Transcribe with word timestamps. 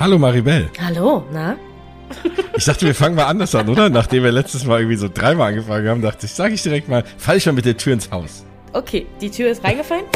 Hallo 0.00 0.18
Maribel. 0.18 0.70
Hallo, 0.82 1.24
na? 1.30 1.58
Ich 2.56 2.64
dachte, 2.64 2.86
wir 2.86 2.94
fangen 2.94 3.16
mal 3.16 3.26
anders 3.26 3.54
an, 3.54 3.68
oder? 3.68 3.90
Nachdem 3.90 4.24
wir 4.24 4.32
letztes 4.32 4.64
Mal 4.64 4.80
irgendwie 4.80 4.96
so 4.96 5.10
dreimal 5.12 5.48
angefangen 5.48 5.86
haben, 5.86 6.00
dachte 6.00 6.24
ich, 6.24 6.32
sage 6.32 6.54
ich 6.54 6.62
direkt 6.62 6.88
mal, 6.88 7.04
fall 7.18 7.36
ich 7.36 7.44
mal 7.44 7.52
mit 7.52 7.66
der 7.66 7.76
Tür 7.76 7.92
ins 7.92 8.10
Haus. 8.10 8.46
Okay, 8.72 9.04
die 9.20 9.30
Tür 9.30 9.50
ist 9.50 9.62
reingefallen. 9.62 10.06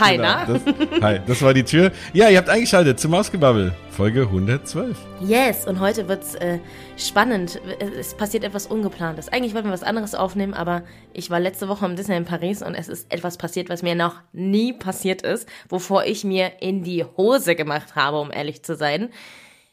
Hi, 0.00 0.16
Genau, 0.16 0.22
na? 0.22 0.44
Das, 0.46 0.62
hi, 1.02 1.20
das 1.26 1.42
war 1.42 1.54
die 1.54 1.62
Tür. 1.64 1.92
Ja, 2.12 2.28
ihr 2.28 2.38
habt 2.38 2.48
eingeschaltet 2.48 2.98
zum 3.00 3.10
Mausgebabbel, 3.12 3.72
Folge 3.90 4.22
112. 4.22 4.96
Yes, 5.20 5.66
und 5.66 5.80
heute 5.80 6.08
wird's 6.08 6.34
äh, 6.36 6.58
spannend. 6.96 7.60
Es 7.98 8.14
passiert 8.14 8.44
etwas 8.44 8.66
Ungeplantes. 8.66 9.28
Eigentlich 9.28 9.54
wollten 9.54 9.68
wir 9.68 9.72
was 9.72 9.82
anderes 9.82 10.14
aufnehmen, 10.14 10.54
aber 10.54 10.82
ich 11.12 11.30
war 11.30 11.40
letzte 11.40 11.68
Woche 11.68 11.86
im 11.86 11.96
Disney 11.96 12.16
in 12.16 12.24
Paris 12.24 12.62
und 12.62 12.74
es 12.74 12.88
ist 12.88 13.12
etwas 13.12 13.36
passiert, 13.36 13.68
was 13.68 13.82
mir 13.82 13.94
noch 13.94 14.16
nie 14.32 14.72
passiert 14.72 15.22
ist, 15.22 15.48
wovor 15.68 16.04
ich 16.04 16.24
mir 16.24 16.60
in 16.60 16.82
die 16.82 17.04
Hose 17.04 17.54
gemacht 17.54 17.94
habe, 17.94 18.20
um 18.20 18.30
ehrlich 18.32 18.62
zu 18.62 18.74
sein. 18.74 19.10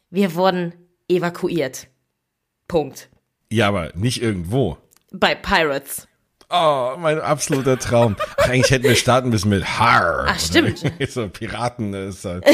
Wir 0.09 0.35
wurden 0.35 0.73
evakuiert. 1.09 1.87
Punkt. 2.67 3.09
Ja, 3.49 3.69
aber 3.69 3.91
nicht 3.95 4.21
irgendwo. 4.21 4.77
Bei 5.11 5.35
Pirates. 5.35 6.07
Oh, 6.49 6.91
mein 6.97 7.19
absoluter 7.19 7.77
Traum. 7.77 8.15
Ach, 8.37 8.47
eigentlich 8.47 8.71
hätten 8.71 8.85
wir 8.85 8.95
starten 8.95 9.29
müssen 9.29 9.49
mit 9.49 9.65
Har. 9.65 10.27
Ach, 10.29 10.39
stimmt. 10.39 10.81
So 11.09 11.27
Piraten 11.27 11.93
ist 11.93 12.23
halt. 12.23 12.45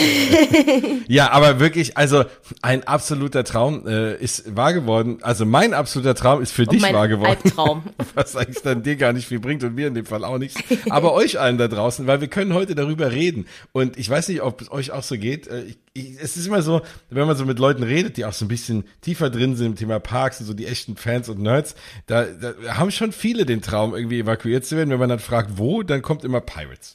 ja, 1.07 1.29
aber 1.31 1.59
wirklich, 1.59 1.95
also 1.95 2.25
ein 2.63 2.83
absoluter 2.87 3.43
Traum 3.43 3.85
äh, 3.87 4.15
ist 4.15 4.55
wahr 4.55 4.73
geworden. 4.73 5.19
Also 5.21 5.45
mein 5.45 5.75
absoluter 5.75 6.15
Traum 6.15 6.41
ist 6.41 6.51
für 6.51 6.63
Und 6.63 6.71
dich 6.71 6.81
wahr 6.81 7.07
geworden. 7.07 7.37
Albtraum. 7.43 7.83
Was 8.15 8.35
eigentlich 8.35 8.63
dann 8.63 8.81
dir 8.81 8.95
gar 8.95 9.13
nicht 9.13 9.27
viel 9.27 9.39
bringt 9.39 9.63
und 9.63 9.75
mir 9.75 9.87
in 9.87 9.93
dem 9.93 10.07
Fall 10.07 10.23
auch 10.23 10.39
nichts. 10.39 10.59
Aber 10.89 11.13
euch 11.13 11.39
allen 11.39 11.59
da 11.59 11.67
draußen, 11.67 12.07
weil 12.07 12.19
wir 12.19 12.27
können 12.29 12.53
heute 12.55 12.73
darüber 12.73 13.11
reden. 13.11 13.47
Und 13.73 13.97
ich 13.97 14.09
weiß 14.09 14.27
nicht, 14.29 14.41
ob 14.41 14.59
es 14.61 14.71
euch 14.71 14.91
auch 14.91 15.03
so 15.03 15.17
geht. 15.17 15.47
Äh, 15.47 15.63
Ich, 15.65 15.77
ich, 15.95 16.19
es 16.19 16.37
ist 16.37 16.47
immer 16.47 16.63
so, 16.63 16.81
wenn 17.11 17.27
man 17.27 17.37
so 17.37 17.45
mit 17.45 17.59
Leuten 17.59 17.83
redet, 17.83 18.17
die 18.17 18.25
auch 18.25 18.33
so 18.33 18.45
ein 18.45 18.47
bisschen 18.47 18.83
tiefer 19.01 19.29
drin 19.29 19.55
sind 19.55 19.67
im 19.67 19.75
Thema 19.75 19.99
Parks 19.99 20.39
und 20.39 20.47
so 20.47 20.53
die 20.53 20.65
echten 20.65 20.97
Fans 20.97 21.29
und 21.29 21.39
Nerds, 21.39 21.75
da, 22.07 22.23
da 22.25 22.53
haben 22.77 22.89
schon 22.89 23.11
viele 23.11 23.45
den 23.45 23.61
Traum, 23.61 23.93
irgendwie 23.93 24.19
evakuiert 24.19 24.65
zu 24.65 24.75
werden. 24.75 24.89
Wenn 24.89 24.99
man 24.99 25.09
dann 25.09 25.19
fragt, 25.19 25.59
wo, 25.59 25.83
dann 25.83 26.01
kommt 26.01 26.23
immer 26.23 26.41
Pirates. 26.41 26.93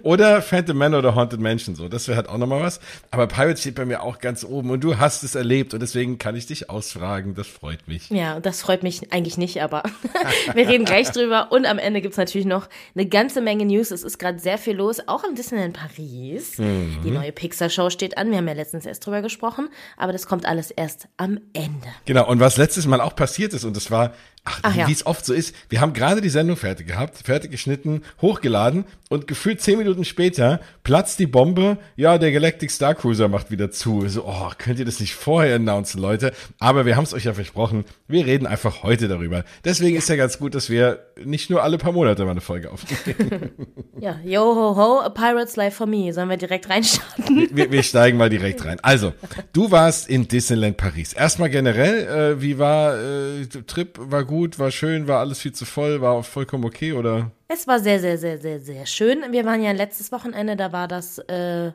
oder 0.02 0.42
Phantom 0.42 0.76
Man 0.76 0.94
oder 0.94 1.14
Haunted 1.14 1.40
Mansion, 1.40 1.74
so. 1.74 1.88
Das 1.88 2.08
wäre 2.08 2.16
halt 2.16 2.28
auch 2.28 2.36
nochmal 2.36 2.62
was. 2.62 2.80
Aber 3.10 3.26
Pirates 3.26 3.60
steht 3.60 3.76
bei 3.76 3.86
mir 3.86 4.02
auch 4.02 4.18
ganz 4.18 4.44
oben 4.44 4.70
und 4.70 4.84
du 4.84 4.98
hast 4.98 5.22
es 5.22 5.34
erlebt 5.34 5.72
und 5.72 5.80
deswegen 5.80 6.18
kann 6.18 6.36
ich 6.36 6.46
dich 6.46 6.68
ausfragen. 6.68 7.34
Das 7.34 7.46
freut 7.46 7.88
mich. 7.88 8.10
Ja, 8.10 8.38
das 8.38 8.60
freut 8.60 8.82
mich 8.82 9.14
eigentlich 9.14 9.38
nicht, 9.38 9.62
aber 9.62 9.82
wir 10.54 10.68
reden 10.68 10.84
gleich 10.84 11.10
drüber. 11.10 11.52
Und 11.52 11.64
am 11.64 11.78
Ende 11.78 12.02
gibt's 12.02 12.18
natürlich 12.18 12.46
noch 12.46 12.68
eine 12.94 13.06
ganze 13.06 13.40
Menge 13.40 13.64
News. 13.64 13.90
Es 13.90 14.02
ist 14.02 14.18
gerade 14.18 14.38
sehr 14.38 14.58
viel 14.58 14.76
los, 14.76 15.00
auch 15.06 15.24
im 15.24 15.34
Disneyland 15.34 15.74
Paris. 15.74 16.56
Die 16.58 17.10
neue 17.10 17.32
Pixar-Show 17.32 17.88
steht 17.88 18.09
an. 18.16 18.30
Wir 18.30 18.38
haben 18.38 18.48
ja 18.48 18.54
letztens 18.54 18.86
erst 18.86 19.04
drüber 19.06 19.22
gesprochen, 19.22 19.68
aber 19.96 20.12
das 20.12 20.26
kommt 20.26 20.46
alles 20.46 20.70
erst 20.70 21.08
am 21.16 21.40
Ende. 21.52 21.88
Genau, 22.04 22.28
und 22.28 22.40
was 22.40 22.56
letztes 22.56 22.86
Mal 22.86 23.00
auch 23.00 23.14
passiert 23.14 23.52
ist, 23.52 23.64
und 23.64 23.76
das 23.76 23.90
war, 23.90 24.12
ach, 24.44 24.60
Ach 24.62 24.74
wie 24.74 24.80
ja. 24.80 24.88
es 24.88 25.06
oft 25.06 25.24
so 25.24 25.32
ist, 25.32 25.54
wir 25.68 25.80
haben 25.80 25.92
gerade 25.92 26.20
die 26.20 26.28
Sendung 26.28 26.56
fertig 26.56 26.86
gehabt, 26.86 27.18
fertig 27.18 27.50
geschnitten, 27.50 28.02
hochgeladen 28.20 28.84
und 29.08 29.26
gefühlt 29.26 29.60
zehn 29.60 29.78
Minuten 29.78 30.04
später 30.04 30.60
platzt 30.84 31.18
die 31.18 31.26
Bombe, 31.26 31.78
ja, 31.96 32.16
der 32.16 32.32
Galactic 32.32 32.70
Star 32.70 32.94
Cruiser 32.94 33.28
macht 33.28 33.50
wieder 33.50 33.70
zu. 33.70 34.08
So, 34.08 34.24
oh, 34.26 34.50
könnt 34.56 34.78
ihr 34.78 34.84
das 34.84 35.00
nicht 35.00 35.14
vorher 35.14 35.56
announcen, 35.56 36.00
Leute? 36.00 36.32
Aber 36.58 36.86
wir 36.86 36.96
haben 36.96 37.04
es 37.04 37.12
euch 37.12 37.24
ja 37.24 37.34
versprochen, 37.34 37.84
wir 38.08 38.24
reden 38.24 38.46
einfach 38.46 38.82
heute 38.82 39.08
darüber. 39.08 39.44
Deswegen 39.64 39.96
ist 39.96 40.08
ja 40.08 40.16
ganz 40.16 40.38
gut, 40.38 40.54
dass 40.54 40.70
wir 40.70 41.00
nicht 41.24 41.50
nur 41.50 41.62
alle 41.62 41.76
paar 41.78 41.92
Monate 41.92 42.24
mal 42.24 42.30
eine 42.32 42.40
Folge 42.40 42.70
aufnehmen. 42.70 43.50
Ja, 44.00 44.18
yo 44.24 44.40
ho 44.40 44.76
ho, 44.76 45.00
a 45.00 45.10
Pirate's 45.10 45.56
Life 45.56 45.76
for 45.76 45.86
Me. 45.86 46.10
Sollen 46.14 46.30
wir 46.30 46.38
direkt 46.38 46.70
reinstarten? 46.70 47.50
wir, 47.52 47.70
wir 47.70 47.82
steigen 47.82 48.16
mal 48.16 48.30
direkt 48.30 48.64
rein. 48.64 48.78
Also, 48.80 49.12
du 49.52 49.70
warst 49.70 50.08
in 50.08 50.26
Disneyland 50.26 50.78
Paris. 50.78 51.12
Erstmal 51.12 51.50
generell, 51.50 52.06
äh, 52.38 52.40
wie 52.40 52.58
war 52.58 52.96
äh, 52.98 53.46
Trip? 53.66 53.98
War 53.98 54.24
gut, 54.30 54.58
war 54.58 54.70
schön, 54.70 55.06
war 55.06 55.18
alles 55.18 55.40
viel 55.40 55.52
zu 55.52 55.66
voll, 55.66 56.00
war 56.00 56.22
vollkommen 56.22 56.64
okay 56.64 56.94
oder? 56.94 57.32
Es 57.48 57.66
war 57.66 57.80
sehr, 57.80 58.00
sehr, 58.00 58.16
sehr, 58.16 58.38
sehr, 58.38 58.60
sehr 58.60 58.86
schön. 58.86 59.24
Wir 59.32 59.44
waren 59.44 59.62
ja 59.62 59.72
letztes 59.72 60.12
Wochenende, 60.12 60.56
da 60.56 60.72
war 60.72 60.88
das, 60.88 61.18
äh, 61.18 61.72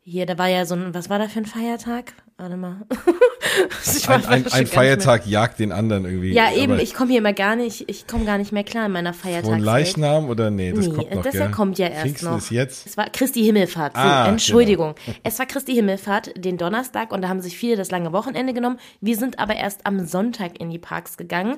hier, 0.00 0.24
da 0.24 0.38
war 0.38 0.48
ja 0.48 0.64
so 0.64 0.74
ein, 0.74 0.94
was 0.94 1.10
war 1.10 1.18
da 1.18 1.28
für 1.28 1.40
ein 1.40 1.46
Feiertag? 1.46 2.14
Warte 2.38 2.56
mal. 2.58 2.82
Ein, 4.08 4.24
ein, 4.26 4.52
ein. 4.52 4.66
Feiertag 4.66 5.26
jagt 5.26 5.58
den 5.58 5.72
anderen 5.72 6.04
irgendwie. 6.04 6.32
Ja, 6.32 6.52
eben, 6.52 6.74
Aber 6.74 6.82
ich 6.82 6.92
komme 6.92 7.10
hier 7.10 7.20
immer 7.20 7.32
gar 7.32 7.56
nicht, 7.56 7.88
ich 7.88 8.06
komme 8.06 8.24
gar 8.26 8.36
nicht 8.36 8.52
mehr 8.52 8.64
klar 8.64 8.86
in 8.86 8.92
meiner 8.92 9.14
Feiertagswelt. 9.14 9.54
Frohen 9.56 9.64
Leichnam 9.64 10.28
oder 10.28 10.50
nee, 10.50 10.72
das 10.72 10.86
Nee, 10.86 10.92
kommt 10.94 11.14
noch, 11.14 11.22
das 11.22 11.32
gell? 11.32 11.50
kommt 11.50 11.78
ja 11.78 11.86
erst 11.86 12.02
Pfingsten 12.02 12.28
noch. 12.30 12.36
ist 12.38 12.50
jetzt. 12.50 12.86
Es 12.86 12.96
war 12.98 13.06
Christi 13.08 13.42
Himmelfahrt. 13.42 13.94
So, 13.94 14.00
Ah, 14.02 14.28
Entschuldigung. 14.28 14.94
Es 15.22 15.38
war 15.38 15.46
Christi 15.46 15.74
Himmelfahrt 15.74 16.32
den 16.36 16.58
Donnerstag 16.58 17.12
und 17.12 17.22
da 17.22 17.28
haben 17.28 17.40
sich 17.40 17.56
viele 17.56 17.76
das 17.76 17.90
lange 17.90 18.12
Wochenende 18.12 18.52
genommen. 18.52 18.78
Wir 19.00 19.16
sind 19.16 19.38
aber 19.38 19.56
erst 19.56 19.86
am 19.86 20.04
Sonntag 20.06 20.60
in 20.60 20.68
die 20.68 20.78
Parks 20.78 21.16
gegangen 21.16 21.56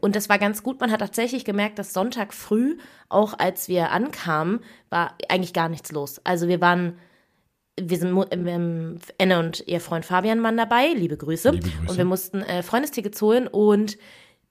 und 0.00 0.14
das 0.14 0.28
war 0.28 0.38
ganz 0.38 0.62
gut. 0.62 0.80
Man 0.80 0.92
hat 0.92 1.00
tatsächlich 1.00 1.46
gemerkt, 1.46 1.78
dass 1.78 1.94
Sonntag 1.94 2.34
früh, 2.34 2.76
auch 3.08 3.38
als 3.38 3.68
wir 3.68 3.90
ankamen, 3.92 4.60
war 4.90 5.14
eigentlich 5.30 5.54
gar 5.54 5.70
nichts 5.70 5.90
los. 5.92 6.20
Also 6.24 6.48
wir 6.48 6.60
waren 6.60 6.98
wir 7.82 7.96
sind 7.98 8.12
mu- 8.12 8.24
ähm, 8.30 8.98
Anne 9.20 9.38
und 9.38 9.64
ihr 9.66 9.80
Freund 9.80 10.04
Fabian 10.04 10.42
waren 10.42 10.56
dabei, 10.56 10.88
liebe 10.94 11.16
Grüße. 11.16 11.50
Liebe 11.50 11.68
Grüße. 11.68 11.90
Und 11.90 11.98
wir 11.98 12.04
mussten 12.04 12.42
äh, 12.42 12.62
Freundestickets 12.62 13.20
holen 13.22 13.46
und 13.46 13.98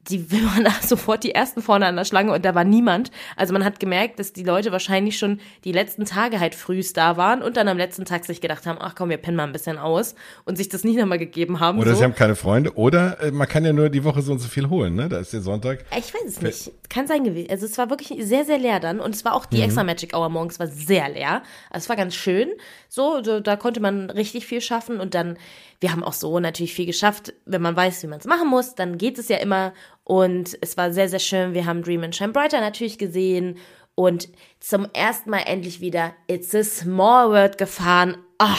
die, 0.10 0.32
wir 0.32 0.44
waren 0.46 0.64
da 0.64 0.72
sofort 0.82 1.24
die 1.24 1.34
ersten 1.34 1.62
vorne 1.62 1.86
an 1.86 1.96
der 1.96 2.06
Schlange 2.06 2.34
und 2.34 2.46
da 2.46 2.56
war 2.56 2.64
niemand. 2.64 3.12
Also 3.36 3.54
man 3.54 3.64
hat 3.64 3.80
gemerkt, 3.80 4.20
dass 4.20 4.34
die 4.34 4.44
Leute 4.44 4.72
wahrscheinlich 4.72 5.18
schon 5.18 5.40
die 5.64 5.72
letzten 5.72 6.06
Tage 6.06 6.40
halt 6.40 6.56
frühst 6.56 6.98
da 6.98 7.18
waren 7.18 7.42
und 7.42 7.58
dann 7.58 7.68
am 7.68 7.78
letzten 7.78 8.06
Tag 8.06 8.26
sich 8.26 8.42
gedacht 8.42 8.66
haben, 8.66 8.78
ach 8.82 8.96
komm, 8.96 9.10
wir 9.10 9.18
pennen 9.18 9.38
mal 9.38 9.44
ein 9.44 9.52
bisschen 9.52 9.78
aus 9.78 10.16
und 10.46 10.58
sich 10.58 10.70
das 10.70 10.84
nicht 10.84 10.98
nochmal 10.98 11.20
gegeben 11.20 11.60
haben. 11.60 11.80
Oder 11.80 11.92
so. 11.92 11.98
sie 11.98 12.04
haben 12.04 12.16
keine 12.16 12.36
Freunde. 12.36 12.76
Oder 12.76 13.22
äh, 13.22 13.32
man 13.32 13.48
kann 13.48 13.66
ja 13.66 13.74
nur 13.74 13.90
die 13.90 14.04
Woche 14.04 14.22
so 14.22 14.32
und 14.32 14.40
so 14.40 14.48
viel 14.48 14.70
holen, 14.70 14.96
ne? 14.96 15.10
Da 15.10 15.20
ist 15.20 15.34
der 15.34 15.42
Sonntag. 15.42 15.86
Ich 15.98 16.14
weiß 16.14 16.24
es 16.26 16.42
nicht. 16.42 16.72
Kann 16.90 17.08
sein 17.08 17.24
gewesen. 17.24 17.50
Also 17.50 17.66
es 17.66 17.78
war 17.78 17.90
wirklich 17.90 18.14
sehr, 18.22 18.46
sehr 18.46 18.58
leer 18.58 18.80
dann. 18.80 19.00
Und 19.00 19.16
es 19.16 19.26
war 19.26 19.34
auch 19.34 19.46
die 19.46 19.62
extra 19.62 19.84
Magic 19.84 20.16
Hour 20.16 20.30
morgens 20.30 20.60
war 20.60 20.68
sehr 20.68 21.10
leer. 21.10 21.44
Also 21.70 21.86
es 21.86 21.90
war 21.90 21.96
ganz 21.96 22.16
schön. 22.16 22.50
So, 22.90 23.24
so, 23.24 23.40
da 23.40 23.56
konnte 23.56 23.80
man 23.80 24.10
richtig 24.10 24.46
viel 24.46 24.62
schaffen. 24.62 25.00
Und 25.00 25.14
dann, 25.14 25.38
wir 25.80 25.92
haben 25.92 26.04
auch 26.04 26.14
so 26.14 26.40
natürlich 26.40 26.74
viel 26.74 26.86
geschafft. 26.86 27.34
Wenn 27.46 27.62
man 27.62 27.76
weiß, 27.76 28.04
wie 28.04 28.08
man 28.08 28.20
es 28.20 28.26
machen 28.26 28.48
muss, 28.48 28.76
dann 28.76 28.98
geht 28.98 29.18
es 29.18 29.28
ja 29.28 29.38
immer. 29.38 29.74
Und 30.08 30.58
es 30.62 30.78
war 30.78 30.94
sehr, 30.94 31.10
sehr 31.10 31.20
schön. 31.20 31.54
Wir 31.54 31.66
haben 31.66 31.84
Dream 31.84 32.02
and 32.02 32.16
Shine 32.16 32.32
Brighter 32.32 32.62
natürlich 32.62 32.98
gesehen. 32.98 33.58
Und 33.94 34.30
zum 34.62 34.88
ersten 34.94 35.30
Mal 35.30 35.40
endlich 35.48 35.82
wieder 35.82 36.14
It's 36.28 36.56
a 36.56 36.64
Small 36.64 37.30
World 37.32 37.58
gefahren. 37.58 38.16
Ah, 38.38 38.56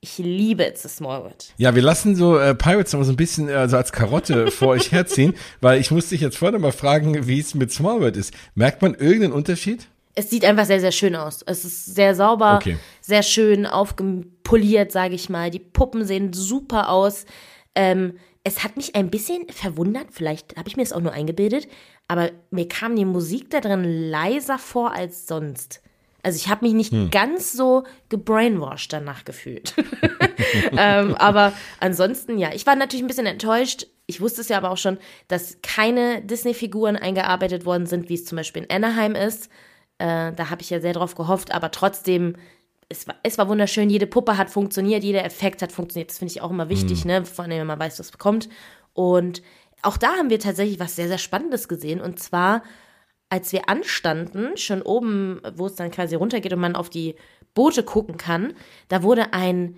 ich 0.00 0.18
liebe 0.18 0.62
It's 0.62 0.86
a 0.86 0.88
Small 0.88 1.22
World. 1.24 1.52
Ja, 1.56 1.74
wir 1.74 1.82
lassen 1.82 2.14
so 2.14 2.38
äh, 2.38 2.54
Pirates 2.54 2.92
noch 2.92 3.02
so 3.02 3.10
ein 3.10 3.16
bisschen 3.16 3.48
äh, 3.48 3.68
so 3.68 3.76
als 3.76 3.90
Karotte 3.90 4.50
vor 4.52 4.68
euch 4.68 4.92
herziehen, 4.92 5.34
weil 5.60 5.80
ich 5.80 5.90
musste 5.90 6.10
dich 6.10 6.20
jetzt 6.20 6.38
vorne 6.38 6.60
mal 6.60 6.70
fragen, 6.70 7.26
wie 7.26 7.40
es 7.40 7.56
mit 7.56 7.72
Small 7.72 8.00
World 8.00 8.16
ist. 8.16 8.32
Merkt 8.54 8.80
man 8.80 8.94
irgendeinen 8.94 9.32
Unterschied? 9.32 9.88
Es 10.14 10.30
sieht 10.30 10.44
einfach 10.44 10.66
sehr, 10.66 10.78
sehr 10.78 10.92
schön 10.92 11.16
aus. 11.16 11.42
Es 11.44 11.64
ist 11.64 11.96
sehr 11.96 12.14
sauber, 12.14 12.58
Okay. 12.58 12.76
sehr 13.00 13.24
schön 13.24 13.66
aufgepoliert, 13.66 14.92
sage 14.92 15.16
ich 15.16 15.28
mal. 15.28 15.50
Die 15.50 15.58
Puppen 15.58 16.04
sehen 16.04 16.32
super 16.32 16.90
aus. 16.90 17.24
Ähm, 17.74 18.18
es 18.44 18.62
hat 18.62 18.76
mich 18.76 18.94
ein 18.94 19.10
bisschen 19.10 19.48
verwundert, 19.48 20.08
vielleicht 20.10 20.56
habe 20.56 20.68
ich 20.68 20.76
mir 20.76 20.82
es 20.82 20.92
auch 20.92 21.00
nur 21.00 21.12
eingebildet, 21.12 21.66
aber 22.08 22.30
mir 22.50 22.68
kam 22.68 22.94
die 22.94 23.06
Musik 23.06 23.50
da 23.50 23.60
drin 23.60 23.84
leiser 24.10 24.58
vor 24.58 24.92
als 24.92 25.26
sonst. 25.26 25.80
Also 26.22 26.36
ich 26.36 26.48
habe 26.48 26.64
mich 26.64 26.74
nicht 26.74 26.92
Hm. 26.92 27.10
ganz 27.10 27.52
so 27.52 27.84
gebrainwashed 28.08 28.92
danach 28.92 29.24
gefühlt. 29.24 29.74
ähm, 30.76 31.14
aber 31.16 31.52
ansonsten, 31.80 32.38
ja, 32.38 32.50
ich 32.54 32.66
war 32.66 32.76
natürlich 32.76 33.02
ein 33.04 33.08
bisschen 33.08 33.26
enttäuscht. 33.26 33.86
Ich 34.06 34.20
wusste 34.20 34.42
es 34.42 34.48
ja 34.48 34.58
aber 34.58 34.70
auch 34.70 34.78
schon, 34.78 34.98
dass 35.28 35.58
keine 35.62 36.22
Disney-Figuren 36.22 36.96
eingearbeitet 36.96 37.64
worden 37.64 37.86
sind, 37.86 38.08
wie 38.08 38.14
es 38.14 38.24
zum 38.26 38.36
Beispiel 38.36 38.62
in 38.64 38.70
Anaheim 38.70 39.14
ist. 39.14 39.48
Äh, 39.98 40.32
da 40.32 40.50
habe 40.50 40.62
ich 40.62 40.70
ja 40.70 40.80
sehr 40.80 40.92
drauf 40.92 41.14
gehofft, 41.14 41.52
aber 41.52 41.70
trotzdem, 41.70 42.36
es 42.94 43.08
war, 43.08 43.16
es 43.22 43.38
war 43.38 43.48
wunderschön. 43.48 43.90
Jede 43.90 44.06
Puppe 44.06 44.38
hat 44.38 44.50
funktioniert, 44.50 45.02
jeder 45.02 45.24
Effekt 45.24 45.62
hat 45.62 45.72
funktioniert. 45.72 46.10
Das 46.10 46.18
finde 46.18 46.32
ich 46.32 46.40
auch 46.40 46.50
immer 46.50 46.68
wichtig, 46.68 47.04
ne? 47.04 47.24
Vor 47.24 47.44
allem, 47.44 47.58
wenn 47.58 47.66
man 47.66 47.78
weiß, 47.78 47.98
was 47.98 48.16
kommt. 48.16 48.48
Und 48.92 49.42
auch 49.82 49.96
da 49.96 50.14
haben 50.14 50.30
wir 50.30 50.38
tatsächlich 50.38 50.80
was 50.80 50.96
sehr, 50.96 51.08
sehr 51.08 51.18
Spannendes 51.18 51.68
gesehen. 51.68 52.00
Und 52.00 52.18
zwar, 52.20 52.62
als 53.28 53.52
wir 53.52 53.68
anstanden, 53.68 54.56
schon 54.56 54.82
oben, 54.82 55.40
wo 55.56 55.66
es 55.66 55.74
dann 55.74 55.90
quasi 55.90 56.14
runtergeht 56.14 56.52
und 56.52 56.60
man 56.60 56.76
auf 56.76 56.88
die 56.88 57.16
Boote 57.54 57.82
gucken 57.82 58.16
kann, 58.16 58.54
da 58.88 59.02
wurde 59.02 59.32
ein 59.32 59.76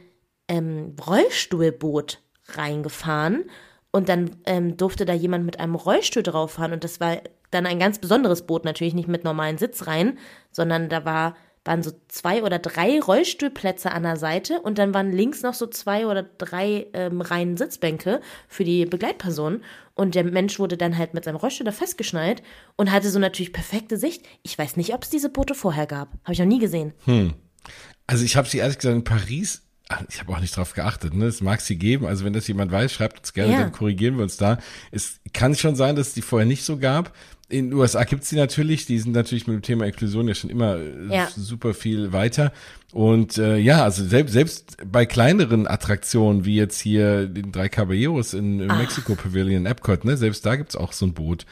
ähm, 0.48 0.94
Rollstuhlboot 1.06 2.20
reingefahren 2.48 3.50
und 3.90 4.08
dann 4.08 4.36
ähm, 4.46 4.76
durfte 4.76 5.04
da 5.04 5.12
jemand 5.12 5.44
mit 5.44 5.58
einem 5.58 5.74
Rollstuhl 5.74 6.22
drauf 6.22 6.52
fahren 6.52 6.72
und 6.72 6.84
das 6.84 7.00
war 7.00 7.18
dann 7.50 7.66
ein 7.66 7.78
ganz 7.78 7.98
besonderes 7.98 8.46
Boot, 8.46 8.64
natürlich 8.64 8.94
nicht 8.94 9.08
mit 9.08 9.24
normalen 9.24 9.58
Sitzreihen, 9.58 10.18
sondern 10.50 10.88
da 10.88 11.04
war, 11.04 11.36
waren 11.66 11.82
so 11.82 11.92
zwei 12.08 12.42
oder 12.42 12.58
drei 12.58 13.00
Rollstuhlplätze 13.00 13.90
an 13.92 14.02
der 14.04 14.16
Seite 14.16 14.60
und 14.60 14.78
dann 14.78 14.94
waren 14.94 15.12
links 15.12 15.42
noch 15.42 15.54
so 15.54 15.66
zwei 15.66 16.06
oder 16.06 16.22
drei 16.22 16.86
ähm, 16.92 17.20
Reihen 17.20 17.56
Sitzbänke 17.56 18.20
für 18.48 18.64
die 18.64 18.86
Begleitpersonen 18.86 19.62
und 19.94 20.14
der 20.14 20.24
Mensch 20.24 20.58
wurde 20.58 20.76
dann 20.76 20.96
halt 20.96 21.14
mit 21.14 21.24
seinem 21.24 21.36
Rollstuhl 21.36 21.64
da 21.64 21.72
festgeschnallt 21.72 22.42
und 22.76 22.92
hatte 22.92 23.10
so 23.10 23.18
natürlich 23.18 23.52
perfekte 23.52 23.96
Sicht. 23.96 24.24
Ich 24.42 24.58
weiß 24.58 24.76
nicht, 24.76 24.94
ob 24.94 25.02
es 25.02 25.10
diese 25.10 25.28
Boote 25.28 25.54
vorher 25.54 25.86
gab. 25.86 26.12
Habe 26.24 26.32
ich 26.32 26.38
noch 26.38 26.46
nie 26.46 26.58
gesehen. 26.60 26.92
Also 28.06 28.24
ich 28.24 28.36
habe 28.36 28.48
sie 28.48 28.58
ehrlich 28.58 28.78
gesagt 28.78 28.94
in 28.94 29.04
Paris 29.04 29.62
ach, 29.88 30.02
ich 30.08 30.20
habe 30.20 30.32
auch 30.32 30.40
nicht 30.40 30.56
drauf 30.56 30.74
geachtet, 30.74 31.14
ne? 31.14 31.26
Es 31.26 31.40
mag 31.40 31.60
sie 31.60 31.76
geben. 31.76 32.06
Also 32.06 32.24
wenn 32.24 32.32
das 32.32 32.48
jemand 32.48 32.72
weiß, 32.72 32.92
schreibt 32.92 33.18
uns 33.20 33.32
gerne, 33.32 33.52
Ja. 33.52 33.60
dann 33.60 33.72
korrigieren 33.72 34.16
wir 34.16 34.24
uns 34.24 34.36
da. 34.36 34.58
Es 34.90 35.20
kann 35.32 35.54
schon 35.54 35.76
sein, 35.76 35.96
dass 35.96 36.08
es 36.08 36.14
die 36.14 36.22
vorher 36.22 36.46
nicht 36.46 36.64
so 36.64 36.78
gab. 36.78 37.12
In 37.48 37.70
den 37.70 37.78
USA 37.78 38.02
gibt's 38.02 38.28
die 38.30 38.36
natürlich, 38.36 38.86
die 38.86 38.98
sind 38.98 39.12
natürlich 39.12 39.46
mit 39.46 39.54
dem 39.54 39.62
Thema 39.62 39.86
Inklusion 39.86 40.26
ja 40.26 40.34
schon 40.34 40.50
immer 40.50 40.76
äh, 40.78 41.14
Ja. 41.14 41.28
super 41.36 41.74
viel 41.74 42.12
weiter. 42.12 42.52
Und 42.92 43.38
äh, 43.38 43.56
ja, 43.56 43.84
also 43.84 44.04
selbst, 44.04 44.32
selbst 44.32 44.76
bei 44.84 45.06
kleineren 45.06 45.68
Attraktionen, 45.68 46.44
wie 46.44 46.56
jetzt 46.56 46.80
hier 46.80 47.26
den 47.26 47.52
drei 47.52 47.68
Caballeros 47.68 48.34
in, 48.34 48.58
im 48.58 48.66
Mexiko 48.78 49.14
Pavilion 49.14 49.64
Epcot, 49.66 50.04
ne, 50.04 50.16
selbst 50.16 50.44
da 50.44 50.56
gibt's 50.56 50.74
auch 50.76 50.92
so 50.92 51.06
ein 51.06 51.12
Boot. 51.12 51.46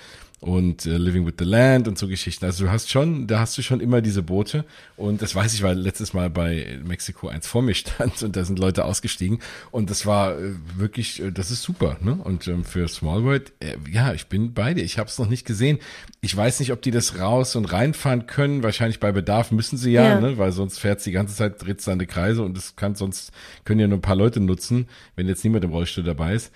Und 0.45 0.85
äh, 0.85 0.99
Living 0.99 1.25
with 1.25 1.37
the 1.39 1.47
Land 1.47 1.89
und 1.89 1.97
so 1.97 2.07
Geschichten. 2.07 2.45
Also 2.45 2.67
du 2.67 2.71
hast 2.71 2.91
schon, 2.91 3.27
da 3.27 3.39
hast 3.41 3.57
du 3.57 3.63
schon 3.63 3.81
immer 3.81 4.03
diese 4.03 4.23
Boote. 4.23 4.67
Und 4.95 5.23
das 5.23 5.35
weiß 5.35 5.55
ich, 5.55 5.63
weil 5.63 5.79
letztes 5.79 6.13
Mal 6.13 6.29
bei 6.29 6.79
Mexiko 6.85 7.29
eins 7.29 7.47
vor 7.47 7.63
mir 7.63 7.73
stand 7.75 8.23
und 8.23 8.37
da 8.37 8.45
sind 8.45 8.59
Leute 8.59 8.85
ausgestiegen. 8.85 9.39
Und 9.71 9.89
das 9.89 10.05
war 10.05 10.39
äh, 10.39 10.51
wirklich, 10.77 11.23
äh, 11.23 11.33
das 11.33 11.51
ist 11.51 11.63
super. 11.63 11.97
Ne? 12.03 12.19
Und 12.23 12.47
ähm, 12.47 12.63
für 12.63 12.87
Small 12.89 13.25
World, 13.25 13.55
äh, 13.61 13.77
ja, 13.91 14.13
ich 14.13 14.27
bin 14.27 14.53
bei 14.53 14.75
dir. 14.75 14.85
Ich 14.85 14.99
habe 14.99 15.09
es 15.09 15.19
noch 15.19 15.31
nicht 15.31 15.47
gesehen. 15.47 15.79
Ich 16.21 16.37
weiß 16.37 16.61
nicht, 16.61 16.73
ob 16.73 16.83
die 16.83 16.91
das 16.91 17.19
raus 17.19 17.57
und 17.57 17.65
reinfahren 17.73 18.27
können. 18.27 18.63
Wahrscheinlich 18.63 19.01
bei 19.01 19.13
Bedarf 19.13 19.51
müssen 19.51 19.79
sie 19.79 19.93
ja, 19.93 20.05
Ja. 20.05 20.21
ne? 20.21 20.37
weil 20.37 20.53
sonst 20.53 20.79
fährt's 20.79 21.05
die 21.05 21.13
ganze 21.13 21.35
Zeit, 21.35 21.65
dreht 21.65 21.81
seine 21.81 22.07
Kreise 22.07 22.43
und 22.43 22.55
das 22.55 22.77
kann 22.77 22.97
sonst, 22.97 23.33
können 23.65 23.81
ja 23.81 23.87
nur 23.87 23.97
ein 23.97 24.03
paar 24.03 24.15
Leute 24.15 24.41
nutzen, 24.41 24.89
wenn 25.17 25.27
jetzt 25.27 25.43
niemand 25.43 25.65
im 25.65 25.71
Rollstuhl 25.71 26.05
dabei 26.05 26.35
ist. 26.35 26.53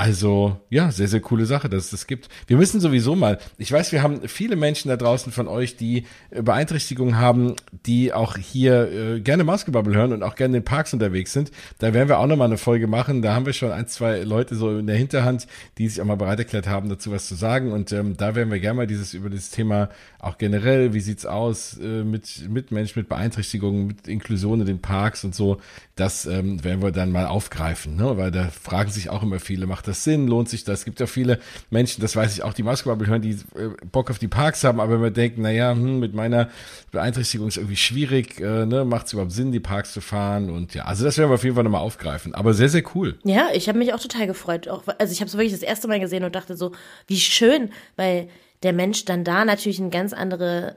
Also, 0.00 0.58
ja, 0.70 0.90
sehr, 0.90 1.08
sehr 1.08 1.20
coole 1.20 1.44
Sache, 1.44 1.68
dass 1.68 1.84
es 1.84 1.90
das 1.90 2.06
gibt. 2.06 2.30
Wir 2.46 2.56
müssen 2.56 2.80
sowieso 2.80 3.16
mal, 3.16 3.38
ich 3.58 3.70
weiß, 3.70 3.92
wir 3.92 4.02
haben 4.02 4.26
viele 4.28 4.56
Menschen 4.56 4.88
da 4.88 4.96
draußen 4.96 5.30
von 5.30 5.46
euch, 5.46 5.76
die 5.76 6.06
äh, 6.30 6.40
Beeinträchtigungen 6.40 7.18
haben, 7.18 7.54
die 7.84 8.10
auch 8.10 8.38
hier 8.38 8.90
äh, 8.90 9.20
gerne 9.20 9.44
Mausgebabbel 9.44 9.94
hören 9.94 10.14
und 10.14 10.22
auch 10.22 10.36
gerne 10.36 10.56
in 10.56 10.62
den 10.62 10.64
Parks 10.64 10.94
unterwegs 10.94 11.34
sind. 11.34 11.50
Da 11.80 11.92
werden 11.92 12.08
wir 12.08 12.18
auch 12.18 12.26
nochmal 12.26 12.46
eine 12.46 12.56
Folge 12.56 12.86
machen. 12.86 13.20
Da 13.20 13.34
haben 13.34 13.44
wir 13.44 13.52
schon 13.52 13.72
ein, 13.72 13.88
zwei 13.88 14.20
Leute 14.20 14.54
so 14.54 14.78
in 14.78 14.86
der 14.86 14.96
Hinterhand, 14.96 15.46
die 15.76 15.86
sich 15.86 16.00
auch 16.00 16.06
mal 16.06 16.16
bereit 16.16 16.38
erklärt 16.38 16.66
haben, 16.66 16.88
dazu 16.88 17.12
was 17.12 17.28
zu 17.28 17.34
sagen. 17.34 17.70
Und 17.70 17.92
ähm, 17.92 18.16
da 18.16 18.34
werden 18.34 18.50
wir 18.50 18.58
gerne 18.58 18.78
mal 18.78 18.86
dieses 18.86 19.12
über 19.12 19.28
das 19.28 19.50
Thema 19.50 19.90
auch 20.18 20.38
generell, 20.38 20.94
wie 20.94 21.00
sieht's 21.00 21.26
aus 21.26 21.76
äh, 21.78 22.04
mit, 22.04 22.48
mit 22.48 22.70
Menschen 22.70 23.00
mit 23.00 23.10
Beeinträchtigungen, 23.10 23.88
mit 23.88 24.08
Inklusion 24.08 24.62
in 24.62 24.66
den 24.66 24.80
Parks 24.80 25.24
und 25.24 25.34
so, 25.34 25.58
das 26.00 26.24
ähm, 26.26 26.64
werden 26.64 26.82
wir 26.82 26.92
dann 26.92 27.12
mal 27.12 27.26
aufgreifen, 27.26 27.96
ne? 27.96 28.16
weil 28.16 28.30
da 28.30 28.48
fragen 28.48 28.90
sich 28.90 29.10
auch 29.10 29.22
immer 29.22 29.38
viele, 29.38 29.66
macht 29.66 29.86
das 29.86 30.02
Sinn, 30.02 30.26
lohnt 30.26 30.48
sich 30.48 30.64
das? 30.64 30.80
Es 30.80 30.84
gibt 30.84 30.98
ja 30.98 31.06
viele 31.06 31.38
Menschen, 31.68 32.00
das 32.00 32.16
weiß 32.16 32.32
ich 32.32 32.42
auch, 32.42 32.54
die 32.54 32.62
Maskebubble 32.62 33.06
hören, 33.06 33.22
die 33.22 33.32
äh, 33.32 33.68
Bock 33.92 34.10
auf 34.10 34.18
die 34.18 34.28
Parks 34.28 34.64
haben, 34.64 34.80
aber 34.80 34.94
immer 34.94 35.10
denken, 35.10 35.42
naja, 35.42 35.72
hm, 35.72 36.00
mit 36.00 36.14
meiner 36.14 36.48
Beeinträchtigung 36.90 37.48
ist 37.48 37.58
irgendwie 37.58 37.76
schwierig, 37.76 38.40
äh, 38.40 38.64
ne? 38.64 38.84
macht 38.84 39.06
es 39.06 39.12
überhaupt 39.12 39.32
Sinn, 39.32 39.52
die 39.52 39.60
Parks 39.60 39.92
zu 39.92 40.00
fahren 40.00 40.50
und 40.50 40.74
ja, 40.74 40.84
also 40.84 41.04
das 41.04 41.18
werden 41.18 41.30
wir 41.30 41.34
auf 41.34 41.44
jeden 41.44 41.54
Fall 41.54 41.64
nochmal 41.64 41.82
aufgreifen, 41.82 42.34
aber 42.34 42.54
sehr, 42.54 42.70
sehr 42.70 42.82
cool. 42.94 43.18
Ja, 43.24 43.48
ich 43.52 43.68
habe 43.68 43.78
mich 43.78 43.92
auch 43.92 44.00
total 44.00 44.26
gefreut. 44.26 44.68
Auch, 44.68 44.84
also 44.98 45.12
ich 45.12 45.20
habe 45.20 45.28
es 45.28 45.34
wirklich 45.34 45.52
das 45.52 45.62
erste 45.62 45.86
Mal 45.86 46.00
gesehen 46.00 46.24
und 46.24 46.34
dachte 46.34 46.56
so, 46.56 46.72
wie 47.06 47.20
schön, 47.20 47.70
weil 47.96 48.28
der 48.62 48.72
Mensch 48.72 49.04
dann 49.04 49.24
da 49.24 49.44
natürlich 49.44 49.80
eine 49.80 49.90
ganz 49.90 50.12
andere 50.12 50.76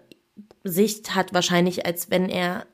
Sicht 0.63 1.15
hat 1.15 1.33
wahrscheinlich, 1.33 1.85
als 1.85 2.09
wenn 2.09 2.29
er 2.29 2.65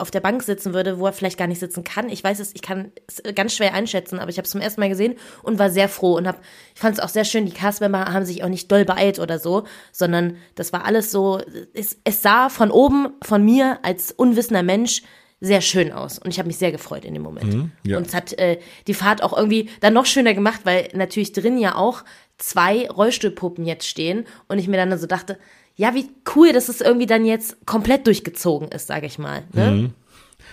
auf 0.00 0.10
der 0.10 0.20
Bank 0.20 0.42
sitzen 0.42 0.74
würde, 0.74 0.98
wo 0.98 1.06
er 1.06 1.12
vielleicht 1.12 1.38
gar 1.38 1.46
nicht 1.46 1.60
sitzen 1.60 1.84
kann. 1.84 2.08
Ich 2.08 2.22
weiß 2.24 2.40
es, 2.40 2.54
ich 2.54 2.62
kann 2.62 2.92
es 3.06 3.22
ganz 3.34 3.54
schwer 3.54 3.74
einschätzen, 3.74 4.18
aber 4.18 4.30
ich 4.30 4.38
habe 4.38 4.44
es 4.46 4.50
zum 4.50 4.60
ersten 4.60 4.80
Mal 4.80 4.88
gesehen 4.88 5.16
und 5.42 5.58
war 5.58 5.70
sehr 5.70 5.88
froh 5.88 6.16
und 6.16 6.26
hab, 6.26 6.40
ich 6.74 6.80
fand 6.80 6.98
es 6.98 7.02
auch 7.02 7.08
sehr 7.08 7.24
schön. 7.24 7.46
Die 7.46 7.52
Castmember 7.52 8.06
haben 8.06 8.24
sich 8.24 8.42
auch 8.42 8.48
nicht 8.48 8.70
doll 8.70 8.84
beeilt 8.84 9.18
oder 9.18 9.38
so, 9.38 9.64
sondern 9.92 10.36
das 10.54 10.72
war 10.72 10.84
alles 10.84 11.10
so. 11.10 11.40
Es, 11.74 11.98
es 12.04 12.22
sah 12.22 12.48
von 12.48 12.70
oben 12.70 13.08
von 13.22 13.44
mir 13.44 13.78
als 13.82 14.12
unwissender 14.12 14.62
Mensch 14.62 15.02
sehr 15.40 15.62
schön 15.62 15.90
aus 15.90 16.18
und 16.18 16.30
ich 16.30 16.38
habe 16.38 16.48
mich 16.48 16.58
sehr 16.58 16.70
gefreut 16.70 17.04
in 17.04 17.14
dem 17.14 17.22
Moment. 17.22 17.54
ja. 17.86 17.96
Und 17.96 18.06
es 18.06 18.14
hat 18.14 18.38
äh, 18.38 18.58
die 18.86 18.94
Fahrt 18.94 19.22
auch 19.22 19.36
irgendwie 19.36 19.70
dann 19.80 19.94
noch 19.94 20.04
schöner 20.04 20.34
gemacht, 20.34 20.60
weil 20.64 20.88
natürlich 20.92 21.32
drin 21.32 21.56
ja 21.56 21.76
auch 21.76 22.04
zwei 22.36 22.88
Rollstuhlpuppen 22.88 23.64
jetzt 23.64 23.86
stehen 23.86 24.26
und 24.48 24.58
ich 24.58 24.68
mir 24.68 24.76
dann 24.76 24.96
so 24.98 25.06
dachte, 25.06 25.38
ja, 25.80 25.94
wie 25.94 26.10
cool, 26.36 26.52
dass 26.52 26.68
es 26.68 26.82
irgendwie 26.82 27.06
dann 27.06 27.24
jetzt 27.24 27.64
komplett 27.64 28.06
durchgezogen 28.06 28.68
ist, 28.68 28.86
sage 28.86 29.06
ich 29.06 29.18
mal. 29.18 29.44
Ne? 29.54 29.90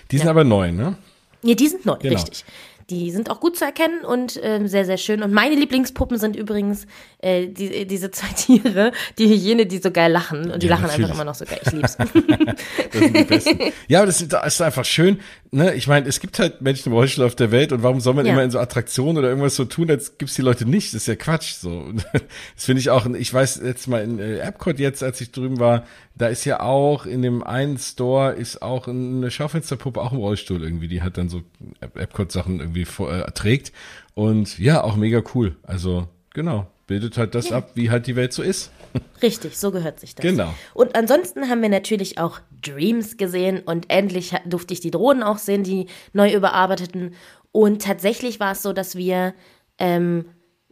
Die 0.09 0.17
sind 0.17 0.29
aber 0.29 0.45
neu, 0.45 0.71
ne? 0.71 0.95
Ja, 1.43 1.53
die 1.53 1.67
sind 1.67 1.85
neu, 1.85 1.97
Genau. 1.97 2.13
richtig. 2.15 2.45
Die 2.89 3.11
sind 3.11 3.29
auch 3.29 3.41
gut 3.41 3.57
zu 3.57 3.65
erkennen 3.65 4.05
und 4.05 4.39
ähm, 4.41 4.69
sehr, 4.69 4.85
sehr 4.85 4.95
schön. 4.95 5.21
Und 5.21 5.33
meine 5.33 5.55
Lieblingspuppen 5.55 6.17
sind 6.17 6.37
übrigens 6.37 6.87
äh, 7.19 7.47
die, 7.47 7.85
diese 7.85 8.09
zwei 8.11 8.27
Tiere, 8.37 8.93
die 9.17 9.27
Hyäne, 9.27 9.65
die 9.65 9.79
so 9.79 9.91
geil 9.91 10.09
lachen. 10.13 10.49
Und 10.51 10.63
die 10.63 10.67
Ja, 10.67 10.75
lachen 10.75 10.83
natürlich. 10.87 11.07
einfach 11.11 11.15
immer 11.15 11.25
noch 11.25 11.35
so 11.35 11.43
geil. 11.43 11.59
Ich 11.65 11.73
lieb's. 11.73 11.97
Das 12.91 13.01
sind 13.01 13.17
die 13.17 13.23
besten. 13.25 13.59
ja, 13.89 13.99
aber 13.99 14.05
das 14.07 14.21
ist, 14.21 14.31
das 14.31 14.53
ist 14.53 14.61
einfach 14.61 14.85
schön. 14.85 15.19
Ne? 15.51 15.73
Ich 15.75 15.87
meine, 15.87 16.07
es 16.07 16.19
gibt 16.19 16.39
halt 16.39 16.61
Menschen 16.61 16.89
im 16.89 16.93
Rollstuhl 16.93 17.25
auf 17.25 17.35
der 17.35 17.51
Welt 17.51 17.71
und 17.71 17.81
warum 17.81 18.01
soll 18.01 18.13
man 18.13 18.25
Ja. 18.25 18.33
immer 18.33 18.43
in 18.43 18.51
so 18.51 18.59
Attraktionen 18.59 19.17
oder 19.17 19.29
irgendwas 19.29 19.55
so 19.55 19.63
tun, 19.65 19.89
als 19.89 20.17
gibt's 20.17 20.35
die 20.35 20.41
Leute 20.41 20.65
nicht? 20.65 20.93
Das 20.93 21.01
ist 21.03 21.07
ja 21.07 21.15
Quatsch. 21.15 21.53
So, 21.53 21.91
das 22.13 22.65
finde 22.65 22.81
ich 22.81 22.89
auch. 22.89 23.05
Ich 23.07 23.33
weiß 23.33 23.61
jetzt 23.63 23.87
mal 23.87 24.03
in 24.03 24.19
äh, 24.19 24.39
Epcot 24.39 24.77
jetzt, 24.79 25.03
als 25.03 25.21
ich 25.21 25.31
drüben 25.31 25.59
war, 25.59 25.85
da 26.15 26.27
ist 26.27 26.43
ja 26.45 26.59
auch 26.59 27.05
in 27.05 27.21
dem 27.21 27.43
einen 27.43 27.77
Store 27.77 28.33
ist 28.33 28.61
auch 28.61 28.87
eine 28.87 29.31
Schaufensterpuppe 29.31 30.01
auch 30.01 30.11
im 30.11 30.17
Rollstuhl 30.17 30.61
irgendwie. 30.63 30.87
Die 30.87 31.01
hat 31.01 31.17
dann 31.17 31.29
so 31.29 31.41
Epcot 31.79 32.31
Sachen 32.31 32.59
irgendwie 32.59 32.85
vor, 32.85 33.11
äh, 33.13 33.31
trägt 33.31 33.71
und 34.15 34.59
ja, 34.59 34.83
auch 34.83 34.95
mega 34.95 35.21
cool. 35.33 35.55
Also 35.63 36.07
genau, 36.33 36.67
bildet 36.87 37.17
halt 37.17 37.35
das 37.35 37.51
ab, 37.51 37.71
wie 37.75 37.89
halt 37.89 38.07
die 38.07 38.15
Welt 38.15 38.33
so 38.33 38.41
ist. 38.43 38.71
Richtig, 39.21 39.57
so 39.57 39.71
gehört 39.71 39.99
sich 39.99 40.15
das. 40.15 40.23
Genau. 40.23 40.53
Und 40.73 40.95
ansonsten 40.95 41.49
haben 41.49 41.61
wir 41.61 41.69
natürlich 41.69 42.17
auch 42.17 42.39
Dreams 42.61 43.17
gesehen 43.17 43.61
und 43.65 43.89
endlich 43.89 44.33
durfte 44.45 44.73
ich 44.73 44.79
die 44.79 44.91
Drohnen 44.91 45.23
auch 45.23 45.37
sehen, 45.37 45.63
die 45.63 45.87
neu 46.13 46.33
überarbeiteten. 46.33 47.15
Und 47.51 47.81
tatsächlich 47.81 48.39
war 48.39 48.51
es 48.53 48.63
so, 48.63 48.73
dass 48.73 48.95
wir, 48.95 49.33
ähm, 49.77 50.25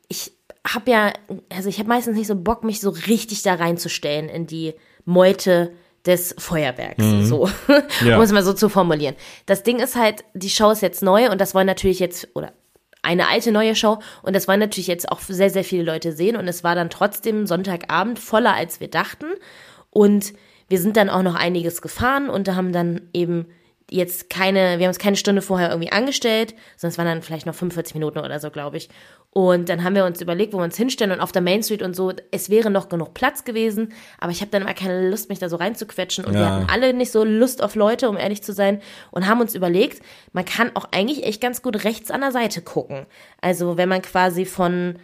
ich 0.07 0.33
habe 0.67 0.91
ja, 0.91 1.13
also 1.51 1.69
ich 1.69 1.79
habe 1.79 1.89
meistens 1.89 2.17
nicht 2.17 2.27
so 2.27 2.35
Bock, 2.35 2.63
mich 2.63 2.79
so 2.81 2.89
richtig 2.89 3.43
da 3.43 3.55
reinzustellen 3.55 4.29
in 4.29 4.47
die 4.47 4.73
Meute 5.05 5.73
des 6.05 6.35
Feuerwerks, 6.37 7.03
so, 7.27 7.49
Ja. 8.05 8.17
um 8.17 8.21
es 8.21 8.31
mal 8.31 8.43
so 8.43 8.53
zu 8.53 8.69
formulieren. 8.69 9.15
Das 9.47 9.63
Ding 9.63 9.79
ist 9.79 9.95
halt, 9.95 10.23
die 10.35 10.49
Show 10.51 10.69
ist 10.69 10.81
jetzt 10.81 11.01
neu 11.01 11.31
und 11.31 11.41
das 11.41 11.55
wollen 11.55 11.65
natürlich 11.65 11.99
jetzt, 11.99 12.27
oder 12.35 12.53
eine 13.01 13.27
alte 13.27 13.51
neue 13.51 13.75
Show 13.75 13.99
und 14.21 14.35
das 14.35 14.47
wollen 14.47 14.59
natürlich 14.59 14.87
jetzt 14.87 15.11
auch 15.11 15.19
sehr, 15.19 15.49
sehr 15.49 15.63
viele 15.63 15.83
Leute 15.83 16.11
sehen 16.11 16.35
und 16.35 16.47
es 16.47 16.63
war 16.63 16.75
dann 16.75 16.89
trotzdem 16.91 17.47
Sonntagabend 17.47 18.19
voller, 18.19 18.53
als 18.53 18.79
wir 18.79 18.87
dachten 18.87 19.25
und 19.89 20.33
wir 20.69 20.79
sind 20.79 20.97
dann 20.97 21.09
auch 21.09 21.23
noch 21.23 21.35
einiges 21.35 21.81
gefahren 21.81 22.29
und 22.29 22.47
da 22.47 22.55
haben 22.55 22.71
dann 22.73 23.01
eben 23.13 23.47
jetzt 23.91 24.31
keine, 24.31 24.79
wir 24.79 24.85
haben 24.85 24.89
uns 24.89 24.97
keine 24.97 25.15
Stunde 25.15 25.43
vorher 25.43 25.69
irgendwie 25.69 25.91
angestellt, 25.91 26.55
sonst 26.75 26.97
waren 26.97 27.05
dann 27.05 27.21
vielleicht 27.21 27.45
noch 27.45 27.53
45 27.53 27.93
Minuten 27.93 28.17
oder 28.17 28.39
so, 28.39 28.49
glaube 28.49 28.77
ich. 28.77 28.89
Und 29.29 29.69
dann 29.69 29.83
haben 29.83 29.93
wir 29.95 30.05
uns 30.05 30.21
überlegt, 30.21 30.53
wo 30.53 30.57
wir 30.57 30.63
uns 30.63 30.77
hinstellen 30.77 31.11
und 31.11 31.19
auf 31.19 31.31
der 31.31 31.43
Main 31.43 31.61
Street 31.61 31.83
und 31.83 31.95
so, 31.95 32.11
es 32.31 32.49
wäre 32.49 32.71
noch 32.71 32.89
genug 32.89 33.13
Platz 33.13 33.43
gewesen, 33.43 33.93
aber 34.17 34.31
ich 34.31 34.41
habe 34.41 34.49
dann 34.49 34.63
immer 34.63 34.73
keine 34.73 35.07
Lust, 35.09 35.29
mich 35.29 35.37
da 35.39 35.49
so 35.49 35.57
reinzuquetschen 35.57 36.25
und 36.25 36.33
wir 36.33 36.39
Ja. 36.41 36.55
hatten 36.55 36.69
alle 36.71 36.93
nicht 36.93 37.11
so 37.11 37.23
Lust 37.23 37.61
auf 37.61 37.75
Leute, 37.75 38.09
um 38.09 38.17
ehrlich 38.17 38.41
zu 38.41 38.53
sein, 38.53 38.81
und 39.11 39.27
haben 39.27 39.41
uns 39.41 39.53
überlegt, 39.53 40.01
man 40.33 40.45
kann 40.45 40.71
auch 40.75 40.87
eigentlich 40.91 41.23
echt 41.23 41.41
ganz 41.41 41.61
gut 41.61 41.83
rechts 41.83 42.09
an 42.09 42.21
der 42.21 42.31
Seite 42.31 42.61
gucken. 42.63 43.05
Also 43.41 43.77
wenn 43.77 43.89
man 43.89 44.01
quasi 44.01 44.45
von 44.45 44.95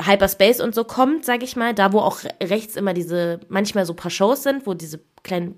Hyperspace 0.00 0.60
und 0.60 0.74
so 0.74 0.84
kommt, 0.84 1.24
sag 1.24 1.42
ich 1.42 1.56
mal, 1.56 1.74
da 1.74 1.92
wo 1.92 2.00
auch 2.00 2.20
rechts 2.42 2.76
immer 2.76 2.94
diese, 2.94 3.40
manchmal 3.48 3.86
so 3.86 3.94
paar 3.94 4.10
Shows 4.10 4.42
sind, 4.42 4.66
wo 4.66 4.74
diese 4.74 5.00
kleinen, 5.22 5.54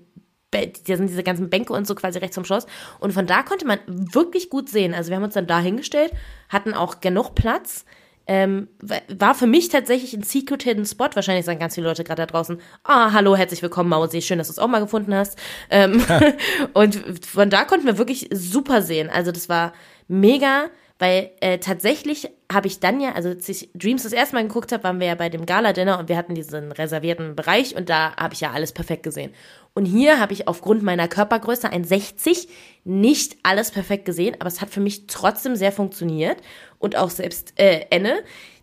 da 0.51 0.61
sind 0.97 1.09
diese 1.09 1.23
ganzen 1.23 1.49
Bänke 1.49 1.73
und 1.73 1.85
so 1.87 1.95
quasi 1.95 2.19
rechts 2.19 2.35
vom 2.35 2.45
Schloss. 2.45 2.65
Und 2.99 3.13
von 3.13 3.25
da 3.27 3.43
konnte 3.43 3.65
man 3.65 3.79
wirklich 3.87 4.49
gut 4.49 4.69
sehen. 4.69 4.93
Also 4.93 5.09
wir 5.09 5.17
haben 5.17 5.23
uns 5.23 5.33
dann 5.33 5.47
da 5.47 5.59
hingestellt, 5.59 6.11
hatten 6.49 6.73
auch 6.73 7.01
genug 7.01 7.35
Platz. 7.35 7.85
Ähm, 8.27 8.67
wa- 8.81 9.01
war 9.09 9.33
für 9.35 9.47
mich 9.47 9.69
tatsächlich 9.69 10.13
ein 10.13 10.23
Secret 10.23 10.63
Hidden 10.63 10.85
Spot. 10.85 11.09
Wahrscheinlich 11.13 11.45
sagen 11.45 11.59
ganz 11.59 11.75
viele 11.75 11.87
Leute 11.87 12.03
gerade 12.03 12.21
da 12.21 12.25
draußen, 12.27 12.59
ah, 12.83 13.11
hallo, 13.13 13.35
herzlich 13.35 13.61
willkommen, 13.61 13.89
Mausi, 13.89 14.21
schön, 14.21 14.37
dass 14.37 14.47
du 14.47 14.51
es 14.51 14.59
auch 14.59 14.67
mal 14.67 14.79
gefunden 14.79 15.13
hast. 15.13 15.37
Ähm, 15.69 16.01
und 16.73 16.95
von 17.25 17.49
da 17.49 17.65
konnten 17.65 17.85
wir 17.85 17.97
wirklich 17.97 18.29
super 18.31 18.81
sehen. 18.81 19.09
Also 19.09 19.31
das 19.31 19.49
war 19.49 19.73
mega, 20.07 20.65
weil 21.01 21.31
äh, 21.39 21.57
tatsächlich 21.57 22.29
habe 22.53 22.67
ich 22.67 22.79
dann 22.79 23.01
ja, 23.01 23.13
also 23.13 23.29
als 23.29 23.49
ich 23.49 23.71
Dreams 23.73 24.03
das 24.03 24.13
erste 24.13 24.35
Mal 24.35 24.43
geguckt 24.43 24.71
habe, 24.71 24.83
waren 24.83 24.99
wir 24.99 25.07
ja 25.07 25.15
bei 25.15 25.29
dem 25.29 25.47
Gala-Dinner 25.47 25.97
und 25.97 26.09
wir 26.09 26.15
hatten 26.15 26.35
diesen 26.35 26.71
reservierten 26.71 27.35
Bereich 27.35 27.75
und 27.75 27.89
da 27.89 28.15
habe 28.17 28.35
ich 28.35 28.41
ja 28.41 28.51
alles 28.51 28.71
perfekt 28.71 29.01
gesehen. 29.01 29.33
Und 29.73 29.85
hier 29.85 30.19
habe 30.19 30.33
ich 30.33 30.47
aufgrund 30.47 30.83
meiner 30.83 31.07
Körpergröße 31.07 31.69
1,60 31.73 32.47
nicht 32.83 33.37
alles 33.41 33.71
perfekt 33.71 34.05
gesehen, 34.05 34.35
aber 34.37 34.47
es 34.47 34.61
hat 34.61 34.69
für 34.69 34.79
mich 34.79 35.07
trotzdem 35.07 35.55
sehr 35.55 35.71
funktioniert 35.71 36.37
und 36.77 36.95
auch 36.95 37.09
selbst 37.09 37.59
äh, 37.59 37.87
Enne, 37.89 38.19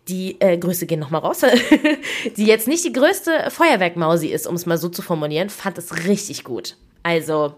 die 0.07 0.39
äh, 0.39 0.57
Grüße 0.57 0.85
gehen 0.85 1.01
nochmal 1.01 1.19
raus, 1.19 1.41
die 2.37 2.45
jetzt 2.45 2.69
nicht 2.69 2.85
die 2.85 2.93
größte 2.93 3.49
Feuerwerkmausi 3.49 4.27
ist, 4.27 4.47
um 4.47 4.55
es 4.55 4.65
mal 4.65 4.77
so 4.77 4.87
zu 4.87 5.01
formulieren, 5.01 5.49
fand 5.49 5.77
es 5.77 6.05
richtig 6.07 6.45
gut. 6.45 6.77
Also, 7.03 7.55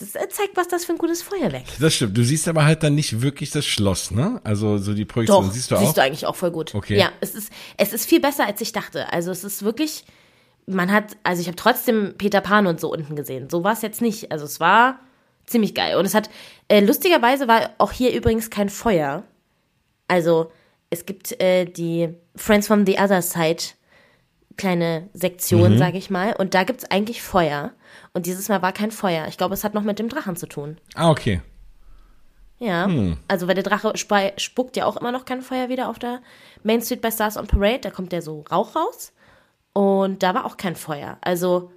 das 0.00 0.14
äh, 0.14 0.28
zeigt, 0.28 0.56
was 0.56 0.68
das 0.68 0.84
für 0.84 0.92
ein 0.92 0.98
gutes 0.98 1.22
Feuerwerk 1.22 1.64
ist. 1.68 1.82
Das 1.82 1.94
stimmt. 1.94 2.16
Du 2.16 2.24
siehst 2.24 2.48
aber 2.48 2.64
halt 2.64 2.82
dann 2.82 2.94
nicht 2.94 3.22
wirklich 3.22 3.50
das 3.50 3.66
Schloss, 3.66 4.10
ne? 4.10 4.40
Also 4.44 4.78
so 4.78 4.94
die 4.94 5.04
Projektion 5.04 5.44
Doch, 5.44 5.52
siehst 5.52 5.70
du 5.70 5.76
auch. 5.76 5.96
eigentlich 5.98 6.26
auch 6.26 6.36
voll 6.36 6.50
gut. 6.50 6.74
Okay. 6.74 6.98
Ja, 6.98 7.12
es 7.20 7.34
ist, 7.34 7.52
es 7.76 7.92
ist 7.92 8.06
viel 8.06 8.20
besser, 8.20 8.46
als 8.46 8.60
ich 8.60 8.72
dachte. 8.72 9.12
Also 9.12 9.30
es 9.30 9.44
ist 9.44 9.62
wirklich, 9.62 10.04
man 10.66 10.90
hat, 10.90 11.16
also 11.22 11.40
ich 11.40 11.46
habe 11.46 11.56
trotzdem 11.56 12.14
Peter 12.16 12.40
Pan 12.40 12.66
und 12.66 12.80
so 12.80 12.90
unten 12.92 13.14
gesehen. 13.14 13.50
So 13.50 13.62
war 13.62 13.72
es 13.72 13.82
jetzt 13.82 14.00
nicht. 14.00 14.32
Also 14.32 14.46
es 14.46 14.58
war 14.58 14.98
ziemlich 15.46 15.74
geil. 15.74 15.96
Und 15.96 16.06
es 16.06 16.14
hat, 16.14 16.30
äh, 16.68 16.80
lustigerweise 16.80 17.48
war 17.48 17.70
auch 17.78 17.92
hier 17.92 18.12
übrigens 18.14 18.50
kein 18.50 18.68
Feuer. 18.68 19.24
Also, 20.08 20.50
es 20.88 21.06
gibt 21.06 21.40
äh, 21.40 21.66
die 21.66 22.08
Friends 22.34 22.66
from 22.66 22.86
the 22.86 22.98
Other 22.98 23.22
Side 23.22 23.62
kleine 24.60 25.08
Sektion, 25.12 25.74
mhm. 25.74 25.78
sage 25.78 25.98
ich 25.98 26.10
mal. 26.10 26.34
Und 26.36 26.54
da 26.54 26.64
gibt's 26.64 26.84
eigentlich 26.90 27.22
Feuer. 27.22 27.72
Und 28.12 28.26
dieses 28.26 28.48
Mal 28.48 28.62
war 28.62 28.72
kein 28.72 28.90
Feuer. 28.90 29.26
Ich 29.28 29.36
glaube, 29.36 29.54
es 29.54 29.64
hat 29.64 29.74
noch 29.74 29.82
mit 29.82 29.98
dem 29.98 30.08
Drachen 30.08 30.36
zu 30.36 30.46
tun. 30.46 30.78
Ah, 30.94 31.10
okay. 31.10 31.40
Ja, 32.58 32.84
hm. 32.84 33.16
also 33.26 33.48
weil 33.48 33.54
der 33.54 33.64
Drache 33.64 33.94
spuckt 33.96 34.76
ja 34.76 34.84
auch 34.84 34.98
immer 34.98 35.12
noch 35.12 35.24
kein 35.24 35.40
Feuer 35.40 35.70
wieder 35.70 35.88
auf 35.88 35.98
der 35.98 36.20
Main 36.62 36.82
Street 36.82 37.00
bei 37.00 37.10
Stars 37.10 37.38
on 37.38 37.46
Parade. 37.46 37.80
Da 37.80 37.90
kommt 37.90 38.12
ja 38.12 38.20
so 38.20 38.44
Rauch 38.50 38.76
raus. 38.76 39.12
Und 39.72 40.22
da 40.22 40.34
war 40.34 40.44
auch 40.44 40.58
kein 40.58 40.76
Feuer. 40.76 41.16
Also 41.22 41.70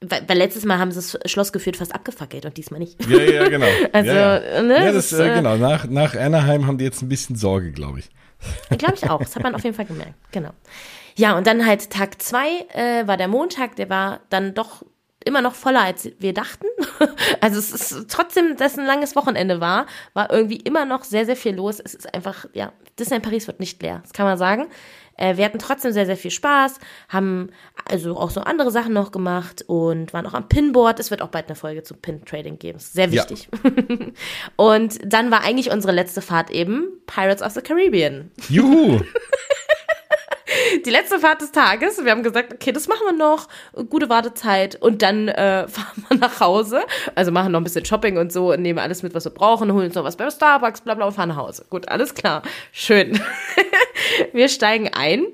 weil, 0.00 0.28
weil, 0.28 0.38
letztes 0.38 0.64
Mal 0.64 0.78
haben 0.78 0.92
sie 0.92 0.96
das 0.96 1.30
Schloss 1.30 1.52
geführt 1.52 1.76
fast 1.76 1.94
abgefackelt 1.94 2.44
und 2.44 2.56
diesmal 2.56 2.80
nicht. 2.80 3.02
Ja, 3.06 3.18
ja, 3.18 3.48
genau. 3.48 3.66
also, 3.92 4.10
ja, 4.10 4.42
ja. 4.42 4.62
Ne, 4.62 4.84
ja 4.86 4.92
das, 4.92 5.10
das 5.10 5.20
äh, 5.20 5.34
genau. 5.34 5.56
Nach, 5.56 5.86
nach 5.86 6.14
Anaheim 6.14 6.66
haben 6.66 6.78
die 6.78 6.84
jetzt 6.84 7.02
ein 7.02 7.08
bisschen 7.08 7.36
Sorge, 7.36 7.72
glaube 7.72 8.00
ich. 8.00 8.10
Glaube 8.78 8.94
ich 8.96 9.08
auch. 9.08 9.20
Das 9.20 9.36
hat 9.36 9.42
man 9.42 9.54
auf 9.54 9.64
jeden 9.64 9.74
Fall 9.74 9.86
gemerkt. 9.86 10.14
Genau. 10.32 10.50
Ja, 11.16 11.36
und 11.36 11.46
dann 11.46 11.64
halt 11.64 11.90
Tag 11.90 12.20
zwei 12.20 12.66
äh, 12.72 13.06
war 13.06 13.16
der 13.16 13.28
Montag, 13.28 13.76
der 13.76 13.88
war 13.88 14.20
dann 14.30 14.54
doch 14.54 14.82
immer 15.24 15.40
noch 15.40 15.54
voller, 15.54 15.82
als 15.82 16.10
wir 16.18 16.32
dachten. 16.32 16.66
Also 17.40 17.58
es 17.58 17.72
ist 17.72 18.10
trotzdem, 18.10 18.56
dass 18.56 18.78
ein 18.78 18.86
langes 18.86 19.16
Wochenende 19.16 19.60
war, 19.60 19.86
war 20.14 20.30
irgendwie 20.30 20.56
immer 20.56 20.86
noch 20.86 21.04
sehr, 21.04 21.26
sehr 21.26 21.36
viel 21.36 21.54
los. 21.54 21.78
Es 21.78 21.94
ist 21.94 22.14
einfach, 22.14 22.46
ja, 22.54 22.72
Disneyland 22.98 23.24
Paris 23.24 23.46
wird 23.46 23.60
nicht 23.60 23.82
leer, 23.82 24.00
das 24.02 24.14
kann 24.14 24.24
man 24.24 24.38
sagen. 24.38 24.68
Äh, 25.16 25.36
wir 25.36 25.44
hatten 25.44 25.58
trotzdem 25.58 25.92
sehr, 25.92 26.06
sehr 26.06 26.16
viel 26.16 26.30
Spaß, 26.30 26.78
haben 27.08 27.50
also 27.84 28.16
auch 28.16 28.30
so 28.30 28.40
andere 28.40 28.70
Sachen 28.70 28.94
noch 28.94 29.12
gemacht 29.12 29.62
und 29.66 30.12
waren 30.14 30.26
auch 30.26 30.32
am 30.32 30.48
Pinboard. 30.48 30.98
Es 31.00 31.10
wird 31.10 31.20
auch 31.20 31.28
bald 31.28 31.46
eine 31.46 31.56
Folge 31.56 31.82
zum 31.82 31.98
Pin-Trading 31.98 32.58
geben. 32.58 32.78
Sehr 32.78 33.12
wichtig. 33.12 33.48
Ja. 33.62 33.70
und 34.56 34.98
dann 35.04 35.30
war 35.30 35.42
eigentlich 35.42 35.70
unsere 35.70 35.92
letzte 35.92 36.22
Fahrt 36.22 36.50
eben 36.50 36.88
Pirates 37.06 37.42
of 37.42 37.52
the 37.52 37.60
Caribbean. 37.60 38.30
Juhu! 38.48 39.00
die 40.84 40.90
letzte 40.90 41.18
Fahrt 41.18 41.40
des 41.40 41.52
Tages. 41.52 42.04
Wir 42.04 42.10
haben 42.10 42.22
gesagt, 42.22 42.52
okay, 42.52 42.72
das 42.72 42.88
machen 42.88 43.02
wir 43.06 43.12
noch, 43.12 43.48
gute 43.88 44.08
Wartezeit 44.08 44.80
und 44.80 45.02
dann 45.02 45.28
äh, 45.28 45.68
fahren 45.68 46.04
wir 46.08 46.18
nach 46.18 46.40
Hause. 46.40 46.82
Also 47.14 47.30
machen 47.32 47.52
noch 47.52 47.60
ein 47.60 47.64
bisschen 47.64 47.84
Shopping 47.84 48.18
und 48.18 48.32
so, 48.32 48.54
nehmen 48.54 48.78
alles 48.78 49.02
mit, 49.02 49.14
was 49.14 49.24
wir 49.24 49.32
brauchen, 49.32 49.72
holen 49.72 49.86
uns 49.86 49.94
noch 49.94 50.04
was 50.04 50.16
bei 50.16 50.30
Starbucks, 50.30 50.82
bla 50.82 50.94
bla 50.94 51.06
und 51.06 51.12
fahren 51.12 51.30
nach 51.30 51.36
Hause. 51.36 51.64
Gut, 51.70 51.88
alles 51.88 52.14
klar. 52.14 52.42
Schön. 52.72 53.20
wir 54.32 54.48
steigen 54.48 54.88
ein 54.92 55.26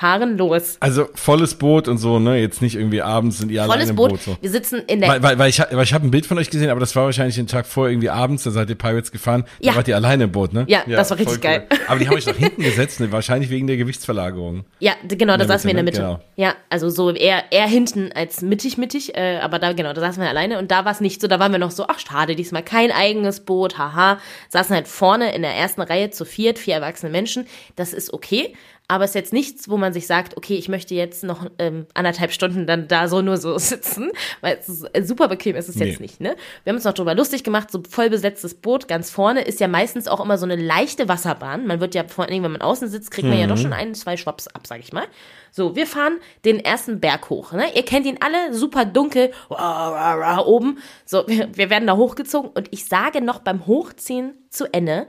fahren 0.00 0.38
los. 0.38 0.78
Also 0.80 1.08
volles 1.14 1.56
Boot 1.56 1.86
und 1.86 1.98
so, 1.98 2.18
ne? 2.18 2.38
Jetzt 2.38 2.62
nicht 2.62 2.74
irgendwie 2.74 3.02
abends 3.02 3.36
sind 3.36 3.50
ihr 3.50 3.62
alle 3.62 3.72
Volles 3.72 3.90
im 3.90 3.96
Boot. 3.96 4.10
Boot. 4.10 4.22
So. 4.22 4.36
Wir 4.40 4.48
sitzen 4.48 4.82
in 4.86 5.00
der. 5.00 5.10
Weil, 5.10 5.22
weil, 5.22 5.38
weil 5.38 5.50
ich, 5.50 5.60
weil 5.60 5.82
ich 5.82 5.92
habe 5.92 6.06
ein 6.06 6.10
Bild 6.10 6.24
von 6.24 6.38
euch 6.38 6.48
gesehen, 6.48 6.70
aber 6.70 6.80
das 6.80 6.96
war 6.96 7.04
wahrscheinlich 7.04 7.34
den 7.34 7.46
Tag 7.46 7.66
vor 7.66 7.86
irgendwie 7.86 8.08
abends, 8.08 8.44
da 8.44 8.50
seid 8.50 8.70
ihr 8.70 8.76
Pirates 8.76 9.12
gefahren. 9.12 9.44
Ja. 9.60 9.72
Da 9.72 9.76
wart 9.76 9.88
ihr 9.88 9.96
alleine 9.96 10.24
im 10.24 10.32
Boot, 10.32 10.54
ne? 10.54 10.64
Ja, 10.68 10.84
das 10.86 11.10
war 11.10 11.18
richtig 11.18 11.42
geil. 11.42 11.66
Aber 11.86 11.98
die 11.98 12.08
haben 12.08 12.14
euch 12.14 12.24
nach 12.24 12.36
hinten 12.38 12.62
gesetzt, 12.62 13.00
ne? 13.00 13.12
wahrscheinlich 13.12 13.50
wegen 13.50 13.66
der 13.66 13.76
Gewichtsverlagerung. 13.76 14.64
Ja, 14.78 14.94
genau, 15.06 15.36
da 15.36 15.42
In 15.42 15.48
saßen 15.48 15.64
wir 15.64 15.72
in 15.72 15.76
der 15.76 15.84
Mitte, 15.84 16.00
ne? 16.00 16.20
Ja, 16.36 16.54
also 16.70 16.88
so 16.88 17.10
eher, 17.10 17.52
eher 17.52 17.66
hinten 17.66 18.10
als 18.14 18.40
mittig, 18.40 18.78
mittig, 18.78 19.14
äh, 19.16 19.38
aber 19.42 19.58
da, 19.58 19.74
genau, 19.74 19.92
da 19.92 20.00
saßen 20.00 20.22
wir 20.22 20.30
alleine 20.30 20.58
und 20.58 20.70
da 20.70 20.86
war 20.86 20.92
es 20.92 21.02
nicht 21.02 21.20
so, 21.20 21.28
da 21.28 21.38
waren 21.38 21.52
wir 21.52 21.58
noch 21.58 21.72
so, 21.72 21.86
ach 21.88 21.98
schade, 21.98 22.36
diesmal 22.36 22.62
kein 22.62 22.90
eigenes 22.90 23.40
Boot, 23.40 23.76
haha. 23.76 24.18
Saßen 24.48 24.74
halt 24.74 24.88
vorne 24.88 25.34
in 25.34 25.42
der 25.42 25.54
ersten 25.54 25.82
Reihe 25.82 26.10
zu 26.10 26.24
viert, 26.24 26.58
vier 26.58 26.76
erwachsene 26.76 27.12
Menschen. 27.12 27.46
Das 27.76 27.92
ist 27.92 28.14
okay, 28.14 28.54
aber 28.90 29.04
es 29.04 29.12
ist 29.12 29.14
jetzt 29.14 29.32
nichts, 29.32 29.70
wo 29.70 29.76
man 29.76 29.92
sich 29.92 30.08
sagt, 30.08 30.36
okay, 30.36 30.56
ich 30.56 30.68
möchte 30.68 30.96
jetzt 30.96 31.22
noch 31.22 31.48
ähm, 31.60 31.86
anderthalb 31.94 32.32
Stunden 32.32 32.66
dann 32.66 32.88
da 32.88 33.06
so 33.06 33.22
nur 33.22 33.36
so 33.36 33.56
sitzen, 33.58 34.10
weil 34.40 34.58
es 34.58 34.68
ist, 34.68 34.84
äh, 34.92 35.04
super 35.04 35.28
bequem 35.28 35.54
ist 35.54 35.68
es 35.68 35.76
Nee. 35.76 35.84
jetzt 35.86 36.00
nicht, 36.00 36.20
ne? 36.20 36.34
Wir 36.64 36.72
haben 36.72 36.76
uns 36.76 36.84
noch 36.84 36.92
drüber 36.92 37.14
lustig 37.14 37.44
gemacht, 37.44 37.70
so 37.70 37.80
voll 37.88 38.10
besetztes 38.10 38.54
Boot, 38.54 38.88
ganz 38.88 39.08
vorne 39.08 39.42
ist 39.42 39.60
ja 39.60 39.68
meistens 39.68 40.08
auch 40.08 40.18
immer 40.18 40.38
so 40.38 40.44
eine 40.44 40.56
leichte 40.56 41.08
Wasserbahn. 41.08 41.68
Man 41.68 41.78
wird 41.78 41.94
ja 41.94 42.02
vor 42.08 42.24
allen 42.24 42.32
Dingen, 42.32 42.42
wenn 42.42 42.50
man 42.50 42.62
außen 42.62 42.88
sitzt, 42.88 43.12
kriegt 43.12 43.28
man 43.28 43.38
ja 43.38 43.46
doch 43.46 43.56
schon 43.56 43.72
ein, 43.72 43.94
zwei 43.94 44.16
Schwaps 44.16 44.48
ab, 44.48 44.66
sag 44.66 44.80
ich 44.80 44.92
mal. 44.92 45.04
So, 45.52 45.76
wir 45.76 45.86
fahren 45.86 46.18
den 46.44 46.58
ersten 46.58 46.98
Berg 46.98 47.30
hoch, 47.30 47.52
ne? 47.52 47.66
Ihr 47.76 47.84
kennt 47.84 48.06
ihn 48.06 48.18
alle, 48.20 48.52
super 48.52 48.84
dunkel, 48.84 49.30
oben. 49.48 50.78
So, 51.04 51.22
wir, 51.28 51.48
wir 51.56 51.70
werden 51.70 51.86
da 51.86 51.96
hochgezogen 51.96 52.50
und 52.50 52.66
ich 52.72 52.86
sage 52.86 53.20
noch 53.20 53.38
beim 53.38 53.68
Hochziehen 53.68 54.34
zu 54.50 54.66
Ende, 54.72 55.06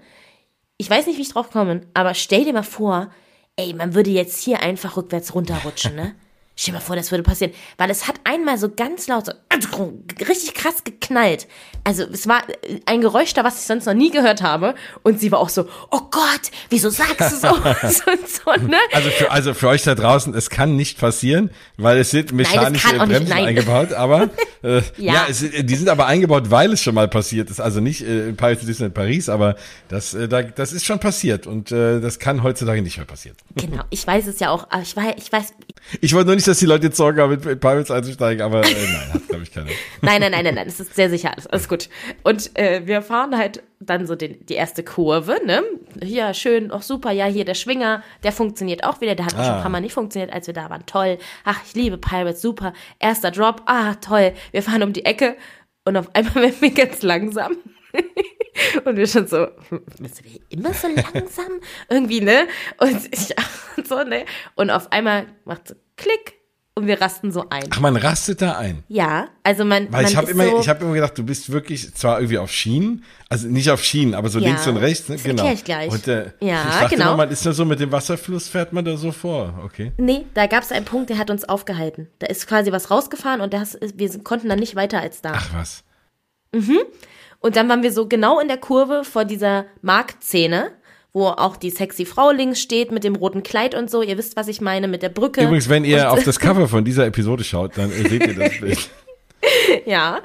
ich 0.77 0.87
weiß 0.89 1.07
nicht, 1.07 1.17
wie 1.17 1.23
ich 1.23 1.33
drauf 1.33 1.49
komme, 1.51 1.81
aber 1.95 2.13
stell 2.13 2.43
dir 2.43 2.53
mal 2.53 2.63
vor, 2.63 3.09
ey, 3.57 3.73
man 3.73 3.93
würde 3.93 4.09
jetzt 4.09 4.41
hier 4.43 4.61
einfach 4.61 4.97
rückwärts 4.97 5.33
runterrutschen, 5.35 5.95
ne? 5.95 6.15
Stell 6.55 6.73
dir 6.73 6.79
mal 6.79 6.83
vor, 6.85 6.95
das 6.95 7.11
würde 7.11 7.23
passieren. 7.23 7.53
Weil 7.77 7.89
es 7.89 8.07
hat 8.07 8.15
einmal 8.23 8.57
so 8.57 8.69
ganz 8.69 9.07
laut, 9.07 9.25
so 9.25 9.93
richtig 10.27 10.53
krass 10.53 10.83
geknallt. 10.83 11.47
Also 11.83 12.03
es 12.03 12.27
war 12.27 12.43
ein 12.85 13.01
Geräusch 13.01 13.33
da, 13.33 13.43
was 13.43 13.59
ich 13.61 13.65
sonst 13.65 13.85
noch 13.85 13.93
nie 13.93 14.11
gehört 14.11 14.43
habe. 14.43 14.75
Und 15.01 15.19
sie 15.19 15.31
war 15.31 15.39
auch 15.39 15.49
so, 15.49 15.67
oh 15.89 16.01
Gott, 16.11 16.51
wieso 16.69 16.89
sagst 16.89 17.19
du 17.31 17.35
so? 17.35 17.47
so, 17.89 18.03
so 18.27 18.65
ne? 18.67 18.77
Also 18.93 19.09
für, 19.09 19.31
also 19.31 19.53
für 19.53 19.69
euch 19.69 19.81
da 19.83 19.95
draußen, 19.95 20.35
es 20.35 20.49
kann 20.49 20.75
nicht 20.75 20.99
passieren, 20.99 21.49
weil 21.77 21.97
es 21.97 22.11
sind 22.11 22.31
mechanische 22.33 22.87
nicht, 22.89 22.97
Bremsen 22.97 23.29
nein. 23.29 23.45
eingebaut, 23.45 23.93
aber 23.93 24.29
äh, 24.63 24.81
ja, 24.97 25.13
Ja. 25.13 25.25
es, 25.29 25.39
die 25.39 25.75
sind 25.75 25.89
aber 25.89 26.05
eingebaut, 26.05 26.51
weil 26.51 26.73
es 26.73 26.81
schon 26.83 26.93
mal 26.93 27.07
passiert 27.07 27.49
ist. 27.49 27.59
Also 27.59 27.79
nicht 27.79 28.01
äh, 28.01 28.29
in 28.29 28.35
Paris, 28.35 29.29
aber 29.29 29.55
das, 29.87 30.13
äh, 30.13 30.27
da, 30.27 30.43
das 30.43 30.73
ist 30.73 30.85
schon 30.85 30.99
passiert 30.99 31.47
und 31.47 31.71
äh, 31.71 31.99
das 32.01 32.19
kann 32.19 32.43
heutzutage 32.43 32.81
nicht 32.81 32.97
mehr 32.97 33.05
passieren. 33.07 33.37
Genau, 33.55 33.83
ich 33.89 34.05
weiß 34.05 34.27
es 34.27 34.39
ja 34.39 34.49
auch, 34.51 34.67
aber 34.69 34.81
ich 34.83 34.95
weiß, 34.95 35.13
ich 35.17 35.31
weiß, 35.31 35.53
Ich 36.01 36.13
wollte 36.13 36.27
nur 36.27 36.35
nicht, 36.35 36.47
dass 36.51 36.59
die 36.59 36.65
Leute 36.65 36.87
jetzt 36.87 36.97
Sorge 36.97 37.21
haben, 37.21 37.31
mit, 37.31 37.41
Pirates 37.59 37.89
einzusteigen, 37.91 38.41
aber 38.43 38.61
äh, 38.65 38.73
nein, 38.73 39.13
hat 39.13 39.27
glaube 39.27 39.43
ich 39.43 39.51
keiner. 39.51 39.69
Nein, 40.01 40.19
nein, 40.21 40.31
nein, 40.31 40.43
nein, 40.43 40.55
nein, 40.55 40.67
es 40.67 40.79
ist 40.79 40.95
sehr 40.95 41.09
sicher, 41.09 41.31
alles, 41.31 41.47
alles 41.47 41.69
gut. 41.69 41.89
Und 42.23 42.57
äh, 42.57 42.81
wir 42.85 43.01
fahren 43.01 43.37
halt 43.37 43.63
dann 43.79 44.05
so 44.05 44.15
den, 44.15 44.45
die 44.45 44.55
erste 44.55 44.83
Kurve, 44.83 45.37
ne? 45.45 45.63
Ja, 46.03 46.33
schön, 46.33 46.71
auch 46.71 46.81
super, 46.81 47.11
ja, 47.11 47.25
hier 47.25 47.45
der 47.45 47.53
Schwinger, 47.53 48.03
der 48.23 48.31
funktioniert 48.31 48.83
auch 48.83 48.99
wieder, 49.01 49.15
der 49.15 49.25
hat 49.25 49.35
auch 49.35 49.43
schon 49.43 49.53
Ah. 49.53 49.55
ein 49.57 49.61
paar 49.61 49.71
Mal 49.71 49.81
nicht 49.81 49.93
funktioniert, 49.93 50.33
als 50.33 50.47
wir 50.47 50.53
da 50.53 50.69
waren. 50.69 50.85
Toll. 50.85 51.17
Ach, 51.45 51.59
ich 51.65 51.73
liebe 51.73 51.97
Pirates, 51.97 52.41
super. 52.41 52.73
Erster 52.99 53.31
Drop, 53.31 53.61
ah, 53.65 53.95
toll. 53.95 54.33
Wir 54.51 54.61
fahren 54.61 54.83
um 54.83 54.93
die 54.93 55.05
Ecke 55.05 55.37
und 55.85 55.95
auf 55.95 56.13
einmal 56.13 56.35
werden 56.43 56.61
wir 56.61 56.71
ganz 56.71 57.01
langsam. 57.01 57.57
Und 58.85 58.95
wir 58.97 59.07
schon 59.07 59.27
so, 59.27 59.47
müssen 59.99 60.23
wir 60.23 60.39
immer 60.49 60.73
so 60.73 60.87
langsam? 60.87 61.59
Irgendwie, 61.89 62.21
ne? 62.21 62.47
Und 62.77 63.07
ich 63.13 63.33
und 63.77 63.87
so, 63.87 64.03
ne? 64.03 64.25
Und 64.55 64.69
auf 64.69 64.91
einmal 64.91 65.25
macht 65.45 65.69
so 65.69 65.75
Klick 65.97 66.40
und 66.73 66.87
wir 66.87 67.01
rasten 67.01 67.31
so 67.31 67.45
ein. 67.49 67.65
Ach, 67.69 67.79
man 67.79 67.95
rastet 67.97 68.41
da 68.41 68.57
ein. 68.57 68.83
Ja, 68.87 69.27
also 69.43 69.65
man, 69.65 69.91
Weil 69.91 70.03
man 70.03 70.11
ich 70.11 70.17
habe 70.17 70.31
immer, 70.31 70.45
so, 70.45 70.59
ich 70.59 70.69
habe 70.69 70.85
immer 70.85 70.93
gedacht, 70.93 71.17
du 71.17 71.23
bist 71.23 71.51
wirklich 71.51 71.93
zwar 71.93 72.19
irgendwie 72.19 72.37
auf 72.37 72.51
Schienen, 72.51 73.03
also 73.29 73.47
nicht 73.47 73.69
auf 73.69 73.83
Schienen, 73.83 74.13
aber 74.13 74.29
so 74.29 74.39
Ja, 74.39 74.47
links 74.47 74.65
und 74.67 74.77
rechts, 74.77 75.09
ne? 75.09 75.15
das 75.15 75.23
genau. 75.23 75.43
erklär 75.43 75.53
ich 75.53 75.63
gleich. 75.63 75.91
Und, 75.91 76.07
äh, 76.07 76.31
Ja, 76.39 76.63
ich 76.69 76.75
dachte 76.79 76.95
genau. 76.95 77.07
immer, 77.09 77.17
man 77.17 77.31
ist 77.31 77.43
nur 77.43 77.53
so 77.53 77.65
mit 77.65 77.79
dem 77.79 77.91
Wasserfluss 77.91 78.47
fährt 78.47 78.71
man 78.71 78.85
da 78.85 78.95
so 78.95 79.11
vor, 79.11 79.59
okay? 79.65 79.91
Nee, 79.97 80.25
da 80.33 80.47
gab 80.47 80.63
es 80.63 80.71
einen 80.71 80.85
Punkt, 80.85 81.09
der 81.09 81.17
hat 81.17 81.29
uns 81.29 81.43
aufgehalten. 81.47 82.07
Da 82.19 82.27
ist 82.27 82.47
quasi 82.47 82.71
was 82.71 82.89
rausgefahren 82.89 83.41
und 83.41 83.53
das 83.53 83.77
wir 83.95 84.23
konnten 84.23 84.47
dann 84.47 84.59
nicht 84.59 84.75
weiter 84.75 85.01
als 85.01 85.21
da. 85.21 85.33
Ach 85.35 85.49
was. 85.53 85.83
Und 87.41 87.55
dann 87.55 87.67
waren 87.69 87.83
wir 87.83 87.91
so 87.91 88.07
genau 88.07 88.39
in 88.39 88.47
der 88.47 88.57
Kurve 88.57 89.03
vor 89.03 89.25
dieser 89.25 89.65
Marktszene, 89.81 90.71
wo 91.13 91.27
auch 91.27 91.57
die 91.57 91.69
sexy 91.69 92.05
Frau 92.05 92.31
links 92.31 92.61
steht 92.61 92.91
mit 92.91 93.03
dem 93.03 93.15
roten 93.15 93.43
Kleid 93.43 93.75
und 93.75 93.89
so. 93.89 94.01
Ihr 94.01 94.17
wisst, 94.17 94.35
was 94.35 94.47
ich 94.47 94.61
meine, 94.61 94.87
mit 94.87 95.01
der 95.01 95.09
Brücke. 95.09 95.43
Übrigens, 95.43 95.69
wenn 95.69 95.83
ihr 95.83 95.99
und, 95.99 96.05
auf 96.05 96.23
das 96.23 96.39
Cover 96.39 96.67
von 96.67 96.85
dieser 96.85 97.05
Episode 97.05 97.43
schaut, 97.43 97.77
dann 97.77 97.89
seht 97.89 98.25
ihr 98.25 98.35
das 98.35 98.57
Bild. 98.59 98.89
Ja, 99.85 100.19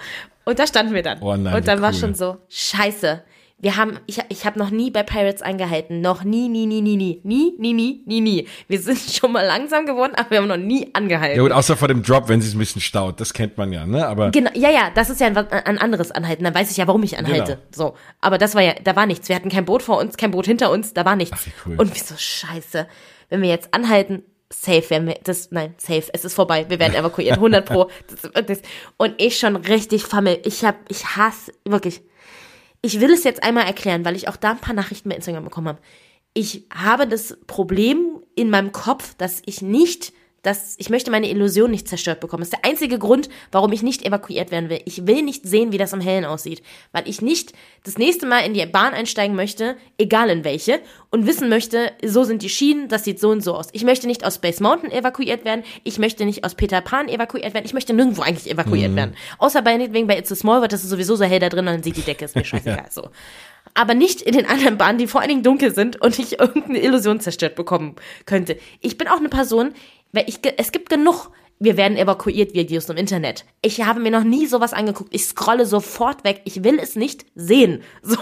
und 0.45 0.59
da 0.59 0.67
standen 0.67 0.95
wir 0.95 1.03
dann. 1.03 1.21
Oh 1.21 1.37
nein, 1.37 1.55
und 1.55 1.67
dann 1.67 1.79
wie 1.79 1.83
war 1.83 1.93
cool. 1.93 1.99
schon 1.99 2.15
so, 2.15 2.37
scheiße. 2.49 3.23
Wir 3.59 3.79
haben, 3.79 3.99
ich, 4.07 4.21
ich 4.29 4.45
habe 4.45 4.59
noch 4.59 4.69
nie 4.69 4.91
bei 4.91 5.03
Pirates 5.03 5.41
angehalten. 5.41 6.03
Noch 6.03 6.25
nie, 6.25 6.51
nie, 6.51 6.67
nie, 6.67 6.83
nie, 6.83 6.97
nie. 6.97 7.23
Nie, 7.25 7.55
nie, 7.59 7.73
nie, 7.73 8.03
nie, 8.05 8.21
nie. 8.21 8.49
Wir 8.69 8.79
sind 8.79 8.99
schon 9.11 9.33
mal 9.33 9.47
langsam 9.47 9.87
geworden, 9.87 10.13
aber 10.15 10.31
wir 10.31 10.39
haben 10.39 10.49
noch 10.49 10.59
nie 10.59 10.91
angehalten. 10.93 11.39
Ja 11.39 11.43
gut, 11.43 11.53
außer 11.53 11.75
vor 11.75 11.89
dem 11.89 12.03
Drop, 12.03 12.29
wenn 12.29 12.43
sie 12.43 12.49
es 12.49 12.55
ein 12.55 12.59
bisschen 12.59 12.83
staut, 12.83 13.19
das 13.19 13.33
kennt 13.33 13.57
man 13.57 13.73
ja, 13.73 13.87
ne? 13.87 14.07
Aber 14.07 14.31
Genau, 14.31 14.51
ja, 14.53 14.71
ja, 14.71 14.91
das 14.95 15.09
ist 15.09 15.21
ja 15.21 15.29
ein, 15.29 15.37
ein 15.39 15.79
anderes 15.79 16.11
Anhalten. 16.11 16.45
Dann 16.45 16.55
weiß 16.55 16.71
ich 16.71 16.77
ja, 16.77 16.87
warum 16.87 17.03
ich 17.03 17.19
anhalte. 17.19 17.55
Genau. 17.55 17.67
So, 17.75 17.95
aber 18.21 18.37
das 18.37 18.55
war 18.55 18.63
ja, 18.63 18.75
da 18.85 18.95
war 18.95 19.07
nichts. 19.07 19.31
Wir 19.31 19.37
hatten 19.37 19.49
kein 19.49 19.65
Boot 19.65 19.83
vor 19.83 19.99
uns, 19.99 20.19
kein 20.19 20.33
Boot 20.33 20.45
hinter 20.45 20.71
uns, 20.71 20.93
da 20.93 21.07
war 21.07 21.17
nichts. 21.17 21.39
Ach, 21.41 21.47
wie 21.47 21.53
cool. 21.65 21.77
Und 21.79 21.95
wie 21.95 22.01
so 22.01 22.15
scheiße, 22.15 22.87
wenn 23.31 23.41
wir 23.41 23.49
jetzt 23.49 23.73
anhalten, 23.73 24.23
safe 24.51 24.91
werden 24.91 25.09
wir, 25.09 25.19
das, 25.25 25.51
nein, 25.51 25.75
safe, 25.79 26.05
es 26.13 26.27
ist 26.27 26.35
vorbei, 26.35 26.67
wir 26.69 26.79
werden 26.79 26.95
evakuiert, 26.99 27.37
100 27.37 27.65
pro. 27.65 27.89
Das, 28.07 28.47
das, 28.47 28.59
und 28.99 29.15
ich 29.17 29.39
schon 29.39 29.57
richtig 29.57 30.05
fammel. 30.05 30.41
Ich 30.45 30.63
hab, 30.63 30.77
ich 30.89 31.17
hasse, 31.17 31.53
wirklich. 31.65 32.03
Ich 32.83 33.01
will 33.01 33.13
es 33.13 33.25
jetzt 33.25 33.43
einmal 33.43 33.67
erklären, 33.67 34.05
weil 34.05 34.17
ich 34.17 34.29
auch 34.29 34.37
da 34.37 34.53
ein 34.53 34.61
paar 34.61 34.75
Nachrichten 34.75 35.09
bei 35.09 35.17
Instagram 35.17 35.45
bekommen 35.45 35.69
habe. 35.69 35.81
Ich 36.35 36.67
habe 36.73 37.07
das 37.07 37.39
Problem 37.47 38.23
in 38.35 38.51
meinem 38.51 38.73
Kopf, 38.73 39.15
dass 39.15 39.43
ich 39.47 39.63
nicht 39.63 40.13
dass 40.47 40.77
ich 40.79 40.91
möchte 40.91 41.11
meine 41.11 41.29
Illusion 41.29 41.73
nicht 41.73 41.89
zerstört 41.89 42.21
bekommen. 42.21 42.43
Das 42.43 42.49
ist 42.49 42.63
der 42.63 42.71
einzige 42.71 43.01
Grund, 43.01 43.29
warum 43.51 43.73
ich 43.73 43.83
nicht 43.83 44.07
evakuiert 44.07 44.53
werden 44.53 44.71
will. 44.71 44.81
Ich 44.85 45.05
will 45.05 45.23
nicht 45.23 45.45
sehen, 45.45 45.73
wie 45.73 45.79
das 45.79 45.93
am 45.93 46.01
Hellen 46.01 46.25
aussieht, 46.25 46.63
weil 46.93 47.09
ich 47.09 47.21
nicht 47.21 47.53
das 47.85 47.99
nächste 47.99 48.27
Mal 48.27 48.47
in 48.47 48.55
die 48.55 48.65
Bahn 48.65 48.95
einsteigen 48.95 49.35
möchte, 49.35 49.77
egal 49.99 50.31
in 50.31 50.45
welche, 50.45 50.79
und 51.11 51.27
wissen 51.27 51.49
möchte, 51.49 51.91
so 52.05 52.23
sind 52.23 52.43
die 52.43 52.49
Schienen, 52.49 52.89
das 52.89 53.03
sieht 53.03 53.19
so 53.19 53.31
und 53.31 53.43
so 53.43 53.55
aus. 53.55 53.71
Ich 53.73 53.83
möchte 53.83 54.07
nicht 54.07 54.25
aus 54.25 54.37
Space 54.37 54.61
Mountain 54.61 54.93
evakuiert 54.93 55.45
werden, 55.45 55.65
ich 55.83 55.99
möchte 55.99 56.25
nicht 56.25 56.45
aus 56.45 56.55
Peter 56.55 56.81
Pan 56.81 57.09
evakuiert 57.09 57.53
werden, 57.53 57.65
ich 57.65 57.75
möchte 57.75 57.93
nirgendwo 57.93 58.23
eigentlich 58.23 58.49
evakuiert 58.49 58.93
mhm. 58.93 58.97
werden. 58.97 59.17
Außer 59.39 59.63
bei, 59.63 59.93
wegen 59.93 60.07
bei 60.07 60.17
It's 60.17 60.31
a 60.31 60.37
Small 60.37 60.61
World, 60.61 60.73
das 60.73 60.85
ist 60.85 60.91
sowieso 60.91 61.17
so 61.17 61.25
hell 61.25 61.41
da 61.41 61.49
drin, 61.49 61.67
dann 61.67 61.83
sieht 61.83 61.97
die 61.97 62.03
Decke, 62.03 62.25
ist 62.25 62.37
mir 62.37 62.45
scheißegal, 62.45 62.85
ja. 62.85 62.91
so 62.91 63.11
aber 63.77 63.95
nicht 63.95 64.23
in 64.23 64.33
den 64.33 64.47
anderen 64.47 64.79
Bahnen, 64.79 64.99
die 64.99 65.07
vor 65.07 65.21
allen 65.21 65.29
Dingen 65.29 65.43
dunkel 65.43 65.75
sind 65.75 66.01
und 66.01 66.19
ich 66.19 66.41
irgendeine 66.41 66.83
Illusion 66.83 67.21
zerstört 67.21 67.55
bekommen 67.57 67.97
könnte. 68.25 68.59
Ich 68.81 68.97
bin 68.97 69.07
auch 69.07 69.19
eine 69.19 69.29
Person, 69.29 69.75
ich, 70.27 70.41
es 70.57 70.73
gibt 70.73 70.91
genug, 70.91 71.31
wir 71.59 71.79
werden 71.79 71.97
evakuiert 71.97 72.53
Videos 72.53 72.89
im 72.91 72.99
Internet. 72.99 73.47
Ich 73.63 73.83
habe 73.83 74.01
mir 74.01 74.11
noch 74.11 74.25
nie 74.25 74.47
sowas 74.47 74.75
angeguckt. 74.75 75.15
Ich 75.15 75.25
scrolle 75.25 75.65
sofort 75.65 76.23
weg. 76.23 76.43
Ich 76.45 76.65
will 76.65 76.79
es 76.79 76.97
nicht 76.97 77.25
sehen. 77.35 77.83
So. 78.03 78.19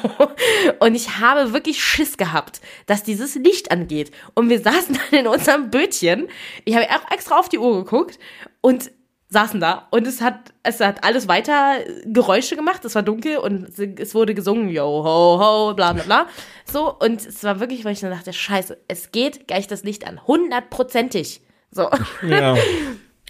Und 0.78 0.94
ich 0.94 1.18
habe 1.18 1.52
wirklich 1.52 1.82
Schiss 1.82 2.16
gehabt, 2.16 2.60
dass 2.86 3.02
dieses 3.02 3.34
Licht 3.34 3.70
angeht. 3.70 4.12
Und 4.34 4.48
wir 4.48 4.60
saßen 4.60 4.98
dann 5.10 5.20
in 5.20 5.26
unserem 5.26 5.70
Bötchen. 5.70 6.28
Ich 6.64 6.76
habe 6.76 6.86
auch 6.90 7.10
extra 7.10 7.38
auf 7.38 7.48
die 7.48 7.58
Uhr 7.58 7.84
geguckt 7.84 8.18
und 8.60 8.90
saßen 9.28 9.60
da 9.60 9.88
und 9.90 10.06
es 10.06 10.20
hat, 10.20 10.54
es 10.62 10.80
hat 10.80 11.02
alles 11.02 11.26
weiter 11.26 11.78
Geräusche 12.04 12.54
gemacht, 12.54 12.84
es 12.84 12.94
war 12.94 13.02
dunkel 13.02 13.38
und 13.38 13.76
es 13.78 14.14
wurde 14.14 14.32
gesungen, 14.32 14.68
yo, 14.68 14.84
ho, 14.84 15.40
ho, 15.40 15.74
bla, 15.74 15.92
bla, 15.92 16.04
bla. 16.04 16.26
So, 16.64 16.94
und 16.94 17.26
es 17.26 17.42
war 17.42 17.58
wirklich, 17.58 17.84
weil 17.84 17.94
ich 17.94 18.00
dann 18.00 18.12
dachte, 18.12 18.32
scheiße, 18.32 18.78
es 18.86 19.10
geht 19.10 19.48
gleich 19.48 19.66
das 19.66 19.82
Licht 19.82 20.06
an, 20.06 20.24
hundertprozentig. 20.26 21.40
So. 21.74 21.90
Ja. 22.26 22.56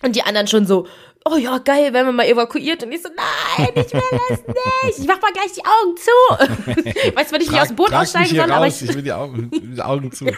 Und 0.02 0.16
die 0.16 0.22
anderen 0.22 0.46
schon 0.46 0.66
so, 0.66 0.86
oh 1.24 1.36
ja, 1.36 1.58
geil, 1.58 1.92
wenn 1.92 2.06
man 2.06 2.16
mal 2.16 2.26
evakuiert. 2.26 2.82
Und 2.82 2.92
ich 2.92 3.02
so, 3.02 3.08
nein, 3.08 3.70
ich 3.74 3.92
will 3.92 4.02
das 4.28 4.46
nicht. 4.46 4.98
Ich 4.98 5.06
mach 5.06 5.20
mal 5.20 5.32
gleich 5.32 5.52
die 5.52 5.64
Augen 5.64 5.96
zu. 5.96 7.14
weißt 7.16 7.30
du, 7.30 7.34
wenn 7.34 7.40
ich 7.40 7.50
nicht 7.50 7.60
aus 7.60 7.68
dem 7.68 7.76
Boot 7.76 7.92
aussteigen 7.92 8.36
soll, 8.36 8.50
aber 8.50 8.66
ich, 8.66 8.82
ich 8.82 8.94
will 8.94 9.02
die 9.02 9.12
Augen, 9.12 9.50
die 9.50 9.82
Augen 9.82 10.12
zu. 10.12 10.26
Ja. 10.26 10.32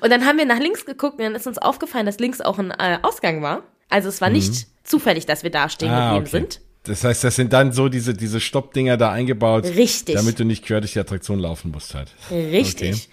Und 0.00 0.10
dann 0.10 0.24
haben 0.24 0.38
wir 0.38 0.44
nach 0.44 0.58
links 0.58 0.84
geguckt 0.84 1.18
und 1.18 1.24
dann 1.24 1.34
ist 1.34 1.46
uns 1.46 1.58
aufgefallen, 1.58 2.06
dass 2.06 2.18
links 2.18 2.40
auch 2.40 2.58
ein 2.58 2.70
äh, 2.70 2.98
Ausgang 3.02 3.42
war. 3.42 3.62
Also 3.88 4.08
es 4.08 4.20
war 4.20 4.30
nicht 4.30 4.52
mhm. 4.52 4.66
zufällig, 4.84 5.26
dass 5.26 5.42
wir 5.42 5.50
da 5.50 5.68
stehen 5.68 5.90
ah, 5.90 6.18
geblieben 6.18 6.26
okay. 6.28 6.46
sind. 6.48 6.60
Das 6.84 7.02
heißt, 7.02 7.24
das 7.24 7.34
sind 7.34 7.52
dann 7.52 7.72
so 7.72 7.88
diese, 7.88 8.14
diese 8.14 8.40
Stoppdinger 8.40 8.96
da 8.96 9.10
eingebaut. 9.10 9.64
Richtig. 9.64 10.14
Damit 10.14 10.38
du 10.38 10.44
nicht 10.44 10.64
quer 10.64 10.80
durch 10.80 10.92
die 10.92 11.00
Attraktion 11.00 11.40
laufen 11.40 11.72
musst 11.72 11.94
halt. 11.94 12.10
Richtig. 12.30 12.90
Okay. 12.90 13.08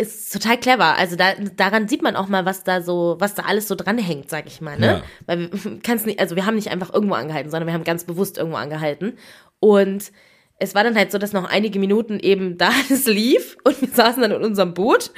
Ist 0.00 0.32
total 0.32 0.56
clever. 0.56 0.96
Also 0.96 1.14
da, 1.14 1.34
daran 1.56 1.86
sieht 1.86 2.00
man 2.00 2.16
auch 2.16 2.28
mal, 2.28 2.46
was 2.46 2.64
da 2.64 2.80
so, 2.80 3.16
was 3.18 3.34
da 3.34 3.42
alles 3.42 3.68
so 3.68 3.74
dranhängt, 3.74 4.30
sag 4.30 4.46
ich 4.46 4.62
mal, 4.62 4.78
ne? 4.78 4.86
Ja. 4.86 5.02
Weil 5.26 5.52
wir 5.52 5.78
kann's 5.82 6.06
nicht, 6.06 6.20
also 6.20 6.36
wir 6.36 6.46
haben 6.46 6.54
nicht 6.54 6.70
einfach 6.70 6.94
irgendwo 6.94 7.14
angehalten, 7.14 7.50
sondern 7.50 7.66
wir 7.66 7.74
haben 7.74 7.84
ganz 7.84 8.04
bewusst 8.04 8.38
irgendwo 8.38 8.56
angehalten. 8.56 9.18
Und 9.58 10.10
es 10.58 10.74
war 10.74 10.84
dann 10.84 10.96
halt 10.96 11.12
so, 11.12 11.18
dass 11.18 11.34
noch 11.34 11.44
einige 11.50 11.78
Minuten 11.78 12.18
eben 12.18 12.56
da 12.56 12.70
alles 12.88 13.06
lief 13.06 13.58
und 13.64 13.80
wir 13.80 13.88
saßen 13.88 14.22
dann 14.22 14.30
in 14.30 14.42
unserem 14.42 14.72
Boot 14.72 15.10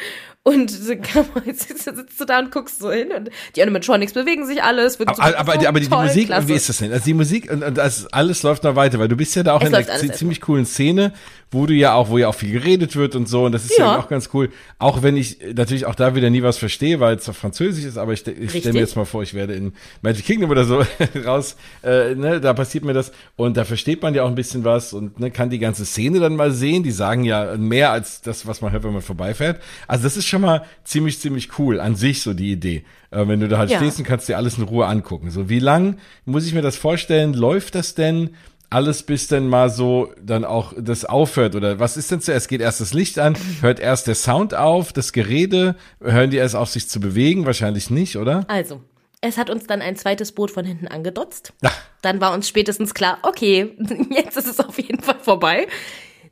und 0.43 0.71
sitzt 0.71 1.87
du 2.19 2.25
da 2.25 2.41
und 2.41 2.51
guckst 2.51 2.81
so 2.81 2.91
hin 2.91 3.13
und 3.13 3.31
die 3.55 3.63
Animatronics 3.63 4.13
bewegen 4.13 4.47
sich 4.47 4.63
alles. 4.63 4.99
Wird 4.99 5.11
aber, 5.11 5.17
so, 5.17 5.23
aber, 5.23 5.69
aber, 5.69 5.81
die, 5.81 5.89
toll, 5.89 6.03
die 6.03 6.09
Musik, 6.09 6.27
klasse. 6.27 6.49
wie 6.49 6.55
ist 6.55 6.69
das 6.69 6.79
denn? 6.79 6.93
Also 6.93 7.05
die 7.05 7.15
Musik 7.15 7.51
und, 7.53 7.63
und 7.63 7.79
das 7.79 8.13
alles 8.13 8.43
läuft 8.43 8.65
noch 8.65 8.75
weiter, 8.75 8.99
weil 8.99 9.09
du 9.09 9.17
bist 9.17 9.37
ja 9.37 9.45
da 9.45 9.55
auch 9.55 9.63
es 9.63 9.69
in 9.69 9.75
einer 9.75 10.13
ziemlich 10.13 10.41
coolen 10.41 10.67
Szene, 10.67 11.13
wo 11.53 11.67
du 11.67 11.75
ja 11.75 11.95
auch, 11.95 12.09
wo 12.09 12.19
ja 12.19 12.29
auch 12.29 12.35
viel 12.35 12.53
geredet 12.53 12.97
wird 12.97 13.15
und 13.15 13.29
so 13.29 13.45
und 13.45 13.53
das 13.53 13.65
ist 13.65 13.79
ja, 13.79 13.93
ja 13.93 13.99
auch 13.99 14.09
ganz 14.09 14.31
cool. 14.33 14.51
Auch 14.79 15.03
wenn 15.03 15.17
ich 15.17 15.39
natürlich 15.55 15.87
auch 15.87 15.95
da 15.95 16.15
wieder 16.15 16.31
nie 16.31 16.43
was 16.43 16.59
verstehe, 16.59 16.99
weil 16.99 17.17
es 17.17 17.29
auf 17.29 17.37
Französisch 17.37 17.85
ist, 17.85 17.99
aber 17.99 18.13
ich, 18.13 18.27
ich 18.27 18.51
stelle 18.51 18.73
mir 18.73 18.81
jetzt 18.81 18.97
mal 18.97 19.05
vor, 19.05 19.23
ich 19.23 19.35
werde 19.35 19.55
in 19.55 19.73
Magic 20.01 20.25
Kingdom 20.25 20.51
oder 20.51 20.65
so 20.65 20.83
raus, 21.25 21.57
äh, 21.83 22.15
ne, 22.15 22.41
da 22.41 22.55
passiert 22.55 22.85
mir 22.85 22.95
das 22.95 23.13
und 23.37 23.57
da 23.57 23.65
versteht 23.65 24.03
man 24.03 24.15
ja 24.15 24.25
auch 24.25 24.29
ein 24.29 24.35
bisschen 24.35 24.65
was 24.65 24.93
und 24.93 25.21
ne, 25.21 25.31
kann 25.31 25.51
die 25.51 25.59
ganze 25.59 25.85
Szene 25.85 26.21
dann 26.21 26.37
mal 26.37 26.53
sehen. 26.53 26.83
Die 26.83 26.91
sagen 26.91 27.25
ja 27.25 27.57
mehr 27.57 27.93
als 27.93 28.23
das, 28.23 28.47
was 28.47 28.61
man 28.61 28.73
hört, 28.73 28.85
wenn 28.85 28.93
man 28.93 29.03
vorbeifährt. 29.03 29.61
Also 29.87 30.05
das 30.05 30.17
ist 30.17 30.27
schon 30.27 30.43
mal 30.43 30.65
ziemlich, 30.85 31.21
ziemlich 31.21 31.59
cool 31.59 31.81
an 31.81 31.97
sich 31.97 32.23
so 32.23 32.35
die 32.35 32.53
Idee. 32.53 32.85
Äh, 33.13 33.29
wenn 33.29 33.41
du 33.41 33.49
da 33.49 33.59
halt 33.59 33.71
ja. 33.71 33.77
stehst 33.77 33.99
und 33.99 34.05
kannst 34.05 34.29
dir 34.29 34.37
alles 34.37 34.57
in 34.57 34.65
Ruhe 34.65 34.87
angucken. 34.87 35.31
So, 35.31 35.49
wie 35.49 35.59
lang 35.59 35.99
muss 36.25 36.47
ich 36.47 36.55
mir 36.55 36.63
das 36.63 36.77
vorstellen? 36.77 37.35
Läuft 37.35 37.75
das 37.75 37.95
denn? 37.95 38.31
Alles 38.73 39.03
bis 39.03 39.29
denn 39.29 39.49
mal 39.49 39.71
so 39.71 40.13
dann 40.21 40.45
auch 40.45 40.73
das 40.77 41.05
aufhört 41.05 41.55
oder 41.55 41.79
was 41.79 41.97
ist 41.97 42.11
denn 42.11 42.21
zuerst? 42.21 42.49
Geht 42.49 42.61
erst 42.61 42.81
das 42.81 42.95
Licht 42.95 43.19
an, 43.19 43.37
hört 43.61 43.81
erst 43.81 44.07
der 44.07 44.15
Sound 44.15 44.55
auf, 44.55 44.93
das 44.93 45.13
Gerede, 45.13 45.77
hören 46.01 46.31
die 46.31 46.39
erst 46.39 46.57
auf 46.57 46.71
sich 46.71 46.89
zu 46.89 47.01
bewegen? 47.01 47.47
Wahrscheinlich 47.47 47.91
nicht, 47.91 48.17
oder? 48.17 48.45
Also, 48.49 48.81
es 49.21 49.39
hat 49.39 49.51
uns 49.51 49.67
dann 49.67 49.81
ein 49.81 49.97
zweites 49.97 50.33
Boot 50.33 50.51
von 50.51 50.65
hinten 50.65 50.89
angedotzt. 50.89 51.53
Ach. 51.63 51.77
Dann 52.03 52.21
war 52.21 52.35
uns 52.35 52.49
spätestens 52.49 52.95
klar, 52.95 53.19
okay, 53.23 53.77
jetzt 54.11 54.37
ist 54.37 54.49
es 54.49 54.61
auf 54.61 54.79
jeden 54.79 55.03
Fall 55.03 55.21
vorbei. 55.21 55.69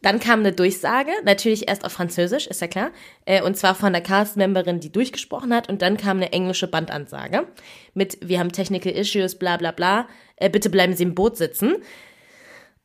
Dann 0.02 0.18
kam 0.18 0.40
eine 0.40 0.52
Durchsage, 0.52 1.10
natürlich 1.24 1.68
erst 1.68 1.84
auf 1.84 1.92
Französisch, 1.92 2.46
ist 2.46 2.62
ja 2.62 2.68
klar, 2.68 2.90
äh, 3.26 3.42
und 3.42 3.56
zwar 3.56 3.74
von 3.74 3.92
der 3.92 4.00
Cast-Memberin, 4.00 4.80
die 4.80 4.90
durchgesprochen 4.90 5.54
hat, 5.54 5.68
und 5.68 5.82
dann 5.82 5.98
kam 5.98 6.16
eine 6.16 6.32
englische 6.32 6.66
Bandansage 6.66 7.46
mit, 7.92 8.16
wir 8.22 8.38
haben 8.38 8.50
Technical 8.50 8.92
Issues, 8.92 9.38
bla 9.38 9.58
bla 9.58 9.72
bla, 9.72 10.08
äh, 10.36 10.48
bitte 10.48 10.70
bleiben 10.70 10.96
Sie 10.96 11.02
im 11.02 11.14
Boot 11.14 11.36
sitzen. 11.36 11.76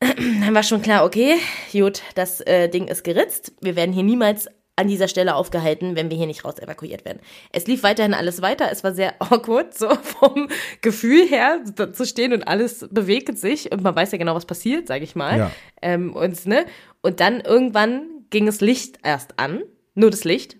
Dann 0.00 0.54
war 0.54 0.62
schon 0.62 0.82
klar, 0.82 1.04
okay, 1.04 1.36
gut, 1.72 2.02
das 2.14 2.40
äh, 2.42 2.68
Ding 2.68 2.88
ist 2.88 3.04
geritzt, 3.04 3.52
wir 3.60 3.76
werden 3.76 3.92
hier 3.92 4.02
niemals 4.02 4.48
an 4.76 4.88
dieser 4.88 5.08
Stelle 5.08 5.34
aufgehalten, 5.34 5.96
wenn 5.96 6.10
wir 6.10 6.18
hier 6.18 6.26
nicht 6.26 6.44
raus 6.44 6.58
evakuiert 6.58 7.06
werden. 7.06 7.20
Es 7.50 7.66
lief 7.66 7.82
weiterhin 7.82 8.12
alles 8.12 8.42
weiter. 8.42 8.68
Es 8.70 8.84
war 8.84 8.92
sehr 8.92 9.14
awkward, 9.20 9.76
so 9.76 9.88
vom 9.88 10.48
Gefühl 10.82 11.26
her 11.26 11.60
zu 11.92 12.04
stehen 12.04 12.34
und 12.34 12.46
alles 12.46 12.86
bewegt 12.90 13.38
sich 13.38 13.72
und 13.72 13.82
man 13.82 13.96
weiß 13.96 14.12
ja 14.12 14.18
genau, 14.18 14.34
was 14.34 14.44
passiert, 14.44 14.86
sage 14.86 15.04
ich 15.04 15.16
mal. 15.16 15.38
Ja. 15.38 15.50
Ähm, 15.80 16.14
und, 16.14 16.46
ne? 16.46 16.66
und 17.00 17.20
dann 17.20 17.40
irgendwann 17.40 18.06
ging 18.28 18.44
das 18.44 18.60
Licht 18.60 18.98
erst 19.02 19.38
an, 19.38 19.62
nur 19.94 20.10
das 20.10 20.24
Licht. 20.24 20.56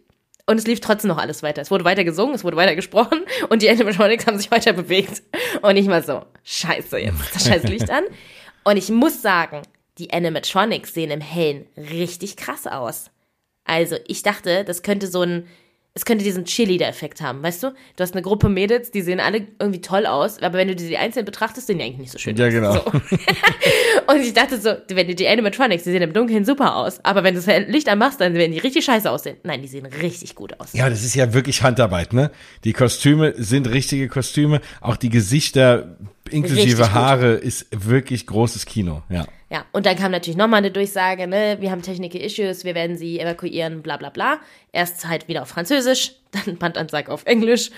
Und 0.48 0.58
es 0.58 0.66
lief 0.66 0.80
trotzdem 0.80 1.08
noch 1.08 1.18
alles 1.18 1.42
weiter. 1.42 1.60
Es 1.60 1.72
wurde 1.72 1.84
weiter 1.84 2.04
gesungen, 2.04 2.34
es 2.34 2.44
wurde 2.44 2.56
weiter 2.56 2.76
gesprochen 2.76 3.20
und 3.50 3.62
die 3.62 3.68
Animatronics 3.68 4.26
haben 4.26 4.38
sich 4.38 4.50
weiter 4.50 4.72
bewegt. 4.72 5.22
Und 5.60 5.76
ich 5.76 5.86
mal 5.88 6.02
so, 6.02 6.22
scheiße, 6.44 6.98
jetzt 6.98 7.20
ist 7.20 7.34
das 7.34 7.48
scheiß 7.48 7.62
Licht 7.64 7.90
an. 7.90 8.04
Und 8.66 8.78
ich 8.78 8.90
muss 8.90 9.22
sagen, 9.22 9.62
die 9.98 10.12
Animatronics 10.12 10.92
sehen 10.92 11.12
im 11.12 11.20
Hellen 11.20 11.68
richtig 11.76 12.36
krass 12.36 12.66
aus. 12.66 13.12
Also, 13.62 13.94
ich 14.08 14.24
dachte, 14.24 14.64
das 14.64 14.82
könnte 14.82 15.06
so 15.06 15.22
ein, 15.22 15.46
es 15.96 16.04
könnte 16.04 16.22
diesen 16.24 16.44
Cheerleader-Effekt 16.44 17.22
haben, 17.22 17.42
weißt 17.42 17.62
du? 17.62 17.68
Du 17.70 18.02
hast 18.02 18.12
eine 18.12 18.20
Gruppe 18.20 18.50
Mädels, 18.50 18.90
die 18.90 19.00
sehen 19.00 19.18
alle 19.18 19.46
irgendwie 19.58 19.80
toll 19.80 20.04
aus, 20.04 20.42
aber 20.42 20.58
wenn 20.58 20.68
du 20.68 20.76
die 20.76 20.98
einzeln 20.98 21.24
betrachtest, 21.24 21.68
sehen 21.68 21.78
die 21.78 21.84
eigentlich 21.84 21.98
nicht 21.98 22.12
so 22.12 22.18
schön 22.18 22.36
ja, 22.36 22.46
aus. 22.46 22.52
Ja, 22.52 22.60
genau. 22.60 22.74
So. 22.74 22.90
und 24.12 24.20
ich 24.20 24.34
dachte 24.34 24.60
so, 24.60 24.74
wenn 24.90 25.08
du 25.08 25.14
die 25.14 25.26
Animatronics, 25.26 25.84
die 25.84 25.90
sehen 25.92 26.02
im 26.02 26.12
Dunkeln 26.12 26.44
super 26.44 26.76
aus, 26.76 27.02
aber 27.02 27.24
wenn 27.24 27.34
du 27.34 27.40
das 27.40 27.68
Licht 27.68 27.88
anmachst, 27.88 28.20
dann 28.20 28.34
werden 28.34 28.52
die 28.52 28.58
richtig 28.58 28.84
scheiße 28.84 29.10
aussehen. 29.10 29.38
Nein, 29.42 29.62
die 29.62 29.68
sehen 29.68 29.86
richtig 29.86 30.34
gut 30.34 30.60
aus. 30.60 30.74
Ja, 30.74 30.90
das 30.90 31.02
ist 31.02 31.14
ja 31.14 31.32
wirklich 31.32 31.62
Handarbeit, 31.62 32.12
ne? 32.12 32.30
Die 32.64 32.74
Kostüme 32.74 33.32
sind 33.38 33.66
richtige 33.66 34.08
Kostüme, 34.08 34.60
auch 34.82 34.96
die 34.96 35.08
Gesichter 35.08 35.96
inklusive 36.28 36.92
Haare 36.92 37.32
ist 37.32 37.68
wirklich 37.70 38.26
großes 38.26 38.66
Kino, 38.66 39.02
ja. 39.08 39.26
Ja, 39.48 39.64
und 39.72 39.86
dann 39.86 39.96
kam 39.96 40.10
natürlich 40.10 40.36
nochmal 40.36 40.58
eine 40.58 40.72
Durchsage, 40.72 41.28
ne, 41.28 41.58
wir 41.60 41.70
haben 41.70 41.80
Technical 41.80 42.20
Issues, 42.20 42.64
wir 42.64 42.74
werden 42.74 42.96
sie 42.96 43.20
evakuieren, 43.20 43.80
bla 43.80 43.96
bla 43.96 44.10
bla. 44.10 44.40
Erst 44.72 45.06
halt 45.06 45.28
wieder 45.28 45.42
auf 45.42 45.48
Französisch, 45.48 46.16
dann 46.32 46.56
Bandansage 46.56 47.12
auf 47.12 47.24
Englisch. 47.26 47.70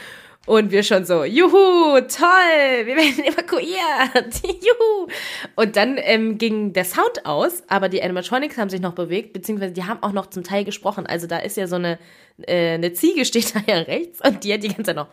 Und 0.47 0.71
wir 0.71 0.83
schon 0.83 1.05
so, 1.05 1.25
juhu, 1.25 2.01
toll, 2.01 2.87
wir 2.87 2.97
werden 2.97 3.23
evakuiert, 3.25 4.43
juhu. 4.43 5.09
Und 5.57 5.77
dann 5.77 5.99
ähm, 5.99 6.39
ging 6.39 6.73
der 6.73 6.87
Sound 6.87 7.27
aus, 7.27 7.63
aber 7.69 7.91
die 7.91 8.03
Animatronics 8.03 8.57
haben 8.57 8.71
sich 8.71 8.81
noch 8.81 8.95
bewegt, 8.95 9.35
beziehungsweise 9.35 9.75
die 9.75 9.85
haben 9.85 10.03
auch 10.03 10.13
noch 10.13 10.31
zum 10.31 10.45
Teil 10.45 10.65
gesprochen. 10.65 11.07
Also 11.07 11.27
da 11.27 11.39
ist 11.39 11.59
ja 11.59 11.67
so 11.67 11.77
eine, 11.77 11.99
äh, 12.47 12.75
eine 12.75 12.95
Ziege 12.95 13.27
steht 13.27 13.55
da 13.55 13.61
ja 13.67 13.81
rechts 13.81 14.27
und 14.27 14.43
die 14.43 14.55
hat 14.55 14.63
die 14.63 14.69
ganze 14.69 14.85
Zeit 14.85 14.97
noch. 14.97 15.09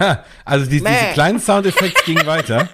Ja, 0.00 0.24
also 0.44 0.64
die, 0.64 0.80
diese 0.80 1.12
kleinen 1.12 1.38
Soundeffekte 1.38 2.02
gingen 2.04 2.26
weiter. 2.26 2.68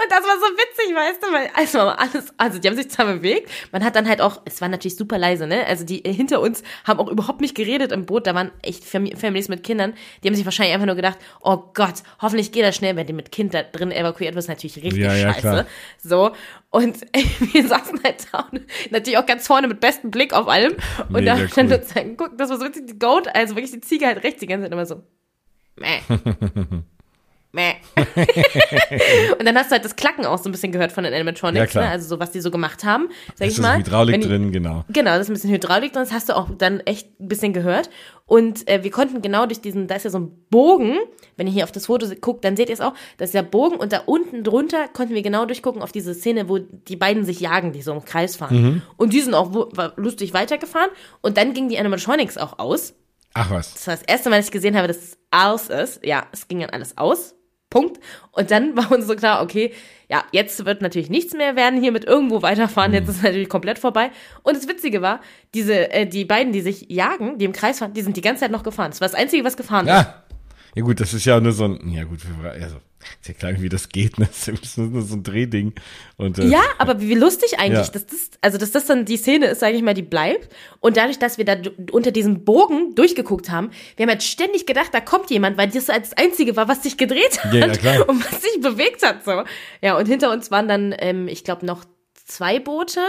Und 0.00 0.10
das 0.10 0.20
war 0.20 0.36
so 0.38 0.46
witzig, 0.56 0.94
weißt 0.94 1.22
du, 1.22 1.32
weil 1.32 1.50
also 1.54 1.80
alles, 1.80 2.32
also 2.36 2.58
die 2.58 2.68
haben 2.68 2.76
sich 2.76 2.90
zwar 2.90 3.06
bewegt, 3.06 3.50
man 3.72 3.84
hat 3.84 3.96
dann 3.96 4.08
halt 4.08 4.20
auch, 4.20 4.40
es 4.44 4.60
war 4.60 4.68
natürlich 4.68 4.96
super 4.96 5.18
leise, 5.18 5.46
ne? 5.46 5.66
Also 5.66 5.84
die 5.84 6.02
hinter 6.06 6.40
uns 6.40 6.62
haben 6.84 7.00
auch 7.00 7.08
überhaupt 7.08 7.40
nicht 7.40 7.54
geredet 7.54 7.90
im 7.90 8.06
Boot, 8.06 8.26
da 8.26 8.34
waren 8.34 8.52
echt 8.62 8.84
Families 8.84 9.48
mit 9.48 9.64
Kindern, 9.64 9.94
die 10.22 10.28
haben 10.28 10.34
sich 10.34 10.44
wahrscheinlich 10.44 10.74
einfach 10.74 10.86
nur 10.86 10.94
gedacht, 10.94 11.18
oh 11.40 11.58
Gott, 11.74 12.02
hoffentlich 12.22 12.52
geht 12.52 12.64
das 12.64 12.76
schnell, 12.76 12.94
wenn 12.96 13.06
die 13.06 13.12
mit 13.12 13.32
Kind 13.32 13.54
da 13.54 13.62
drin 13.62 13.90
evakuiert 13.90 14.34
wird, 14.34 14.44
ist 14.44 14.48
natürlich 14.48 14.76
richtig 14.76 15.02
ja, 15.02 15.14
ja, 15.14 15.32
scheiße. 15.32 15.40
Klar. 15.40 15.66
So. 15.98 16.30
Und 16.70 16.98
ey, 17.12 17.24
wir 17.52 17.66
saßen 17.66 18.00
halt 18.04 18.26
da 18.30 18.46
und 18.52 18.62
natürlich 18.90 19.18
auch 19.18 19.26
ganz 19.26 19.46
vorne 19.46 19.68
mit 19.68 19.80
bestem 19.80 20.10
Blick 20.10 20.32
auf 20.32 20.48
allem. 20.48 20.76
Und 21.12 21.24
da 21.24 21.36
cool. 21.36 21.48
dann 21.54 21.68
sozusagen, 21.68 22.16
guck, 22.16 22.36
das 22.38 22.50
war 22.50 22.58
so 22.58 22.64
richtig 22.64 22.86
die 22.86 22.98
Goat, 22.98 23.28
also 23.34 23.56
wirklich 23.56 23.72
die 23.72 23.80
Ziege 23.80 24.06
halt 24.06 24.22
rechts 24.22 24.40
die 24.40 24.46
ganze 24.46 24.64
Zeit 24.64 24.72
immer 24.72 24.86
so. 24.86 25.02
Mäh. 25.76 26.00
Meh. 27.52 27.72
und 29.38 29.44
dann 29.46 29.56
hast 29.56 29.70
du 29.70 29.72
halt 29.72 29.84
das 29.84 29.96
Klacken 29.96 30.26
auch 30.26 30.38
so 30.38 30.48
ein 30.48 30.52
bisschen 30.52 30.70
gehört 30.70 30.92
von 30.92 31.02
den 31.04 31.12
Ja, 31.12 31.18
Animatronics, 31.18 31.70
klar. 31.70 31.84
ne? 31.86 31.90
also 31.92 32.06
so 32.08 32.20
was 32.20 32.30
die 32.30 32.40
so 32.40 32.50
gemacht 32.50 32.84
haben, 32.84 33.08
sag 33.28 33.36
Da 33.38 33.44
ich 33.46 33.52
ist 33.52 33.58
mal. 33.60 33.78
das 33.78 33.86
Hydraulik 33.86 34.14
Wenn 34.14 34.20
die- 34.20 34.28
drin, 34.28 34.52
genau. 34.52 34.84
Genau, 34.90 35.12
das 35.12 35.22
ist 35.22 35.30
ein 35.30 35.32
bisschen 35.34 35.50
Hydraulik 35.50 35.92
drin, 35.92 36.02
das 36.02 36.12
hast 36.12 36.28
du 36.28 36.36
auch 36.36 36.48
dann 36.58 36.80
echt 36.80 37.18
ein 37.20 37.28
bisschen 37.28 37.52
gehört. 37.54 37.88
Und 38.26 38.68
äh, 38.68 38.84
wir 38.84 38.90
konnten 38.90 39.22
genau 39.22 39.46
durch 39.46 39.62
diesen, 39.62 39.86
da 39.86 39.94
ist 39.94 40.04
ja 40.04 40.10
so 40.10 40.18
ein 40.18 40.30
Bogen, 40.50 40.98
wenn 41.38 41.46
ihr 41.46 41.52
hier 41.54 41.64
auf 41.64 41.72
das 41.72 41.86
Foto 41.86 42.06
guckt, 42.20 42.44
dann 42.44 42.56
seht 42.56 42.68
ihr 42.68 42.74
es 42.74 42.82
auch, 42.82 42.92
das 43.16 43.28
ist 43.28 43.34
der 43.34 43.42
Bogen 43.42 43.76
und 43.76 43.92
da 43.94 44.02
unten 44.04 44.44
drunter 44.44 44.86
konnten 44.88 45.14
wir 45.14 45.22
genau 45.22 45.46
durchgucken 45.46 45.80
auf 45.80 45.92
diese 45.92 46.12
Szene, 46.12 46.50
wo 46.50 46.58
die 46.58 46.96
beiden 46.96 47.24
sich 47.24 47.40
jagen, 47.40 47.72
die 47.72 47.80
so 47.80 47.92
im 47.92 48.04
Kreis 48.04 48.36
fahren. 48.36 48.62
Mhm. 48.62 48.82
Und 48.98 49.14
die 49.14 49.22
sind 49.22 49.32
auch 49.32 49.50
lustig 49.96 50.34
weitergefahren 50.34 50.90
und 51.22 51.38
dann 51.38 51.54
ging 51.54 51.70
die 51.70 51.78
Animatronics 51.78 52.36
auch 52.36 52.58
aus. 52.58 52.94
Ach 53.32 53.50
was. 53.50 53.72
Das 53.74 53.86
war 53.86 53.94
das 53.94 54.02
erste 54.04 54.28
Mal, 54.30 54.36
dass 54.36 54.46
ich 54.46 54.52
gesehen 54.52 54.76
habe, 54.76 54.88
dass 54.88 54.96
es 54.98 55.18
aus 55.30 55.68
ist. 55.68 56.04
Ja, 56.04 56.26
es 56.32 56.48
ging 56.48 56.60
dann 56.60 56.70
alles 56.70 56.98
aus. 56.98 57.34
Punkt. 57.70 58.00
Und 58.32 58.50
dann 58.50 58.76
war 58.76 58.90
uns 58.90 59.06
so 59.06 59.14
klar, 59.14 59.42
okay, 59.42 59.72
ja, 60.08 60.24
jetzt 60.32 60.64
wird 60.64 60.80
natürlich 60.80 61.10
nichts 61.10 61.34
mehr 61.34 61.54
werden 61.54 61.80
hier 61.80 61.92
mit 61.92 62.04
irgendwo 62.04 62.40
weiterfahren. 62.42 62.94
Jetzt 62.94 63.08
ist 63.08 63.16
es 63.16 63.22
natürlich 63.22 63.48
komplett 63.48 63.78
vorbei. 63.78 64.10
Und 64.42 64.56
das 64.56 64.66
Witzige 64.66 65.02
war, 65.02 65.20
diese, 65.54 65.90
äh, 65.90 66.06
die 66.06 66.24
beiden, 66.24 66.52
die 66.52 66.62
sich 66.62 66.86
jagen, 66.88 67.38
die 67.38 67.44
im 67.44 67.52
Kreis 67.52 67.78
fahren, 67.80 67.92
die 67.92 68.02
sind 68.02 68.16
die 68.16 68.22
ganze 68.22 68.40
Zeit 68.40 68.50
noch 68.50 68.62
gefahren. 68.62 68.90
Das 68.90 69.00
war 69.00 69.08
das 69.08 69.14
Einzige, 69.18 69.44
was 69.44 69.56
gefahren 69.56 69.86
ist. 69.86 70.27
Ja. 70.74 70.82
Gut, 70.82 71.00
das 71.00 71.14
ist 71.14 71.24
ja 71.24 71.40
nur 71.40 71.52
so 71.52 71.64
ein, 71.64 71.90
ja 71.90 72.04
gut, 72.04 72.20
also, 72.44 72.76
ist 73.20 73.28
ja 73.28 73.34
klar, 73.34 73.52
wie 73.60 73.68
das 73.68 73.88
geht, 73.88 74.18
ne? 74.18 74.28
Das 74.46 74.48
ist 74.48 74.78
nur 74.78 75.02
so 75.02 75.14
ein 75.16 75.22
Drehding. 75.22 75.72
Und, 76.16 76.38
äh, 76.38 76.46
Ja, 76.46 76.62
aber 76.78 77.00
wie 77.00 77.14
lustig 77.14 77.58
eigentlich, 77.58 77.86
Ja. 77.86 77.92
dass 77.92 78.06
das, 78.06 78.30
also 78.40 78.58
dass 78.58 78.72
das 78.72 78.86
dann 78.86 79.04
die 79.04 79.16
Szene 79.16 79.46
ist, 79.46 79.60
sage 79.60 79.76
ich 79.76 79.82
mal, 79.82 79.94
die 79.94 80.02
bleibt. 80.02 80.54
Und 80.80 80.96
dadurch, 80.96 81.18
dass 81.18 81.38
wir 81.38 81.44
da 81.44 81.56
unter 81.92 82.10
diesem 82.10 82.44
Bogen 82.44 82.94
durchgeguckt 82.94 83.50
haben, 83.50 83.70
wir 83.96 84.04
haben 84.04 84.10
halt 84.10 84.22
ständig 84.22 84.66
gedacht, 84.66 84.88
da 84.92 85.00
kommt 85.00 85.30
jemand, 85.30 85.56
weil 85.56 85.68
das 85.68 85.88
als 85.90 86.12
Einzige 86.16 86.56
war, 86.56 86.68
was 86.68 86.82
sich 86.82 86.96
gedreht 86.96 87.42
hat 87.42 87.52
Ja, 87.54 87.66
ja, 87.66 87.72
klar. 87.72 88.08
und 88.08 88.24
was 88.24 88.42
sich 88.42 88.60
bewegt 88.60 89.02
hat. 89.06 89.24
So. 89.24 89.42
Ja, 89.80 89.96
und 89.96 90.06
hinter 90.06 90.30
uns 90.32 90.50
waren 90.50 90.68
dann, 90.68 90.94
ähm, 90.98 91.28
ich 91.28 91.44
glaube, 91.44 91.64
noch 91.66 91.84
zwei 92.26 92.58
Boote. 92.58 93.00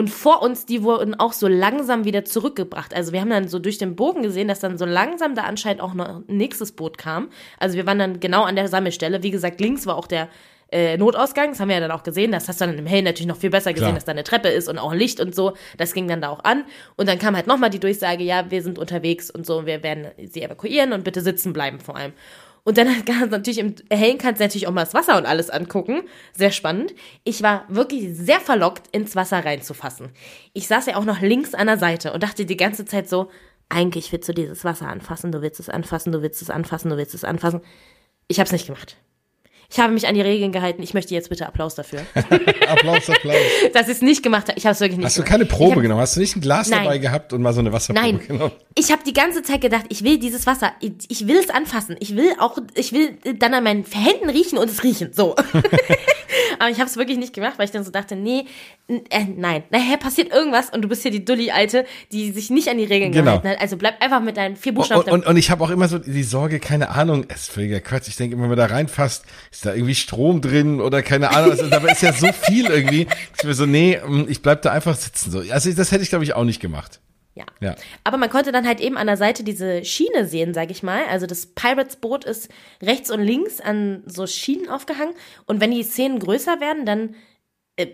Und 0.00 0.08
vor 0.08 0.40
uns, 0.40 0.64
die 0.64 0.82
wurden 0.82 1.14
auch 1.14 1.34
so 1.34 1.46
langsam 1.46 2.06
wieder 2.06 2.24
zurückgebracht. 2.24 2.94
Also 2.94 3.12
wir 3.12 3.20
haben 3.20 3.28
dann 3.28 3.48
so 3.48 3.58
durch 3.58 3.76
den 3.76 3.96
Bogen 3.96 4.22
gesehen, 4.22 4.48
dass 4.48 4.58
dann 4.58 4.78
so 4.78 4.86
langsam 4.86 5.34
da 5.34 5.42
anscheinend 5.42 5.82
auch 5.82 5.92
noch 5.92 6.08
ein 6.08 6.24
nächstes 6.26 6.72
Boot 6.72 6.96
kam. 6.96 7.28
Also 7.58 7.76
wir 7.76 7.84
waren 7.84 7.98
dann 7.98 8.18
genau 8.18 8.44
an 8.44 8.56
der 8.56 8.68
Sammelstelle. 8.68 9.22
Wie 9.22 9.30
gesagt, 9.30 9.60
links 9.60 9.84
war 9.84 9.96
auch 9.96 10.06
der 10.06 10.30
äh, 10.72 10.96
Notausgang. 10.96 11.50
Das 11.50 11.60
haben 11.60 11.68
wir 11.68 11.74
ja 11.74 11.82
dann 11.82 11.90
auch 11.90 12.02
gesehen. 12.02 12.32
Das 12.32 12.48
hast 12.48 12.62
du 12.62 12.64
dann 12.64 12.78
im 12.78 12.86
Hellen 12.86 13.04
natürlich 13.04 13.26
noch 13.26 13.36
viel 13.36 13.50
besser 13.50 13.74
gesehen, 13.74 13.88
Klar. 13.88 13.94
dass 13.96 14.06
da 14.06 14.12
eine 14.12 14.24
Treppe 14.24 14.48
ist 14.48 14.70
und 14.70 14.78
auch 14.78 14.94
Licht 14.94 15.20
und 15.20 15.34
so. 15.34 15.52
Das 15.76 15.92
ging 15.92 16.08
dann 16.08 16.22
da 16.22 16.30
auch 16.30 16.44
an. 16.44 16.64
Und 16.96 17.06
dann 17.06 17.18
kam 17.18 17.36
halt 17.36 17.46
nochmal 17.46 17.68
die 17.68 17.78
Durchsage, 17.78 18.24
ja, 18.24 18.50
wir 18.50 18.62
sind 18.62 18.78
unterwegs 18.78 19.30
und 19.30 19.44
so, 19.44 19.66
wir 19.66 19.82
werden 19.82 20.06
sie 20.16 20.40
evakuieren 20.40 20.94
und 20.94 21.04
bitte 21.04 21.20
sitzen 21.20 21.52
bleiben 21.52 21.78
vor 21.78 21.96
allem. 21.96 22.14
Und 22.64 22.78
dann 22.78 22.86
kannst 23.04 23.22
du 23.22 23.26
natürlich 23.26 23.58
im 23.58 23.74
Hellen 23.90 24.18
kannst 24.18 24.40
du 24.40 24.44
natürlich 24.44 24.66
auch 24.66 24.72
mal 24.72 24.84
das 24.84 24.94
Wasser 24.94 25.16
und 25.16 25.26
alles 25.26 25.50
angucken. 25.50 26.02
Sehr 26.32 26.50
spannend. 26.50 26.94
Ich 27.24 27.42
war 27.42 27.64
wirklich 27.68 28.16
sehr 28.16 28.40
verlockt, 28.40 28.94
ins 28.94 29.16
Wasser 29.16 29.44
reinzufassen. 29.44 30.10
Ich 30.52 30.66
saß 30.66 30.86
ja 30.86 30.96
auch 30.96 31.04
noch 31.04 31.20
links 31.20 31.54
an 31.54 31.66
der 31.66 31.78
Seite 31.78 32.12
und 32.12 32.22
dachte 32.22 32.46
die 32.46 32.56
ganze 32.56 32.84
Zeit 32.84 33.08
so, 33.08 33.30
eigentlich 33.68 34.10
willst 34.12 34.28
du 34.28 34.32
dieses 34.32 34.64
Wasser 34.64 34.88
anfassen, 34.88 35.32
du 35.32 35.42
willst 35.42 35.60
es 35.60 35.68
anfassen, 35.68 36.12
du 36.12 36.22
willst 36.22 36.42
es 36.42 36.50
anfassen, 36.50 36.90
du 36.90 36.96
willst 36.96 37.14
es 37.14 37.24
anfassen. 37.24 37.60
Ich 38.28 38.38
habe 38.38 38.46
es 38.46 38.52
nicht 38.52 38.66
gemacht. 38.66 38.96
Ich 39.72 39.78
habe 39.78 39.92
mich 39.92 40.08
an 40.08 40.14
die 40.14 40.20
Regeln 40.20 40.50
gehalten. 40.52 40.82
Ich 40.82 40.94
möchte 40.94 41.14
jetzt 41.14 41.28
bitte 41.30 41.46
Applaus 41.46 41.74
dafür, 41.76 42.00
Applaus, 42.68 43.08
Applaus. 43.08 43.36
dass 43.72 43.86
ich 43.86 43.94
es 43.94 44.02
nicht 44.02 44.22
gemacht 44.22 44.48
habe. 44.48 44.58
Ich 44.58 44.66
habe 44.66 44.72
es 44.74 44.80
wirklich 44.80 44.98
nicht 44.98 45.06
Hast 45.06 45.16
du 45.18 45.22
gemacht. 45.22 45.30
keine 45.32 45.44
Probe 45.46 45.76
hab- 45.76 45.82
genommen? 45.82 46.00
Hast 46.00 46.16
du 46.16 46.20
nicht 46.20 46.34
ein 46.36 46.40
Glas 46.40 46.68
Nein. 46.68 46.82
dabei 46.84 46.98
gehabt 46.98 47.32
und 47.32 47.40
mal 47.42 47.52
so 47.52 47.60
eine 47.60 47.72
Wasserprobe 47.72 48.06
Nein, 48.06 48.20
genommen? 48.26 48.52
ich 48.74 48.90
habe 48.90 49.02
die 49.06 49.12
ganze 49.12 49.42
Zeit 49.42 49.60
gedacht, 49.60 49.84
ich 49.88 50.02
will 50.02 50.18
dieses 50.18 50.46
Wasser, 50.46 50.72
ich, 50.80 50.92
ich 51.08 51.26
will 51.28 51.36
es 51.36 51.50
anfassen, 51.50 51.96
ich 52.00 52.16
will 52.16 52.32
auch, 52.40 52.58
ich 52.74 52.92
will 52.92 53.16
dann 53.38 53.54
an 53.54 53.62
meinen 53.64 53.84
Händen 53.84 54.28
riechen 54.30 54.58
und 54.58 54.68
es 54.68 54.82
riechen, 54.82 55.12
so. 55.12 55.36
Aber 56.58 56.68
ich 56.70 56.78
habe 56.78 56.90
es 56.90 56.96
wirklich 56.96 57.16
nicht 57.18 57.32
gemacht, 57.32 57.54
weil 57.56 57.64
ich 57.64 57.70
dann 57.70 57.84
so 57.84 57.90
dachte, 57.90 58.16
nee, 58.16 58.44
äh, 58.88 59.24
nein, 59.36 59.62
nachher 59.70 59.96
passiert 59.96 60.32
irgendwas 60.32 60.70
und 60.70 60.82
du 60.82 60.88
bist 60.88 61.02
hier 61.02 61.10
die 61.10 61.24
Dulli-Alte, 61.24 61.86
die 62.12 62.32
sich 62.32 62.50
nicht 62.50 62.68
an 62.68 62.76
die 62.76 62.84
Regeln 62.84 63.12
Genau. 63.12 63.24
gehalten 63.38 63.48
hat. 63.50 63.60
Also 63.60 63.76
bleib 63.76 64.02
einfach 64.02 64.20
mit 64.20 64.36
deinen 64.36 64.56
vier 64.56 64.74
Buchstaben. 64.74 65.02
Und, 65.04 65.10
und, 65.22 65.26
und 65.26 65.36
ich 65.36 65.50
habe 65.50 65.64
auch 65.64 65.70
immer 65.70 65.88
so 65.88 65.98
die 65.98 66.22
Sorge, 66.22 66.58
keine 66.60 66.90
Ahnung, 66.90 67.24
es 67.28 67.42
ist 67.42 67.50
völliger 67.52 67.80
Quatsch. 67.80 68.08
Ich 68.08 68.16
denke 68.16 68.34
immer, 68.34 68.42
wenn 68.44 68.50
man 68.50 68.58
da 68.58 68.66
reinfasst, 68.66 69.24
ist 69.50 69.59
da 69.60 69.74
irgendwie 69.74 69.94
Strom 69.94 70.40
drin 70.40 70.80
oder 70.80 71.02
keine 71.02 71.30
Ahnung. 71.30 71.52
Also, 71.52 71.68
dabei 71.68 71.92
ist 71.92 72.02
ja 72.02 72.12
so 72.12 72.32
viel 72.32 72.66
irgendwie. 72.66 73.06
Ich 73.36 73.44
mir 73.44 73.54
so, 73.54 73.66
nee, 73.66 74.00
mm, 74.04 74.26
ich 74.28 74.42
bleib 74.42 74.62
da 74.62 74.72
einfach 74.72 74.96
sitzen. 74.96 75.30
So. 75.30 75.40
Also 75.50 75.72
das 75.72 75.92
hätte 75.92 76.02
ich, 76.02 76.10
glaube 76.10 76.24
ich, 76.24 76.34
auch 76.34 76.44
nicht 76.44 76.60
gemacht. 76.60 77.00
Ja. 77.34 77.44
Ja. 77.60 77.76
Aber 78.04 78.16
man 78.16 78.30
konnte 78.30 78.52
dann 78.52 78.66
halt 78.66 78.80
eben 78.80 78.96
an 78.96 79.06
der 79.06 79.16
Seite 79.16 79.44
diese 79.44 79.84
Schiene 79.84 80.26
sehen, 80.26 80.52
sag 80.54 80.70
ich 80.70 80.82
mal. 80.82 81.04
Also 81.08 81.26
das 81.26 81.46
Pirates-Boot 81.46 82.24
ist 82.24 82.48
rechts 82.82 83.10
und 83.10 83.22
links 83.22 83.60
an 83.60 84.02
so 84.06 84.26
Schienen 84.26 84.68
aufgehangen. 84.68 85.14
Und 85.46 85.60
wenn 85.60 85.70
die 85.70 85.82
Szenen 85.82 86.18
größer 86.18 86.60
werden, 86.60 86.86
dann 86.86 87.14
äh, 87.76 87.88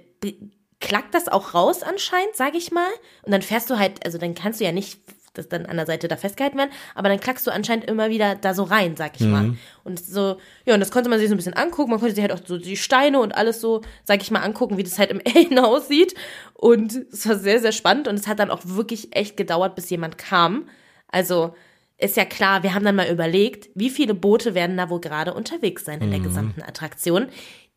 klackt 0.81 1.15
das 1.15 1.29
auch 1.29 1.55
raus 1.55 1.83
anscheinend, 1.83 2.35
sag 2.35 2.55
ich 2.55 2.73
mal. 2.73 2.89
Und 3.23 3.33
dann 3.33 3.43
fährst 3.43 3.71
du 3.71 3.79
halt, 3.79 4.05
also 4.05 4.19
dann 4.19 4.35
kannst 4.35 4.61
du 4.61 4.65
ja 4.65 4.73
nicht 4.73 5.01
das 5.39 5.49
dann 5.49 5.67
an 5.67 5.77
der 5.77 5.87
Seite 5.87 6.09
da 6.09 6.17
festgehalten 6.17 6.59
werden, 6.59 6.71
aber 6.95 7.09
dann 7.09 7.21
klackst 7.21 7.47
du 7.47 7.51
anscheinend 7.51 7.85
immer 7.87 8.11
wieder 8.11 8.35
da 8.35 8.55
so 8.55 8.63
rein, 8.63 8.97
sag 8.97 9.21
ich 9.21 9.27
mal. 9.27 9.57
Und 9.85 10.05
so, 10.05 10.39
ja, 10.65 10.75
und 10.75 10.81
das 10.81 10.91
konnte 10.91 11.09
man 11.09 11.19
sich 11.19 11.29
so 11.29 11.35
ein 11.35 11.37
bisschen 11.37 11.55
angucken. 11.55 11.91
Man 11.91 12.01
konnte 12.01 12.15
sich 12.15 12.23
halt 12.23 12.33
auch 12.33 12.45
so 12.45 12.59
die 12.59 12.77
Steine 12.77 13.21
und 13.21 13.37
alles 13.37 13.61
so, 13.61 13.83
sag 14.05 14.23
ich 14.23 14.31
mal, 14.31 14.41
angucken, 14.41 14.77
wie 14.77 14.83
das 14.83 14.99
halt 14.99 15.11
im 15.11 15.21
Ellen 15.25 15.59
aussieht. 15.59 16.15
Und 16.55 16.95
es 17.13 17.29
war 17.29 17.37
sehr, 17.37 17.61
sehr 17.61 17.73
spannend 17.73 18.09
und 18.09 18.17
es 18.17 18.27
hat 18.27 18.39
dann 18.39 18.51
auch 18.51 18.63
wirklich 18.65 19.15
echt 19.15 19.37
gedauert, 19.37 19.75
bis 19.75 19.91
jemand 19.91 20.19
kam. 20.19 20.69
Also, 21.09 21.55
ist 21.99 22.17
ja 22.17 22.25
klar, 22.25 22.63
wir 22.63 22.75
haben 22.75 22.85
dann 22.85 22.97
mal 22.97 23.11
überlegt, 23.11 23.71
wie 23.75 23.91
viele 23.91 24.15
Boote 24.15 24.55
werden 24.55 24.77
da 24.77 24.91
wohl 24.91 25.01
gerade 25.01 25.33
unterwegs 25.33 25.85
sein 25.85 26.01
in 26.03 26.11
der 26.11 26.21
gesamten 26.21 26.63
Attraktion, 26.63 27.29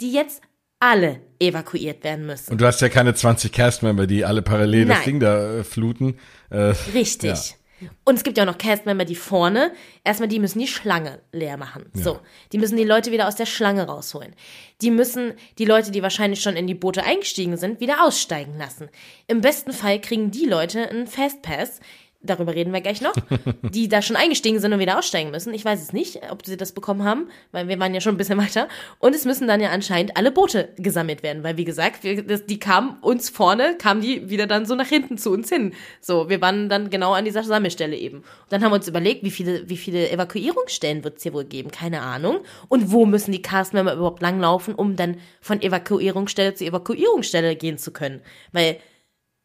die 0.02 0.12
jetzt 0.12 0.42
alle 0.80 1.22
evakuiert 1.40 2.04
werden 2.04 2.26
müssen. 2.26 2.52
Und 2.52 2.62
du 2.62 2.66
hast 2.66 2.82
ja 2.82 2.90
keine 2.90 3.14
20 3.14 3.52
Castmember, 3.52 4.08
die 4.08 4.26
alle 4.26 4.42
parallel 4.42 4.86
das 4.86 4.98
Nein. 5.00 5.06
Ding 5.06 5.20
da 5.20 5.60
äh, 5.60 5.64
fluten. 5.64 6.18
Äh, 6.50 6.74
Richtig. 6.94 7.56
Und 8.04 8.16
es 8.16 8.24
gibt 8.24 8.38
ja 8.38 8.44
auch 8.44 8.48
noch 8.48 8.58
Castmember, 8.58 9.06
die 9.06 9.16
vorne, 9.16 9.72
erstmal 10.04 10.28
die 10.28 10.40
müssen 10.40 10.60
die 10.60 10.68
Schlange 10.68 11.22
leer 11.32 11.58
machen. 11.58 11.86
So. 11.94 12.20
Die 12.52 12.58
müssen 12.58 12.76
die 12.76 12.84
Leute 12.84 13.12
wieder 13.12 13.28
aus 13.28 13.36
der 13.36 13.46
Schlange 13.46 13.84
rausholen. 13.84 14.36
Die 14.82 14.92
müssen 14.92 15.34
die 15.58 15.66
Leute, 15.66 15.92
die 15.92 16.04
wahrscheinlich 16.04 16.42
schon 16.42 16.56
in 16.56 16.68
die 16.68 16.74
Boote 16.74 17.04
eingestiegen 17.04 17.58
sind, 17.58 17.80
wieder 17.80 18.04
aussteigen 18.06 18.58
lassen. 18.58 18.90
Im 19.28 19.42
besten 19.42 19.72
Fall 19.72 20.02
kriegen 20.02 20.32
die 20.32 20.46
Leute 20.46 20.90
einen 20.90 21.08
Fastpass. 21.08 21.80
Darüber 22.22 22.54
reden 22.54 22.74
wir 22.74 22.82
gleich 22.82 23.00
noch, 23.00 23.14
die 23.62 23.88
da 23.88 24.02
schon 24.02 24.18
eingestiegen 24.18 24.60
sind 24.60 24.74
und 24.74 24.80
wieder 24.80 25.00
aussteigen 25.00 25.32
müssen. 25.32 25.54
Ich 25.54 25.64
weiß 25.64 25.82
es 25.82 25.94
nicht, 25.94 26.20
ob 26.30 26.46
sie 26.46 26.58
das 26.58 26.74
bekommen 26.74 27.06
haben, 27.06 27.30
weil 27.54 27.70
wir 27.70 27.80
waren 27.80 27.94
ja 27.94 28.02
schon 28.02 28.16
ein 28.16 28.18
bisschen 28.18 28.38
weiter. 28.46 28.68
Und 29.00 29.16
es 29.16 29.24
müssen 29.24 29.48
dann 29.48 29.62
ja 29.62 29.70
anscheinend 29.70 30.18
alle 30.18 30.32
Boote 30.32 30.74
gesammelt 30.76 31.24
werden, 31.24 31.44
weil 31.44 31.56
wie 31.56 31.64
gesagt, 31.64 32.04
wir, 32.04 32.22
das, 32.22 32.46
die 32.46 32.60
kamen 32.60 32.98
uns 33.00 33.30
vorne, 33.30 33.78
kamen 33.78 34.02
die 34.02 34.30
wieder 34.30 34.48
dann 34.48 34.66
so 34.66 34.76
nach 34.76 34.88
hinten 34.88 35.18
zu 35.18 35.32
uns 35.32 35.48
hin. 35.48 35.74
So, 36.02 36.28
wir 36.28 36.42
waren 36.42 36.68
dann 36.68 36.90
genau 36.90 37.14
an 37.14 37.24
dieser 37.24 37.44
Sammelstelle 37.44 37.96
eben. 37.96 38.18
Und 38.18 38.26
dann 38.50 38.64
haben 38.64 38.72
wir 38.72 38.76
uns 38.76 38.90
überlegt, 38.90 39.24
wie 39.24 39.32
viele, 39.32 39.70
wie 39.70 39.78
viele 39.78 40.10
Evakuierungsstellen 40.12 41.06
wird 41.06 41.18
es 41.18 41.24
hier 41.24 41.34
wohl 41.34 41.46
geben, 41.46 41.72
keine 41.72 42.02
Ahnung. 42.02 42.40
Und 42.68 42.92
wo 42.92 43.06
müssen 43.06 43.32
die 43.32 43.42
Castmember 43.42 43.94
überhaupt 43.94 44.22
langlaufen, 44.22 44.76
um 44.76 44.98
dann 44.98 45.18
von 45.40 45.62
Evakuierungsstelle 45.62 46.54
zu 46.54 46.66
Evakuierungsstelle 46.66 47.56
gehen 47.56 47.78
zu 47.78 47.92
können. 47.92 48.22
Weil 48.52 48.78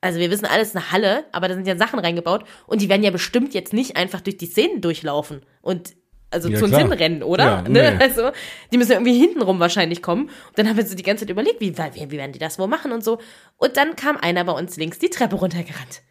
also 0.05 0.19
wir 0.19 0.31
wissen 0.31 0.45
alles 0.45 0.77
eine 0.77 0.93
Halle, 0.93 1.25
aber 1.33 1.49
da 1.49 1.55
sind 1.55 1.67
ja 1.67 1.77
Sachen 1.79 1.99
reingebaut 1.99 2.45
und 2.67 2.83
die 2.83 2.91
werden 2.91 3.03
ja 3.03 3.11
bestimmt 3.11 3.55
jetzt 3.55 3.73
nicht 3.73 3.97
einfach 3.97 4.21
durch 4.21 4.37
die 4.37 4.47
Szenen 4.47 4.83
durchlaufen 4.83 5.47
und 5.63 5.95
also 6.31 6.51
Ja, 6.51 6.59
zu 6.59 6.65
uns 6.65 6.77
hinrennen, 6.77 7.23
oder? 7.23 7.45
Ja, 7.45 7.63
ne? 7.63 7.97
nee. 7.97 8.05
Also 8.05 8.33
die 8.71 8.77
müssen 8.77 8.91
ja 8.91 8.97
irgendwie 8.99 9.19
hintenrum 9.19 9.61
wahrscheinlich 9.61 10.03
kommen. 10.03 10.25
Und 10.25 10.59
dann 10.59 10.69
haben 10.69 10.77
wir 10.77 10.85
so 10.85 10.97
die 10.97 11.05
ganze 11.05 11.25
Zeit 11.25 11.31
überlegt, 11.31 11.61
wie, 11.61 11.79
wie, 11.79 12.11
wie 12.11 12.19
werden 12.19 12.33
die 12.33 12.41
das 12.41 12.59
wohl 12.59 12.67
machen 12.67 12.91
und 12.91 13.05
so. 13.05 13.21
Und 13.57 13.77
dann 13.77 13.95
kam 13.95 14.17
einer 14.17 14.43
bei 14.45 14.53
uns 14.53 14.77
links 14.77 14.99
die 14.99 15.11
Treppe 15.11 15.37
runtergerannt. 15.37 16.03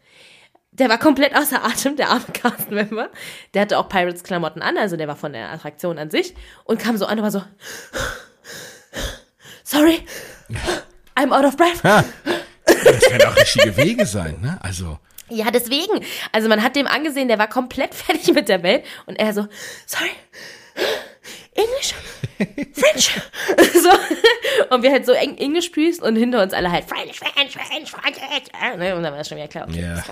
Der 0.72 0.88
war 0.88 0.98
komplett 0.98 1.36
außer 1.36 1.62
Atem, 1.62 1.96
der 1.96 2.08
arme 2.08 2.24
Cast-Member. 2.32 3.10
Der 3.52 3.62
hatte 3.62 3.78
auch 3.78 3.88
Pirates-Klamotten 3.88 4.62
an, 4.62 4.78
also 4.78 4.96
der 4.96 5.08
war 5.08 5.16
von 5.16 5.34
der 5.34 5.52
Attraktion 5.52 5.98
an 5.98 6.10
sich 6.10 6.34
und 6.64 6.80
kam 6.80 6.96
so 6.96 7.04
an 7.04 7.18
und 7.18 7.22
war 7.22 7.30
so, 7.30 7.42
sorry, 9.62 10.00
I'm 11.14 11.32
out 11.32 11.44
of 11.44 11.56
breath. 11.56 11.82
Das 12.84 13.10
werden 13.10 13.28
auch 13.28 13.36
richtige 13.36 13.76
Wege 13.76 14.06
sein, 14.06 14.36
ne? 14.40 14.58
Also, 14.62 14.98
Ja, 15.28 15.50
deswegen. 15.50 16.04
Also 16.32 16.48
man 16.48 16.62
hat 16.62 16.76
dem 16.76 16.86
angesehen, 16.86 17.28
der 17.28 17.38
war 17.38 17.48
komplett 17.48 17.94
fertig 17.94 18.32
mit 18.34 18.48
der 18.48 18.62
Welt 18.62 18.84
und 19.06 19.16
er 19.16 19.32
so, 19.32 19.46
sorry, 19.86 20.10
English, 21.54 21.94
French. 22.72 23.20
so. 23.74 23.90
Und 24.74 24.82
wir 24.82 24.90
halt 24.90 25.06
so 25.06 25.12
eng 25.12 25.36
Englisch 25.38 25.66
sprichst 25.66 26.02
und 26.02 26.16
hinter 26.16 26.42
uns 26.42 26.52
alle 26.52 26.70
halt 26.70 26.84
French, 26.84 27.18
French, 27.18 27.52
French, 27.52 27.90
French. 27.90 28.78
Ne? 28.78 28.96
Und 28.96 29.04
dann 29.04 29.12
war 29.12 29.18
das 29.18 29.28
schon 29.28 29.38
wieder 29.38 29.48
klar. 29.48 29.68
Okay, 29.68 29.82
ja. 29.82 30.02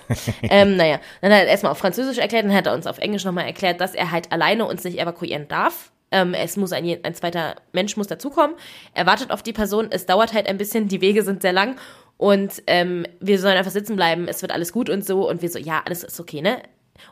ähm, 0.43 0.77
naja, 0.77 1.01
dann 1.21 1.33
hat 1.33 1.41
er 1.41 1.47
erstmal 1.49 1.73
auf 1.73 1.79
Französisch 1.79 2.19
erklärt, 2.19 2.45
dann 2.45 2.55
hat 2.55 2.67
er 2.67 2.75
uns 2.75 2.87
auf 2.87 2.99
Englisch 2.99 3.25
nochmal 3.25 3.47
erklärt, 3.47 3.81
dass 3.81 3.95
er 3.95 4.13
halt 4.13 4.31
alleine 4.31 4.67
uns 4.67 4.85
nicht 4.85 5.01
evakuieren 5.01 5.49
darf. 5.49 5.91
Ähm, 6.13 6.35
es 6.35 6.57
muss 6.57 6.73
ein, 6.73 6.99
ein 7.03 7.15
zweiter 7.15 7.57
Mensch 7.73 7.97
muss 7.97 8.07
dazukommen. 8.07 8.55
Er 8.95 9.07
wartet 9.07 9.31
auf 9.31 9.43
die 9.43 9.55
Person. 9.55 9.89
Es 9.91 10.07
dauert 10.07 10.35
halt 10.35 10.47
ein 10.47 10.59
bisschen. 10.59 10.87
Die 10.87 11.01
Wege 11.01 11.25
sind 11.25 11.43
sehr 11.43 11.55
lang. 11.55 11.77
Und 12.23 12.63
ähm, 12.69 13.05
wir 13.19 13.41
sollen 13.41 13.57
einfach 13.57 13.73
sitzen 13.73 13.97
bleiben. 13.97 14.29
Es 14.29 14.43
wird 14.43 14.53
alles 14.53 14.73
gut 14.73 14.89
und 14.89 15.05
so. 15.05 15.29
Und 15.29 15.43
wir 15.43 15.49
so, 15.51 15.59
ja, 15.59 15.83
alles 15.85 16.05
ist 16.05 16.21
okay, 16.21 16.41
ne? 16.41 16.63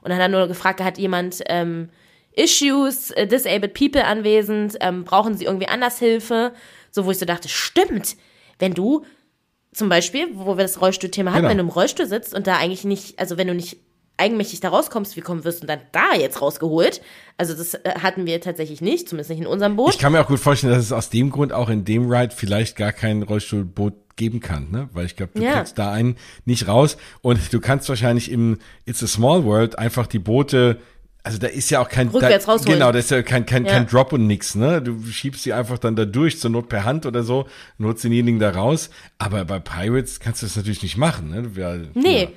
Und 0.02 0.10
dann 0.10 0.18
hat 0.18 0.20
er 0.20 0.28
nur 0.28 0.46
gefragt, 0.46 0.80
hat 0.80 0.98
jemand 0.98 1.40
ähm, 1.46 1.88
Issues, 2.36 3.10
äh, 3.10 3.26
disabled 3.26 3.74
people 3.74 4.04
anwesend, 4.04 4.76
ähm, 4.80 5.02
brauchen 5.02 5.36
sie 5.36 5.46
irgendwie 5.46 5.66
anders 5.66 5.98
Hilfe? 5.98 6.52
So, 6.92 7.06
wo 7.06 7.10
ich 7.10 7.18
so 7.18 7.26
dachte, 7.26 7.48
stimmt, 7.48 8.14
wenn 8.60 8.72
du 8.72 9.04
zum 9.72 9.88
Beispiel, 9.88 10.28
wo 10.34 10.56
wir 10.56 10.62
das 10.62 10.80
Rollstuhlthema 10.80 11.32
hatten, 11.32 11.40
Genau. 11.42 11.50
wenn 11.50 11.58
du 11.58 11.64
im 11.64 11.70
Rollstuhl 11.70 12.06
sitzt 12.06 12.32
und 12.32 12.46
da 12.46 12.58
eigentlich 12.58 12.84
nicht, 12.84 13.18
also 13.18 13.36
wenn 13.36 13.48
du 13.48 13.54
nicht 13.54 13.78
eigenmächtig 14.16 14.60
da 14.60 14.68
rauskommst, 14.68 15.16
wie 15.16 15.22
kommen 15.22 15.42
wirst 15.42 15.64
du 15.64 15.66
dann 15.66 15.80
da 15.90 16.14
jetzt 16.16 16.40
rausgeholt? 16.40 17.00
Also 17.36 17.54
das 17.54 17.74
äh, 17.74 17.94
hatten 18.00 18.26
wir 18.26 18.40
tatsächlich 18.40 18.80
nicht, 18.80 19.08
zumindest 19.08 19.30
nicht 19.30 19.40
in 19.40 19.48
unserem 19.48 19.74
Boot. 19.74 19.94
Ich 19.94 19.98
kann 19.98 20.12
mir 20.12 20.20
auch 20.20 20.28
gut 20.28 20.38
vorstellen, 20.38 20.72
dass 20.72 20.84
es 20.84 20.92
aus 20.92 21.10
dem 21.10 21.30
Grund 21.30 21.52
auch 21.52 21.68
in 21.68 21.84
dem 21.84 22.08
Ride 22.08 22.32
vielleicht 22.32 22.76
gar 22.76 22.92
kein 22.92 23.24
Rollstuhlboot 23.24 23.94
geben 24.20 24.38
kann, 24.40 24.70
ne? 24.70 24.88
Weil 24.92 25.06
ich 25.06 25.16
glaube, 25.16 25.32
du 25.34 25.42
Ja. 25.42 25.56
kriegst 25.56 25.78
da 25.78 25.90
einen 25.90 26.16
nicht 26.44 26.68
raus 26.68 26.96
und 27.22 27.52
du 27.52 27.58
kannst 27.58 27.88
wahrscheinlich 27.88 28.30
im 28.30 28.58
It's 28.84 29.02
a 29.02 29.06
Small 29.06 29.44
World 29.44 29.78
einfach 29.78 30.06
die 30.06 30.18
Boote 30.20 30.78
also 31.22 31.36
da 31.36 31.48
ist 31.48 31.68
ja 31.70 31.80
auch 31.82 31.88
kein 31.90 32.08
Rückwärts 32.08 32.46
da, 32.46 32.52
rausholen. 32.52 32.78
Genau, 32.78 32.92
da 32.92 32.98
ist 32.98 33.10
ja 33.10 33.20
kein 33.22 33.44
kein, 33.44 33.66
Ja. 33.66 33.72
kein 33.72 33.86
Drop 33.86 34.14
und 34.14 34.26
nix, 34.26 34.54
ne? 34.54 34.80
Du 34.80 35.02
schiebst 35.04 35.42
sie 35.42 35.52
einfach 35.52 35.76
dann 35.78 35.94
da 35.94 36.06
durch, 36.06 36.40
zur 36.40 36.50
Not 36.50 36.70
per 36.70 36.84
Hand 36.86 37.04
oder 37.04 37.22
so, 37.22 37.46
holst 37.78 38.04
denjenigen 38.04 38.40
da 38.40 38.48
raus. 38.50 38.88
Aber 39.18 39.44
bei 39.44 39.58
Pirates 39.60 40.18
kannst 40.20 40.40
du 40.40 40.46
das 40.46 40.56
natürlich 40.56 40.82
nicht 40.82 40.96
machen, 40.96 41.28
ne? 41.28 41.54
Wär, 41.56 41.80
Nee. 41.92 42.22
Ja. 42.22 42.28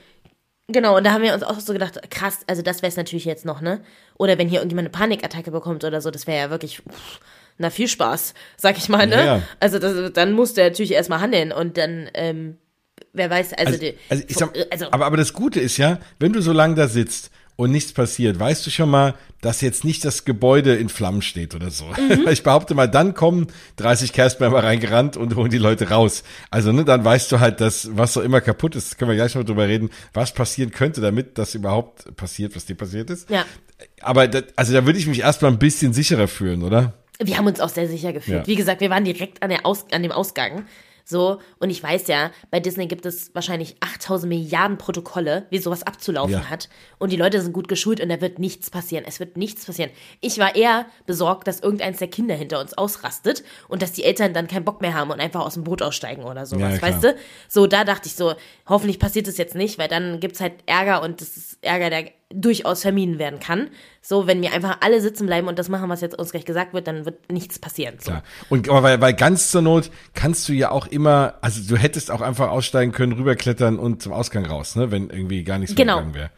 Genau, 0.67 0.97
und 0.97 1.05
da 1.05 1.11
haben 1.13 1.23
wir 1.23 1.33
uns 1.33 1.43
auch 1.43 1.59
so 1.61 1.71
gedacht, 1.71 1.99
krass, 2.09 2.39
also 2.47 2.61
das 2.61 2.81
wäre 2.81 2.89
es 2.89 2.97
natürlich 2.97 3.23
jetzt 3.25 3.45
noch, 3.45 3.61
ne? 3.61 3.79
Oder 4.17 4.37
wenn 4.37 4.49
hier 4.49 4.59
irgendjemand 4.59 4.87
eine 4.87 4.91
Panikattacke 4.97 5.51
bekommt 5.51 5.83
oder 5.85 6.01
so, 6.01 6.11
das 6.11 6.27
wäre 6.27 6.37
ja 6.39 6.49
wirklich, 6.49 6.77
pff, 6.89 7.19
na 7.57 7.69
viel 7.69 7.87
Spaß, 7.87 8.33
sag 8.57 8.77
ich 8.77 8.89
mal, 8.89 9.07
ne? 9.07 9.15
Ja, 9.15 9.25
ja. 9.25 9.41
Also 9.59 9.79
das, 9.79 10.13
dann 10.13 10.33
musst 10.33 10.57
du 10.57 10.61
natürlich 10.61 10.91
erstmal 10.91 11.19
handeln 11.21 11.51
und 11.51 11.77
dann, 11.77 12.09
ähm, 12.13 12.57
wer 13.13 13.29
weiß, 13.29 13.53
also, 13.53 13.67
Also, 13.73 13.79
die, 13.79 13.93
also, 14.09 14.23
ich 14.27 14.35
sag, 14.35 14.53
also 14.71 14.91
aber, 14.91 15.05
aber 15.05 15.17
das 15.17 15.33
Gute 15.33 15.59
ist 15.59 15.77
ja, 15.77 15.99
wenn 16.19 16.33
du 16.33 16.41
so 16.41 16.51
lange 16.51 16.75
da 16.75 16.87
sitzt 16.87 17.31
und 17.55 17.71
nichts 17.71 17.93
passiert, 17.93 18.39
weißt 18.39 18.65
du 18.65 18.71
schon 18.71 18.89
mal, 18.89 19.13
dass 19.41 19.61
jetzt 19.61 19.83
nicht 19.83 20.03
das 20.05 20.25
Gebäude 20.25 20.73
in 20.75 20.89
Flammen 20.89 21.21
steht 21.21 21.53
oder 21.53 21.69
so. 21.69 21.85
Mhm. 21.85 22.27
Ich 22.31 22.41
behaupte 22.41 22.73
mal, 22.73 22.87
dann 22.87 23.13
kommen 23.13 23.47
30 23.75 24.11
Castmember 24.11 24.63
reingerannt 24.63 25.17
und 25.17 25.35
holen 25.35 25.51
die 25.51 25.59
Leute 25.59 25.89
raus. 25.89 26.23
Also, 26.49 26.71
ne, 26.71 26.83
dann 26.83 27.05
weißt 27.05 27.31
du 27.31 27.39
halt, 27.39 27.61
dass 27.61 27.95
was 27.95 28.13
so 28.13 28.21
immer 28.21 28.41
kaputt 28.41 28.75
ist, 28.75 28.97
können 28.97 29.11
wir 29.11 29.15
gleich 29.15 29.35
noch 29.35 29.43
drüber 29.43 29.67
reden, 29.67 29.91
was 30.13 30.33
passieren 30.33 30.71
könnte, 30.71 31.01
damit 31.01 31.37
das 31.37 31.53
überhaupt 31.53 32.15
passiert, 32.15 32.55
was 32.55 32.65
dir 32.65 32.75
passiert 32.75 33.09
ist. 33.11 33.29
ja. 33.29 33.45
Aber 34.01 34.27
das, 34.27 34.45
also 34.55 34.73
da 34.73 34.85
würde 34.85 34.97
ich 34.97 35.07
mich 35.07 35.19
erstmal 35.19 35.51
ein 35.51 35.59
bisschen 35.59 35.93
sicherer 35.93 36.27
fühlen, 36.27 36.63
oder? 36.63 36.93
Wir 37.25 37.37
haben 37.37 37.47
uns 37.47 37.59
auch 37.59 37.69
sehr 37.69 37.87
sicher 37.87 38.13
gefühlt. 38.13 38.39
Ja. 38.41 38.47
Wie 38.47 38.55
gesagt, 38.55 38.81
wir 38.81 38.89
waren 38.89 39.05
direkt 39.05 39.41
an, 39.43 39.49
der 39.49 39.65
Aus 39.65 39.85
an 39.91 40.03
dem 40.03 40.11
Ausgang. 40.11 40.65
So, 41.05 41.39
und 41.59 41.69
ich 41.69 41.83
weiß 41.83 42.07
ja, 42.07 42.31
bei 42.49 42.61
Disney 42.61 42.87
gibt 42.87 43.05
es 43.05 43.35
wahrscheinlich 43.35 43.75
8000 43.81 44.29
Milliarden 44.29 44.77
Protokolle, 44.77 45.45
wie 45.49 45.57
sowas 45.57 45.83
abzulaufen 45.83 46.31
Ja. 46.35 46.49
hat. 46.49 46.69
Und 46.97 47.11
die 47.11 47.17
Leute 47.17 47.41
sind 47.41 47.51
gut 47.51 47.67
geschult 47.67 47.99
und 47.99 48.07
da 48.07 48.21
wird 48.21 48.39
nichts 48.39 48.69
passieren. 48.69 49.03
Es 49.05 49.19
wird 49.19 49.35
nichts 49.35 49.65
passieren. 49.65 49.91
Ich 50.21 50.37
war 50.39 50.55
eher 50.55 50.85
besorgt, 51.05 51.49
dass 51.49 51.59
irgendeins 51.59 51.97
der 51.99 52.07
Kinder 52.07 52.35
hinter 52.35 52.61
uns 52.61 52.77
ausrastet 52.77 53.43
und 53.67 53.81
dass 53.81 53.91
die 53.91 54.05
Eltern 54.05 54.33
dann 54.33 54.47
keinen 54.47 54.63
Bock 54.63 54.79
mehr 54.79 54.93
haben 54.93 55.11
und 55.11 55.19
einfach 55.19 55.41
aus 55.41 55.55
dem 55.55 55.65
Boot 55.65 55.81
aussteigen 55.81 56.23
oder 56.23 56.45
sowas, 56.45 56.75
Ja, 56.77 56.81
weißt 56.81 57.03
du? 57.03 57.15
So, 57.49 57.67
da 57.67 57.83
dachte 57.83 58.07
ich 58.07 58.15
so, 58.15 58.35
hoffentlich 58.69 58.97
passiert 58.97 59.27
das 59.27 59.35
jetzt 59.37 59.55
nicht, 59.55 59.77
weil 59.77 59.89
dann 59.89 60.21
gibt's 60.21 60.39
halt 60.39 60.53
Ärger 60.67 61.01
und 61.01 61.19
das 61.19 61.35
ist 61.35 61.57
Ärger, 61.61 61.89
der 61.89 62.05
durchaus 62.33 62.81
vermieden 62.81 63.19
werden 63.19 63.39
kann. 63.39 63.69
So, 64.01 64.27
wenn 64.27 64.41
wir 64.41 64.53
einfach 64.53 64.77
alle 64.81 65.01
sitzen 65.01 65.25
bleiben 65.27 65.47
und 65.47 65.59
das 65.59 65.69
machen, 65.69 65.89
was 65.89 66.01
jetzt 66.01 66.17
uns 66.17 66.31
gleich 66.31 66.45
gesagt 66.45 66.73
wird, 66.73 66.87
dann 66.87 67.05
wird 67.05 67.31
nichts 67.31 67.59
passieren. 67.59 67.95
So. 67.99 68.11
Klar. 68.11 68.23
Und 68.49 68.69
aber 68.69 68.83
weil, 68.83 69.01
weil 69.01 69.13
ganz 69.13 69.51
zur 69.51 69.61
Not 69.61 69.91
kannst 70.13 70.49
du 70.49 70.53
ja 70.53 70.71
auch 70.71 70.87
immer, 70.87 71.35
also 71.41 71.61
du 71.67 71.79
hättest 71.79 72.11
auch 72.11 72.21
einfach 72.21 72.49
aussteigen 72.49 72.91
können, 72.91 73.13
rüberklettern 73.13 73.79
und 73.79 74.01
zum 74.01 74.13
Ausgang 74.13 74.45
raus, 74.45 74.75
ne, 74.75 74.91
wenn 74.91 75.09
irgendwie 75.09 75.43
gar 75.43 75.57
nichts 75.57 75.75
mehr 75.75 75.85
Genau. 75.85 75.97
gegangen 75.97 76.15
wäre. 76.15 76.29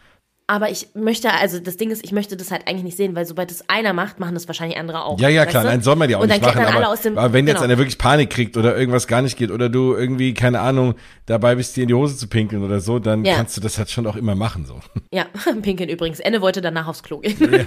Aber 0.48 0.70
ich 0.70 0.90
möchte, 0.94 1.32
also 1.34 1.60
das 1.60 1.76
Ding 1.78 1.90
ist, 1.90 2.04
ich 2.06 2.12
möchte 2.12 2.38
das 2.38 2.52
halt 2.52 2.68
eigentlich 2.68 2.84
nicht 2.84 2.98
sehen, 2.98 3.16
weil 3.16 3.26
sobald 3.26 3.50
es 3.50 3.68
einer 3.68 3.94
macht, 3.94 4.20
machen 4.20 4.36
das 4.36 4.48
wahrscheinlich 4.48 4.78
andere 4.78 5.04
auch. 5.04 5.20
Ja, 5.20 5.28
ja, 5.28 5.42
weißt 5.42 5.50
klar, 5.50 5.64
du? 5.64 5.70
nein, 5.70 5.82
soll 5.82 5.96
man 5.96 6.08
ja 6.08 6.18
auch 6.18 6.22
und 6.22 6.28
nicht 6.30 6.46
dann 6.46 6.54
machen, 6.56 6.76
aber, 6.76 6.90
aus 6.90 7.02
dem, 7.02 7.18
aber 7.18 7.34
wenn 7.34 7.48
jetzt 7.48 7.56
genau. 7.56 7.66
einer 7.66 7.78
wirklich 7.80 7.98
Panik 7.98 8.30
kriegt 8.30 8.56
oder 8.56 8.78
irgendwas 8.78 9.08
gar 9.08 9.24
nicht 9.24 9.38
geht 9.38 9.50
oder 9.50 9.70
du 9.70 9.96
irgendwie, 9.96 10.36
keine 10.36 10.60
Ahnung, 10.60 10.94
dabei 11.26 11.56
bist, 11.56 11.76
dir 11.76 11.82
in 11.82 11.88
die 11.88 11.96
Hose 11.96 12.16
zu 12.16 12.28
pinkeln 12.28 12.64
oder 12.64 12.80
so, 12.80 13.00
dann 13.00 13.26
Ja. 13.26 13.38
kannst 13.38 13.58
du 13.58 13.62
das 13.62 13.80
halt 13.80 13.90
schon 13.90 14.06
auch 14.06 14.16
immer 14.16 14.36
machen, 14.36 14.66
so. 14.68 14.80
Ja, 15.12 15.26
Pinkeln 15.64 15.90
übrigens. 15.90 16.20
Enne 16.20 16.42
wollte 16.42 16.62
danach 16.62 16.86
aufs 16.88 17.02
Klo 17.02 17.20
gehen. 17.22 17.66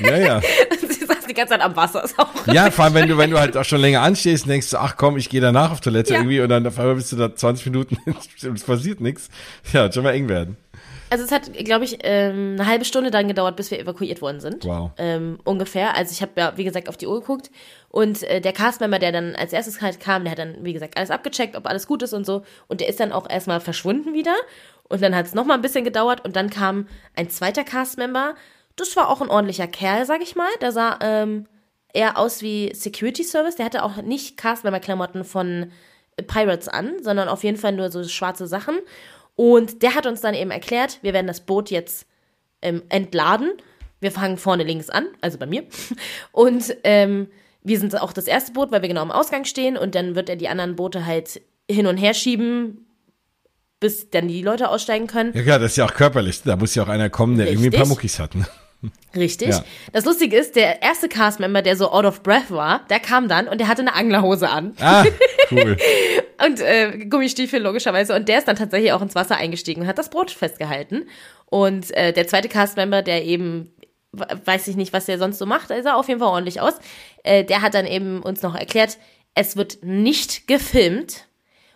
Ja, 0.00 0.16
ja. 0.16 0.40
Sie 0.88 1.04
saß 1.06 1.26
die 1.28 1.34
ganze 1.34 1.52
Zeit 1.54 1.60
am 1.60 1.76
Wasser. 1.76 2.02
Ist 2.02 2.18
auch 2.18 2.28
Ja, 2.52 2.70
vor 2.72 2.86
allem, 2.86 2.94
wenn 2.94 3.08
du, 3.08 3.16
wenn 3.18 3.30
du 3.30 3.38
halt 3.38 3.56
auch 3.56 3.64
schon 3.64 3.80
länger 3.80 4.02
anstehst 4.02 4.44
und 4.44 4.50
denkst, 4.50 4.74
ach 4.74 4.96
komm, 4.96 5.16
ich 5.18 5.28
gehe 5.28 5.40
danach 5.40 5.70
auf 5.70 5.80
Toilette 5.80 6.14
Ja. 6.14 6.18
irgendwie 6.20 6.40
und 6.40 6.48
dann 6.48 6.66
auf 6.66 6.78
einmal 6.80 6.96
bist 6.96 7.12
du 7.12 7.16
da 7.16 7.32
20 7.34 7.66
Minuten 7.66 7.96
und 8.06 8.16
es 8.56 8.62
passiert 8.64 9.00
nichts. 9.00 9.28
Ja, 9.72 9.90
schon 9.92 10.02
mal 10.02 10.14
eng 10.14 10.28
werden. 10.28 10.56
Also 11.10 11.24
es 11.24 11.32
hat, 11.32 11.52
glaube 11.52 11.84
ich, 11.84 11.98
ähm, 12.02 12.56
eine 12.58 12.66
halbe 12.66 12.84
Stunde 12.84 13.10
dann 13.10 13.28
gedauert, 13.28 13.56
bis 13.56 13.70
wir 13.70 13.80
evakuiert 13.80 14.20
worden 14.20 14.40
sind. 14.40 14.64
Wow. 14.64 14.90
Ähm, 14.98 15.38
ungefähr. 15.44 15.96
Also 15.96 16.12
ich 16.12 16.22
habe 16.22 16.32
ja, 16.36 16.56
wie 16.56 16.64
gesagt, 16.64 16.88
auf 16.88 16.96
die 16.96 17.06
Uhr 17.06 17.20
geguckt. 17.20 17.50
Und 17.88 18.22
äh, 18.24 18.40
der 18.40 18.52
Castmember, 18.52 18.98
der 18.98 19.12
dann 19.12 19.34
als 19.34 19.52
erstes 19.52 19.80
halt 19.80 20.00
kam, 20.00 20.24
der 20.24 20.32
hat 20.32 20.38
dann, 20.38 20.64
wie 20.64 20.72
gesagt, 20.72 20.96
alles 20.96 21.10
abgecheckt, 21.10 21.56
ob 21.56 21.66
alles 21.66 21.86
gut 21.86 22.02
ist 22.02 22.12
und 22.12 22.26
so. 22.26 22.42
Und 22.66 22.80
der 22.80 22.88
ist 22.88 23.00
dann 23.00 23.12
auch 23.12 23.28
erstmal 23.28 23.60
verschwunden 23.60 24.12
wieder. 24.12 24.34
Und 24.88 25.02
dann 25.02 25.14
hat 25.14 25.26
es 25.26 25.34
nochmal 25.34 25.56
ein 25.56 25.62
bisschen 25.62 25.84
gedauert. 25.84 26.24
Und 26.24 26.36
dann 26.36 26.50
kam 26.50 26.86
ein 27.16 27.30
zweiter 27.30 27.64
Castmember. 27.64 28.34
Das 28.76 28.94
war 28.96 29.08
auch 29.08 29.22
ein 29.22 29.30
ordentlicher 29.30 29.66
Kerl, 29.66 30.04
sag 30.04 30.22
ich 30.22 30.36
mal. 30.36 30.50
Der 30.60 30.72
sah 30.72 30.98
ähm, 31.00 31.46
eher 31.92 32.18
aus 32.18 32.42
wie 32.42 32.72
Security 32.74 33.24
Service. 33.24 33.56
Der 33.56 33.64
hatte 33.64 33.82
auch 33.82 33.96
nicht 33.96 34.36
Castmember-Klamotten 34.36 35.24
von 35.24 35.72
Pirates 36.26 36.68
an, 36.68 36.94
sondern 37.02 37.28
auf 37.28 37.44
jeden 37.44 37.56
Fall 37.56 37.72
nur 37.72 37.90
so 37.90 38.02
schwarze 38.04 38.46
Sachen. 38.46 38.78
Und 39.38 39.84
der 39.84 39.94
hat 39.94 40.04
uns 40.04 40.20
dann 40.20 40.34
eben 40.34 40.50
erklärt, 40.50 40.98
wir 41.02 41.12
werden 41.12 41.28
das 41.28 41.38
Boot 41.38 41.70
jetzt 41.70 42.08
ähm, 42.60 42.82
entladen. 42.88 43.52
Wir 44.00 44.10
fangen 44.10 44.36
vorne 44.36 44.64
links 44.64 44.90
an, 44.90 45.06
also 45.20 45.38
bei 45.38 45.46
mir. 45.46 45.62
Und 46.32 46.76
ähm, 46.82 47.28
wir 47.62 47.78
sind 47.78 47.94
auch 48.02 48.12
das 48.12 48.24
erste 48.24 48.50
Boot, 48.50 48.72
weil 48.72 48.82
wir 48.82 48.88
genau 48.88 49.02
am 49.02 49.12
Ausgang 49.12 49.44
stehen. 49.44 49.76
Und 49.76 49.94
dann 49.94 50.16
wird 50.16 50.28
er 50.28 50.34
die 50.34 50.48
anderen 50.48 50.74
Boote 50.74 51.06
halt 51.06 51.40
hin 51.70 51.86
und 51.86 51.98
her 51.98 52.14
schieben, 52.14 52.84
bis 53.78 54.10
dann 54.10 54.26
die 54.26 54.42
Leute 54.42 54.70
aussteigen 54.70 55.06
können. 55.06 55.32
Ja 55.32 55.44
klar, 55.44 55.60
das 55.60 55.70
ist 55.70 55.76
ja 55.76 55.84
auch 55.84 55.94
körperlich. 55.94 56.42
Da 56.42 56.56
muss 56.56 56.74
ja 56.74 56.82
auch 56.82 56.88
einer 56.88 57.08
kommen, 57.08 57.38
der 57.38 57.46
irgendwie 57.46 57.68
ein 57.68 57.70
paar 57.70 57.82
Richtig. 57.82 57.96
Muckis 57.96 58.18
hat. 58.18 58.34
Ne? 58.34 58.44
Richtig. 59.16 59.48
Ja. 59.48 59.64
Das 59.92 60.04
Lustige 60.04 60.36
ist, 60.36 60.54
der 60.54 60.82
erste 60.82 61.08
Castmember, 61.08 61.62
der 61.62 61.76
so 61.76 61.90
out 61.90 62.04
of 62.04 62.22
breath 62.22 62.50
war, 62.50 62.86
der 62.88 63.00
kam 63.00 63.28
dann 63.28 63.48
und 63.48 63.58
der 63.58 63.66
hatte 63.66 63.82
eine 63.82 63.94
Anglerhose 63.94 64.48
an. 64.48 64.74
Ah, 64.80 65.04
cool. 65.50 65.76
Und 66.44 66.60
äh, 66.60 67.06
Gummistiefel 67.06 67.60
logischerweise. 67.60 68.14
Und 68.14 68.28
der 68.28 68.38
ist 68.38 68.46
dann 68.46 68.56
tatsächlich 68.56 68.92
auch 68.92 69.02
ins 69.02 69.16
Wasser 69.16 69.36
eingestiegen 69.36 69.82
und 69.82 69.88
hat 69.88 69.98
das 69.98 70.10
Brot 70.10 70.30
festgehalten. 70.30 71.08
Und 71.46 71.90
äh, 71.96 72.12
der 72.12 72.28
zweite 72.28 72.48
Castmember, 72.48 73.02
der 73.02 73.24
eben, 73.24 73.72
weiß 74.12 74.68
ich 74.68 74.76
nicht, 74.76 74.92
was 74.92 75.06
der 75.06 75.18
sonst 75.18 75.38
so 75.38 75.46
macht, 75.46 75.70
der 75.70 75.82
sah 75.82 75.94
auf 75.94 76.06
jeden 76.06 76.20
Fall 76.20 76.28
ordentlich 76.28 76.60
aus, 76.60 76.74
äh, 77.24 77.44
der 77.44 77.62
hat 77.62 77.74
dann 77.74 77.86
eben 77.86 78.22
uns 78.22 78.42
noch 78.42 78.54
erklärt, 78.54 78.98
es 79.34 79.56
wird 79.56 79.78
nicht 79.82 80.46
gefilmt 80.46 81.26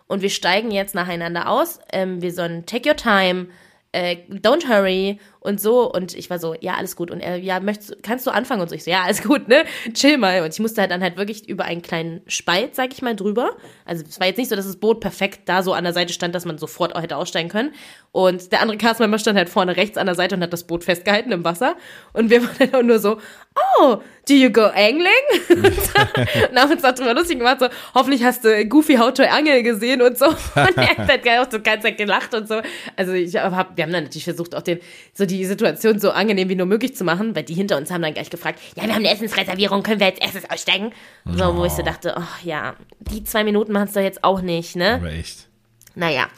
und 0.06 0.22
wir 0.22 0.30
steigen 0.30 0.70
jetzt 0.70 0.94
nacheinander 0.94 1.48
aus. 1.48 1.80
Ähm, 1.92 2.22
wir 2.22 2.32
sollen 2.32 2.66
take 2.66 2.88
your 2.88 2.96
time, 2.96 3.48
äh, 3.92 4.16
don't 4.28 4.68
hurry 4.68 5.18
und 5.40 5.60
so. 5.60 5.92
Und 5.92 6.14
ich 6.14 6.30
war 6.30 6.38
so, 6.38 6.54
ja, 6.60 6.74
alles 6.74 6.96
gut. 6.96 7.10
Und 7.10 7.20
er, 7.20 7.36
ja, 7.36 7.60
möchtest, 7.60 8.02
kannst 8.02 8.26
du 8.26 8.30
anfangen? 8.30 8.62
Und 8.62 8.68
so, 8.68 8.74
ich 8.74 8.84
so, 8.84 8.90
ja, 8.90 9.02
alles 9.02 9.22
gut, 9.22 9.48
ne? 9.48 9.64
Chill 9.92 10.16
mal. 10.16 10.42
Und 10.42 10.52
ich 10.52 10.60
musste 10.60 10.80
halt 10.80 10.90
dann 10.90 11.02
halt 11.02 11.16
wirklich 11.16 11.48
über 11.48 11.64
einen 11.64 11.82
kleinen 11.82 12.22
Spalt, 12.26 12.74
sag 12.74 12.92
ich 12.92 13.02
mal, 13.02 13.14
drüber. 13.14 13.56
Also 13.84 14.02
es 14.08 14.18
war 14.18 14.26
jetzt 14.26 14.38
nicht 14.38 14.48
so, 14.48 14.56
dass 14.56 14.66
das 14.66 14.76
Boot 14.76 15.00
perfekt 15.00 15.42
da 15.46 15.62
so 15.62 15.74
an 15.74 15.84
der 15.84 15.92
Seite 15.92 16.12
stand, 16.12 16.34
dass 16.34 16.46
man 16.46 16.58
sofort 16.58 16.96
auch 16.96 17.02
hätte 17.02 17.16
aussteigen 17.16 17.50
können. 17.50 17.72
Und 18.12 18.50
der 18.52 18.62
andere 18.62 18.78
Castmember 18.78 19.18
stand 19.18 19.36
halt 19.36 19.50
vorne 19.50 19.76
rechts 19.76 19.98
an 19.98 20.06
der 20.06 20.14
Seite 20.14 20.36
und 20.36 20.42
hat 20.42 20.52
das 20.52 20.64
Boot 20.64 20.84
festgehalten 20.84 21.32
im 21.32 21.44
Wasser. 21.44 21.76
Und 22.14 22.30
wir 22.30 22.42
waren 22.44 22.56
dann 22.58 22.74
auch 22.74 22.82
nur 22.82 22.98
so, 22.98 23.18
oh, 23.78 23.98
do 24.28 24.34
you 24.34 24.50
go 24.50 24.66
angling? 24.66 25.10
und 25.50 26.58
haben 26.58 26.72
uns 26.72 26.84
auch 26.84 26.92
drüber 26.92 27.14
lustig 27.14 27.38
gemacht, 27.38 27.58
so, 27.60 27.68
hoffentlich 27.94 28.22
hast 28.22 28.44
du 28.44 28.66
Goofy 28.66 28.96
How 28.96 29.12
to 29.12 29.22
Angel 29.24 29.62
gesehen 29.62 30.02
und 30.02 30.18
so. 30.18 30.26
Und 30.54 30.76
er 30.76 30.96
hat 30.96 31.08
halt 31.08 31.28
auch 31.28 31.50
so 31.50 31.58
Zeit 31.58 31.96
gelacht 31.98 32.34
und 32.34 32.48
so. 32.48 32.60
Also 32.96 33.12
ich 33.12 33.34
hab, 33.36 33.76
wir 33.76 33.84
haben 33.84 33.92
dann 33.92 34.04
natürlich 34.04 34.24
versucht, 34.24 34.54
auch 34.54 34.62
den, 34.62 34.80
so 35.14 35.26
die 35.26 35.44
Situation 35.44 35.98
so 35.98 36.10
angenehm 36.10 36.48
wie 36.48 36.54
nur 36.54 36.66
möglich 36.66 36.94
zu 36.94 37.04
machen, 37.04 37.34
weil 37.34 37.42
die 37.42 37.54
hinter 37.54 37.76
uns 37.76 37.90
haben 37.90 38.02
dann 38.02 38.14
gleich 38.14 38.30
gefragt, 38.30 38.60
ja, 38.76 38.84
wir 38.84 38.94
haben 38.94 39.04
eine 39.04 39.12
Essensreservierung, 39.12 39.82
können 39.82 40.00
wir 40.00 40.06
als 40.06 40.18
erstes 40.18 40.48
aussteigen? 40.48 40.92
So, 41.24 41.56
wo 41.56 41.64
ich 41.64 41.72
so 41.72 41.82
dachte, 41.82 42.14
oh 42.16 42.46
ja, 42.46 42.74
die 43.00 43.24
zwei 43.24 43.44
Minuten 43.44 43.72
machen 43.72 43.88
es 43.88 43.94
doch 43.94 44.02
jetzt 44.02 44.24
auch 44.24 44.40
nicht, 44.40 44.76
ne? 44.76 44.94
Aber 44.94 45.12
echt. 45.12 45.48
Naja. 45.94 46.28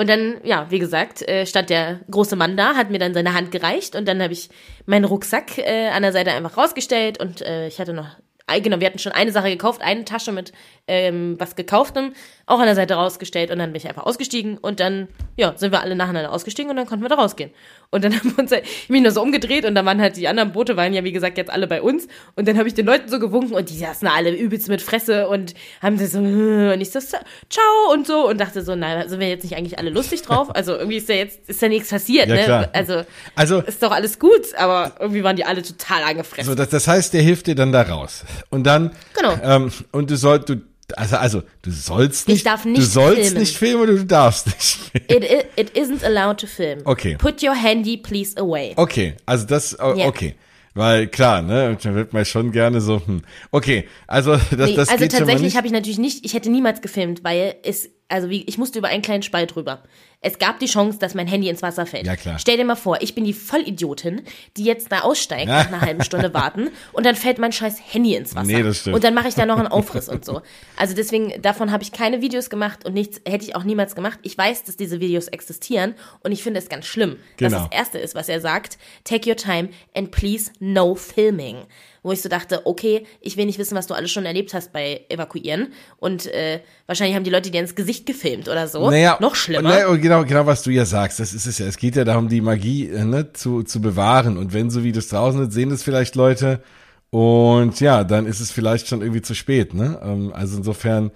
Und 0.00 0.08
dann, 0.08 0.40
ja, 0.44 0.64
wie 0.70 0.78
gesagt, 0.78 1.20
äh, 1.28 1.44
stand 1.44 1.68
der 1.68 2.00
große 2.10 2.34
Mann 2.34 2.56
da, 2.56 2.74
hat 2.74 2.88
mir 2.88 2.98
dann 2.98 3.12
seine 3.12 3.34
Hand 3.34 3.50
gereicht 3.50 3.94
und 3.94 4.08
dann 4.08 4.22
habe 4.22 4.32
ich 4.32 4.48
meinen 4.86 5.04
Rucksack 5.04 5.58
äh, 5.58 5.88
an 5.88 6.00
der 6.00 6.12
Seite 6.12 6.32
einfach 6.32 6.56
rausgestellt 6.56 7.20
und 7.20 7.42
äh, 7.42 7.66
ich 7.66 7.78
hatte 7.78 7.92
noch 7.92 8.16
genau, 8.58 8.80
wir 8.80 8.86
hatten 8.86 8.98
schon 8.98 9.12
eine 9.12 9.30
Sache 9.30 9.50
gekauft, 9.50 9.82
eine 9.82 10.04
Tasche 10.04 10.32
mit 10.32 10.52
ähm, 10.88 11.36
was 11.38 11.54
gekauftem, 11.54 12.14
auch 12.46 12.58
an 12.58 12.64
der 12.64 12.74
Seite 12.74 12.94
rausgestellt 12.94 13.50
und 13.50 13.58
dann 13.58 13.72
bin 13.72 13.76
ich 13.76 13.88
einfach 13.88 14.04
ausgestiegen 14.04 14.56
und 14.56 14.80
dann, 14.80 15.08
ja, 15.36 15.52
sind 15.56 15.70
wir 15.70 15.82
alle 15.82 15.94
nacheinander 15.94 16.32
ausgestiegen 16.32 16.70
und 16.70 16.76
dann 16.76 16.86
konnten 16.86 17.04
wir 17.04 17.10
da 17.10 17.16
rausgehen. 17.16 17.50
Und 17.92 18.04
dann 18.04 18.14
haben 18.18 18.30
wir 18.36 18.38
uns 18.38 18.52
halt, 18.52 18.64
ich 18.64 18.88
mich 18.88 19.02
nur 19.02 19.10
so 19.10 19.20
umgedreht 19.20 19.64
und 19.64 19.74
dann 19.74 19.84
waren 19.84 20.00
halt 20.00 20.16
die 20.16 20.28
anderen 20.28 20.52
Boote, 20.52 20.76
waren 20.76 20.92
ja 20.92 21.02
wie 21.04 21.12
gesagt 21.12 21.38
jetzt 21.38 21.50
alle 21.50 21.66
bei 21.66 21.82
uns 21.82 22.06
und 22.36 22.46
dann 22.46 22.56
habe 22.56 22.68
ich 22.68 22.74
den 22.74 22.86
Leuten 22.86 23.08
so 23.08 23.18
gewunken 23.18 23.52
und 23.54 23.68
die 23.68 23.76
saßen 23.78 24.06
alle 24.06 24.30
übelst 24.36 24.68
mit 24.68 24.80
Fresse 24.80 25.26
und 25.28 25.54
haben 25.82 25.98
das 25.98 26.12
so, 26.12 26.18
und 26.20 26.80
ich 26.80 26.90
so, 26.90 27.00
ciao 27.00 27.92
und 27.92 28.06
so 28.06 28.28
und 28.28 28.40
dachte 28.40 28.62
so, 28.62 28.76
na, 28.76 29.08
sind 29.08 29.18
wir 29.18 29.28
jetzt 29.28 29.42
nicht 29.42 29.56
eigentlich 29.56 29.78
alle 29.78 29.90
lustig 29.90 30.22
drauf? 30.22 30.54
Also 30.54 30.74
irgendwie 30.76 30.98
ist 30.98 31.08
ja 31.08 31.16
jetzt, 31.16 31.48
ist 31.48 31.60
ja 31.62 31.68
nichts 31.68 31.90
passiert, 31.90 32.28
Ja, 32.28 32.34
ne? 32.36 32.44
klar. 32.44 32.68
Also, 32.72 33.02
Also- 33.34 33.60
ist 33.62 33.82
doch 33.82 33.90
alles 33.90 34.18
gut, 34.18 34.54
aber 34.56 34.92
irgendwie 35.00 35.24
waren 35.24 35.36
die 35.36 35.44
alle 35.44 35.62
total 35.62 36.02
angefressen. 36.04 36.48
So, 36.50 36.54
das, 36.54 36.68
das 36.68 36.86
heißt, 36.86 37.12
der 37.12 37.22
hilft 37.22 37.48
dir 37.48 37.54
dann 37.56 37.72
da 37.72 37.82
raus. 37.82 38.24
Und 38.50 38.64
dann, 38.68 38.92
Genau. 39.16 39.34
ähm, 39.42 39.72
und 39.92 40.10
du 40.10 40.16
sollst, 40.16 40.48
du, 40.48 40.56
also, 40.98 41.16
also, 41.16 41.42
du 41.62 41.70
sollst 41.70 42.28
Ich 42.28 42.34
nicht, 42.34 42.46
darf 42.46 42.62
du 42.64 42.70
nicht 42.70 42.86
sollst 42.90 43.22
filmen. 43.22 43.38
nicht 43.40 43.56
filmen 43.56 43.82
oder 43.82 43.92
du 43.94 44.04
darfst 44.06 44.46
nicht 44.46 45.06
filmen. 45.08 45.22
It, 45.24 45.46
it, 45.56 45.76
isn't 45.76 46.04
allowed 46.04 46.38
to 46.38 46.46
film. 46.46 46.80
Okay. 46.84 47.16
Put 47.16 47.42
your 47.42 47.54
handy 47.54 47.96
please 47.96 48.38
away. 48.38 48.72
Okay, 48.76 49.14
also 49.26 49.46
das, 49.46 49.78
o- 49.80 49.94
Ja. 49.94 50.06
okay. 50.06 50.34
Weil 50.74 51.08
klar, 51.08 51.42
ne, 51.42 51.76
da 51.82 51.94
wird 51.96 52.12
man 52.12 52.24
schon 52.24 52.52
gerne 52.52 52.80
so, 52.80 53.02
hm. 53.04 53.22
okay, 53.50 53.88
also 54.06 54.36
das, 54.36 54.50
Nee, 54.68 54.76
das 54.76 54.88
also 54.88 55.06
tatsächlich 55.08 55.40
nicht. 55.42 55.56
habe 55.56 55.66
ich 55.66 55.72
natürlich 55.72 55.98
nicht, 55.98 56.24
ich 56.24 56.32
hätte 56.34 56.48
niemals 56.48 56.80
gefilmt, 56.80 57.24
weil 57.24 57.56
es, 57.64 57.90
also 58.10 58.28
wie, 58.28 58.42
ich 58.44 58.58
musste 58.58 58.78
über 58.78 58.88
einen 58.88 59.02
kleinen 59.02 59.22
Spalt 59.22 59.56
rüber. 59.56 59.82
Es 60.22 60.38
gab 60.38 60.58
die 60.58 60.66
Chance, 60.66 60.98
dass 60.98 61.14
mein 61.14 61.26
Handy 61.26 61.48
ins 61.48 61.62
Wasser 61.62 61.86
fällt. 61.86 62.06
Ja, 62.06 62.14
klar. 62.14 62.38
Stell 62.38 62.58
dir 62.58 62.64
mal 62.66 62.76
vor, 62.76 63.00
ich 63.00 63.14
bin 63.14 63.24
die 63.24 63.32
Vollidiotin, 63.32 64.20
die 64.58 64.64
jetzt 64.64 64.92
da 64.92 65.00
aussteigt 65.00 65.46
nach 65.46 65.68
einer 65.68 65.80
halben 65.80 66.04
Stunde 66.04 66.34
warten 66.34 66.68
und 66.92 67.06
dann 67.06 67.14
fällt 67.16 67.38
mein 67.38 67.52
scheiß 67.52 67.78
Handy 67.92 68.14
ins 68.16 68.34
Wasser. 68.34 68.46
Nee, 68.46 68.62
das 68.62 68.80
stimmt. 68.80 68.96
Und 68.96 69.04
dann 69.04 69.14
mache 69.14 69.28
ich 69.28 69.34
da 69.34 69.46
noch 69.46 69.56
einen 69.58 69.68
Aufriss 69.68 70.10
und 70.10 70.24
so. 70.24 70.42
Also 70.76 70.94
deswegen, 70.94 71.40
davon 71.40 71.72
habe 71.72 71.82
ich 71.82 71.92
keine 71.92 72.20
Videos 72.20 72.50
gemacht 72.50 72.84
und 72.84 72.92
nichts 72.92 73.22
hätte 73.26 73.44
ich 73.46 73.56
auch 73.56 73.64
niemals 73.64 73.94
gemacht. 73.94 74.18
Ich 74.22 74.36
weiß, 74.36 74.64
dass 74.64 74.76
diese 74.76 75.00
Videos 75.00 75.28
existieren 75.28 75.94
und 76.22 76.32
ich 76.32 76.42
finde 76.42 76.58
es 76.60 76.68
ganz 76.68 76.84
schlimm, 76.84 77.16
dass 77.38 77.52
Genau. 77.52 77.68
das 77.70 77.78
erste 77.78 77.98
ist, 77.98 78.14
was 78.14 78.28
er 78.28 78.42
sagt, 78.42 78.76
take 79.04 79.26
your 79.28 79.36
time 79.36 79.70
and 79.94 80.10
please 80.10 80.50
no 80.58 80.94
filming. 80.96 81.64
Wo 82.02 82.12
ich 82.12 82.22
so 82.22 82.28
dachte, 82.28 82.66
okay, 82.66 83.06
ich 83.20 83.36
will 83.36 83.46
nicht 83.46 83.58
wissen, 83.58 83.76
was 83.76 83.86
du 83.86 83.94
alles 83.94 84.10
schon 84.10 84.24
erlebt 84.24 84.54
hast 84.54 84.72
bei 84.72 85.02
Evakuieren. 85.08 85.72
Und 85.98 86.26
äh, 86.26 86.60
wahrscheinlich 86.86 87.14
haben 87.16 87.24
die 87.24 87.30
Leute 87.30 87.50
dir 87.50 87.60
ins 87.60 87.74
Gesicht 87.74 88.06
gefilmt 88.06 88.48
oder 88.48 88.68
so. 88.68 88.88
Naja, 88.90 89.18
Noch 89.20 89.34
schlimmer. 89.34 89.68
Naja, 89.68 89.94
genau, 89.96 90.24
genau, 90.24 90.46
was 90.46 90.62
du 90.62 90.70
ja 90.70 90.84
sagst. 90.86 91.20
Das 91.20 91.34
ist 91.34 91.46
es 91.46 91.58
ja. 91.58 91.66
Es 91.66 91.76
geht 91.76 91.96
ja 91.96 92.04
darum, 92.04 92.28
die 92.28 92.40
Magie 92.40 92.88
äh, 92.88 93.04
ne, 93.04 93.32
zu, 93.32 93.62
zu 93.62 93.80
bewahren. 93.80 94.38
Und 94.38 94.52
wenn 94.54 94.70
so 94.70 94.82
Videos 94.82 95.08
draußen 95.08 95.40
sind, 95.40 95.52
sehen 95.52 95.70
das 95.70 95.82
vielleicht 95.82 96.14
Leute. 96.14 96.62
Und 97.10 97.80
ja, 97.80 98.04
dann 98.04 98.24
ist 98.26 98.38
es 98.40 98.52
vielleicht 98.52 98.86
schon 98.86 99.02
irgendwie 99.02 99.20
zu 99.22 99.34
spät. 99.34 99.74
Ne? 99.74 100.00
Ähm, 100.02 100.32
Also 100.32 100.56
insofern, 100.58 101.10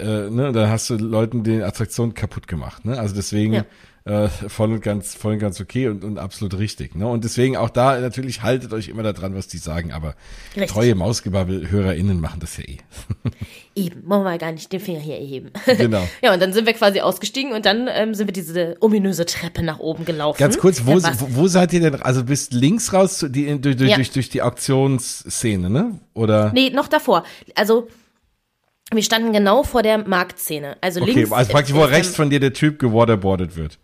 äh, 0.00 0.30
ne, 0.30 0.52
dann 0.52 0.70
hast 0.70 0.88
du 0.90 0.96
Leuten 0.96 1.42
die 1.42 1.62
Attraktion 1.62 2.14
kaputt 2.14 2.46
gemacht. 2.46 2.84
Ne? 2.84 2.98
Also 2.98 3.14
deswegen 3.16 3.54
Ja. 3.54 3.64
Äh, 4.04 4.28
voll 4.28 4.72
und 4.72 4.80
ganz, 4.82 5.14
voll 5.14 5.34
und 5.34 5.38
ganz 5.40 5.60
okay 5.60 5.88
und, 5.88 6.04
und 6.04 6.18
absolut 6.18 6.58
richtig. 6.58 6.94
Ne? 6.94 7.06
Und 7.06 7.22
deswegen 7.24 7.56
auch 7.56 7.68
da 7.68 8.00
natürlich 8.00 8.42
haltet 8.42 8.72
euch 8.72 8.88
immer 8.88 9.02
daran, 9.02 9.34
was 9.34 9.46
die 9.46 9.58
sagen. 9.58 9.92
Aber 9.92 10.14
Richtig. 10.56 10.70
treue 10.70 10.94
Mausgebabbel-HörerInnen 10.94 12.18
machen 12.20 12.40
das 12.40 12.56
ja 12.56 12.64
eh. 12.64 12.78
Eben, 13.76 14.08
wollen 14.08 14.24
wir 14.24 14.38
gar 14.38 14.52
nicht 14.52 14.72
den 14.72 14.80
Finger 14.80 15.00
hier 15.00 15.16
erheben. 15.16 15.50
Genau. 15.66 16.08
ja, 16.22 16.32
und 16.32 16.40
dann 16.40 16.52
sind 16.52 16.66
wir 16.66 16.72
quasi 16.72 17.00
ausgestiegen 17.00 17.52
und 17.52 17.66
dann 17.66 17.88
ähm, 17.92 18.14
sind 18.14 18.26
wir 18.26 18.32
diese 18.32 18.76
ominöse 18.80 19.26
Treppe 19.26 19.62
nach 19.62 19.78
oben 19.78 20.04
gelaufen. 20.04 20.38
Ganz 20.38 20.58
kurz, 20.58 20.86
wo, 20.86 20.92
war's- 21.02 21.20
wo, 21.20 21.26
wo 21.42 21.46
seid 21.46 21.72
ihr 21.74 21.80
denn? 21.80 22.00
Also 22.02 22.24
bist 22.24 22.52
links 22.54 22.92
raus 22.92 23.18
zu, 23.18 23.28
die, 23.28 23.46
durch, 23.60 23.76
durch, 23.76 23.90
Ja. 23.90 23.96
durch, 23.96 24.10
durch 24.12 24.28
die 24.30 24.42
Auktionsszene, 24.42 25.68
ne? 25.68 26.00
Oder? 26.14 26.52
Nee, 26.52 26.70
noch 26.70 26.88
davor. 26.88 27.24
Also, 27.54 27.88
wir 28.92 29.02
standen 29.02 29.32
genau 29.32 29.62
vor 29.62 29.82
der 29.82 29.98
Marktszene. 30.08 30.76
Also 30.80 31.00
okay, 31.02 31.12
links. 31.12 31.32
also 31.32 31.52
praktisch, 31.52 31.74
wo 31.74 31.82
rechts 31.82 32.16
von 32.16 32.30
dir 32.30 32.40
der 32.40 32.52
Typ 32.52 32.78
gewaterboardet 32.78 33.56
wird. 33.56 33.78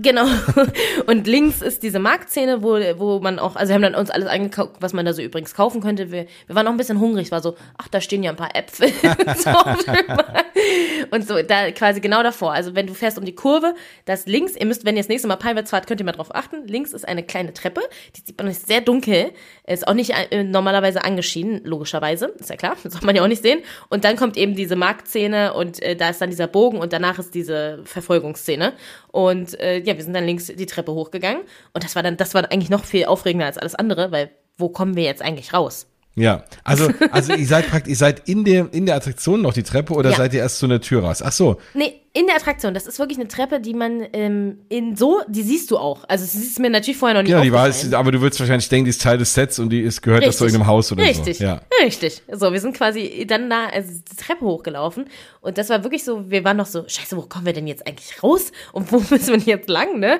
Genau. 0.00 0.26
Und 1.06 1.26
links 1.26 1.60
ist 1.60 1.82
diese 1.82 1.98
Marktszene, 1.98 2.62
wo, 2.62 2.78
wo 2.98 3.18
man 3.18 3.40
auch, 3.40 3.56
also 3.56 3.70
wir 3.70 3.74
haben 3.74 3.82
dann 3.82 3.96
uns 3.96 4.10
alles 4.10 4.28
eingekauft, 4.28 4.76
was 4.78 4.92
man 4.92 5.04
da 5.04 5.12
so 5.12 5.20
übrigens 5.20 5.54
kaufen 5.54 5.80
könnte. 5.80 6.12
Wir, 6.12 6.26
wir 6.46 6.54
waren 6.54 6.68
auch 6.68 6.70
ein 6.70 6.76
bisschen 6.76 7.00
hungrig, 7.00 7.32
war 7.32 7.42
so, 7.42 7.56
ach, 7.76 7.88
da 7.88 8.00
stehen 8.00 8.22
ja 8.22 8.30
ein 8.30 8.36
paar 8.36 8.54
Äpfel. 8.54 8.92
und 11.10 11.26
so, 11.26 11.42
da 11.42 11.72
quasi 11.72 12.00
genau 12.00 12.22
davor. 12.22 12.52
Also 12.52 12.76
wenn 12.76 12.86
du 12.86 12.94
fährst 12.94 13.18
um 13.18 13.24
die 13.24 13.34
Kurve, 13.34 13.74
das 14.04 14.26
links, 14.26 14.54
ihr 14.54 14.66
müsst, 14.66 14.84
wenn 14.84 14.96
ihr 14.96 15.02
das 15.02 15.08
nächste 15.08 15.26
Mal 15.26 15.34
Palmwärts 15.34 15.70
fahrt, 15.70 15.88
könnt 15.88 16.00
ihr 16.00 16.06
mal 16.06 16.12
drauf 16.12 16.32
achten. 16.32 16.68
Links 16.68 16.92
ist 16.92 17.06
eine 17.06 17.24
kleine 17.24 17.52
Treppe, 17.52 17.80
die 18.16 18.20
sieht 18.24 18.38
man 18.38 18.46
ist 18.46 18.68
sehr 18.68 18.80
dunkel, 18.80 19.32
ist 19.66 19.88
auch 19.88 19.94
nicht 19.94 20.12
äh, 20.30 20.44
normalerweise 20.44 21.02
angeschieden, 21.02 21.62
logischerweise, 21.64 22.26
ist 22.38 22.50
ja 22.50 22.56
klar, 22.56 22.76
das 22.84 22.92
soll 22.92 23.02
man 23.04 23.16
ja 23.16 23.24
auch 23.24 23.28
nicht 23.28 23.42
sehen. 23.42 23.64
Und 23.88 24.04
dann 24.04 24.14
kommt 24.14 24.36
eben 24.36 24.54
diese 24.54 24.76
Marktszene 24.76 25.54
und 25.54 25.82
äh, 25.82 25.96
da 25.96 26.10
ist 26.10 26.20
dann 26.20 26.30
dieser 26.30 26.46
Bogen 26.46 26.78
und 26.78 26.92
danach 26.92 27.18
ist 27.18 27.34
diese 27.34 27.80
Verfolgungsszene. 27.84 28.74
Und 29.18 29.58
äh, 29.58 29.78
ja, 29.78 29.96
wir 29.96 30.04
sind 30.04 30.14
dann 30.14 30.26
links 30.26 30.46
die 30.46 30.66
Treppe 30.66 30.92
hochgegangen 30.92 31.42
und 31.74 31.82
das 31.82 31.96
war 31.96 32.04
dann, 32.04 32.16
das 32.16 32.34
war 32.34 32.52
eigentlich 32.52 32.70
noch 32.70 32.84
viel 32.84 33.06
aufregender 33.06 33.46
als 33.46 33.58
alles 33.58 33.74
andere, 33.74 34.12
weil 34.12 34.30
wo 34.56 34.68
kommen 34.68 34.94
wir 34.94 35.02
jetzt 35.02 35.22
eigentlich 35.22 35.52
raus? 35.52 35.88
Ja, 36.20 36.44
also, 36.64 36.88
also 37.10 37.32
ihr 37.34 37.46
seid 37.46 37.68
praktisch, 37.68 37.90
ihr 37.90 37.96
seid 37.96 38.28
in 38.28 38.44
der, 38.44 38.68
in 38.72 38.86
der 38.86 38.96
Attraktion 38.96 39.42
noch 39.42 39.52
die 39.52 39.62
Treppe 39.62 39.94
oder 39.94 40.10
Ja. 40.10 40.16
seid 40.16 40.34
ihr 40.34 40.40
erst 40.40 40.58
zu 40.58 40.66
einer 40.66 40.80
Tür 40.80 41.02
raus? 41.04 41.22
Ach 41.22 41.32
so, 41.32 41.58
Nee, 41.74 42.00
in 42.14 42.26
der 42.26 42.36
Attraktion. 42.36 42.74
Das 42.74 42.86
ist 42.86 42.98
wirklich 42.98 43.18
eine 43.18 43.28
Treppe, 43.28 43.60
die 43.60 43.74
man 43.74 44.04
ähm, 44.12 44.58
in 44.68 44.96
so, 44.96 45.20
die 45.28 45.42
siehst 45.42 45.70
du 45.70 45.78
auch. 45.78 46.04
Also 46.08 46.24
sie 46.24 46.38
ist 46.44 46.58
mir 46.58 46.70
natürlich 46.70 46.96
vorher 46.96 47.14
noch 47.16 47.22
nicht 47.22 47.30
ja, 47.30 47.40
die 47.42 47.52
war, 47.52 47.70
aber 47.98 48.10
du 48.10 48.20
würdest 48.20 48.40
wahrscheinlich 48.40 48.68
denken, 48.68 48.86
die 48.86 48.90
ist 48.90 49.02
Teil 49.02 49.18
des 49.18 49.34
Sets 49.34 49.58
und 49.60 49.70
die 49.70 49.82
ist, 49.82 50.02
gehört 50.02 50.26
das 50.26 50.38
zu 50.38 50.44
Richtig. 50.44 50.54
irgendeinem 50.54 50.74
Haus 50.74 50.90
oder 50.90 51.04
Richtig. 51.04 51.38
so. 51.38 51.44
Ja. 51.44 51.60
Richtig. 51.82 52.22
So, 52.32 52.52
wir 52.52 52.60
sind 52.60 52.76
quasi 52.76 53.24
dann 53.28 53.48
da, 53.48 53.66
also 53.66 53.92
die 54.10 54.16
Treppe 54.16 54.44
hochgelaufen. 54.44 55.04
Und 55.42 55.58
das 55.58 55.68
war 55.68 55.84
wirklich 55.84 56.02
so, 56.02 56.28
wir 56.30 56.42
waren 56.44 56.56
noch 56.56 56.66
so, 56.66 56.84
scheiße, 56.88 57.16
wo 57.16 57.22
kommen 57.22 57.46
wir 57.46 57.52
denn 57.52 57.68
jetzt 57.68 57.86
eigentlich 57.86 58.20
raus? 58.22 58.50
Und 58.72 58.90
wo 58.90 58.96
müssen 59.10 59.28
wir 59.28 59.36
denn 59.38 59.46
jetzt 59.46 59.68
lang, 59.68 60.00
ne? 60.00 60.18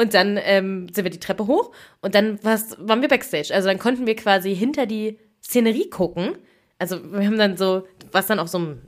Und 0.00 0.14
dann 0.14 0.38
ähm, 0.42 0.86
sind 0.92 1.04
wir 1.04 1.10
die 1.10 1.20
Treppe 1.20 1.46
hoch 1.46 1.72
und 2.00 2.14
dann 2.14 2.42
waren 2.42 3.02
wir 3.02 3.08
Backstage. 3.08 3.52
Also 3.52 3.68
dann 3.68 3.78
konnten 3.78 4.06
wir 4.06 4.16
quasi 4.16 4.54
hinter 4.56 4.86
die 4.86 5.18
Szenerie 5.44 5.90
gucken. 5.90 6.38
Also 6.78 6.96
wir 7.12 7.26
haben 7.26 7.36
dann 7.38 7.56
so, 7.58 7.86
was 8.10 8.26
dann 8.26 8.38
auf 8.38 8.48
so 8.48 8.56
einem 8.58 8.82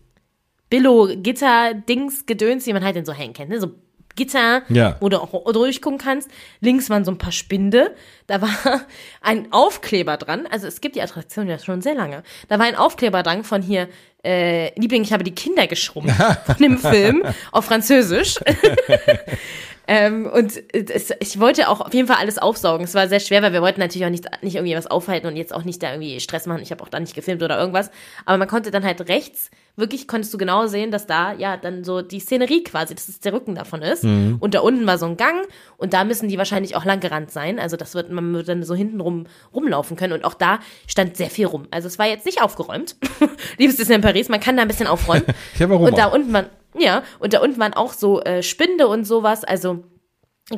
Billo-Gitter-Dings 0.71 2.25
gedöns, 2.27 2.65
die 2.65 2.73
man 2.73 2.83
halt 2.85 2.97
in 2.97 3.05
so 3.05 3.13
Hängen 3.13 3.35
kennt, 3.35 3.51
ne? 3.51 3.61
So 3.61 3.73
Gitter, 4.15 4.63
Ja. 4.69 4.97
wo 5.01 5.09
du 5.09 5.19
auch 5.23 5.53
durchgucken 5.53 5.99
kannst. 5.99 6.31
Links 6.61 6.91
waren 6.91 7.05
so 7.05 7.11
ein 7.11 7.17
paar 7.19 7.33
Spinde. 7.33 7.95
Da 8.27 8.43
war 8.43 8.51
ein 9.23 9.53
Aufkleber 9.53 10.17
dran. 10.19 10.47
Also 10.51 10.67
es 10.67 10.81
gibt 10.83 10.97
die 10.97 11.03
Attraktion 11.03 11.49
ja 11.49 11.59
schon 11.59 11.81
sehr 11.81 11.95
lange. 11.95 12.23
Da 12.49 12.59
war 12.59 12.67
ein 12.67 12.77
Aufkleber 12.77 13.23
dran 13.23 13.43
von 13.43 13.63
hier, 13.63 13.89
äh, 14.25 14.79
Liebling, 14.79 15.03
ich 15.03 15.13
habe 15.13 15.25
die 15.25 15.35
Kinder 15.35 15.67
geschrumpft 15.67 16.15
von 16.47 16.57
dem 16.57 16.79
Film 16.79 17.23
auf 17.53 17.65
Französisch. 17.65 18.37
Ähm, 19.89 20.27
und 20.27 20.63
es, 20.73 21.13
ich 21.19 21.41
wollte 21.41 21.69
auch 21.69 21.81
auf 21.81 21.93
jeden 21.93 22.07
Fall 22.07 22.19
alles 22.19 22.39
aufsaugen. 22.39 22.85
Es 22.85 22.95
war 22.95 23.09
sehr 23.09 23.21
schwer, 23.21 23.43
weil 23.43 23.53
wir 23.53 23.63
wollten 23.63 23.81
natürlich 23.81 24.07
auch 24.07 24.11
nicht, 24.11 24.27
nicht 24.43 24.55
irgendwie 24.55 24.77
was 24.77 24.87
aufhalten 24.87 25.27
und 25.27 25.37
jetzt 25.37 25.53
auch 25.53 25.65
nicht 25.65 25.83
da 25.83 25.91
irgendwie 25.93 26.21
Stress 26.21 26.47
machen. 26.47 26.63
Ich 26.63 26.71
habe 26.71 26.83
auch 26.83 26.89
da 26.89 27.01
nicht 27.01 27.15
gefilmt 27.15 27.43
oder 27.43 27.59
irgendwas. 27.59 27.91
Aber 28.25 28.39
man 28.39 28.49
konnte 28.49 28.71
dann 28.71 28.85
halt 28.85 29.09
rechts, 29.09 29.51
wirklich 29.75 30.07
konntest 30.07 30.33
du 30.33 30.39
genau 30.39 30.67
sehen, 30.67 30.91
dass 30.91 31.07
da 31.07 31.33
ja 31.33 31.57
dann 31.57 31.83
so 31.83 32.03
die 32.03 32.21
Szenerie 32.21 32.63
quasi, 32.63 32.95
dass 32.95 33.09
es 33.09 33.21
der 33.21 33.33
Rücken 33.33 33.55
davon 33.55 33.83
ist. 33.83 34.05
Und 34.05 34.55
da 34.55 34.61
unten 34.61 34.87
war 34.87 34.99
so 34.99 35.07
ein 35.07 35.17
Gang 35.17 35.47
und 35.79 35.95
da 35.95 36.05
müssen 36.05 36.29
die 36.29 36.39
wahrscheinlich 36.39 36.77
auch 36.77 36.85
langgerannt 36.85 37.31
sein. 37.31 37.59
Also 37.59 37.77
das 37.77 37.95
wird, 37.95 38.11
man 38.11 38.33
wird 38.35 38.49
dann 38.49 38.63
so 38.63 38.75
hinten 38.75 39.01
rum 39.01 39.27
rumlaufen 39.55 39.97
können. 39.97 40.13
Und 40.13 40.25
auch 40.25 40.35
da 40.35 40.61
stand 40.87 41.17
sehr 41.17 41.31
viel 41.31 41.47
rum. 41.47 41.67
Also 41.71 41.89
es 41.89 41.99
war 41.99 42.07
jetzt 42.07 42.27
nicht 42.27 42.43
aufgeräumt. 42.43 42.97
Liebes 43.59 43.77
Disneyland 43.77 44.05
Paris, 44.05 44.29
man 44.29 44.41
kann 44.41 44.57
da 44.57 44.63
ein 44.63 44.69
bisschen 44.69 44.87
aufräumen. 44.87 45.25
Ja, 45.59 45.69
warum 45.69 45.87
Und 45.87 45.99
da 45.99 46.07
auch? 46.07 46.15
unten 46.15 46.33
waren, 46.33 46.47
ja, 46.79 47.03
und 47.19 47.33
da 47.33 47.41
unten 47.41 47.59
waren 47.59 47.75
auch 47.75 47.93
so 47.93 48.21
äh, 48.23 48.43
Spinde 48.43 48.89
und 48.89 49.05
sowas, 49.05 49.45
also 49.45 49.85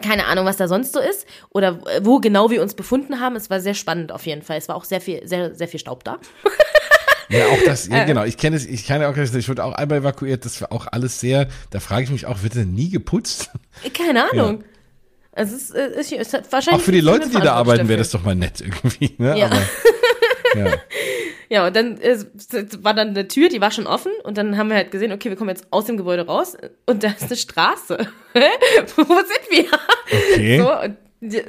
keine 0.02 0.26
Ahnung, 0.26 0.46
was 0.46 0.56
da 0.56 0.66
sonst 0.66 0.92
so 0.92 1.00
ist 1.00 1.26
oder 1.50 1.80
äh, 1.86 2.00
wo 2.02 2.18
genau 2.18 2.50
wir 2.50 2.62
uns 2.62 2.74
befunden 2.74 3.20
haben. 3.20 3.36
Es 3.36 3.50
war 3.50 3.60
sehr 3.60 3.74
spannend 3.74 4.12
auf 4.12 4.26
jeden 4.26 4.42
Fall. 4.42 4.56
Es 4.56 4.68
war 4.68 4.76
auch 4.76 4.84
sehr 4.84 5.00
viel, 5.00 5.26
sehr, 5.26 5.54
sehr 5.54 5.68
viel 5.68 5.80
Staub 5.80 6.04
da. 6.04 6.18
Ja, 7.28 7.46
auch 7.46 7.62
das, 7.64 7.88
Äh. 7.88 7.92
ja, 7.92 8.04
genau. 8.04 8.24
Ich 8.24 8.36
kenne 8.36 8.56
es, 8.56 8.66
ich 8.66 8.86
kann 8.86 9.00
ja 9.00 9.10
auch, 9.10 9.16
ich 9.16 9.48
wurde 9.48 9.64
auch 9.64 9.72
einmal 9.74 9.98
evakuiert, 9.98 10.44
das 10.44 10.60
war 10.60 10.72
auch 10.72 10.86
alles 10.90 11.20
sehr, 11.20 11.48
da 11.70 11.80
frage 11.80 12.04
ich 12.04 12.10
mich 12.10 12.26
auch, 12.26 12.42
wird 12.42 12.54
denn 12.54 12.72
nie 12.72 12.90
geputzt? 12.90 13.50
Keine 13.92 14.30
Ahnung. 14.30 14.64
Also 15.32 15.56
es 15.56 15.70
ist, 15.70 15.74
äh, 15.74 16.00
ist, 16.00 16.12
es 16.12 16.32
hat 16.32 16.52
wahrscheinlich 16.52 16.80
Auch 16.80 16.84
für 16.84 16.92
die 16.92 17.00
Leute, 17.00 17.28
die 17.28 17.40
da 17.40 17.54
arbeiten, 17.54 17.88
wäre 17.88 17.98
das 17.98 18.10
doch 18.10 18.22
mal 18.22 18.36
nett 18.36 18.60
irgendwie, 18.60 19.14
ne? 19.18 19.36
Ja. 19.38 19.46
Aber, 19.46 19.62
ja. 20.56 20.66
Ja, 21.48 21.66
und 21.66 21.76
dann 21.76 22.00
äh, 22.00 22.18
war 22.80 22.94
dann 22.94 23.08
eine 23.08 23.28
Tür, 23.28 23.48
die 23.48 23.60
war 23.60 23.70
schon 23.70 23.86
offen 23.86 24.12
und 24.24 24.38
dann 24.38 24.56
haben 24.56 24.68
wir 24.68 24.76
halt 24.76 24.90
gesehen, 24.90 25.12
okay, 25.12 25.28
wir 25.28 25.36
kommen 25.36 25.50
jetzt 25.50 25.66
aus 25.70 25.84
dem 25.84 25.96
Gebäude 25.96 26.26
raus 26.26 26.56
und 26.86 27.02
da 27.02 27.08
ist 27.08 27.24
eine 27.24 27.36
Straße. 27.36 27.98
Wo 28.96 29.02
sind 29.04 29.50
wir? 29.50 29.66
Okay. 30.32 30.58
So, 30.58 30.80
und 30.80 30.96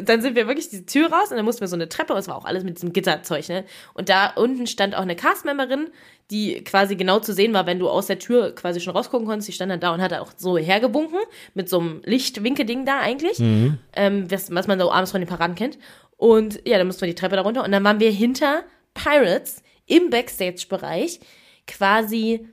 dann 0.02 0.22
sind 0.22 0.36
wir 0.36 0.48
wirklich 0.48 0.70
diese 0.70 0.86
Tür 0.86 1.12
raus 1.12 1.32
und 1.32 1.38
dann 1.38 1.46
mussten 1.46 1.62
wir 1.62 1.68
so 1.68 1.76
eine 1.76 1.90
Treppe, 1.90 2.14
und 2.14 2.20
es 2.20 2.28
war 2.28 2.36
auch 2.38 2.46
alles 2.46 2.64
mit 2.64 2.78
diesem 2.78 2.94
Gitterzeug, 2.94 3.48
ne? 3.50 3.66
Und 3.94 4.10
da 4.10 4.32
unten 4.36 4.68
stand 4.68 4.96
auch 4.96 5.02
eine 5.02 5.16
Castmemberin, 5.16 5.90
die 6.32 6.64
quasi 6.64 6.96
genau 6.96 7.20
zu 7.20 7.34
sehen 7.34 7.54
war, 7.54 7.66
wenn 7.66 7.80
du 7.80 7.90
aus 7.90 8.08
der 8.08 8.20
Tür 8.20 8.56
quasi 8.56 8.80
schon 8.80 8.96
rausgucken 8.96 9.28
konntest. 9.28 9.50
Die 9.50 9.54
stand 9.54 9.72
dann 9.72 9.80
da 9.80 9.94
und 9.94 10.02
hat 10.02 10.14
auch 10.14 10.32
so 10.38 10.58
hergewunken 10.58 11.20
mit 11.54 11.70
so 11.70 11.80
einem 11.80 12.02
Lichtwinkelding 12.06 12.86
da 12.86 13.00
eigentlich, 13.00 13.40
ähm, 13.40 14.32
was, 14.32 14.54
was 14.54 14.68
man 14.68 14.80
so 14.80 14.92
abends 14.92 15.12
von 15.12 15.22
den 15.22 15.28
Paraden 15.28 15.56
kennt. 15.56 15.78
Und 16.18 16.62
ja, 16.66 16.78
dann 16.78 16.88
mussten 16.88 17.02
wir 17.02 17.10
die 17.10 17.16
Treppe 17.16 17.36
da 17.36 17.42
runter 17.42 17.64
und 17.64 17.72
dann 17.72 17.84
waren 17.84 18.00
wir 18.00 18.12
hinter 18.12 18.64
Pirates 18.94 19.62
im 19.86 20.10
Backstage-Bereich 20.10 21.20
quasi, 21.68 22.48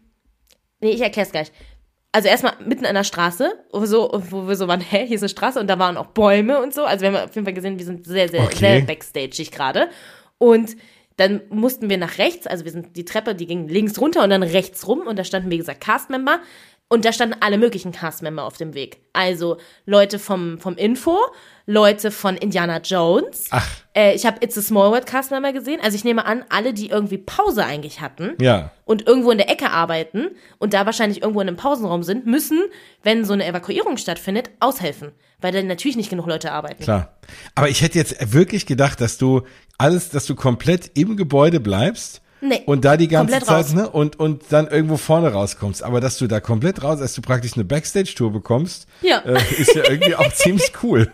nee, 0.80 0.90
ich 0.90 1.00
erklär's 1.00 1.32
gleich. 1.32 1.52
Also 2.14 2.28
erstmal 2.28 2.54
mitten 2.64 2.84
an 2.84 2.94
der 2.94 3.04
Straße, 3.04 3.52
wo, 3.72 3.86
so, 3.86 4.10
wo 4.30 4.46
wir 4.46 4.56
so 4.56 4.68
waren, 4.68 4.80
hä, 4.90 5.06
hier 5.06 5.16
ist 5.16 5.22
eine 5.22 5.28
Straße 5.30 5.58
und 5.58 5.68
da 5.68 5.78
waren 5.78 5.96
auch 5.96 6.06
Bäume 6.06 6.60
und 6.60 6.74
so. 6.74 6.84
Also 6.84 7.02
wir 7.02 7.12
haben 7.12 7.28
auf 7.28 7.34
jeden 7.34 7.46
Fall 7.46 7.54
gesehen, 7.54 7.78
wir 7.78 7.86
sind 7.86 8.06
sehr, 8.06 8.28
sehr, 8.28 8.42
Okay. 8.42 8.56
sehr 8.56 8.80
backstageig 8.82 9.50
gerade. 9.50 9.88
Und 10.38 10.76
dann 11.16 11.42
mussten 11.50 11.90
wir 11.90 11.98
nach 11.98 12.18
rechts, 12.18 12.46
also 12.46 12.64
wir 12.64 12.72
sind 12.72 12.96
die 12.96 13.04
Treppe, 13.04 13.34
die 13.34 13.46
ging 13.46 13.68
links 13.68 14.00
runter 14.00 14.24
und 14.24 14.30
dann 14.30 14.42
rechts 14.42 14.86
rum 14.88 15.06
und 15.06 15.18
da 15.18 15.24
standen, 15.24 15.50
wie 15.50 15.58
gesagt, 15.58 15.80
Castmember. 15.80 16.40
Und 16.88 17.06
da 17.06 17.12
standen 17.12 17.36
alle 17.40 17.56
möglichen 17.56 17.92
Castmember 17.92 18.44
auf 18.44 18.58
dem 18.58 18.74
Weg. 18.74 18.98
Also 19.14 19.56
Leute 19.86 20.18
vom, 20.18 20.58
vom 20.58 20.76
Info, 20.76 21.16
Leute 21.66 22.10
von 22.10 22.36
Indiana 22.36 22.78
Jones. 22.82 23.46
Ach. 23.50 23.66
Äh, 23.94 24.14
ich 24.14 24.26
habe 24.26 24.38
It's 24.44 24.56
a 24.58 24.62
Small 24.62 24.90
World 24.90 25.06
Castmember 25.06 25.52
gesehen. 25.52 25.80
Also 25.82 25.94
ich 25.96 26.04
nehme 26.04 26.24
an, 26.24 26.44
alle, 26.48 26.72
die 26.74 26.88
irgendwie 26.88 27.18
Pause 27.18 27.64
eigentlich 27.64 28.00
hatten 28.00 28.32
Ja. 28.40 28.70
und 28.84 29.06
irgendwo 29.06 29.30
in 29.30 29.38
der 29.38 29.50
Ecke 29.50 29.70
arbeiten 29.70 30.28
und 30.58 30.74
da 30.74 30.86
wahrscheinlich 30.86 31.22
irgendwo 31.22 31.40
in 31.40 31.48
einem 31.48 31.56
Pausenraum 31.56 32.02
sind, 32.02 32.26
müssen, 32.26 32.60
wenn 33.02 33.24
so 33.24 33.32
eine 33.32 33.46
Evakuierung 33.46 33.96
stattfindet, 33.96 34.50
aushelfen. 34.60 35.12
Weil 35.40 35.52
dann 35.52 35.66
natürlich 35.66 35.96
nicht 35.96 36.10
genug 36.10 36.26
Leute 36.26 36.52
arbeiten. 36.52 36.82
Klar. 36.84 37.16
Aber 37.54 37.68
ich 37.68 37.82
hätte 37.82 37.98
jetzt 37.98 38.32
wirklich 38.32 38.66
gedacht, 38.66 39.00
dass 39.00 39.18
du 39.18 39.42
alles, 39.78 40.08
dass 40.10 40.26
du 40.26 40.34
komplett 40.36 40.90
im 40.96 41.16
Gebäude 41.16 41.58
bleibst. 41.60 42.20
Nee, 42.44 42.62
Und 42.66 42.84
da 42.84 42.96
die 42.96 43.06
ganze 43.06 43.38
Zeit, 43.38 43.48
raus. 43.66 43.72
ne? 43.72 43.88
Und, 43.88 44.18
und 44.18 44.42
dann 44.50 44.66
irgendwo 44.66 44.96
vorne 44.96 45.32
rauskommst. 45.32 45.84
Aber 45.84 46.00
dass 46.00 46.18
du 46.18 46.26
da 46.26 46.40
komplett 46.40 46.82
raus, 46.82 46.98
dass 46.98 47.14
du 47.14 47.22
praktisch 47.22 47.52
eine 47.54 47.62
Backstage-Tour 47.64 48.32
bekommst, 48.32 48.88
Ja. 49.00 49.18
äh, 49.20 49.38
ist 49.58 49.76
ja 49.76 49.88
irgendwie 49.88 50.16
auch 50.16 50.32
ziemlich 50.34 50.72
cool. 50.82 51.12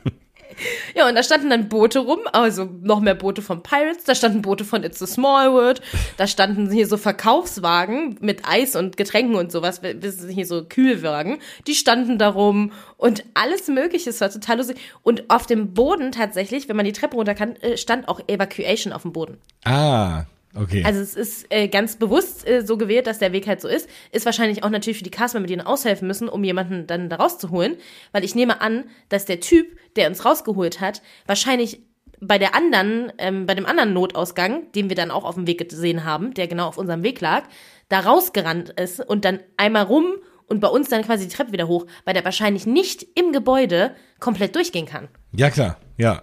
Ja, 0.94 1.08
und 1.08 1.14
da 1.14 1.22
standen 1.22 1.50
dann 1.50 1.68
Boote 1.68 2.00
rum, 2.00 2.20
also 2.32 2.68
noch 2.82 3.00
mehr 3.00 3.14
Boote 3.14 3.42
von 3.42 3.62
Pirates, 3.62 4.04
da 4.04 4.14
standen 4.14 4.42
Boote 4.42 4.64
von 4.64 4.82
It's 4.82 5.02
a 5.02 5.06
Small 5.06 5.52
World, 5.52 5.80
da 6.16 6.26
standen 6.26 6.70
hier 6.70 6.86
so 6.86 6.96
Verkaufswagen 6.96 8.16
mit 8.20 8.42
Eis 8.44 8.74
und 8.74 8.96
Getränken 8.96 9.36
und 9.36 9.52
sowas, 9.52 9.80
hier 9.82 10.46
so 10.46 10.64
Kühlwagen, 10.64 11.38
die 11.66 11.74
standen 11.74 12.18
da 12.18 12.30
rum 12.30 12.72
und 12.96 13.24
alles 13.34 13.68
mögliche, 13.68 14.10
es 14.10 14.20
war 14.20 14.30
total 14.30 14.58
lustig. 14.58 14.78
Und 15.02 15.30
auf 15.30 15.46
dem 15.46 15.74
Boden 15.74 16.12
tatsächlich, 16.12 16.68
wenn 16.68 16.76
man 16.76 16.86
die 16.86 16.92
Treppe 16.92 17.16
runter 17.16 17.34
kann, 17.34 17.56
äh, 17.56 17.76
stand 17.76 18.08
auch 18.08 18.20
Evacuation 18.26 18.92
auf 18.92 19.02
dem 19.02 19.12
Boden. 19.12 19.38
Ah, 19.64 20.24
okay. 20.60 20.82
Also 20.84 21.00
es 21.00 21.14
ist 21.14 21.46
äh, 21.50 21.68
ganz 21.68 21.96
bewusst 21.96 22.46
äh, 22.48 22.64
so 22.64 22.76
gewählt, 22.76 23.06
dass 23.06 23.18
der 23.18 23.32
Weg 23.32 23.46
halt 23.46 23.60
so 23.60 23.68
ist. 23.68 23.88
Ist 24.12 24.26
wahrscheinlich 24.26 24.64
auch 24.64 24.70
natürlich 24.70 24.98
für 24.98 25.04
die 25.04 25.10
Castmember, 25.10 25.46
die 25.46 25.54
ihnen 25.54 25.66
aushelfen 25.66 26.06
müssen, 26.08 26.28
um 26.28 26.44
jemanden 26.44 26.86
dann 26.86 27.08
da 27.08 27.16
rauszuholen. 27.16 27.76
Weil 28.12 28.24
ich 28.24 28.34
nehme 28.34 28.60
an, 28.60 28.84
dass 29.08 29.24
der 29.24 29.40
Typ, 29.40 29.66
der 29.96 30.08
uns 30.08 30.24
rausgeholt 30.24 30.80
hat, 30.80 31.02
wahrscheinlich 31.26 31.82
bei 32.20 32.38
der 32.38 32.54
anderen, 32.54 33.12
ähm, 33.18 33.46
bei 33.46 33.54
dem 33.54 33.66
anderen 33.66 33.92
Notausgang, 33.92 34.70
den 34.72 34.88
wir 34.88 34.96
dann 34.96 35.10
auch 35.10 35.24
auf 35.24 35.34
dem 35.34 35.46
Weg 35.46 35.68
gesehen 35.68 36.04
haben, 36.04 36.34
der 36.34 36.48
genau 36.48 36.66
auf 36.66 36.78
unserem 36.78 37.02
Weg 37.02 37.20
lag, 37.20 37.44
da 37.88 38.00
rausgerannt 38.00 38.70
ist 38.70 39.00
und 39.00 39.24
dann 39.24 39.40
einmal 39.56 39.84
rum 39.84 40.14
und 40.46 40.60
bei 40.60 40.68
uns 40.68 40.88
dann 40.88 41.02
quasi 41.02 41.28
die 41.28 41.34
Treppe 41.34 41.52
wieder 41.52 41.68
hoch, 41.68 41.86
weil 42.04 42.14
der 42.14 42.24
wahrscheinlich 42.24 42.66
nicht 42.66 43.06
im 43.14 43.32
Gebäude 43.32 43.94
komplett 44.18 44.56
durchgehen 44.56 44.86
kann. 44.86 45.08
ja, 45.32 45.50
klar. 45.50 45.78
Ja. 45.96 46.22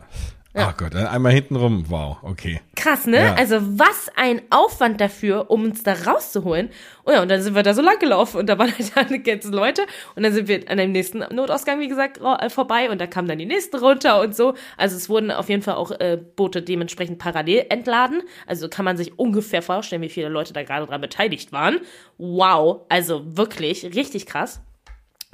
Ach 0.57 0.77
Gott, 0.77 0.95
einmal 0.95 1.33
hinten 1.33 1.57
rum. 1.57 1.85
Wow, 1.89 2.17
okay. 2.21 2.61
Krass, 2.75 3.05
ne? 3.05 3.17
Ja. 3.17 3.33
Also 3.35 3.57
was 3.77 4.09
ein 4.15 4.41
Aufwand 4.49 5.01
dafür, 5.01 5.51
um 5.51 5.65
uns 5.65 5.83
da 5.83 5.93
rauszuholen. 5.93 6.69
Und 7.03 7.13
ja, 7.13 7.21
und 7.21 7.29
dann 7.29 7.41
sind 7.41 7.55
wir 7.55 7.63
da 7.63 7.73
so 7.73 7.81
lang 7.81 7.99
gelaufen 7.99 8.37
und 8.37 8.47
da 8.47 8.57
waren 8.57 8.71
halt 8.71 8.95
dann 8.95 9.23
ganze 9.23 9.49
Leute 9.49 9.83
und 10.15 10.23
dann 10.23 10.31
sind 10.31 10.47
wir 10.47 10.69
an 10.69 10.77
dem 10.77 10.93
nächsten 10.93 11.19
Notausgang, 11.19 11.79
wie 11.79 11.89
gesagt, 11.89 12.19
äh, 12.21 12.49
vorbei 12.49 12.89
und 12.89 13.01
da 13.01 13.07
kamen 13.07 13.27
dann 13.27 13.37
die 13.37 13.45
nächsten 13.45 13.77
runter 13.77 14.21
und 14.21 14.35
so. 14.35 14.53
Also 14.77 14.95
es 14.95 15.09
wurden 15.09 15.29
auf 15.29 15.49
jeden 15.49 15.61
Fall 15.61 15.75
auch 15.75 15.91
äh, 15.91 16.17
Boote 16.35 16.61
dementsprechend 16.61 17.19
parallel 17.19 17.65
entladen. 17.69 18.23
Also 18.47 18.69
kann 18.69 18.85
man 18.85 18.95
sich 18.95 19.19
ungefähr 19.19 19.61
vorstellen, 19.61 20.01
wie 20.01 20.09
viele 20.09 20.29
Leute 20.29 20.53
da 20.53 20.63
gerade 20.63 20.85
dran 20.85 21.01
beteiligt 21.01 21.51
waren. 21.51 21.79
Wow, 22.17 22.85
also 22.87 23.37
wirklich 23.37 23.83
richtig 23.95 24.25
krass. 24.25 24.61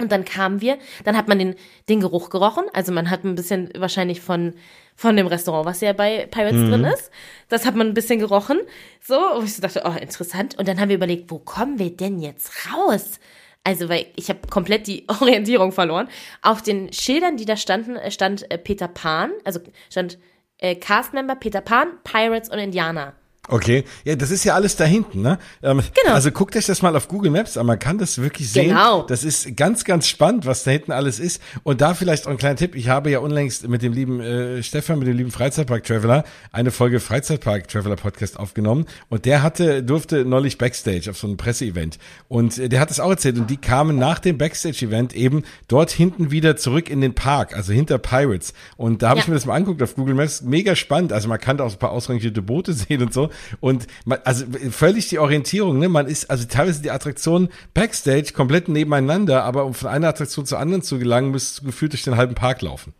Und 0.02 0.12
dann 0.12 0.24
kamen 0.24 0.60
wir, 0.60 0.78
dann 1.04 1.16
hat 1.16 1.28
man 1.28 1.38
den, 1.38 1.54
den 1.88 2.00
Geruch 2.00 2.28
gerochen. 2.28 2.64
Also 2.72 2.92
man 2.92 3.08
hat 3.08 3.24
ein 3.24 3.34
bisschen 3.34 3.70
wahrscheinlich 3.76 4.20
von, 4.20 4.54
von 4.96 5.16
dem 5.16 5.26
Restaurant, 5.26 5.64
was 5.64 5.80
ja 5.80 5.92
bei 5.92 6.26
Pirates 6.26 6.68
drin 6.68 6.84
ist. 6.84 7.10
Das 7.48 7.64
hat 7.64 7.74
man 7.74 7.88
ein 7.88 7.94
bisschen 7.94 8.18
gerochen. 8.18 8.60
So, 9.00 9.18
und 9.34 9.44
ich 9.44 9.54
so 9.54 9.62
dachte, 9.62 9.82
oh, 9.84 9.98
interessant. 9.98 10.58
Und 10.58 10.68
dann 10.68 10.80
haben 10.80 10.88
wir 10.88 10.96
überlegt, 10.96 11.30
wo 11.30 11.38
kommen 11.38 11.78
wir 11.78 11.96
denn 11.96 12.18
jetzt 12.20 12.52
raus? 12.72 13.20
Also, 13.64 13.88
weil 13.88 14.06
ich 14.16 14.28
habe 14.28 14.40
komplett 14.50 14.86
die 14.86 15.06
Orientierung 15.20 15.72
verloren. 15.72 16.08
Auf 16.42 16.62
den 16.62 16.92
Schildern, 16.92 17.36
die 17.36 17.44
da 17.44 17.56
standen, 17.56 17.98
stand 18.10 18.50
äh, 18.50 18.58
Peter 18.58 18.88
Pan, 18.88 19.30
also 19.44 19.60
stand 19.88 20.18
äh, 20.58 20.74
Castmember 20.74 21.36
Peter 21.36 21.60
Pan, 21.60 21.88
Pirates 22.04 22.48
und 22.48 22.58
Indianer. 22.58 23.14
Okay, 23.48 23.82
ja, 24.04 24.14
das 24.14 24.30
ist 24.30 24.44
ja 24.44 24.54
alles 24.54 24.76
da 24.76 24.84
hinten, 24.84 25.20
ne? 25.20 25.36
Ähm, 25.64 25.82
Genau. 26.00 26.14
Also 26.14 26.30
guckt 26.30 26.54
euch 26.56 26.66
das 26.66 26.80
mal 26.80 26.94
auf 26.94 27.08
Google 27.08 27.32
Maps 27.32 27.56
an, 27.56 27.66
man 27.66 27.78
kann 27.78 27.98
das 27.98 28.18
wirklich 28.18 28.48
sehen. 28.50 28.68
Genau. 28.68 29.02
Das 29.02 29.24
ist 29.24 29.56
ganz, 29.56 29.84
ganz 29.84 30.06
spannend, 30.06 30.46
was 30.46 30.62
da 30.62 30.70
hinten 30.70 30.92
alles 30.92 31.18
ist. 31.18 31.42
Und 31.64 31.80
da 31.80 31.94
vielleicht 31.94 32.26
auch 32.26 32.30
ein 32.30 32.36
kleiner 32.36 32.54
Tipp, 32.54 32.76
ich 32.76 32.88
habe 32.88 33.10
ja 33.10 33.18
unlängst 33.18 33.66
mit 33.68 33.82
dem 33.82 33.92
lieben 33.92 34.20
äh, 34.20 34.62
Stefan, 34.62 35.00
mit 35.00 35.08
dem 35.08 35.16
lieben 35.16 35.32
Freizeitpark-Traveler, 35.32 36.22
eine 36.52 36.70
Folge 36.70 37.00
Freizeitpark-Traveler-Podcast 37.00 38.38
aufgenommen 38.38 38.86
und 39.08 39.24
der 39.24 39.42
hatte, 39.42 39.82
durfte 39.82 40.24
neulich 40.24 40.56
Backstage 40.58 41.10
auf 41.10 41.18
so 41.18 41.26
einem 41.26 41.36
Presseevent 41.36 41.98
und 42.28 42.58
äh, 42.58 42.68
der 42.68 42.78
hat 42.80 42.90
das 42.90 43.00
auch 43.00 43.10
erzählt 43.10 43.38
und 43.38 43.50
die 43.50 43.56
kamen 43.56 43.98
nach 43.98 44.20
dem 44.20 44.38
Backstage-Event 44.38 45.14
eben 45.14 45.42
dort 45.68 45.90
hinten 45.90 46.30
wieder 46.30 46.56
zurück 46.56 46.88
in 46.88 47.00
den 47.00 47.14
Park, 47.14 47.56
also 47.56 47.72
hinter 47.72 47.98
Pirates 47.98 48.54
und 48.76 49.02
da 49.02 49.08
habe 49.10 49.18
Ja. 49.18 49.22
ich 49.24 49.28
mir 49.28 49.34
das 49.34 49.46
mal 49.46 49.54
angeguckt 49.54 49.82
auf 49.82 49.96
Google 49.96 50.14
Maps, 50.14 50.42
mega 50.42 50.76
spannend, 50.76 51.12
also 51.12 51.28
man 51.28 51.40
kann 51.40 51.56
da 51.56 51.64
auch 51.64 51.70
so 51.70 51.76
ein 51.76 51.80
paar 51.80 51.90
ausrangierte 51.92 52.40
Boote 52.40 52.72
sehen 52.72 53.02
und 53.02 53.12
so 53.12 53.30
und 53.60 53.86
man, 54.04 54.18
also 54.24 54.44
völlig 54.70 55.08
die 55.08 55.18
Orientierung, 55.18 55.78
ne, 55.78 55.88
man 55.88 56.06
ist, 56.06 56.30
also 56.30 56.46
teilweise 56.46 56.82
die 56.82 56.90
Attraktionen 56.90 57.48
Backstage 57.74 58.32
komplett 58.34 58.68
nebeneinander, 58.68 59.44
aber 59.44 59.64
um 59.64 59.74
von 59.74 59.88
einer 59.88 60.08
Attraktion 60.08 60.46
zur 60.46 60.58
anderen 60.58 60.82
zu 60.82 60.98
gelangen, 60.98 61.30
müsstest 61.30 61.60
du 61.60 61.66
gefühlt 61.66 61.92
durch 61.92 62.04
den 62.04 62.16
halben 62.16 62.34
Park 62.34 62.62
laufen. 62.62 62.94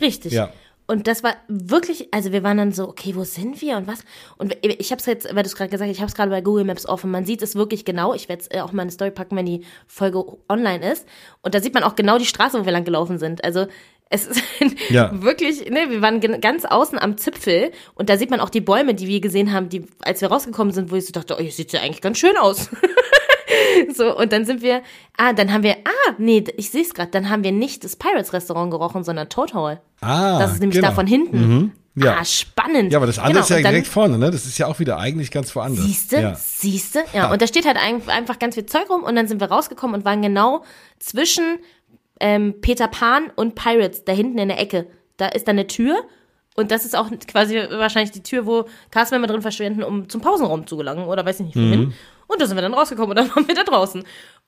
Richtig. 0.00 0.32
Ja. 0.32 0.50
Und 0.86 1.06
das 1.06 1.22
war 1.22 1.34
wirklich, 1.48 2.12
also 2.12 2.30
wir 2.32 2.42
waren 2.42 2.58
dann 2.58 2.72
so, 2.72 2.86
okay, 2.88 3.14
wo 3.14 3.24
sind 3.24 3.62
wir 3.62 3.78
und 3.78 3.86
was? 3.86 4.04
Und 4.36 4.54
ich 4.62 4.90
habe 4.90 5.00
es 5.00 5.06
jetzt, 5.06 5.24
weil 5.34 5.42
du 5.42 5.48
es 5.48 5.56
gerade 5.56 5.70
gesagt 5.70 5.88
hast, 5.88 5.96
ich 5.96 6.00
habe 6.00 6.10
es 6.10 6.14
gerade 6.14 6.30
bei 6.30 6.42
Google 6.42 6.64
Maps 6.64 6.84
offen. 6.84 7.10
Man 7.10 7.24
sieht 7.24 7.40
es 7.40 7.54
wirklich 7.54 7.86
genau. 7.86 8.12
Ich 8.12 8.28
werde 8.28 8.42
es 8.42 8.48
äh, 8.50 8.60
auch 8.60 8.72
mal 8.72 8.82
in 8.82 8.88
eine 8.88 8.90
Story 8.90 9.10
packen, 9.10 9.34
wenn 9.34 9.46
die 9.46 9.64
Folge 9.86 10.22
online 10.46 10.92
ist. 10.92 11.06
Und 11.40 11.54
da 11.54 11.62
sieht 11.62 11.72
man 11.72 11.84
auch 11.84 11.96
genau 11.96 12.18
die 12.18 12.26
Straße, 12.26 12.60
wo 12.60 12.66
wir 12.66 12.72
lang 12.72 12.84
gelaufen 12.84 13.18
sind. 13.18 13.44
Also 13.44 13.66
es 14.14 14.26
ist 14.26 14.42
Ja. 14.90 15.10
wirklich, 15.22 15.68
ne, 15.70 15.90
wir 15.90 16.00
waren 16.02 16.20
ganz 16.40 16.64
außen 16.64 16.98
am 16.98 17.16
Zipfel 17.18 17.72
und 17.94 18.08
da 18.08 18.16
sieht 18.16 18.30
man 18.30 18.40
auch 18.40 18.50
die 18.50 18.60
Bäume, 18.60 18.94
die 18.94 19.06
wir 19.08 19.20
gesehen 19.20 19.52
haben, 19.52 19.68
die, 19.68 19.84
als 20.02 20.20
wir 20.20 20.28
rausgekommen 20.30 20.72
sind, 20.72 20.90
wo 20.90 20.96
ich 20.96 21.06
so 21.06 21.12
dachte, 21.12 21.34
oh, 21.38 21.40
hier 21.42 21.50
sieht 21.52 21.72
ja 21.72 21.80
eigentlich 21.80 22.00
ganz 22.00 22.18
schön 22.18 22.36
aus. 22.36 22.70
So, 23.94 24.16
und 24.16 24.32
dann 24.32 24.44
sind 24.44 24.62
wir, 24.62 24.82
ah, 25.16 25.32
dann 25.32 25.52
haben 25.52 25.62
wir, 25.62 25.76
ah, 25.84 26.12
nee, 26.18 26.42
ich 26.56 26.70
sehe 26.70 26.82
es 26.82 26.94
gerade, 26.94 27.10
dann 27.10 27.28
haben 27.30 27.44
wir 27.44 27.52
nicht 27.52 27.84
das 27.84 27.96
Pirates 27.96 28.32
Restaurant 28.32 28.70
gerochen, 28.70 29.04
sondern 29.04 29.28
Toad 29.28 29.54
Hall. 29.54 29.80
Ah, 30.00 30.38
Das 30.38 30.52
ist 30.52 30.60
nämlich 30.60 30.76
genau. 30.76 30.88
da 30.88 30.94
von 30.94 31.06
hinten. 31.06 31.72
Ja. 31.94 32.16
Ah, 32.20 32.24
spannend. 32.24 32.90
Ja, 32.92 32.98
aber 32.98 33.06
das 33.06 33.18
andere 33.18 33.34
Genau, 33.34 33.44
ist 33.44 33.50
ja 33.50 33.56
dann- 33.56 33.70
direkt 33.72 33.86
vorne, 33.86 34.18
ne? 34.18 34.30
Das 34.30 34.46
ist 34.46 34.58
ja 34.58 34.66
auch 34.66 34.78
wieder 34.80 34.98
eigentlich 34.98 35.30
ganz 35.30 35.54
woanders. 35.54 35.84
Siehste, 35.84 36.16
Ja. 36.20 36.34
siehste, 36.34 37.04
ja. 37.12 37.30
Und 37.30 37.40
da 37.42 37.46
steht 37.46 37.66
halt 37.66 37.76
ein- 37.76 38.08
einfach 38.08 38.38
ganz 38.38 38.54
viel 38.56 38.66
Zeug 38.66 38.88
rum 38.90 39.02
und 39.04 39.14
dann 39.14 39.28
sind 39.28 39.40
wir 39.40 39.48
rausgekommen 39.50 39.94
und 39.94 40.04
waren 40.04 40.22
genau 40.22 40.64
zwischen 40.98 41.58
ähm, 42.26 42.62
Peter 42.62 42.88
Pan 42.88 43.30
und 43.36 43.54
Pirates 43.54 44.04
da 44.06 44.12
hinten 44.12 44.38
in 44.38 44.48
der 44.48 44.58
Ecke. 44.58 44.86
Da 45.18 45.26
ist 45.28 45.46
dann 45.46 45.56
eine 45.58 45.66
Tür 45.66 46.02
und 46.56 46.70
das 46.70 46.86
ist 46.86 46.96
auch 46.96 47.10
quasi 47.28 47.56
wahrscheinlich 47.70 48.12
die 48.12 48.22
Tür, 48.22 48.46
wo 48.46 48.64
Castmember 48.90 49.26
drin 49.26 49.42
verschwinden, 49.42 49.82
um 49.82 50.08
zum 50.08 50.22
Pausenraum 50.22 50.66
zu 50.66 50.78
gelangen 50.78 51.04
oder 51.04 51.26
weiß 51.26 51.40
ich 51.40 51.46
nicht 51.46 51.56
wohin. 51.56 51.92
Und 52.26 52.40
da 52.40 52.46
sind 52.46 52.56
wir 52.56 52.62
dann 52.62 52.72
rausgekommen 52.72 53.10
und 53.10 53.16
dann 53.16 53.28
waren 53.36 53.46
wir 53.46 53.54
da 53.54 53.62
draußen. 53.64 54.02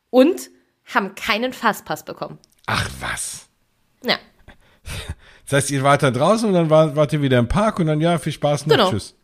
Und 0.09 0.49
haben 0.87 1.15
keinen 1.17 1.53
Fastpass 1.53 2.03
bekommen. 2.05 2.39
Ach 2.67 2.89
was. 3.01 3.49
Ja, 4.03 4.17
Das 5.45 5.53
heißt, 5.53 5.71
ihr 5.73 5.83
wart 5.83 6.03
da 6.03 6.11
draußen 6.11 6.49
und 6.49 6.55
dann 6.55 6.71
war, 6.71 6.97
wart 6.97 7.13
ihr 7.13 7.21
wieder 7.21 7.39
im 7.39 7.49
Park 7.49 7.79
und 7.79 7.89
dann 7.89 8.01
ja, 8.01 8.17
viel 8.19 8.33
Spaß 8.33 8.67
noch, 8.67 8.77
Genau. 8.77 8.91
tschüss. 8.91 9.15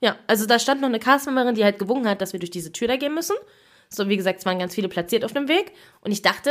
Ja, 0.00 0.16
also 0.26 0.46
da 0.46 0.58
stand 0.58 0.80
noch 0.80 0.88
eine 0.88 0.98
Castmemberin, 0.98 1.54
die 1.54 1.62
halt 1.64 1.78
gewungen 1.78 2.08
hat, 2.08 2.20
dass 2.20 2.32
wir 2.32 2.40
durch 2.40 2.50
diese 2.50 2.72
Tür 2.72 2.88
da 2.88 2.96
gehen 2.96 3.14
müssen. 3.14 3.36
So, 3.88 4.08
wie 4.08 4.16
gesagt, 4.16 4.40
es 4.40 4.46
waren 4.46 4.58
ganz 4.58 4.74
viele 4.74 4.88
platziert 4.88 5.24
auf 5.24 5.32
dem 5.32 5.46
Weg. 5.48 5.72
Und 6.00 6.10
ich 6.10 6.22
dachte, 6.22 6.50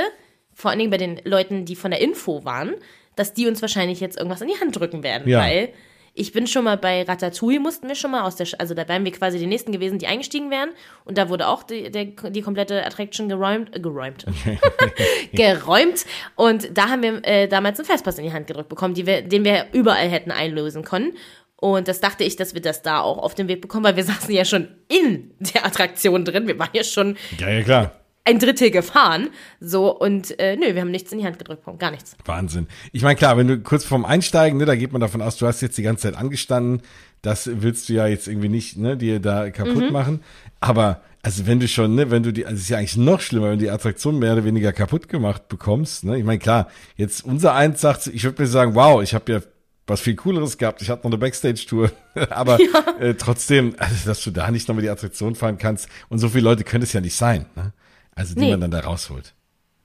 vor 0.54 0.70
allen 0.72 0.80
Dingen 0.80 0.92
bei 0.92 0.98
den 0.98 1.20
Leuten, 1.24 1.66
die 1.66 1.76
von 1.76 1.92
der 1.92 2.02
Info 2.02 2.44
waren, 2.46 2.74
dass 3.16 3.34
die 3.34 3.48
uns 3.48 3.62
wahrscheinlich 3.62 4.00
jetzt 4.00 4.18
irgendwas 4.18 4.42
in 4.42 4.48
die 4.48 4.60
Hand 4.60 4.78
drücken 4.80 5.04
werden. 5.04 5.28
Ja. 5.28 5.40
Weil 5.40 5.70
ich 6.14 6.34
bin 6.34 6.46
schon 6.46 6.66
mal 6.66 6.76
bei 6.76 7.04
Ratatouille, 7.04 7.60
mussten 7.62 7.88
wir 7.88 7.96
schon 7.96 8.12
mal 8.12 8.24
aus 8.24 8.36
der, 8.36 8.46
Sch- 8.46 8.56
also 8.58 8.74
da 8.74 8.86
wären 8.90 9.06
wir 9.06 9.12
quasi 9.14 9.40
die 9.40 9.46
nächsten 9.48 9.72
gewesen, 9.72 9.98
die 9.98 10.08
eingestiegen 10.08 10.52
wären. 10.52 10.72
Und 11.06 11.18
da 11.18 11.30
wurde 11.30 11.48
auch 11.48 11.64
die, 11.64 11.90
der, 11.90 12.06
die 12.06 12.42
komplette 12.42 12.86
Attraction 12.86 13.30
geräumt, 13.30 13.74
äh, 13.76 13.80
geräumt, 13.80 14.26
geräumt. 15.34 16.06
Und 16.36 16.78
da 16.78 16.90
haben 16.90 17.02
wir 17.04 17.22
äh, 17.26 17.48
damals 17.48 17.80
einen 17.80 17.86
Festpass 17.86 18.18
in 18.18 18.26
die 18.26 18.34
Hand 18.34 18.48
gedrückt 18.48 18.70
bekommen, 18.70 18.96
wir, 18.96 19.22
den 19.22 19.44
wir 19.46 19.68
überall 19.74 20.10
hätten 20.10 20.32
einlösen 20.32 20.84
können. 20.84 21.14
Und 21.56 21.88
das 21.88 22.00
dachte 22.00 22.24
ich, 22.24 22.36
dass 22.36 22.54
wir 22.56 22.62
das 22.62 22.82
da 22.82 23.02
auch 23.02 23.18
auf 23.20 23.36
dem 23.36 23.48
Weg 23.48 23.62
bekommen, 23.62 23.84
weil 23.86 23.96
wir 23.96 24.04
saßen 24.12 24.34
ja 24.34 24.46
schon 24.46 24.68
in 24.90 25.32
der 25.40 25.66
Attraktion 25.66 26.26
drin. 26.26 26.48
Wir 26.48 26.58
waren 26.60 26.70
ja 26.74 26.84
schon 26.84 27.18
Ja, 27.38 27.50
ja, 27.50 27.62
klar. 27.64 28.01
Ein 28.24 28.40
Drittel 28.40 28.70
gefahren. 28.72 29.30
So, 29.60 29.98
und 29.98 30.38
äh, 30.40 30.56
nö, 30.56 30.74
wir 30.76 30.82
haben 30.82 30.92
nichts 30.92 31.12
in 31.12 31.20
die 31.20 31.26
Hand 31.26 31.40
gedrückt, 31.40 31.64
Punkt, 31.64 31.80
gar 31.80 31.92
nichts. 31.92 32.16
Wahnsinn. 32.26 32.68
Ich 32.92 33.02
meine, 33.02 33.16
klar, 33.16 33.38
wenn 33.38 33.48
du 33.48 33.60
kurz 33.60 33.84
vorm 33.84 34.06
Einsteigen, 34.06 34.58
ne, 34.60 34.66
da 34.66 34.76
geht 34.76 34.92
man 34.92 35.02
davon 35.02 35.22
aus, 35.22 35.38
du 35.38 35.48
hast 35.48 35.62
jetzt 35.62 35.78
die 35.78 35.84
ganze 35.84 36.04
Zeit 36.04 36.16
angestanden. 36.16 36.82
Das 37.24 37.50
willst 37.62 37.90
du 37.90 37.94
ja 37.94 38.08
jetzt 38.08 38.28
irgendwie 38.28 38.50
nicht, 38.50 38.78
ne, 38.78 38.98
dir 38.98 39.20
da 39.20 39.50
kaputt 39.52 39.88
Mhm. 39.88 39.92
machen. 39.94 40.24
Aber, 40.60 41.02
also 41.24 41.46
wenn 41.48 41.60
du 41.60 41.68
schon, 41.68 41.96
ne, 41.96 42.10
wenn 42.12 42.24
du 42.24 42.32
die, 42.34 42.46
also 42.46 42.56
es 42.58 42.64
ist 42.64 42.70
ja 42.70 42.78
eigentlich 42.78 42.98
noch 42.98 43.22
schlimmer, 43.22 43.50
wenn 43.52 43.60
du 43.60 43.66
die 43.66 43.72
Attraktion 43.72 44.18
mehr 44.20 44.34
oder 44.34 44.44
weniger 44.46 44.72
kaputt 44.74 45.08
gemacht 45.10 45.48
bekommst, 45.48 46.04
ne. 46.04 46.18
Ich 46.18 46.24
meine, 46.24 46.40
klar, 46.40 46.68
jetzt 46.98 47.24
unser 47.26 47.54
eins 47.56 47.82
sagt, 47.82 48.08
ich 48.08 48.24
würde 48.24 48.42
mir 48.42 48.48
sagen, 48.48 48.76
wow, 48.76 49.02
ich 49.04 49.14
habe 49.14 49.32
ja 49.32 49.42
was 49.88 50.00
viel 50.00 50.16
cooleres 50.16 50.58
gehabt. 50.58 50.82
Ich 50.82 50.90
hatte 50.90 51.02
noch 51.02 51.12
eine 51.12 51.18
Backstage-Tour. 51.18 51.92
Aber 52.30 52.60
äh, 53.00 53.16
trotzdem, 53.16 53.74
also, 53.78 53.96
dass 54.06 54.24
du 54.24 54.32
da 54.32 54.50
nicht 54.52 54.68
nochmal 54.68 54.84
die 54.84 54.90
Attraktion 54.90 55.36
fahren 55.36 55.58
kannst. 55.58 55.90
Und 56.08 56.20
so 56.20 56.30
viele 56.30 56.44
Leute 56.46 56.64
können 56.64 56.84
es 56.84 56.94
ja 56.94 57.02
nicht 57.02 57.16
sein. 57.16 57.46
Ne? 57.56 57.74
Also 58.16 58.36
die 58.36 58.42
Nee. 58.42 58.52
man 58.52 58.62
dann 58.62 58.72
da 58.72 58.80
rausholt. 58.82 59.34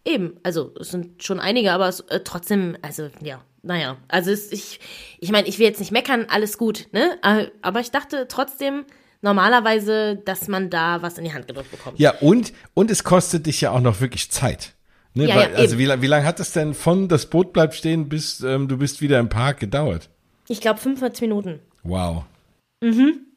Eben, 0.04 0.36
also 0.42 0.72
es 0.78 0.90
sind 0.90 1.22
schon 1.22 1.40
einige, 1.40 1.72
aber 1.72 1.88
es, 1.88 2.00
äh, 2.00 2.20
trotzdem, 2.20 2.76
also 2.82 3.08
ja, 3.22 3.40
naja. 3.62 3.96
Also 4.08 4.30
es, 4.30 4.52
ich, 4.52 4.78
ich 5.18 5.32
meine, 5.32 5.48
ich 5.48 5.58
will 5.58 5.66
jetzt 5.66 5.80
nicht 5.80 5.90
meckern, 5.90 6.26
alles 6.28 6.58
gut, 6.58 6.86
ne? 6.92 7.18
Aber 7.62 7.80
ich 7.80 7.90
dachte 7.90 8.26
trotzdem 8.28 8.84
normalerweise, 9.22 10.16
dass 10.24 10.46
man 10.46 10.70
da 10.70 11.02
was 11.02 11.18
in 11.18 11.24
die 11.24 11.32
Hand 11.32 11.48
gedrückt 11.48 11.70
bekommt. 11.72 11.98
Ja, 11.98 12.12
und, 12.20 12.52
und 12.74 12.90
es 12.90 13.02
kostet 13.02 13.46
dich 13.46 13.60
ja 13.60 13.72
auch 13.72 13.80
noch 13.80 14.00
wirklich 14.00 14.30
Zeit. 14.30 14.74
Ne? 15.14 15.26
Ja, 15.28 15.36
Weil, 15.36 15.50
ja, 15.52 15.56
also 15.56 15.78
wie, 15.78 15.88
wie 16.02 16.06
lange 16.06 16.26
hat 16.26 16.38
das 16.38 16.52
denn 16.52 16.74
von 16.74 17.08
das 17.08 17.26
Boot 17.26 17.52
bleibt 17.52 17.74
stehen 17.74 18.08
bis 18.08 18.40
ähm, 18.42 18.68
du 18.68 18.76
bist 18.76 19.00
wieder 19.00 19.18
im 19.18 19.28
Park 19.28 19.58
gedauert? 19.60 20.10
Ich 20.46 20.60
glaube 20.60 20.78
45 20.78 21.22
Minuten. 21.22 21.60
Wow. 21.82 22.24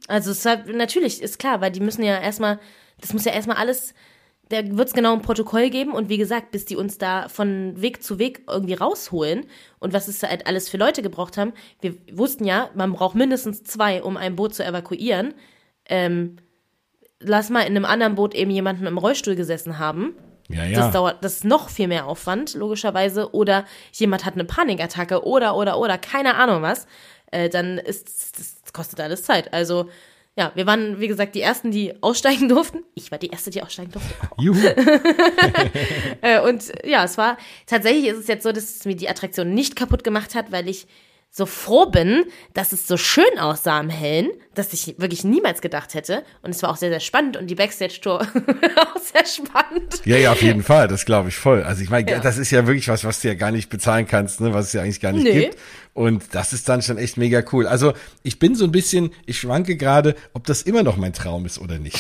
Also 0.08 0.32
es 0.32 0.46
hat, 0.46 0.68
natürlich, 0.68 1.22
ist 1.22 1.40
klar, 1.40 1.62
weil 1.62 1.72
die 1.72 1.80
müssen 1.80 2.04
ja 2.04 2.20
erstmal, 2.20 2.60
das 3.00 3.14
muss 3.14 3.26
ja 3.26 3.32
erstmal 3.32 3.58
alles, 3.58 3.94
da 4.50 4.58
wird 4.78 4.88
es 4.88 4.94
genau 4.94 5.14
ein 5.14 5.22
Protokoll 5.22 5.70
geben 5.70 5.94
und 5.94 6.10
wie 6.10 6.18
gesagt, 6.18 6.52
bis 6.52 6.66
die 6.66 6.76
uns 6.76 6.98
da 6.98 7.30
von 7.30 7.80
Weg 7.82 8.04
zu 8.04 8.18
Weg 8.18 8.42
irgendwie 8.50 8.74
rausholen 8.74 9.46
und 9.78 9.94
was 9.94 10.08
es 10.08 10.24
halt 10.24 10.48
alles 10.48 10.70
für 10.70 10.78
Leute 10.78 11.02
gebraucht 11.02 11.38
haben, 11.38 11.54
wir 11.82 11.94
wussten 12.12 12.46
ja, 12.46 12.70
man 12.74 12.94
braucht 12.94 13.16
mindestens 13.16 13.64
zwei, 13.64 14.02
um 14.02 14.18
ein 14.18 14.36
Boot 14.36 14.56
zu 14.56 14.66
evakuieren. 14.66 15.36
Ähm, 15.86 16.38
lass 17.20 17.50
mal 17.50 17.62
in 17.62 17.76
einem 17.76 17.86
anderen 17.86 18.16
Boot 18.16 18.34
eben 18.34 18.52
jemanden 18.52 18.88
im 18.88 18.98
Rollstuhl 18.98 19.36
gesessen 19.36 19.78
haben. 19.78 20.16
Ja, 20.48 20.64
ja. 20.66 20.80
Das 20.80 20.94
dauert, 20.94 21.24
das 21.24 21.38
ist 21.38 21.46
noch 21.46 21.70
viel 21.70 21.88
mehr 21.88 22.08
Aufwand, 22.08 22.56
logischerweise. 22.56 23.34
Oder 23.34 23.66
jemand 23.94 24.26
hat 24.26 24.34
eine 24.34 24.46
Panikattacke 24.46 25.24
oder, 25.26 25.56
oder, 25.56 25.78
oder, 25.78 25.98
keine 26.00 26.36
Ahnung 26.36 26.64
was. 26.64 26.88
Äh, 27.32 27.50
dann 27.50 27.78
ist, 27.78 28.40
das 28.40 28.74
kostet 28.74 29.00
alles 29.00 29.24
Zeit. 29.24 29.54
Also, 29.54 29.90
ja, 30.40 30.52
wir 30.56 30.66
waren, 30.66 31.00
wie 31.02 31.10
gesagt, 31.10 31.36
die 31.36 31.42
Ersten, 31.42 31.70
die 31.70 32.02
aussteigen 32.02 32.48
durften. 32.56 32.80
Ich 32.96 33.12
war 33.12 33.18
die 33.20 33.28
Erste, 33.28 33.50
die 33.52 33.62
aussteigen 33.62 33.92
durfte. 33.92 34.14
Juhu. 34.40 34.58
Äh, 36.22 36.42
und 36.42 36.64
ja, 36.84 37.04
es 37.06 37.18
war, 37.18 37.38
tatsächlich 37.66 38.08
ist 38.08 38.18
es 38.18 38.28
jetzt 38.28 38.44
so, 38.44 38.52
dass 38.52 38.64
es 38.78 38.86
mir 38.86 38.96
die 38.96 39.10
Attraktion 39.10 39.54
nicht 39.54 39.76
kaputt 39.76 40.04
gemacht 40.04 40.36
hat, 40.36 40.52
weil 40.52 40.68
ich 40.68 40.88
so 41.32 41.46
froh 41.46 41.86
bin, 41.86 42.26
dass 42.54 42.72
es 42.74 42.88
so 42.88 42.98
schön 42.98 43.38
aussah 43.40 43.80
am 43.80 43.90
Hellen, 43.90 44.30
dass 44.56 44.74
ich 44.74 44.96
wirklich 44.98 45.24
niemals 45.24 45.62
gedacht 45.62 45.94
hätte. 45.94 46.24
Und 46.42 46.50
es 46.56 46.64
war 46.64 46.72
auch 46.72 46.76
sehr, 46.76 46.90
sehr 46.90 47.00
spannend 47.00 47.38
und 47.38 47.48
die 47.48 47.56
Backstage-Tour 47.56 48.22
auch 48.78 48.98
sehr 49.00 49.26
spannend. 49.26 50.02
Ja, 50.06 50.18
ja, 50.18 50.32
auf 50.32 50.42
jeden 50.42 50.64
Fall, 50.64 50.88
das 50.88 51.06
glaube 51.06 51.30
ich 51.30 51.36
voll. 51.38 51.62
Also 51.64 51.84
ich 51.84 51.90
meine, 51.92 52.10
Ja. 52.10 52.20
das 52.20 52.38
ist 52.40 52.50
ja 52.52 52.66
wirklich 52.66 52.88
was, 52.90 53.04
was 53.04 53.22
du 53.22 53.28
ja 53.28 53.36
gar 53.36 53.52
nicht 53.52 53.70
bezahlen 53.70 54.08
kannst, 54.08 54.42
ne, 54.42 54.54
was 54.54 54.68
es 54.68 54.74
ja 54.74 54.82
eigentlich 54.82 55.00
gar 55.02 55.12
nicht 55.12 55.24
Nee. 55.24 55.42
gibt. 55.46 55.58
Und 56.00 56.24
das 56.32 56.54
ist 56.54 56.70
dann 56.70 56.82
schon 56.82 56.98
echt 56.98 57.18
mega 57.18 57.44
cool. 57.52 57.68
Also 57.68 57.92
ich 58.24 58.40
bin 58.40 58.56
so 58.56 58.64
ein 58.64 58.72
bisschen, 58.72 59.10
ich 59.26 59.38
schwanke 59.38 59.76
gerade, 59.76 60.16
ob 60.32 60.46
das 60.46 60.62
immer 60.62 60.82
noch 60.82 60.96
mein 60.96 61.12
Traum 61.12 61.46
ist 61.46 61.60
oder 61.60 61.78
nicht. 61.78 61.98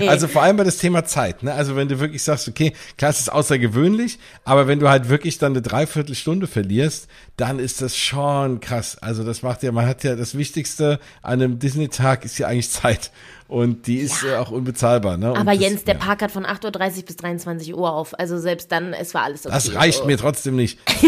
also 0.08 0.26
vor 0.26 0.42
allem 0.42 0.56
bei 0.56 0.64
das 0.64 0.78
Thema 0.78 1.04
Zeit. 1.04 1.44
Ne? 1.44 1.54
Also 1.54 1.76
wenn 1.76 1.86
du 1.86 2.00
wirklich 2.00 2.24
sagst, 2.24 2.48
okay, 2.48 2.72
klar, 2.98 3.12
es 3.12 3.20
ist 3.20 3.30
außergewöhnlich, 3.30 4.18
aber 4.42 4.66
wenn 4.66 4.80
du 4.80 4.88
halt 4.88 5.08
wirklich 5.08 5.38
dann 5.38 5.52
eine 5.52 5.62
Dreiviertelstunde 5.62 6.48
verlierst, 6.48 7.06
dann 7.36 7.60
ist 7.60 7.80
das 7.80 7.96
schon 7.96 8.58
krass. 8.58 8.98
Also 9.00 9.22
das 9.22 9.42
macht 9.42 9.62
ja, 9.62 9.70
man 9.70 9.86
hat 9.86 10.02
ja 10.02 10.16
das 10.16 10.36
Wichtigste 10.36 10.98
an 11.22 11.34
einem 11.34 11.60
Disney-Tag 11.60 12.24
ist 12.24 12.38
ja 12.38 12.48
eigentlich 12.48 12.72
Zeit. 12.72 13.12
Und 13.48 13.86
die 13.86 13.98
ist 13.98 14.24
äh, 14.24 14.36
auch 14.36 14.50
unbezahlbar. 14.50 15.16
Ne? 15.16 15.30
Und 15.32 15.38
Aber 15.38 15.52
das, 15.52 15.60
Jens, 15.60 15.84
der 15.84 15.94
ja. 15.94 16.00
Park 16.00 16.22
hat 16.22 16.32
von 16.32 16.44
8.30 16.44 16.96
Uhr 16.98 17.02
bis 17.04 17.16
23 17.16 17.74
Uhr 17.74 17.92
auf. 17.92 18.18
Also 18.18 18.38
selbst 18.38 18.72
dann, 18.72 18.92
es 18.92 19.14
war 19.14 19.22
alles 19.22 19.46
okay. 19.46 19.54
Das 19.54 19.74
reicht 19.74 19.98
so. 20.00 20.04
mir 20.06 20.18
trotzdem 20.18 20.56
nicht. 20.56 20.78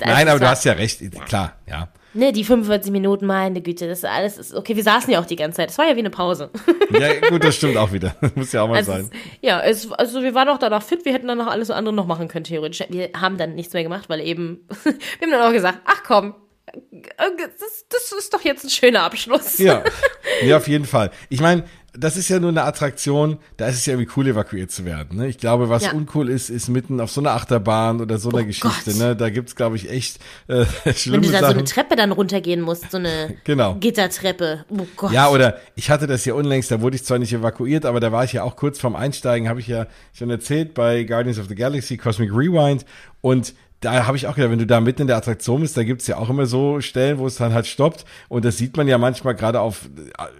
Das 0.00 0.08
Nein, 0.08 0.28
aber 0.28 0.38
du 0.38 0.48
hast 0.48 0.64
ja 0.64 0.74
recht. 0.74 1.00
Klar, 1.26 1.54
ja. 1.66 1.88
Ne, 2.14 2.32
die 2.32 2.44
45 2.44 2.90
Minuten, 2.90 3.26
meine 3.26 3.60
Güte, 3.60 3.86
das 3.86 3.98
ist 3.98 4.04
alles 4.04 4.38
ist 4.38 4.54
okay. 4.54 4.74
Wir 4.74 4.82
saßen 4.82 5.12
ja 5.12 5.20
auch 5.20 5.26
die 5.26 5.36
ganze 5.36 5.56
Zeit. 5.58 5.70
Es 5.70 5.78
war 5.78 5.86
ja 5.88 5.94
wie 5.94 6.00
eine 6.00 6.10
Pause. 6.10 6.50
Ja, 6.90 7.28
gut, 7.28 7.44
das 7.44 7.56
stimmt 7.56 7.76
auch 7.76 7.92
wieder. 7.92 8.16
Muss 8.34 8.52
ja 8.52 8.62
auch 8.62 8.68
mal 8.68 8.76
Also, 8.76 8.92
sein. 8.92 9.10
ja, 9.42 9.60
es, 9.60 9.92
also 9.92 10.22
wir 10.22 10.34
waren 10.34 10.48
auch 10.48 10.58
danach 10.58 10.82
fit. 10.82 11.04
Wir 11.04 11.12
hätten 11.12 11.28
dann 11.28 11.36
noch 11.36 11.46
alles 11.46 11.70
andere 11.70 11.94
noch 11.94 12.06
machen 12.06 12.28
können, 12.28 12.44
theoretisch. 12.44 12.82
Wir 12.88 13.10
haben 13.14 13.36
dann 13.36 13.54
nichts 13.54 13.74
mehr 13.74 13.82
gemacht, 13.82 14.08
weil 14.08 14.20
eben, 14.20 14.60
wir 14.84 14.92
haben 15.22 15.30
dann 15.30 15.42
auch 15.42 15.52
gesagt, 15.52 15.80
ach 15.84 16.02
komm, 16.06 16.34
das, 17.16 17.84
das 17.88 18.12
ist 18.18 18.32
doch 18.34 18.42
jetzt 18.42 18.64
ein 18.64 18.70
schöner 18.70 19.02
Abschluss. 19.02 19.58
Ja, 19.58 19.82
ja, 20.42 20.56
auf 20.56 20.68
jeden 20.68 20.84
Fall. 20.84 21.10
Ich 21.28 21.40
meine, 21.40 21.64
das 21.94 22.16
ist 22.16 22.28
ja 22.28 22.38
nur 22.38 22.50
eine 22.50 22.62
Attraktion, 22.62 23.38
da 23.56 23.66
ist 23.66 23.76
es 23.76 23.86
ja 23.86 23.94
irgendwie 23.94 24.10
cool, 24.16 24.28
evakuiert 24.28 24.70
zu 24.70 24.84
werden. 24.84 25.18
Ne? 25.18 25.26
Ich 25.26 25.38
glaube, 25.38 25.68
was 25.68 25.84
Ja. 25.84 25.92
uncool 25.92 26.28
ist, 26.28 26.48
ist 26.48 26.68
mitten 26.68 27.00
auf 27.00 27.10
so 27.10 27.20
einer 27.20 27.32
Achterbahn 27.32 28.00
oder 28.00 28.18
so 28.18 28.28
einer 28.28 28.42
Oh 28.42 28.44
Geschichte. 28.44 28.68
Gott. 28.92 28.96
Ne? 28.96 29.16
Da 29.16 29.30
gibt's, 29.30 29.56
glaube 29.56 29.74
ich, 29.76 29.90
echt 29.90 30.18
äh, 30.46 30.64
Wenn 30.84 30.94
schlimme 30.94 31.26
du 31.26 31.32
da 31.32 31.40
so 31.40 31.46
eine 31.46 31.64
Treppe 31.64 31.96
dann 31.96 32.12
runtergehen 32.12 32.60
musst, 32.60 32.90
so 32.90 32.98
eine 32.98 33.36
Genau. 33.44 33.74
Gittertreppe. 33.80 34.64
Oh 34.68 34.86
Gott. 34.96 35.12
Ja, 35.12 35.28
oder 35.30 35.58
ich 35.74 35.90
hatte 35.90 36.06
das 36.06 36.24
ja 36.24 36.34
unlängst, 36.34 36.70
da 36.70 36.80
wurde 36.80 36.94
ich 36.94 37.04
zwar 37.04 37.18
nicht 37.18 37.32
evakuiert, 37.32 37.84
aber 37.84 37.98
da 38.00 38.12
war 38.12 38.22
ich 38.22 38.34
ja 38.34 38.44
auch 38.44 38.54
kurz 38.54 38.78
vorm 38.78 38.94
Einsteigen, 38.94 39.48
habe 39.48 39.58
ich 39.60 39.66
ja 39.66 39.86
schon 40.12 40.30
erzählt 40.30 40.74
bei 40.74 41.02
Guardians 41.02 41.38
of 41.40 41.46
the 41.48 41.54
Galaxy 41.56 41.96
Cosmic 41.96 42.30
Rewind 42.30 42.84
und 43.22 43.54
da 43.80 44.06
habe 44.06 44.16
ich 44.16 44.26
auch 44.26 44.34
gedacht, 44.34 44.50
wenn 44.50 44.58
du 44.58 44.66
da 44.66 44.80
mitten 44.80 45.02
in 45.02 45.06
der 45.06 45.16
Attraktion 45.16 45.60
bist, 45.60 45.76
da 45.76 45.84
gibt's 45.84 46.06
ja 46.08 46.16
auch 46.16 46.30
immer 46.30 46.46
so 46.46 46.80
Stellen, 46.80 47.18
wo 47.18 47.26
es 47.26 47.36
dann 47.36 47.52
halt 47.54 47.66
stoppt. 47.66 48.04
Und 48.28 48.44
das 48.44 48.56
sieht 48.58 48.76
man 48.76 48.88
ja 48.88 48.98
manchmal 48.98 49.36
gerade 49.36 49.60
auf 49.60 49.88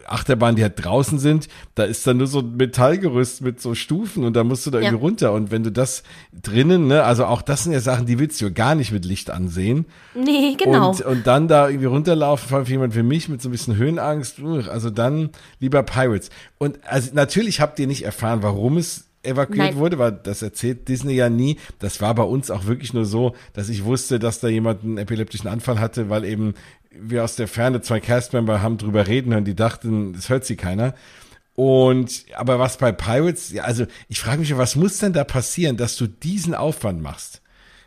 Achterbahnen, 0.07 0.57
die 0.57 0.62
halt 0.62 0.74
draußen 0.84 1.18
sind. 1.18 1.49
Da 1.76 1.84
ist 1.84 2.07
dann 2.07 2.16
nur 2.16 2.26
so 2.26 2.41
ein 2.41 2.57
Metallgerüst 2.57 3.43
mit 3.43 3.61
so 3.61 3.74
Stufen 3.74 4.24
und 4.24 4.34
da 4.34 4.43
musst 4.45 4.66
du 4.66 4.70
da 4.70 4.78
Ja. 4.78 4.86
irgendwie 4.86 5.05
runter. 5.05 5.32
Und 5.32 5.51
wenn 5.51 5.62
du 5.62 5.70
das 5.70 6.03
drinnen, 6.32 6.89
ne, 6.89 7.05
also 7.05 7.26
auch 7.26 7.43
das 7.43 7.62
sind 7.64 7.72
ja 7.72 7.80
Sachen, 7.80 8.07
die 8.07 8.18
willst 8.18 8.41
du 8.41 8.53
gar 8.53 8.74
nicht 8.74 8.91
mit 8.93 9.05
Licht 9.05 9.30
ansehen. 9.30 9.86
nee, 10.14 10.57
genau. 10.57 10.91
Und, 10.91 11.03
und 11.03 11.26
dann 11.26 11.47
da 11.49 11.68
irgendwie 11.68 11.86
runterlaufen, 11.86 12.49
vor 12.49 12.59
allem 12.59 12.66
für 12.66 12.72
jemand 12.72 12.97
wie 12.97 13.03
mich 13.03 13.28
mit 13.28 13.41
so 13.41 13.49
ein 13.49 13.53
bisschen 13.53 13.76
Höhenangst, 13.76 14.41
also 14.68 14.91
dann 14.91 15.30
lieber 15.61 15.82
Pirates. 15.82 16.30
Und 16.59 16.78
also 16.84 17.11
natürlich 17.14 17.61
habt 17.61 17.78
ihr 17.78 17.86
nicht 17.86 18.05
erfahren, 18.05 18.43
warum 18.43 18.78
es 18.78 19.07
evakuiert 19.22 19.72
Nein. 19.72 19.76
wurde, 19.76 19.98
weil 19.98 20.12
das 20.12 20.42
erzählt 20.42 20.88
Disney 20.88 21.14
ja 21.14 21.28
nie. 21.28 21.58
Das 21.78 22.00
war 22.00 22.14
bei 22.14 22.22
uns 22.22 22.50
auch 22.50 22.66
wirklich 22.66 22.94
nur 22.94 23.04
so, 23.04 23.34
dass 23.52 23.68
ich 23.68 23.84
wusste, 23.84 24.18
dass 24.18 24.40
da 24.40 24.48
jemand 24.48 24.84
einen 24.84 24.98
epileptischen 24.98 25.48
Anfall 25.48 25.80
hatte, 25.80 26.08
weil 26.08 26.24
eben 26.24 26.54
wir 26.90 27.24
aus 27.24 27.36
der 27.36 27.48
Ferne 27.48 27.80
zwei 27.80 28.00
Castmember 28.00 28.62
haben 28.62 28.78
drüber 28.78 29.06
reden 29.06 29.32
hören, 29.32 29.44
die 29.44 29.54
dachten, 29.54 30.12
das 30.12 30.28
hört 30.28 30.44
sie 30.44 30.56
keiner. 30.56 30.94
Und 31.54 32.24
aber 32.36 32.60
was 32.60 32.76
bei 32.76 32.92
Pirates, 32.92 33.50
ja, 33.50 33.64
also 33.64 33.84
ich 34.08 34.20
frage 34.20 34.38
mich, 34.38 34.56
was 34.56 34.76
muss 34.76 34.98
denn 34.98 35.12
da 35.12 35.24
passieren, 35.24 35.76
dass 35.76 35.96
du 35.96 36.06
diesen 36.06 36.54
Aufwand 36.54 37.02
machst? 37.02 37.42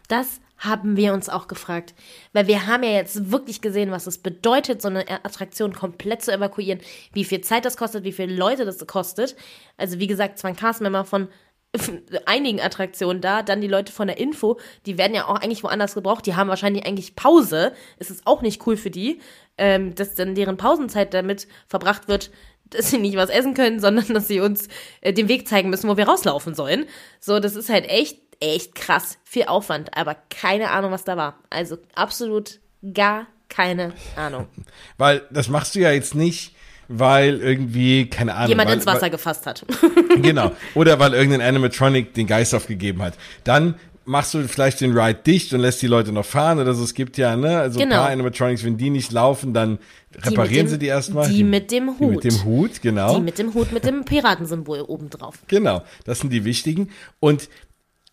Das 0.09 0.40
haben 0.62 0.95
wir 0.95 1.14
uns 1.14 1.28
auch 1.28 1.47
gefragt. 1.47 1.93
Weil 2.34 2.47
wir 2.47 2.68
haben 2.68 2.84
ja 2.84 2.91
jetzt 2.91 3.32
wirklich 3.32 3.62
gesehen, 3.62 3.91
was 3.91 4.07
es 4.07 4.20
bedeutet, 4.20 4.82
so 4.82 4.88
eine 4.88 5.09
Attraktion 5.09 5.74
komplett 5.74 6.22
zu 6.22 6.32
evakuieren, 6.32 6.80
wie 7.14 7.26
viel 7.26 7.41
Zeit 7.41 7.66
das 7.66 7.78
kostet, 7.78 8.03
wie 8.03 8.12
viele 8.12 8.36
Leute 8.36 8.64
das 8.64 8.86
kostet. 8.88 9.36
Also 9.78 9.99
wie 9.99 10.07
gesagt, 10.07 10.38
es 10.38 10.43
waren 10.43 10.55
Castmember 10.55 11.03
von 11.03 11.28
einigen 12.26 12.62
Attraktionen 12.62 13.22
da, 13.22 13.41
dann 13.41 13.62
die 13.62 13.68
Leute 13.68 13.91
von 13.91 14.07
der 14.07 14.18
Info, 14.18 14.59
die 14.86 14.97
werden 14.97 15.16
ja 15.16 15.28
auch 15.28 15.36
eigentlich 15.36 15.64
woanders 15.64 15.95
gebraucht, 15.95 16.26
die 16.26 16.36
haben 16.36 16.49
wahrscheinlich 16.49 16.86
eigentlich 16.86 17.16
Pause. 17.16 17.74
Es 17.97 18.12
ist 18.12 18.28
auch 18.28 18.41
nicht 18.41 18.66
cool 18.68 18.78
für 18.78 18.91
die, 18.91 19.20
ähm, 19.57 19.95
dass 19.95 20.16
dann 20.16 20.36
deren 20.36 20.57
Pausenzeit 20.57 21.14
damit 21.14 21.47
verbracht 21.68 22.07
wird, 22.07 22.30
dass 22.70 22.89
sie 22.89 22.97
nicht 22.97 23.16
was 23.16 23.30
essen 23.30 23.53
können, 23.53 23.80
sondern 23.82 24.14
dass 24.14 24.28
sie 24.28 24.41
uns 24.41 24.68
äh, 25.01 25.14
den 25.14 25.28
Weg 25.28 25.47
zeigen 25.47 25.70
müssen, 25.70 25.89
wo 25.89 25.97
wir 25.97 26.07
rauslaufen 26.07 26.55
sollen. 26.55 26.86
So, 27.20 27.39
das 27.39 27.55
ist 27.55 27.70
halt 27.70 27.89
echt, 27.89 28.20
echt 28.41 28.75
krass. 28.75 29.17
Viel 29.23 29.45
Aufwand, 29.45 29.95
aber 29.97 30.15
keine 30.29 30.71
Ahnung, 30.71 30.91
was 30.91 31.03
da 31.05 31.15
war. 31.15 31.35
Also 31.49 31.77
absolut 31.95 32.59
gar 32.93 33.27
keine 33.47 33.93
Ahnung. 34.15 34.47
Weil 34.97 35.21
das 35.31 35.47
machst 35.47 35.75
du 35.75 35.79
ja 35.79 35.91
jetzt 35.91 36.15
nicht, 36.15 36.55
weil 36.87 37.39
irgendwie, 37.39 38.09
keine 38.09 38.35
Ahnung. 38.35 38.49
Jemand 38.49 38.69
weil, 38.69 38.75
ins 38.77 38.85
Wasser 38.85 39.09
gefasst 39.09 39.45
hat. 39.45 39.63
Weil, 40.09 40.19
genau. 40.21 40.51
Oder 40.75 40.99
weil 40.99 41.13
irgendein 41.13 41.41
Animatronic 41.41 42.13
den 42.13 42.27
Geist 42.27 42.53
aufgegeben 42.53 43.01
hat. 43.01 43.13
Dann 43.45 43.75
machst 44.03 44.33
du 44.33 44.45
vielleicht 44.47 44.81
den 44.81 44.97
Ride 44.97 45.19
dicht 45.25 45.53
und 45.53 45.61
lässt 45.61 45.81
die 45.81 45.87
Leute 45.87 46.11
noch 46.11 46.25
fahren 46.25 46.59
oder 46.59 46.73
so. 46.73 46.83
Es 46.83 46.93
gibt 46.95 47.17
ja, 47.17 47.35
ne, 47.37 47.59
also 47.59 47.79
ein 47.79 47.87
Genau. 47.87 48.01
paar 48.01 48.09
Animatronics, 48.09 48.63
wenn 48.65 48.75
die 48.75 48.89
nicht 48.89 49.11
laufen, 49.11 49.53
dann 49.53 49.77
reparieren 50.23 50.47
mit 50.47 50.55
dem- 50.65 50.67
sie 50.69 50.79
die 50.79 50.87
erstmal. 50.87 51.29
die 51.29 51.43
mit 51.43 51.71
dem 51.71 51.95
Die 51.97 52.05
mit 52.05 52.15
Hut. 52.15 52.23
dem 52.25 52.43
Hut, 52.43 52.81
genau. 52.81 53.15
Die 53.15 53.21
mit 53.21 53.37
dem 53.37 53.53
Hut 53.53 53.71
mit 53.71 53.85
dem 53.85 54.03
Piratensymbol 54.03 54.81
obendrauf. 54.81 55.35
Genau, 55.47 55.83
das 56.03 56.19
sind 56.19 56.33
die 56.33 56.43
wichtigen. 56.45 56.89
Und 57.19 57.47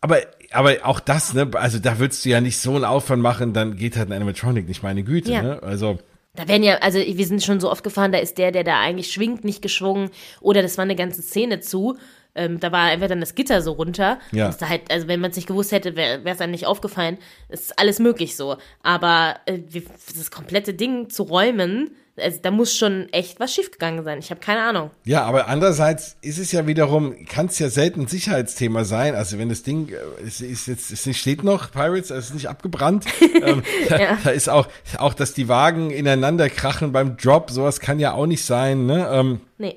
aber 0.00 0.18
aber 0.52 0.76
auch 0.84 1.00
das, 1.00 1.34
ne, 1.34 1.50
also 1.54 1.78
da 1.78 1.98
würdest 1.98 2.24
du 2.24 2.30
ja 2.30 2.40
nicht 2.40 2.58
so 2.58 2.74
einen 2.74 2.84
Aufwand 2.84 3.22
machen, 3.22 3.52
dann 3.52 3.76
geht 3.76 3.96
halt 3.96 4.08
ein 4.08 4.12
Animatronic 4.12 4.66
nicht, 4.66 4.82
meine 4.82 5.02
Güte, 5.02 5.32
Ja. 5.32 5.42
ne? 5.42 5.62
Also 5.62 5.98
Da 6.34 6.46
werden 6.48 6.62
ja, 6.62 6.76
also 6.78 6.98
wir 6.98 7.26
sind 7.26 7.42
schon 7.42 7.60
so 7.60 7.70
oft 7.70 7.82
gefahren, 7.84 8.12
da 8.12 8.18
ist 8.18 8.38
der, 8.38 8.52
der 8.52 8.64
da 8.64 8.80
eigentlich 8.80 9.12
schwingt, 9.12 9.44
nicht 9.44 9.60
geschwungen. 9.60 10.10
Oder 10.40 10.62
das 10.62 10.78
war 10.78 10.84
eine 10.84 10.96
ganze 10.96 11.20
Szene 11.22 11.60
zu. 11.60 11.98
ähm, 12.34 12.60
da 12.60 12.70
war 12.70 12.82
einfach 12.90 13.08
dann 13.08 13.18
das 13.20 13.34
Gitter 13.34 13.60
so 13.62 13.72
runter. 13.72 14.20
Ja. 14.30 14.50
Da 14.60 14.68
halt, 14.68 14.90
also 14.92 15.08
wenn 15.08 15.18
man 15.20 15.30
es 15.30 15.36
nicht 15.36 15.48
gewusst 15.48 15.72
hätte, 15.72 15.96
wäre 15.96 16.20
es 16.24 16.40
einem 16.40 16.52
nicht 16.52 16.66
aufgefallen. 16.66 17.18
Es 17.48 17.62
ist 17.62 17.78
alles 17.80 17.98
möglich 17.98 18.36
so. 18.36 18.56
Aber 18.82 19.36
äh, 19.46 19.58
wie- 19.70 19.84
das 20.16 20.30
komplette 20.30 20.72
Ding 20.74 21.10
zu 21.10 21.24
räumen, 21.24 21.90
also 22.20 22.38
da 22.42 22.50
muss 22.50 22.74
schon 22.74 23.08
echt 23.12 23.40
was 23.40 23.54
schiefgegangen 23.54 24.04
sein. 24.04 24.18
Ich 24.18 24.30
habe 24.30 24.40
keine 24.40 24.60
Ahnung. 24.62 24.90
Ja, 25.04 25.22
aber 25.22 25.48
andererseits 25.48 26.16
ist 26.20 26.38
es 26.38 26.52
ja 26.52 26.66
wiederum, 26.66 27.26
kann 27.26 27.46
es 27.46 27.58
ja 27.58 27.68
selten 27.70 28.02
ein 28.02 28.06
Sicherheitsthema 28.06 28.84
sein. 28.84 29.14
Also 29.14 29.38
wenn 29.38 29.48
das 29.48 29.62
Ding, 29.62 29.88
äh, 29.88 29.96
es 30.26 30.40
ist 30.40 30.66
jetzt, 30.66 30.90
es 30.90 31.16
steht 31.16 31.44
noch, 31.44 31.70
Pirates, 31.72 32.10
es 32.10 32.26
ist 32.26 32.34
nicht 32.34 32.48
abgebrannt. 32.48 33.04
ähm, 33.44 33.62
da, 33.88 34.16
da 34.24 34.30
ist 34.30 34.48
auch, 34.48 34.68
auch, 34.98 35.14
dass 35.14 35.34
die 35.34 35.48
Wagen 35.48 35.90
ineinander 35.90 36.48
krachen 36.48 36.92
beim 36.92 37.16
Drop, 37.16 37.50
sowas 37.50 37.80
kann 37.80 37.98
ja 37.98 38.12
auch 38.12 38.26
nicht 38.26 38.44
sein, 38.44 38.86
ne? 38.86 39.08
Ähm, 39.10 39.40
Nee. 39.58 39.76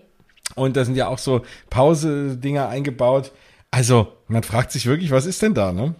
und 0.56 0.78
da 0.78 0.86
sind 0.86 0.96
ja 0.96 1.08
auch 1.08 1.18
so 1.18 1.42
Pause-Dinger 1.70 2.68
eingebaut. 2.68 3.32
Also, 3.72 4.08
man 4.28 4.44
fragt 4.44 4.72
sich 4.72 4.86
wirklich, 4.86 5.12
was 5.12 5.26
ist 5.26 5.42
denn 5.42 5.54
da, 5.54 5.72
ne? 5.72 5.96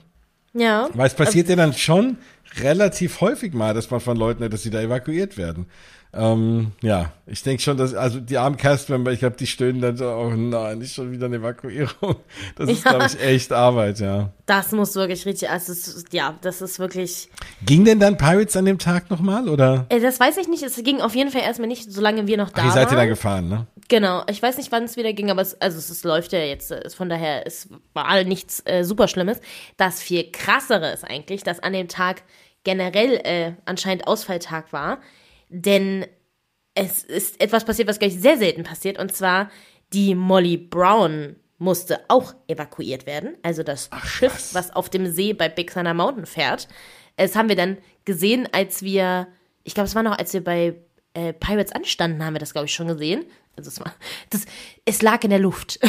Ja. 0.54 0.90
Weil 0.94 1.08
es 1.08 1.14
passiert 1.14 1.48
ja 1.50 1.56
dann 1.56 1.74
schon 1.74 2.18
relativ 2.60 3.22
häufig 3.22 3.54
mal, 3.54 3.74
dass 3.74 3.90
man 3.90 4.00
von 4.00 4.18
Leuten 4.18 4.50
dass 4.50 4.64
sie 4.64 4.70
da 4.70 4.82
evakuiert 4.82 5.38
werden. 5.38 5.68
Ähm, 6.14 6.74
ja, 6.82 7.14
ich 7.26 7.42
denke 7.42 7.64
schon, 7.64 7.78
dass, 7.78 7.94
also 7.94 8.20
die 8.20 8.38
armen 8.38 8.58
Castmember, 8.58 9.14
ich 9.14 9.20
glaube, 9.20 9.38
die 9.38 9.48
stöhnen 9.48 9.82
dann 9.82 9.96
so, 9.96 10.10
oh 10.10 10.30
nein, 10.32 10.80
nicht 10.80 10.94
schon 10.94 11.10
wieder 11.12 11.28
eine 11.28 11.38
Evakuierung. 11.38 12.18
Das 12.58 12.70
ist, 12.70 12.84
Ja. 12.84 12.92
glaube 12.92 13.06
ich, 13.08 13.22
echt 13.22 13.54
Arbeit, 13.54 14.00
ja. 14.02 14.30
Das 14.46 14.74
muss 14.74 14.94
wirklich 14.96 15.26
richtig, 15.26 15.50
also 15.50 15.72
es 15.72 16.04
ja, 16.12 16.38
das 16.42 16.62
ist 16.62 16.80
wirklich, 16.80 17.30
Ging 17.66 17.86
denn 17.86 18.02
dann 18.02 18.18
Pirates 18.18 18.58
an 18.58 18.66
dem 18.66 18.78
Tag 18.78 19.10
nochmal, 19.10 19.48
oder? 19.48 19.86
äh, 19.88 20.02
das 20.02 20.20
weiß 20.20 20.36
ich 20.38 20.50
nicht, 20.50 20.64
es 20.64 20.76
ging 20.84 21.00
auf 21.00 21.16
jeden 21.16 21.32
Fall 21.32 21.42
erstmal 21.44 21.70
nicht, 21.70 21.90
solange 21.92 22.28
wir 22.28 22.36
noch 22.36 22.50
da 22.50 22.62
Ach, 22.62 22.66
ihr 22.66 22.72
seid 22.72 22.88
waren. 22.88 22.98
dann 22.98 23.08
gefahren, 23.08 23.48
ne? 23.50 23.68
Genau, 23.88 24.24
ich 24.30 24.42
weiß 24.42 24.58
nicht, 24.58 24.72
wann 24.74 24.84
es 24.84 24.98
wieder 24.98 25.14
ging, 25.14 25.32
aber 25.32 25.42
es, 25.42 25.60
also 25.62 25.78
es, 25.78 25.90
es 25.90 26.04
läuft 26.04 26.34
ja 26.34 26.40
jetzt, 26.40 26.72
äh, 26.72 26.90
von 26.90 27.08
daher, 27.08 27.48
es 27.48 27.70
war 27.94 28.22
nichts 28.26 28.62
äh, 28.66 28.84
super 28.84 29.08
Schlimmes. 29.08 29.40
Das 29.78 30.02
viel 30.02 30.30
krassere 30.30 30.92
ist 30.92 31.06
eigentlich, 31.06 31.44
dass 31.44 31.60
an 31.62 31.72
dem 31.72 31.88
Tag 31.88 32.24
generell 32.66 33.14
äh, 33.24 33.54
anscheinend 33.66 34.08
Ausfalltag 34.08 34.72
war, 34.74 35.00
denn 35.52 36.06
es 36.74 37.04
ist 37.04 37.40
etwas 37.42 37.66
passiert, 37.66 37.88
was 37.88 38.00
gleich 38.00 38.20
sehr 38.20 38.38
selten 38.38 38.64
passiert, 38.64 38.98
und 38.98 39.14
zwar 39.14 39.52
die 39.94 40.16
Molly 40.16 40.58
Brown 40.58 41.36
musste 41.58 42.00
auch 42.08 42.34
evakuiert 42.48 43.06
werden, 43.06 43.36
also 43.44 43.62
das 43.62 43.90
Schiff, 44.04 44.34
was. 44.34 44.56
was 44.56 44.76
auf 44.76 44.90
dem 44.90 45.12
See 45.12 45.34
bei 45.34 45.48
Big 45.48 45.72
Thunder 45.72 45.94
Mountain 45.94 46.26
fährt. 46.26 46.68
Das 47.18 47.36
haben 47.36 47.50
wir 47.50 47.56
dann 47.56 47.78
gesehen, 48.06 48.48
als 48.52 48.82
wir, 48.82 49.28
ich 49.64 49.76
glaube, 49.76 49.86
es 49.88 49.94
war 49.94 50.02
noch, 50.02 50.18
als 50.18 50.34
wir 50.34 50.44
bei 50.44 50.76
äh, 51.14 51.34
Pirates 51.34 51.72
anstanden, 51.74 52.26
haben 52.26 52.34
wir 52.34 52.40
das, 52.40 52.54
glaube 52.54 52.66
ich, 52.66 52.74
schon 52.74 52.88
gesehen. 52.88 53.26
Also 53.58 53.68
es 53.68 53.80
war, 53.80 53.94
das, 54.30 54.46
es 54.86 55.02
lag 55.02 55.24
in 55.24 55.30
der 55.30 55.40
Luft, 55.40 55.80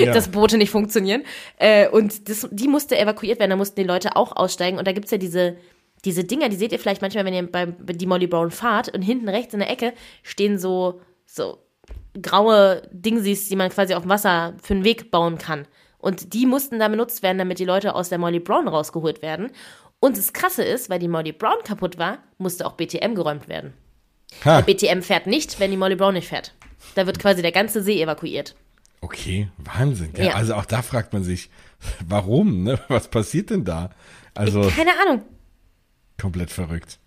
Ja. 0.00 0.12
dass 0.12 0.30
Boote 0.30 0.56
nicht 0.56 0.70
funktionieren. 0.70 1.22
Äh, 1.58 1.88
und 1.88 2.28
das, 2.28 2.48
die 2.50 2.68
musste 2.68 2.98
evakuiert 2.98 3.38
werden, 3.38 3.50
da 3.50 3.56
mussten 3.56 3.80
die 3.80 3.86
Leute 3.86 4.16
auch 4.16 4.34
aussteigen. 4.34 4.78
Und 4.78 4.88
da 4.88 4.92
gibt's 4.92 5.10
ja 5.10 5.18
diese, 5.18 5.56
diese 6.04 6.24
Dinger, 6.24 6.48
die 6.48 6.56
seht 6.56 6.72
ihr 6.72 6.78
vielleicht 6.78 7.02
manchmal, 7.02 7.24
wenn 7.24 7.34
ihr 7.34 7.50
bei 7.50 7.66
die 7.66 8.06
Molly 8.06 8.26
Brown 8.26 8.50
fahrt. 8.50 8.88
Und 8.88 9.02
hinten 9.02 9.28
rechts 9.28 9.54
in 9.54 9.60
der 9.60 9.70
Ecke 9.70 9.92
stehen 10.22 10.58
so, 10.58 11.00
so 11.26 11.58
graue 12.20 12.82
Dingsies, 12.92 13.48
die 13.48 13.56
man 13.56 13.70
quasi 13.70 13.94
auf 13.94 14.02
dem 14.02 14.10
Wasser 14.10 14.54
für 14.62 14.74
einen 14.74 14.84
Weg 14.84 15.10
bauen 15.10 15.38
kann. 15.38 15.66
Und 15.98 16.34
die 16.34 16.46
mussten 16.46 16.78
da 16.78 16.88
benutzt 16.88 17.22
werden, 17.22 17.38
damit 17.38 17.58
die 17.58 17.64
Leute 17.64 17.94
aus 17.94 18.10
der 18.10 18.18
Molly 18.18 18.40
Brown 18.40 18.68
rausgeholt 18.68 19.22
werden. 19.22 19.50
Und 20.00 20.18
das 20.18 20.34
Krasse 20.34 20.62
ist, 20.62 20.90
weil 20.90 20.98
die 20.98 21.08
Molly 21.08 21.32
Brown 21.32 21.62
kaputt 21.64 21.96
war, 21.96 22.18
musste 22.36 22.66
auch 22.66 22.74
BTM 22.74 23.14
geräumt 23.14 23.48
werden. 23.48 23.72
Ha, 24.44 24.60
BTM 24.60 25.00
fährt 25.00 25.26
nicht, 25.26 25.58
wenn 25.60 25.70
die 25.70 25.76
Molly 25.76 25.96
Brown 25.96 26.14
nicht 26.14 26.28
fährt. 26.28 26.52
Da 26.94 27.06
wird 27.06 27.18
quasi 27.18 27.40
der 27.40 27.52
ganze 27.52 27.82
See 27.82 28.02
evakuiert. 28.02 28.54
okay, 29.00 29.48
Wahnsinn. 29.58 30.12
Ja, 30.16 30.24
Ja. 30.24 30.34
Also 30.34 30.54
auch 30.54 30.66
da 30.66 30.82
fragt 30.82 31.12
man 31.12 31.24
sich, 31.24 31.50
warum, 32.06 32.62
ne? 32.62 32.78
Was 32.88 33.08
passiert 33.08 33.50
denn 33.50 33.64
da? 33.64 33.90
Also 34.34 34.68
Keine 34.76 34.92
Ahnung. 35.00 35.22
Komplett 36.20 36.50
verrückt. 36.50 36.98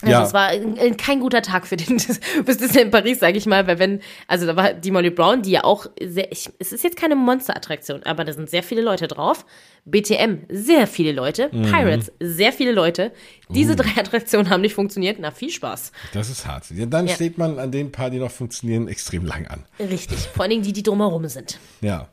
Also 0.00 0.12
Ja. 0.12 0.22
es 0.24 0.32
war 0.32 0.50
kein 0.96 1.18
guter 1.18 1.42
Tag 1.42 1.66
für 1.66 1.76
den 1.76 1.96
bis 2.44 2.56
Disney 2.58 2.82
in 2.82 2.90
Paris, 2.92 3.18
sage 3.18 3.36
ich 3.36 3.46
mal, 3.46 3.66
weil 3.66 3.80
wenn, 3.80 4.00
also 4.28 4.46
da 4.46 4.54
war 4.54 4.72
die 4.72 4.92
Molly 4.92 5.10
Brown, 5.10 5.42
die 5.42 5.50
ja 5.50 5.64
auch 5.64 5.86
sehr, 6.00 6.30
ich, 6.30 6.48
es 6.60 6.72
ist 6.72 6.84
jetzt 6.84 6.96
keine 6.96 7.16
Monsterattraktion, 7.16 8.04
aber 8.04 8.24
da 8.24 8.32
sind 8.32 8.48
sehr 8.48 8.62
viele 8.62 8.80
Leute 8.82 9.08
drauf. 9.08 9.44
BTM, 9.86 10.44
sehr 10.48 10.86
viele 10.86 11.10
Leute. 11.10 11.48
Mhm. 11.52 11.62
Pirates, 11.64 12.12
sehr 12.20 12.52
viele 12.52 12.70
Leute. 12.70 13.10
Diese 13.48 13.72
Uh. 13.72 13.76
drei 13.76 14.00
Attraktionen 14.00 14.50
haben 14.50 14.60
nicht 14.60 14.74
funktioniert. 14.74 15.16
Na, 15.18 15.32
viel 15.32 15.50
Spaß. 15.50 15.90
Das 16.12 16.30
ist 16.30 16.46
hart. 16.46 16.70
Ja, 16.70 16.86
dann 16.86 17.08
Ja. 17.08 17.14
steht 17.16 17.36
man 17.36 17.58
an 17.58 17.72
den 17.72 17.90
paar, 17.90 18.10
die 18.10 18.18
noch 18.18 18.30
funktionieren, 18.30 18.86
extrem 18.86 19.24
lang 19.26 19.48
an. 19.48 19.64
Richtig. 19.80 20.18
Vor 20.32 20.42
allen 20.42 20.50
Dingen 20.50 20.62
die, 20.62 20.72
die 20.72 20.84
drumherum 20.84 21.26
sind. 21.26 21.58
Ja, 21.80 22.06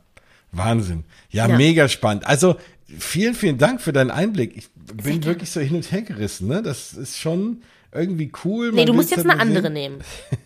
Wahnsinn. 0.50 1.04
Ja, 1.30 1.46
Ja. 1.46 1.56
mega 1.56 1.86
spannend. 1.88 2.26
Also 2.26 2.56
vielen, 2.98 3.34
vielen 3.34 3.58
Dank 3.58 3.80
für 3.80 3.92
deinen 3.92 4.10
Einblick. 4.10 4.56
Ich 4.56 4.68
bin 4.72 5.24
wirklich 5.24 5.50
so 5.50 5.60
hin 5.60 5.76
und 5.76 5.90
her 5.90 6.02
gerissen. 6.02 6.48
Ne? 6.48 6.62
Das 6.62 6.92
ist 6.92 7.18
schon 7.18 7.62
irgendwie 7.92 8.32
cool. 8.44 8.70
Nee, 8.70 8.76
Man 8.78 8.86
du 8.86 8.92
musst 8.94 9.10
jetzt 9.10 9.28
eine 9.28 9.40
andere 9.40 9.62
sehen. 9.64 9.72
nehmen. 9.72 9.98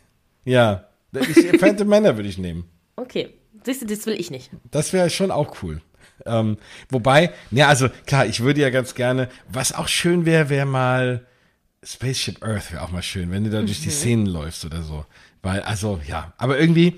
Ja, 0.42 0.88
ich, 1.12 1.60
Phantom 1.60 1.86
Männer 1.86 2.16
würde 2.16 2.28
ich 2.28 2.38
nehmen. 2.38 2.64
Okay. 2.96 3.28
Siehst 3.62 3.82
du, 3.82 3.86
das 3.86 4.06
will 4.06 4.18
ich 4.18 4.30
nicht. 4.30 4.50
Das 4.70 4.94
wäre 4.94 5.10
schon 5.10 5.30
auch 5.30 5.62
cool. 5.62 5.82
Ähm, 6.24 6.56
wobei, 6.88 7.32
ja, 7.50 7.68
also 7.68 7.88
klar, 8.06 8.24
ich 8.24 8.40
würde 8.40 8.62
ja 8.62 8.70
ganz 8.70 8.94
gerne, 8.94 9.28
was 9.48 9.72
auch 9.74 9.86
schön 9.86 10.24
wäre, 10.24 10.48
wäre 10.48 10.66
mal 10.66 11.26
Spaceship 11.82 12.42
Earth 12.42 12.72
wäre 12.72 12.82
auch 12.82 12.90
mal 12.90 13.02
schön, 13.02 13.30
wenn 13.30 13.44
du 13.44 13.50
da 13.50 13.60
durch 13.60 13.80
die 13.80 13.90
Szenen 13.90 14.26
läufst 14.26 14.64
oder 14.64 14.82
so. 14.82 15.04
Weil, 15.42 15.60
also, 15.60 16.00
ja, 16.06 16.32
aber 16.36 16.58
irgendwie, 16.58 16.96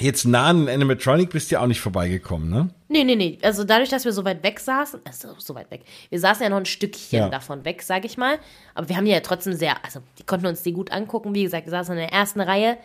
jetzt 0.00 0.24
nah 0.24 0.46
an 0.46 0.68
Animatronic 0.68 1.30
bist 1.30 1.50
du 1.50 1.54
ja 1.54 1.62
auch 1.62 1.66
nicht 1.66 1.80
vorbeigekommen, 1.80 2.48
ne? 2.50 2.70
Nee, 2.88 3.04
nee, 3.04 3.16
nee. 3.16 3.38
Also 3.42 3.64
dadurch, 3.64 3.90
dass 3.90 4.04
wir 4.04 4.12
so 4.12 4.24
weit 4.24 4.42
weg 4.42 4.60
saßen, 4.60 5.00
also 5.04 5.34
so 5.38 5.54
weit 5.54 5.70
weg. 5.70 5.82
Wir 6.10 6.20
saßen 6.20 6.42
ja 6.42 6.48
noch 6.48 6.58
ein 6.58 6.66
Stückchen 6.66 7.18
Ja. 7.18 7.28
davon 7.28 7.64
weg, 7.64 7.82
sag 7.82 8.04
ich 8.04 8.16
mal. 8.16 8.38
Aber 8.74 8.88
wir 8.88 8.96
haben 8.96 9.04
die 9.04 9.10
ja 9.10 9.20
trotzdem 9.20 9.54
sehr, 9.54 9.84
also 9.84 10.00
die 10.18 10.24
konnten 10.24 10.46
uns 10.46 10.62
die 10.62 10.72
gut 10.72 10.92
angucken. 10.92 11.34
Wie 11.34 11.42
gesagt, 11.42 11.66
wir 11.66 11.70
saßen 11.70 11.94
in 11.94 12.00
der 12.00 12.12
ersten 12.12 12.40
Reihe, 12.40 12.78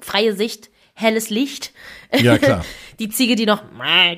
freie 0.00 0.34
Sicht, 0.34 0.70
helles 0.94 1.30
Licht. 1.30 1.72
Ja, 2.12 2.38
klar. 2.38 2.64
die 2.98 3.08
Ziege, 3.08 3.36
die 3.36 3.46
noch 3.46 3.62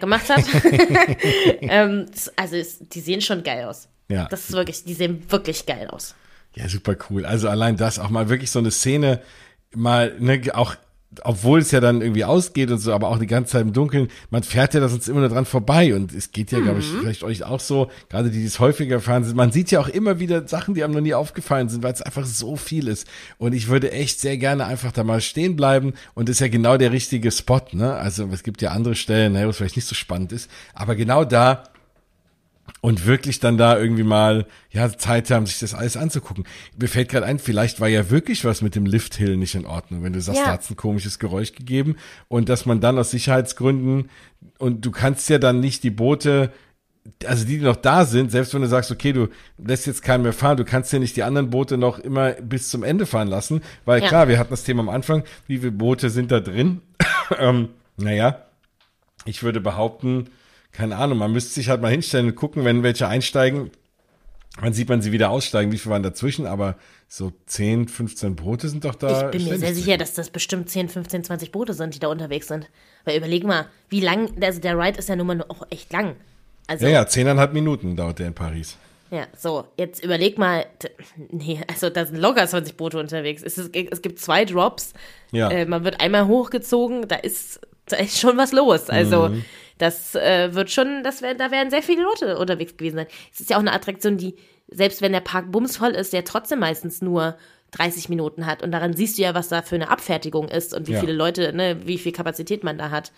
gemacht 0.01 0.28
hat. 0.28 0.45
ähm, 1.61 2.07
also 2.36 2.57
die 2.80 3.01
sehen 3.01 3.20
schon 3.20 3.43
geil 3.43 3.64
aus. 3.64 3.88
Ja. 4.09 4.26
Das 4.28 4.49
ist 4.49 4.53
wirklich, 4.53 4.84
die 4.84 4.95
sehen 4.95 5.22
wirklich 5.30 5.66
geil 5.66 5.88
aus. 5.88 6.14
Ja, 6.55 6.68
super 6.68 6.97
cool. 7.09 7.24
Also 7.24 7.49
allein 7.49 7.76
das, 7.76 7.99
auch 7.99 8.11
mal 8.11 8.28
wirklich 8.28 8.51
so 8.51 8.59
eine 8.59 8.70
Szene, 8.72 9.22
mal, 9.74 10.16
ne, 10.18 10.43
auch, 10.55 10.74
obwohl 11.24 11.58
es 11.58 11.72
ja 11.72 11.80
dann 11.80 12.02
irgendwie 12.02 12.24
ausgeht 12.24 12.70
und 12.70 12.78
so, 12.78 12.92
aber 12.92 13.08
auch 13.08 13.18
die 13.18 13.26
ganze 13.26 13.52
Zeit 13.52 13.62
im 13.62 13.72
Dunkeln, 13.72 14.08
man 14.30 14.44
fährt 14.44 14.74
ja 14.74 14.80
da 14.80 14.88
sonst 14.88 15.08
immer 15.08 15.20
nur 15.20 15.28
dran 15.28 15.44
vorbei 15.44 15.94
und 15.94 16.12
es 16.12 16.30
geht 16.30 16.52
ja, 16.52 16.61
glaube 16.61 16.80
ich, 16.80 16.86
vielleicht 16.86 17.24
euch 17.24 17.42
auch 17.42 17.58
so, 17.58 17.90
gerade 18.08 18.30
die, 18.30 18.38
die 18.38 18.46
es 18.46 18.61
häufiger 18.61 19.00
fahren 19.00 19.24
sind, 19.24 19.36
man 19.36 19.50
sieht 19.50 19.72
ja 19.72 19.80
auch 19.80 19.88
immer 19.88 20.20
wieder 20.20 20.46
Sachen, 20.46 20.74
die 20.74 20.84
einem 20.84 20.94
noch 20.94 21.00
nie 21.00 21.14
aufgefallen 21.14 21.68
sind, 21.68 21.82
weil 21.82 21.92
es 21.92 22.02
einfach 22.02 22.24
so 22.24 22.56
viel 22.56 22.86
ist. 22.86 23.08
Und 23.38 23.54
ich 23.54 23.68
würde 23.68 23.90
echt 23.90 24.20
sehr 24.20 24.36
gerne 24.36 24.66
einfach 24.66 24.92
da 24.92 25.02
mal 25.02 25.20
stehen 25.20 25.56
bleiben 25.56 25.94
und 26.14 26.28
das 26.28 26.36
ist 26.36 26.40
ja 26.40 26.48
genau 26.48 26.76
der 26.76 26.92
richtige 26.92 27.32
Spot, 27.32 27.61
ne? 27.72 27.94
Also 27.94 28.28
es 28.32 28.44
gibt 28.44 28.62
ja 28.62 28.70
andere 28.70 28.94
Stellen, 28.94 29.32
ne, 29.32 29.46
wo 29.46 29.50
es 29.50 29.56
vielleicht 29.56 29.76
nicht 29.76 29.88
so 29.88 29.96
spannend 29.96 30.30
ist, 30.32 30.48
aber 30.74 30.94
genau 30.94 31.24
da 31.24 31.64
und 32.80 33.06
wirklich 33.06 33.40
dann 33.40 33.58
da 33.58 33.78
irgendwie 33.78 34.02
mal 34.02 34.46
ja 34.70 34.90
Zeit 34.96 35.30
haben, 35.30 35.46
sich 35.46 35.58
das 35.58 35.74
alles 35.74 35.96
anzugucken. 35.96 36.44
Mir 36.78 36.88
fällt 36.88 37.08
gerade 37.10 37.26
ein, 37.26 37.38
vielleicht 37.38 37.80
war 37.80 37.88
ja 37.88 38.10
wirklich 38.10 38.44
was 38.44 38.62
mit 38.62 38.74
dem 38.74 38.86
Lifthill 38.86 39.36
nicht 39.36 39.54
in 39.54 39.66
Ordnung, 39.66 40.02
wenn 40.02 40.12
du 40.12 40.20
sagst, 40.20 40.40
Ja. 40.40 40.46
da 40.46 40.52
hat's 40.52 40.70
ein 40.70 40.76
komisches 40.76 41.18
Geräusch 41.18 41.52
gegeben 41.52 41.96
und 42.28 42.48
dass 42.48 42.66
man 42.66 42.80
dann 42.80 42.98
aus 42.98 43.10
Sicherheitsgründen 43.10 44.08
und 44.58 44.84
du 44.84 44.90
kannst 44.90 45.28
ja 45.28 45.38
dann 45.38 45.60
nicht 45.60 45.82
die 45.82 45.90
Boote 45.90 46.52
also 47.26 47.46
die, 47.46 47.58
die 47.58 47.64
noch 47.64 47.76
da 47.76 48.04
sind, 48.04 48.30
selbst 48.30 48.52
wenn 48.52 48.60
du 48.60 48.68
sagst, 48.68 48.90
okay, 48.90 49.12
du 49.14 49.28
lässt 49.56 49.86
jetzt 49.86 50.02
keinen 50.02 50.22
mehr 50.22 50.34
fahren, 50.34 50.58
du 50.58 50.66
kannst 50.66 50.92
ja 50.92 50.98
nicht 50.98 51.16
die 51.16 51.22
anderen 51.22 51.48
Boote 51.48 51.78
noch 51.78 51.98
immer 51.98 52.32
bis 52.32 52.68
zum 52.68 52.84
Ende 52.84 53.06
fahren 53.06 53.26
lassen, 53.26 53.62
weil 53.86 54.02
Ja. 54.02 54.08
klar, 54.08 54.28
wir 54.28 54.38
hatten 54.38 54.50
das 54.50 54.64
Thema 54.64 54.82
am 54.82 54.90
Anfang, 54.90 55.24
wie 55.46 55.58
viele 55.58 55.72
Boote 55.72 56.10
sind 56.10 56.30
da 56.30 56.40
drin? 56.40 56.82
ähm, 57.38 57.70
naja, 57.96 58.44
ich 59.24 59.42
würde 59.42 59.60
behaupten, 59.60 60.28
keine 60.72 60.96
Ahnung, 60.96 61.18
man 61.18 61.32
müsste 61.32 61.52
sich 61.54 61.68
halt 61.68 61.80
mal 61.82 61.90
hinstellen 61.90 62.26
und 62.26 62.34
gucken, 62.36 62.64
wenn 62.64 62.82
welche 62.82 63.08
einsteigen, 63.08 63.70
dann 64.60 64.72
sieht 64.72 64.88
man 64.88 65.00
sie 65.00 65.12
wieder 65.12 65.30
aussteigen, 65.30 65.72
wie 65.72 65.78
viele 65.78 65.92
waren 65.92 66.02
dazwischen, 66.02 66.46
aber 66.46 66.76
so 67.08 67.32
10, 67.46 67.88
15 67.88 68.36
Boote 68.36 68.68
sind 68.68 68.84
doch 68.84 68.94
da. 68.94 69.30
Ich 69.30 69.38
bin 69.38 69.44
mir 69.52 69.58
sehr 69.58 69.74
sicher, 69.74 69.96
dass 69.96 70.14
das 70.14 70.30
bestimmt 70.30 70.68
10, 70.68 70.88
15, 70.88 71.24
20 71.24 71.52
Boote 71.52 71.72
sind, 71.72 71.94
die 71.94 71.98
da 71.98 72.08
unterwegs 72.08 72.48
sind. 72.48 72.68
Weil 73.04 73.16
überleg 73.16 73.44
mal, 73.44 73.66
wie 73.88 74.00
lang, 74.00 74.30
also 74.42 74.60
der 74.60 74.78
Ride 74.78 74.98
ist 74.98 75.08
ja 75.08 75.16
nun 75.16 75.26
mal 75.28 75.42
auch 75.48 75.66
echt 75.70 75.92
lang. 75.92 76.16
Also, 76.66 76.84
Ja, 76.86 76.92
ja, 76.92 77.06
zehneinhalb 77.06 77.52
Minuten 77.52 77.96
dauert 77.96 78.18
der 78.18 78.28
in 78.28 78.34
Paris. 78.34 78.76
Ja, 79.10 79.26
so, 79.36 79.64
jetzt 79.76 80.04
überleg 80.04 80.38
mal, 80.38 80.66
nee, 81.30 81.60
also 81.66 81.90
da 81.90 82.06
sind 82.06 82.18
locker 82.18 82.46
20 82.46 82.76
Boote 82.76 82.98
unterwegs. 82.98 83.42
Es, 83.42 83.58
ist, 83.58 83.74
es 83.74 84.02
gibt 84.02 84.20
zwei 84.20 84.44
Drops, 84.44 84.92
Ja. 85.32 85.50
äh, 85.50 85.64
man 85.66 85.82
wird 85.84 86.00
einmal 86.00 86.26
hochgezogen, 86.28 87.08
da 87.08 87.16
ist, 87.16 87.60
da 87.86 87.96
ist 87.96 88.18
schon 88.20 88.36
was 88.36 88.52
los. 88.52 88.88
Also 88.88 89.30
Mhm. 89.30 89.44
Das 89.80 90.14
äh, 90.14 90.54
wird 90.54 90.70
schon, 90.70 91.02
das 91.02 91.22
wär, 91.22 91.34
da 91.34 91.50
werden 91.50 91.70
sehr 91.70 91.82
viele 91.82 92.02
Leute 92.02 92.38
unterwegs 92.38 92.76
gewesen 92.76 92.96
sein. 92.96 93.06
Es 93.32 93.40
ist 93.40 93.50
ja 93.50 93.56
auch 93.56 93.60
eine 93.60 93.72
Attraktion, 93.72 94.16
die, 94.16 94.34
selbst 94.68 95.02
wenn 95.02 95.12
der 95.12 95.20
Park 95.20 95.50
bumsvoll 95.50 95.90
ist, 95.90 96.12
der 96.12 96.24
trotzdem 96.24 96.58
meistens 96.60 97.02
nur 97.02 97.36
30 97.72 98.08
Minuten 98.08 98.46
hat. 98.46 98.62
Und 98.62 98.72
daran 98.72 98.94
siehst 98.94 99.16
du 99.18 99.22
ja, 99.22 99.34
was 99.34 99.48
da 99.48 99.62
für 99.62 99.76
eine 99.76 99.90
Abfertigung 99.90 100.48
ist 100.48 100.74
und 100.74 100.88
wie 100.88 100.92
Ja. 100.92 101.00
viele 101.00 101.12
Leute, 101.12 101.52
ne, 101.52 101.86
wie 101.86 101.98
viel 101.98 102.12
Kapazität 102.12 102.64
man 102.64 102.78
da 102.78 102.90
hat. 102.90 103.12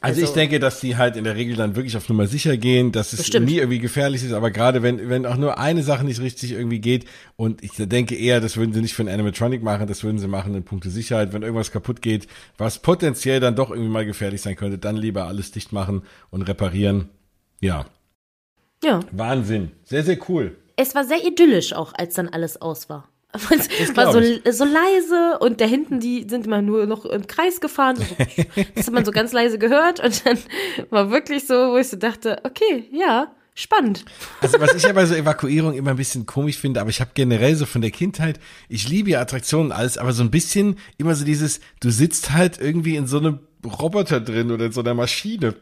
Also, 0.00 0.22
ich 0.22 0.30
denke, 0.30 0.60
dass 0.60 0.80
die 0.80 0.96
halt 0.96 1.16
in 1.16 1.24
der 1.24 1.34
Regel 1.34 1.56
dann 1.56 1.74
wirklich 1.74 1.96
auf 1.96 2.08
Nummer 2.08 2.26
sicher 2.28 2.56
gehen, 2.56 2.92
dass 2.92 3.12
es 3.12 3.18
Bestimmt. 3.18 3.46
nie 3.46 3.56
irgendwie 3.56 3.80
gefährlich 3.80 4.22
ist, 4.22 4.32
aber 4.32 4.50
gerade 4.52 4.82
wenn, 4.82 5.08
wenn 5.08 5.26
auch 5.26 5.36
nur 5.36 5.58
eine 5.58 5.82
Sache 5.82 6.04
nicht 6.04 6.20
richtig 6.20 6.52
irgendwie 6.52 6.78
geht 6.78 7.04
und 7.36 7.64
ich 7.64 7.72
denke 7.76 8.14
eher, 8.14 8.40
das 8.40 8.56
würden 8.56 8.72
sie 8.72 8.80
nicht 8.80 8.94
für 8.94 9.02
einen 9.02 9.12
Animatronic 9.12 9.62
machen, 9.62 9.88
das 9.88 10.04
würden 10.04 10.18
sie 10.18 10.28
machen 10.28 10.54
in 10.54 10.62
puncto 10.62 10.88
Sicherheit, 10.88 11.32
wenn 11.32 11.42
irgendwas 11.42 11.72
kaputt 11.72 12.00
geht, 12.00 12.28
was 12.58 12.78
potenziell 12.78 13.40
dann 13.40 13.56
doch 13.56 13.70
irgendwie 13.70 13.90
mal 13.90 14.06
gefährlich 14.06 14.40
sein 14.40 14.54
könnte, 14.54 14.78
dann 14.78 14.96
lieber 14.96 15.26
alles 15.26 15.50
dicht 15.50 15.72
machen 15.72 16.02
und 16.30 16.42
reparieren. 16.42 17.08
Ja, 17.60 17.86
Ja. 18.84 19.00
Wahnsinn. 19.10 19.72
Sehr, 19.82 20.04
sehr 20.04 20.18
cool. 20.28 20.56
Es 20.76 20.94
war 20.94 21.04
sehr 21.04 21.26
idyllisch 21.26 21.72
auch, 21.72 21.92
als 21.96 22.14
dann 22.14 22.28
alles 22.28 22.62
aus 22.62 22.88
war. 22.88 23.08
War 23.94 24.12
so, 24.12 24.20
so 24.20 24.64
leise 24.64 25.38
und 25.40 25.60
da 25.60 25.66
hinten, 25.66 26.00
die 26.00 26.26
sind 26.28 26.46
immer 26.46 26.62
nur 26.62 26.86
noch 26.86 27.04
im 27.04 27.26
Kreis 27.26 27.60
gefahren. 27.60 27.96
So, 27.96 28.04
das 28.74 28.86
hat 28.86 28.94
man 28.94 29.04
so 29.04 29.12
ganz 29.12 29.32
leise 29.32 29.58
gehört 29.58 30.00
und 30.00 30.24
dann 30.24 30.38
war 30.90 31.10
wirklich 31.10 31.46
so, 31.46 31.54
wo 31.72 31.76
ich 31.76 31.88
so 31.88 31.98
dachte, 31.98 32.40
okay, 32.44 32.88
ja, 32.90 33.30
spannend. 33.54 34.04
Also 34.40 34.58
was 34.60 34.74
ich 34.74 34.84
ja 34.84 34.92
bei 34.92 35.04
so 35.04 35.14
Evakuierung 35.14 35.74
immer 35.74 35.90
ein 35.90 35.96
bisschen 35.96 36.24
komisch 36.24 36.56
finde, 36.56 36.80
aber 36.80 36.90
ich 36.90 37.00
habe 37.00 37.10
generell 37.12 37.54
so 37.54 37.66
von 37.66 37.82
der 37.82 37.90
Kindheit, 37.90 38.40
ich 38.68 38.88
liebe 38.88 39.10
ja 39.10 39.20
Attraktionen 39.20 39.66
und 39.66 39.72
alles, 39.72 39.98
aber 39.98 40.12
so 40.12 40.22
ein 40.22 40.30
bisschen 40.30 40.76
immer 40.96 41.14
so 41.14 41.24
dieses, 41.24 41.60
du 41.80 41.90
sitzt 41.90 42.32
halt 42.32 42.58
irgendwie 42.58 42.96
in 42.96 43.06
so 43.06 43.18
einem 43.18 43.40
Roboter 43.64 44.20
drin 44.20 44.52
oder 44.52 44.66
in 44.66 44.72
so 44.72 44.80
einer 44.80 44.94
Maschine. 44.94 45.54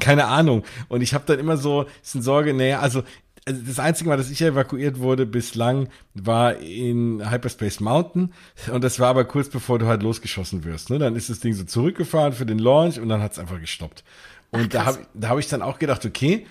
Keine 0.00 0.26
Ahnung. 0.26 0.64
Und 0.88 1.00
ich 1.00 1.14
habe 1.14 1.24
dann 1.26 1.38
immer 1.38 1.56
so 1.56 1.86
bisschen 2.02 2.22
Sorge, 2.22 2.52
naja, 2.54 2.80
also 2.80 3.02
also 3.48 3.62
das 3.66 3.78
einzige 3.78 4.10
Mal, 4.10 4.18
dass 4.18 4.30
ich 4.30 4.42
evakuiert 4.42 4.98
wurde 4.98 5.24
bislang, 5.24 5.88
war 6.14 6.56
in 6.58 7.30
Hyperspace 7.30 7.80
Mountain. 7.80 8.32
Und 8.70 8.84
das 8.84 9.00
war 9.00 9.08
aber 9.08 9.24
kurz 9.24 9.48
bevor 9.48 9.78
du 9.78 9.86
halt 9.86 10.02
losgeschossen 10.02 10.64
wirst. 10.64 10.90
Ne? 10.90 10.98
Dann 10.98 11.16
ist 11.16 11.30
das 11.30 11.40
Ding 11.40 11.54
so 11.54 11.64
zurückgefahren 11.64 12.34
für 12.34 12.44
den 12.44 12.58
Launch 12.58 13.00
und 13.00 13.08
dann 13.08 13.22
hat 13.22 13.32
es 13.32 13.38
einfach 13.38 13.58
gestoppt. 13.58 14.04
Und 14.50 14.74
da 14.74 14.84
habe 14.84 14.98
da 15.14 15.30
hab 15.30 15.38
ich 15.38 15.48
dann 15.48 15.62
auch 15.62 15.78
gedacht, 15.78 16.04
okay, 16.04 16.46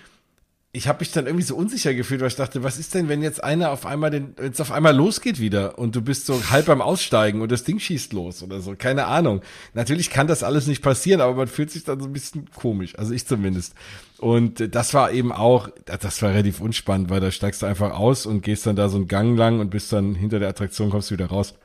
ich 0.78 0.88
habe 0.88 1.00
mich 1.00 1.12
dann 1.12 1.26
irgendwie 1.26 1.44
so 1.44 1.56
unsicher 1.56 1.96
gefühlt, 1.96 2.22
weil 2.22 2.28
ich 2.28 2.36
dachte, 2.36 2.62
was 2.62 2.78
ist 2.78 2.94
denn, 2.94 3.10
wenn 3.10 3.24
jetzt 3.24 3.44
einer 3.44 3.72
auf 3.72 3.88
einmal 3.88 4.12
den, 4.12 4.36
jetzt 4.40 4.62
auf 4.62 4.72
einmal 4.72 4.96
losgeht 4.96 5.40
wieder 5.40 5.80
und 5.80 5.96
du 5.96 6.04
bist 6.04 6.28
so 6.28 6.40
halb 6.52 6.68
beim 6.68 6.82
Aussteigen 6.82 7.42
und 7.42 7.52
das 7.52 7.64
Ding 7.64 7.80
schießt 7.80 8.14
los 8.14 8.44
oder 8.44 8.62
so, 8.62 8.76
keine 8.78 9.08
Ahnung. 9.08 9.42
Natürlich 9.74 10.12
kann 10.12 10.28
das 10.28 10.44
alles 10.44 10.68
nicht 10.68 10.84
passieren, 10.84 11.20
aber 11.20 11.34
man 11.34 11.48
fühlt 11.48 11.72
sich 11.72 11.84
dann 11.84 12.00
so 12.00 12.06
ein 12.06 12.14
bisschen 12.14 12.46
komisch, 12.56 12.94
also 12.96 13.12
ich 13.12 13.26
zumindest. 13.26 13.74
Und 14.20 14.76
das 14.76 14.94
war 14.94 15.12
eben 15.12 15.32
auch, 15.32 15.70
das 15.86 16.22
war 16.22 16.30
relativ 16.30 16.62
unspannend, 16.62 17.10
weil 17.10 17.22
da 17.22 17.32
steigst 17.32 17.64
du 17.64 17.66
einfach 17.66 17.98
aus 17.98 18.28
und 18.28 18.42
gehst 18.44 18.68
dann 18.68 18.76
da 18.76 18.88
so 18.88 18.98
einen 18.98 19.08
Gang 19.08 19.36
lang 19.36 19.60
und 19.60 19.72
bist 19.72 19.92
dann 19.92 20.14
hinter 20.14 20.38
der 20.38 20.50
Attraktion, 20.50 20.92
kommst 20.92 21.10
du 21.10 21.16
wieder 21.16 21.28
raus. 21.28 21.56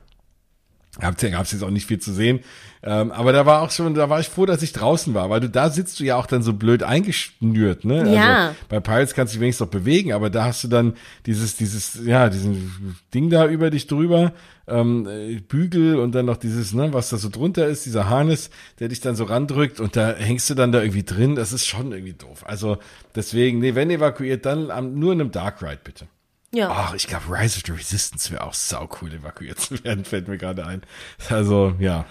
Gab 1.00 1.16
es 1.18 1.52
jetzt 1.52 1.62
auch 1.62 1.70
nicht 1.70 1.86
viel 1.86 2.00
zu 2.00 2.12
sehen. 2.12 2.40
Ähm, 2.82 3.12
aber 3.12 3.32
da 3.32 3.46
war 3.46 3.62
auch 3.62 3.70
schon, 3.70 3.94
da 3.94 4.10
war 4.10 4.20
ich 4.20 4.28
froh, 4.28 4.44
dass 4.44 4.62
ich 4.62 4.74
draußen 4.74 5.14
war, 5.14 5.30
weil 5.30 5.40
du 5.40 5.48
da 5.48 5.70
sitzt 5.70 6.00
du 6.00 6.04
ja 6.04 6.16
auch 6.16 6.26
dann 6.26 6.42
so 6.42 6.52
blöd 6.52 6.82
eingeschnürt, 6.82 7.86
ne? 7.86 8.12
Ja. 8.12 8.46
Also 8.48 8.56
bei 8.68 8.80
Pirates 8.80 9.14
kannst 9.14 9.32
du 9.32 9.36
dich 9.36 9.40
wenigstens 9.40 9.66
noch 9.66 9.70
bewegen, 9.70 10.12
aber 10.12 10.28
da 10.28 10.44
hast 10.44 10.64
du 10.64 10.68
dann 10.68 10.94
dieses, 11.24 11.56
dieses, 11.56 12.04
ja, 12.04 12.28
diesen 12.28 12.98
Ding 13.14 13.30
da 13.30 13.46
über 13.46 13.70
dich 13.70 13.86
drüber, 13.86 14.32
ähm, 14.66 15.06
äh, 15.06 15.40
Bügel 15.40 15.96
und 15.98 16.14
dann 16.14 16.26
noch 16.26 16.36
dieses, 16.36 16.74
ne, 16.74 16.92
was 16.92 17.08
da 17.08 17.16
so 17.16 17.30
drunter 17.30 17.66
ist, 17.68 17.86
dieser 17.86 18.10
Harness, 18.10 18.50
der 18.78 18.88
dich 18.88 19.00
dann 19.00 19.16
so 19.16 19.24
randrückt 19.24 19.80
und 19.80 19.96
da 19.96 20.14
hängst 20.14 20.50
du 20.50 20.54
dann 20.54 20.72
da 20.72 20.82
irgendwie 20.82 21.04
drin. 21.04 21.36
Das 21.36 21.54
ist 21.54 21.66
schon 21.66 21.92
irgendwie 21.92 22.14
doof. 22.14 22.44
Also 22.46 22.76
deswegen, 23.14 23.60
nee, 23.60 23.74
wenn 23.74 23.90
evakuiert, 23.90 24.44
dann 24.44 24.70
am, 24.70 24.98
nur 24.98 25.14
in 25.14 25.22
einem 25.22 25.30
Dark 25.30 25.62
Ride 25.62 25.80
bitte. 25.82 26.06
Ja. 26.54 26.70
Ach, 26.70 26.94
ich 26.94 27.06
glaube, 27.06 27.24
Rise 27.30 27.56
of 27.58 27.62
the 27.66 27.72
Resistance 27.72 28.30
wäre 28.30 28.44
auch 28.44 28.52
sau 28.54 28.88
cool, 29.00 29.12
evakuiert 29.12 29.58
zu 29.58 29.82
werden, 29.84 30.04
fällt 30.04 30.28
mir 30.28 30.36
gerade 30.38 30.66
ein. 30.66 30.82
Also, 31.30 31.74
ja. 31.78 32.04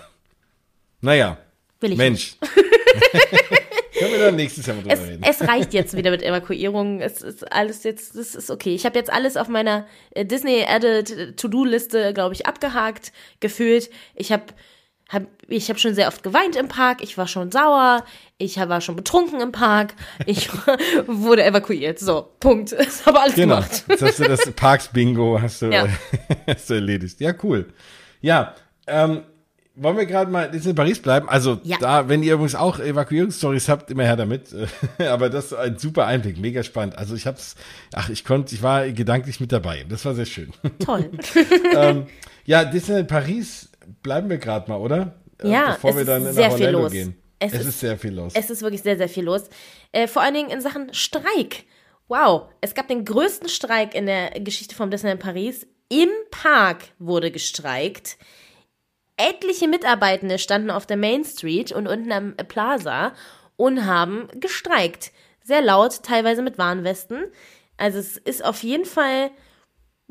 Naja. 1.02 1.38
Will 1.80 1.92
ich 1.92 1.98
Mensch. 1.98 2.36
Können 4.00 4.14
wir 4.14 4.20
dann 4.20 4.36
nächstes 4.36 4.66
Jahr 4.66 4.76
mal 4.78 4.82
drüber 4.82 4.96
Es, 4.96 5.02
reden. 5.08 5.24
es 5.24 5.42
reicht 5.48 5.74
jetzt 5.74 5.96
wieder 5.96 6.10
mit 6.10 6.24
Evakuierung. 6.24 7.02
Es 7.02 7.22
ist 7.22 7.52
alles 7.52 7.84
jetzt, 7.84 8.16
das 8.16 8.34
ist 8.34 8.50
okay. 8.50 8.74
Ich 8.74 8.86
habe 8.86 8.98
jetzt 8.98 9.12
alles 9.12 9.38
auf 9.38 9.48
meiner 9.48 9.86
äh, 10.12 10.26
Disney 10.26 10.66
Added 10.68 11.38
To-Do-Liste, 11.38 12.12
glaube 12.14 12.34
ich, 12.34 12.48
abgehakt, 12.48 13.12
gefühlt. 13.42 13.92
Ich 14.16 14.32
habe 14.32 14.46
hab, 15.12 15.24
ich 15.48 15.70
hab 15.70 15.80
schon 15.80 15.94
sehr 15.94 16.08
oft 16.08 16.24
geweint 16.24 16.56
im 16.56 16.68
Park. 16.68 17.02
Ich 17.04 17.18
war 17.18 17.28
schon 17.28 17.52
sauer. 17.52 18.06
Ich 18.38 18.58
war 18.58 18.80
schon 18.82 18.96
betrunken 18.96 19.42
im 19.42 19.52
Park. 19.52 19.94
Ich 20.26 20.50
wurde 21.08 21.44
evakuiert. 21.44 22.00
So, 22.00 22.30
Punkt. 22.40 22.72
Das 22.78 23.06
habe 23.06 23.20
alles 23.20 23.36
Genau. 23.36 23.56
gemacht. 23.56 23.84
Jetzt 23.88 24.02
hast 24.02 24.20
du 24.20 24.24
das 24.24 24.52
Parks-Bingo 24.52 25.40
hast 25.42 25.62
du, 25.62 25.68
Ja. 25.68 25.88
hast 26.48 26.70
du 26.70 26.76
erledigt. 26.76 27.20
Ja, 27.20 27.34
cool. 27.44 27.68
Ja, 28.22 28.56
ähm, 28.88 29.24
wollen 29.76 29.98
wir 29.98 30.06
gerade 30.06 30.30
mal 30.30 30.50
jetzt 30.54 30.66
in 30.68 30.76
Paris 30.76 31.02
bleiben? 31.02 31.28
Also 31.30 31.60
Ja. 31.64 31.78
da, 31.80 32.08
wenn 32.10 32.24
ihr 32.24 32.34
übrigens 32.34 32.56
auch 32.56 32.80
Evakuierungsstories 32.80 33.68
habt, 33.70 33.90
immer 33.90 34.04
her 34.04 34.16
damit. 34.18 34.54
Aber 35.00 35.30
das 35.30 35.46
ist 35.46 35.54
ein 35.54 35.78
super 35.78 36.06
Einblick, 36.08 36.38
mega 36.38 36.62
spannend. 36.64 36.98
Also 36.98 37.16
ich 37.16 37.26
hab's, 37.26 37.56
ach, 37.94 38.10
ich 38.10 38.24
konnte, 38.26 38.54
ich 38.54 38.62
war 38.64 38.88
gedanklich 38.90 39.40
mit 39.40 39.52
dabei. 39.52 39.86
Das 39.90 40.04
war 40.06 40.14
sehr 40.14 40.26
schön. 40.26 40.52
Toll. 40.86 41.10
ähm, 41.76 42.06
ja, 42.46 42.64
Disneyland 42.66 43.08
Paris 43.08 43.70
bleiben 44.04 44.30
wir 44.30 44.38
gerade 44.38 44.70
mal, 44.70 44.78
oder? 44.78 45.22
Äh, 45.42 45.50
Ja, 45.50 45.72
bevor 45.74 45.92
es 45.92 45.98
wir 45.98 46.06
dann 46.06 46.22
ist 46.26 46.36
nach 46.36 46.50
sehr 46.50 46.52
viel 46.52 46.70
los. 46.70 46.92
gehen. 46.92 47.16
Es 47.40 47.54
Es, 47.54 47.62
ist- 47.62 47.68
ist 47.68 47.80
sehr 47.80 47.98
viel 47.98 48.14
los. 48.14 48.34
Es 48.36 48.50
ist 48.50 48.62
wirklich 48.62 48.82
sehr, 48.84 48.98
sehr 48.98 49.10
viel 49.10 49.24
los. 49.24 49.50
Äh, 49.92 50.08
vor 50.08 50.22
allen 50.22 50.34
Dingen 50.36 50.50
in 50.52 50.62
Sachen 50.62 50.94
Streik. 50.94 51.64
Wow, 52.08 52.50
es 52.62 52.74
gab 52.76 52.88
den 52.88 53.06
größten 53.06 53.48
Streik 53.50 53.96
in 53.96 54.06
der 54.06 54.32
Geschichte 54.42 54.76
vom 54.76 54.92
Disneyland 54.92 55.22
Paris. 55.22 55.66
Im 55.90 56.10
Park 56.30 56.84
wurde 57.00 57.32
gestreikt. 57.32 58.18
Etliche 59.18 59.68
Mitarbeitende 59.68 60.40
standen 60.40 60.72
auf 60.72 60.86
der 60.86 60.98
Main 60.98 61.24
Street 61.24 61.72
und 61.72 61.88
unten 61.88 62.12
am 62.12 62.36
Plaza 62.48 63.14
und 63.56 63.86
haben 63.86 64.28
gestreikt. 64.40 65.12
Sehr 65.44 65.62
laut, 65.62 66.04
teilweise 66.04 66.42
mit 66.42 66.58
Warnwesten. 66.58 67.26
Also 67.78 68.00
es 68.00 68.18
ist 68.18 68.44
auf 68.44 68.64
jeden 68.64 68.86
Fall 68.86 69.32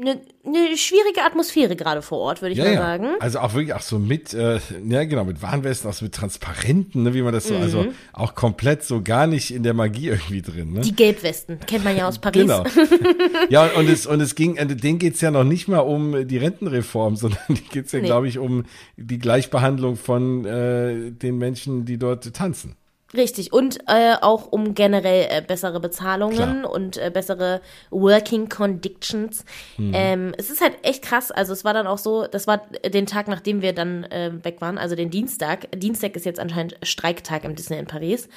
eine, 0.01 0.21
eine 0.47 0.77
schwierige 0.77 1.23
Atmosphäre 1.25 1.77
gerade 1.77 2.01
vor 2.03 2.19
Ort, 2.19 2.41
würde 2.41 2.53
ich 2.53 2.59
ja, 2.59 2.65
mal 2.65 2.73
ja. 2.73 2.79
sagen. 2.81 3.07
Also 3.21 3.41
auch 3.41 3.53
wirklich 3.55 3.75
auch 3.75 3.83
so 3.83 3.99
mit, 3.99 4.33
äh, 4.33 4.59
ja 4.89 5.05
genau, 5.05 5.25
mit 5.25 5.43
Warnwesten, 5.43 5.91
auch 5.91 5.95
so 5.95 6.05
mit 6.05 6.15
Transparenten, 6.15 7.03
ne, 7.03 7.13
wie 7.15 7.23
man 7.23 7.33
das 7.33 7.47
so, 7.49 7.57
also 7.57 7.83
Mhm. 7.83 7.95
auch 8.13 8.35
komplett 8.35 8.83
so 8.83 9.03
gar 9.03 9.27
nicht 9.27 9.53
in 9.53 9.63
der 9.63 9.75
Magie 9.75 10.09
irgendwie 10.09 10.43
drin. 10.43 10.73
Ne? 10.73 10.81
Die 10.81 10.95
Gelbwesten, 10.95 11.61
kennt 11.67 11.85
man 11.85 11.97
ja 11.97 12.09
aus 12.09 12.19
Paris. 12.19 12.43
Genau. 12.43 12.65
ja, 13.51 13.67
und 13.77 13.89
es, 13.89 14.07
und 14.07 14.21
es 14.21 14.35
ging, 14.35 14.57
äh, 14.57 14.67
denen 14.67 14.99
geht's 14.99 15.21
ja 15.21 15.31
noch 15.31 15.45
nicht 15.45 15.69
mal 15.69 15.81
um 15.81 16.27
die 16.27 16.39
Rentenreform, 16.39 17.17
sondern 17.21 17.41
die 17.49 17.69
geht's 17.69 17.93
ja, 17.93 18.01
Nee. 18.01 18.07
glaube 18.07 18.29
ich, 18.29 18.39
um 18.39 18.65
die 18.97 19.19
Gleichbehandlung 19.19 19.97
von 19.97 20.45
äh, 20.47 21.11
den 21.11 21.37
Menschen, 21.39 21.85
die 21.85 21.99
dort 21.99 22.33
tanzen. 22.35 22.77
Richtig, 23.13 23.53
und 23.53 23.81
äh, 23.89 24.15
auch 24.21 24.53
um 24.53 24.75
generell 24.75 25.27
äh, 25.31 25.43
bessere 25.43 25.81
Bezahlungen 25.81 26.61
Klar. 26.61 26.71
und 26.71 26.97
äh, 26.97 27.11
bessere 27.13 27.61
Working 27.91 28.49
Conditions. 28.49 29.45
Ähm, 29.79 30.33
es 30.39 30.49
ist 30.49 30.61
halt 30.61 30.79
echt 30.83 31.03
krass. 31.03 31.33
Also 31.33 31.53
es 31.53 31.65
war 31.65 31.75
dann 31.75 31.89
auch 31.89 31.99
so, 31.99 32.29
das 32.29 32.47
war 32.47 32.59
den 32.85 33.07
Tag, 33.07 33.27
nachdem 33.27 33.63
wir 33.63 33.73
dann 33.73 34.05
äh, 34.05 34.33
weg 34.45 34.61
waren, 34.61 34.79
also 34.79 34.95
den 34.95 35.11
Dienstag. 35.11 35.69
Dienstag 35.77 36.15
ist 36.15 36.25
jetzt 36.25 36.39
anscheinend 36.39 36.77
Streiktag 36.83 37.43
im 37.45 37.57
Disney 37.57 37.79
in 37.79 37.87
Paris. 37.87 38.29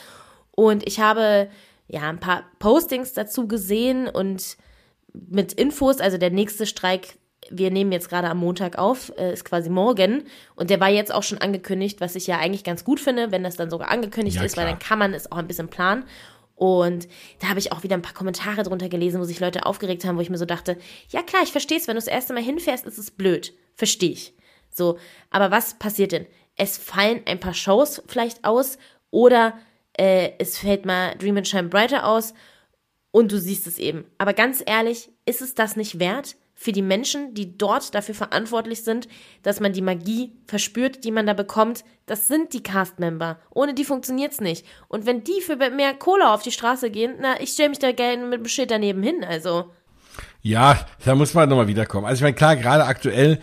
Und 0.55 0.87
ich 0.87 0.99
habe 0.99 1.49
ja 1.87 2.09
ein 2.09 2.19
paar 2.19 2.43
Postings 2.57 3.13
dazu 3.13 3.47
gesehen 3.47 4.07
und 4.07 4.57
mit 5.13 5.53
Infos, 5.53 5.99
also 5.99 6.17
der 6.17 6.31
nächste 6.31 6.65
Streik, 6.65 7.19
wir 7.49 7.71
nehmen 7.71 7.91
jetzt 7.91 8.09
gerade 8.09 8.29
am 8.29 8.37
Montag 8.39 8.77
auf, 8.77 9.11
äh, 9.17 9.33
ist 9.33 9.45
quasi 9.45 9.69
morgen. 9.69 10.23
Und 10.55 10.69
der 10.69 10.79
war 10.79 10.89
jetzt 10.89 11.13
auch 11.13 11.23
schon 11.23 11.37
angekündigt, 11.39 12.01
was 12.01 12.15
ich 12.15 12.27
ja 12.27 12.37
eigentlich 12.39 12.63
ganz 12.63 12.83
gut 12.83 12.99
finde, 12.99 13.31
wenn 13.31 13.43
das 13.43 13.55
dann 13.55 13.69
sogar 13.69 13.89
angekündigt 13.89 14.37
Ja, 14.37 14.43
ist, 14.43 14.57
weil 14.57 14.65
klar. 14.65 14.77
dann 14.77 14.87
kann 14.87 14.99
man 14.99 15.13
es 15.13 15.31
auch 15.31 15.37
ein 15.37 15.47
bisschen 15.47 15.67
planen. 15.67 16.05
Und 16.55 17.07
da 17.39 17.49
habe 17.49 17.59
ich 17.59 17.71
auch 17.71 17.83
wieder 17.83 17.95
ein 17.95 18.01
paar 18.01 18.13
Kommentare 18.13 18.63
drunter 18.63 18.87
gelesen, 18.89 19.19
wo 19.19 19.25
sich 19.25 19.39
Leute 19.39 19.65
aufgeregt 19.65 20.05
haben, 20.05 20.17
wo 20.17 20.21
ich 20.21 20.29
mir 20.29 20.37
so 20.37 20.45
dachte, 20.45 20.77
ja 21.09 21.21
klar, 21.23 21.41
ich 21.43 21.51
verstehe 21.51 21.77
es, 21.77 21.87
wenn 21.87 21.95
du 21.95 21.99
das 21.99 22.07
erste 22.07 22.33
Mal 22.33 22.43
hinfährst, 22.43 22.85
ist 22.85 22.97
es 22.97 23.11
blöd. 23.11 23.53
Verstehe 23.75 24.11
ich. 24.11 24.33
So, 24.69 24.97
aber 25.29 25.51
was 25.51 25.77
passiert 25.79 26.11
denn? 26.11 26.27
Es 26.55 26.77
fallen 26.77 27.21
ein 27.25 27.39
paar 27.39 27.53
Shows 27.53 28.01
vielleicht 28.07 28.45
aus 28.45 28.77
oder 29.09 29.57
äh, 29.97 30.31
es 30.37 30.57
fällt 30.57 30.85
mal 30.85 31.15
Dream 31.17 31.37
and 31.37 31.47
Shine 31.47 31.69
Brighter 31.69 32.07
aus 32.07 32.33
und 33.11 33.31
du 33.31 33.39
siehst 33.39 33.67
es 33.67 33.79
eben. 33.79 34.05
Aber 34.17 34.33
ganz 34.33 34.63
ehrlich, 34.65 35.09
ist 35.25 35.41
es 35.41 35.55
das 35.55 35.75
nicht 35.75 35.99
wert 35.99 36.35
für 36.55 36.71
die 36.71 36.81
Menschen, 36.81 37.33
die 37.33 37.57
dort 37.57 37.93
dafür 37.95 38.15
verantwortlich 38.15 38.83
sind, 38.83 39.07
dass 39.41 39.59
man 39.59 39.73
die 39.73 39.81
Magie 39.81 40.33
verspürt, 40.45 41.03
die 41.03 41.11
man 41.11 41.25
da 41.25 41.33
bekommt? 41.33 41.83
Das 42.05 42.27
sind 42.27 42.53
die 42.53 42.63
Cast-Member. 42.63 43.39
Ohne 43.49 43.73
die 43.73 43.85
funktioniert's 43.85 44.41
nicht. 44.41 44.65
Und 44.87 45.05
wenn 45.05 45.23
die 45.23 45.41
für 45.41 45.55
mehr 45.55 45.93
Kohle 45.93 46.29
auf 46.29 46.43
die 46.43 46.51
Straße 46.51 46.89
gehen, 46.91 47.15
na, 47.21 47.39
ich 47.41 47.49
stelle 47.51 47.69
mich 47.69 47.79
da 47.79 47.91
gerne 47.91 48.25
mit 48.25 48.39
dem 48.39 48.47
Schild 48.47 48.71
daneben 48.71 49.01
hin. 49.03 49.23
Also, 49.27 49.71
Ja, 50.41 50.85
da 51.05 51.15
muss 51.15 51.33
man 51.33 51.49
nochmal 51.49 51.67
wiederkommen. 51.67 52.05
Also 52.05 52.19
ich 52.19 52.23
meine, 52.23 52.35
klar, 52.35 52.55
gerade 52.55 52.85
aktuell, 52.85 53.39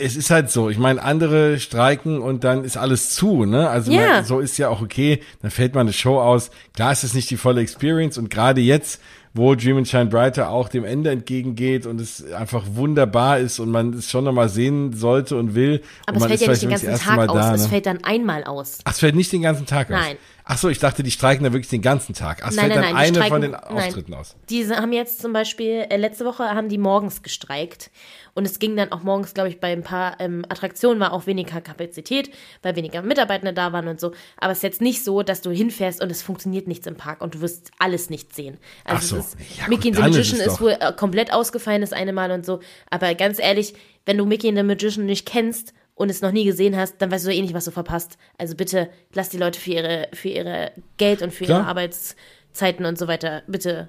es 0.00 0.16
ist 0.16 0.30
halt 0.30 0.50
so, 0.50 0.70
ich 0.70 0.78
meine, 0.78 1.02
andere 1.02 1.58
streiken 1.60 2.20
und 2.20 2.44
dann 2.44 2.64
ist 2.64 2.76
alles 2.76 3.10
zu, 3.10 3.44
ne? 3.44 3.68
Also 3.68 3.92
Ja. 3.92 4.00
mein, 4.14 4.24
so 4.24 4.40
ist 4.40 4.56
ja 4.58 4.68
auch 4.68 4.80
okay, 4.80 5.22
dann 5.42 5.50
fällt 5.50 5.74
mal 5.74 5.82
eine 5.82 5.92
Show 5.92 6.20
aus. 6.20 6.50
Klar 6.74 6.92
ist 6.92 7.04
es 7.04 7.14
nicht 7.14 7.30
die 7.30 7.36
volle 7.36 7.60
Experience 7.60 8.18
und 8.18 8.30
gerade 8.30 8.60
jetzt, 8.60 9.00
wo 9.38 9.54
Dream 9.54 9.78
and 9.78 9.88
Shine 9.88 10.06
Brighter 10.06 10.50
auch 10.50 10.68
dem 10.68 10.84
Ende 10.84 11.10
entgegengeht 11.10 11.86
und 11.86 12.00
es 12.00 12.30
einfach 12.32 12.64
wunderbar 12.72 13.38
ist 13.38 13.58
und 13.58 13.70
man 13.70 13.94
es 13.94 14.10
schon 14.10 14.24
nochmal 14.24 14.48
sehen 14.48 14.92
sollte 14.92 15.36
und 15.36 15.54
will. 15.54 15.82
Aber 16.06 16.16
und 16.20 16.22
es 16.22 16.28
fällt 16.28 16.40
ja 16.42 16.48
nicht 16.50 16.62
den 16.62 16.70
ganzen 16.70 16.94
Tag 16.96 17.28
aus, 17.28 17.36
da, 17.36 17.54
es 17.54 17.62
ne? 17.62 17.68
fällt 17.68 17.86
dann 17.86 18.04
einmal 18.04 18.44
aus. 18.44 18.78
Ach, 18.84 18.92
es 18.92 18.98
fällt 18.98 19.14
nicht 19.14 19.32
den 19.32 19.42
ganzen 19.42 19.64
Tag 19.64 19.90
aus? 19.90 19.96
Nein. 19.98 20.16
Ach 20.50 20.56
so, 20.56 20.70
ich 20.70 20.78
dachte, 20.78 21.02
die 21.02 21.10
streiken 21.10 21.44
da 21.44 21.52
wirklich 21.52 21.68
den 21.68 21.82
ganzen 21.82 22.14
Tag. 22.14 22.40
Ach, 22.42 22.48
es 22.48 22.56
Nein, 22.56 22.70
fällt 22.72 22.74
nein, 22.80 22.84
dann 22.84 22.94
nein, 22.94 23.04
eine 23.06 23.16
streiken- 23.16 23.28
von 23.28 23.40
den 23.42 23.50
nein. 23.50 23.64
Auftritten 23.86 24.14
aus. 24.14 24.34
Diese 24.48 24.76
haben 24.76 24.92
jetzt 24.94 25.20
zum 25.20 25.34
Beispiel, 25.34 25.84
äh, 25.90 25.96
letzte 25.98 26.24
Woche 26.24 26.44
haben 26.44 26.70
die 26.70 26.78
morgens 26.78 27.22
gestreikt. 27.22 27.90
Und 28.32 28.46
es 28.46 28.58
ging 28.58 28.74
dann 28.76 28.90
auch 28.92 29.02
morgens, 29.02 29.34
glaube 29.34 29.50
ich, 29.50 29.60
bei 29.60 29.72
ein 29.72 29.82
paar 29.82 30.18
ähm, 30.20 30.44
Attraktionen 30.48 31.00
war 31.00 31.12
auch 31.12 31.26
weniger 31.26 31.60
Kapazität, 31.60 32.30
weil 32.62 32.76
weniger 32.76 33.02
Mitarbeitende 33.02 33.52
da 33.52 33.72
waren 33.74 33.88
und 33.88 34.00
so. 34.00 34.12
Aber 34.38 34.52
es 34.52 34.58
ist 34.58 34.62
jetzt 34.62 34.80
nicht 34.80 35.04
so, 35.04 35.22
dass 35.22 35.42
du 35.42 35.50
hinfährst 35.50 36.00
und 36.02 36.10
es 36.10 36.22
funktioniert 36.22 36.66
nichts 36.66 36.86
im 36.86 36.96
Park 36.96 37.20
und 37.20 37.34
du 37.34 37.40
wirst 37.42 37.70
alles 37.78 38.08
nicht 38.08 38.34
sehen. 38.34 38.56
Also 38.84 38.96
Ach 38.96 39.02
so. 39.02 39.16
ist, 39.18 39.36
Ja, 39.58 39.64
gut, 39.66 39.68
Mickey 39.70 39.88
and 39.88 39.96
the 39.96 40.02
ist 40.02 40.08
Magician 40.16 40.40
ist, 40.40 40.46
doch. 40.54 40.60
wohl 40.62 40.76
äh, 40.80 40.92
komplett 40.94 41.30
ausgefallen 41.32 41.82
das 41.82 41.92
eine 41.92 42.12
Mal 42.14 42.30
und 42.30 42.46
so. 42.46 42.60
Aber 42.90 43.14
ganz 43.16 43.38
ehrlich, 43.38 43.74
wenn 44.06 44.16
du 44.16 44.24
Mickey 44.24 44.48
and 44.48 44.56
the 44.56 44.62
Magician 44.64 45.04
nicht 45.04 45.26
kennst 45.26 45.74
und 45.98 46.10
es 46.10 46.22
noch 46.22 46.30
nie 46.30 46.44
gesehen 46.44 46.76
hast, 46.76 47.02
dann 47.02 47.10
weißt 47.10 47.26
du 47.26 47.34
eh 47.34 47.42
nicht, 47.42 47.54
was 47.54 47.64
du 47.64 47.72
verpasst. 47.72 48.18
Also 48.38 48.54
bitte 48.54 48.88
lass 49.12 49.30
die 49.30 49.36
Leute 49.36 49.58
für 49.58 49.72
ihre, 49.72 50.08
für 50.12 50.28
ihre 50.28 50.70
Geld 50.96 51.22
und 51.22 51.34
für 51.34 51.44
Klar. 51.44 51.60
ihre 51.60 51.68
Arbeitszeiten 51.68 52.86
und 52.86 52.96
so 52.96 53.08
weiter, 53.08 53.42
bitte, 53.48 53.88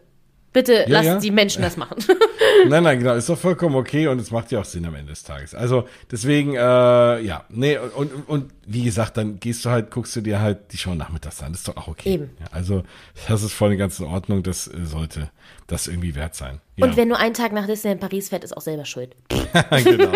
bitte 0.54 0.74
Ja, 0.74 0.86
lass 0.88 1.06
ja. 1.06 1.20
die 1.20 1.32
Menschen 1.32 1.62
das 1.62 1.78
machen. 1.78 1.97
Nein, 2.68 2.84
nein, 2.84 3.00
genau, 3.00 3.14
ist 3.16 3.30
doch 3.30 3.38
vollkommen 3.38 3.76
okay 3.76 4.08
und 4.08 4.20
es 4.20 4.32
macht 4.32 4.52
ja 4.52 4.60
auch 4.60 4.66
Sinn 4.66 4.86
am 4.86 4.93
Ende 4.95 5.12
des 5.12 5.24
Tages. 5.24 5.56
Also 5.56 5.88
deswegen, 6.12 6.56
äh, 6.56 6.60
ja, 6.60 7.45
nee, 7.50 7.78
und, 7.78 8.14
und, 8.14 8.28
und 8.28 8.52
wie 8.66 8.84
gesagt, 8.84 9.16
dann 9.16 9.39
gehst 9.39 9.64
du 9.64 9.70
halt, 9.70 9.91
guckst 9.91 10.14
du 10.18 10.22
dir 10.22 10.41
halt 10.41 10.74
die 10.74 10.78
Show 10.78 10.93
nachmittags 10.93 11.41
an, 11.41 11.54
das 11.54 11.62
ist 11.62 11.68
doch 11.70 11.78
auch 11.78 11.88
okay. 11.88 12.14
Eben. 12.16 12.32
Ja, 12.39 12.47
also 12.52 12.84
das 13.30 13.43
ist 13.43 13.54
voll 13.54 13.78
ganz 13.78 14.00
in 14.00 14.08
Ordnung, 14.08 14.43
das 14.43 14.68
äh, 14.68 14.72
sollte 14.86 15.30
das 15.68 15.88
irgendwie 15.88 16.16
wert 16.16 16.36
sein. 16.36 16.60
Ja, 16.76 16.86
Und 16.88 16.97
wenn 16.97 17.08
nur 17.08 17.20
ein 17.20 17.34
Tag 17.34 17.54
nach 17.54 17.66
Disneyland 17.66 18.02
Paris 18.02 18.30
fährt, 18.30 18.43
ist 18.43 18.58
auch 18.58 18.62
selber 18.62 18.86
schuld. 18.86 19.16
genau. 19.84 20.12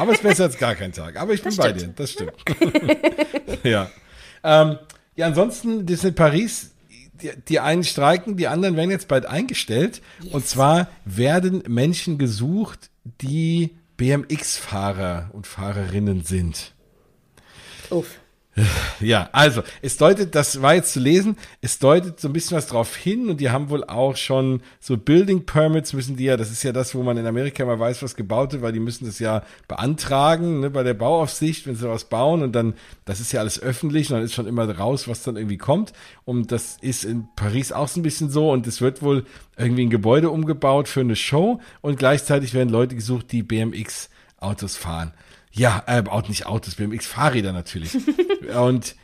Aber 0.00 0.12
es 0.12 0.18
ist 0.18 0.22
besser 0.22 0.44
als 0.44 0.58
gar 0.58 0.74
kein 0.74 0.92
Tag. 0.92 1.16
Aber 1.20 1.32
ich 1.34 1.42
bin 1.42 1.54
Das 1.54 1.56
bei 1.58 1.78
stimmt. 1.78 1.98
dir, 1.98 2.02
das 2.02 2.10
stimmt. 2.12 2.32
ja. 3.62 3.90
Ähm, 4.42 4.78
ja, 5.16 5.26
ansonsten 5.26 5.84
Disney 5.86 6.12
Paris, 6.12 6.70
die, 7.22 7.32
die 7.48 7.60
einen 7.60 7.84
streiken, 7.84 8.36
die 8.36 8.48
anderen 8.48 8.76
werden 8.76 8.90
jetzt 8.90 9.08
bald 9.08 9.26
eingestellt. 9.26 10.02
Und 10.30 10.46
zwar 10.46 10.88
werden 11.04 11.62
Menschen 11.68 12.18
gesucht, 12.18 12.90
die 13.20 13.76
BMX-Fahrer 13.96 15.30
und 15.32 15.46
Fahrerinnen 15.46 16.24
sind. 16.24 16.74
Uff. 17.90 18.19
Ja, 19.00 19.28
also 19.32 19.62
es 19.82 19.96
deutet, 19.96 20.34
das 20.34 20.60
war 20.60 20.74
jetzt 20.74 20.92
zu 20.92 21.00
lesen, 21.00 21.36
es 21.60 21.78
deutet 21.78 22.20
so 22.20 22.28
ein 22.28 22.32
bisschen 22.32 22.56
was 22.56 22.66
drauf 22.66 22.94
hin 22.94 23.30
und 23.30 23.40
die 23.40 23.50
haben 23.50 23.70
wohl 23.70 23.84
auch 23.84 24.16
schon 24.16 24.62
so 24.78 24.96
Building 24.96 25.46
Permits 25.46 25.92
müssen 25.92 26.16
die 26.16 26.24
ja, 26.24 26.36
das 26.36 26.50
ist 26.50 26.62
ja 26.62 26.72
das, 26.72 26.94
wo 26.94 27.02
man 27.02 27.16
in 27.16 27.26
Amerika 27.26 27.64
mal 27.64 27.78
weiß, 27.78 28.02
was 28.02 28.16
gebaut 28.16 28.52
wird, 28.52 28.62
weil 28.62 28.72
die 28.72 28.80
müssen 28.80 29.06
das 29.06 29.18
ja 29.18 29.42
beantragen, 29.68 30.60
ne, 30.60 30.70
bei 30.70 30.82
der 30.82 30.94
Bauaufsicht, 30.94 31.66
wenn 31.66 31.76
sie 31.76 31.88
was 31.88 32.04
bauen 32.04 32.42
und 32.42 32.52
dann, 32.52 32.74
das 33.04 33.20
ist 33.20 33.32
ja 33.32 33.40
alles 33.40 33.60
öffentlich 33.60 34.10
und 34.10 34.16
dann 34.16 34.24
ist 34.24 34.34
schon 34.34 34.46
immer 34.46 34.68
raus, 34.70 35.08
was 35.08 35.22
dann 35.22 35.36
irgendwie 35.36 35.58
kommt 35.58 35.92
und 36.24 36.52
das 36.52 36.76
ist 36.80 37.04
in 37.04 37.28
Paris 37.36 37.72
auch 37.72 37.88
so 37.88 38.00
ein 38.00 38.02
bisschen 38.02 38.30
so 38.30 38.50
und 38.50 38.66
es 38.66 38.80
wird 38.80 39.02
wohl 39.02 39.24
irgendwie 39.56 39.86
ein 39.86 39.90
Gebäude 39.90 40.30
umgebaut 40.30 40.88
für 40.88 41.00
eine 41.00 41.16
Show 41.16 41.60
und 41.80 41.98
gleichzeitig 41.98 42.54
werden 42.54 42.68
Leute 42.68 42.94
gesucht, 42.94 43.32
die 43.32 43.42
BMX 43.42 44.10
Autos 44.38 44.76
fahren. 44.76 45.12
Ja, 45.52 45.82
äh, 45.86 46.02
auch 46.08 46.28
nicht 46.28 46.46
Autos, 46.46 46.76
BMX-Fahrräder 46.76 47.52
natürlich. 47.52 47.96
und 48.56 48.94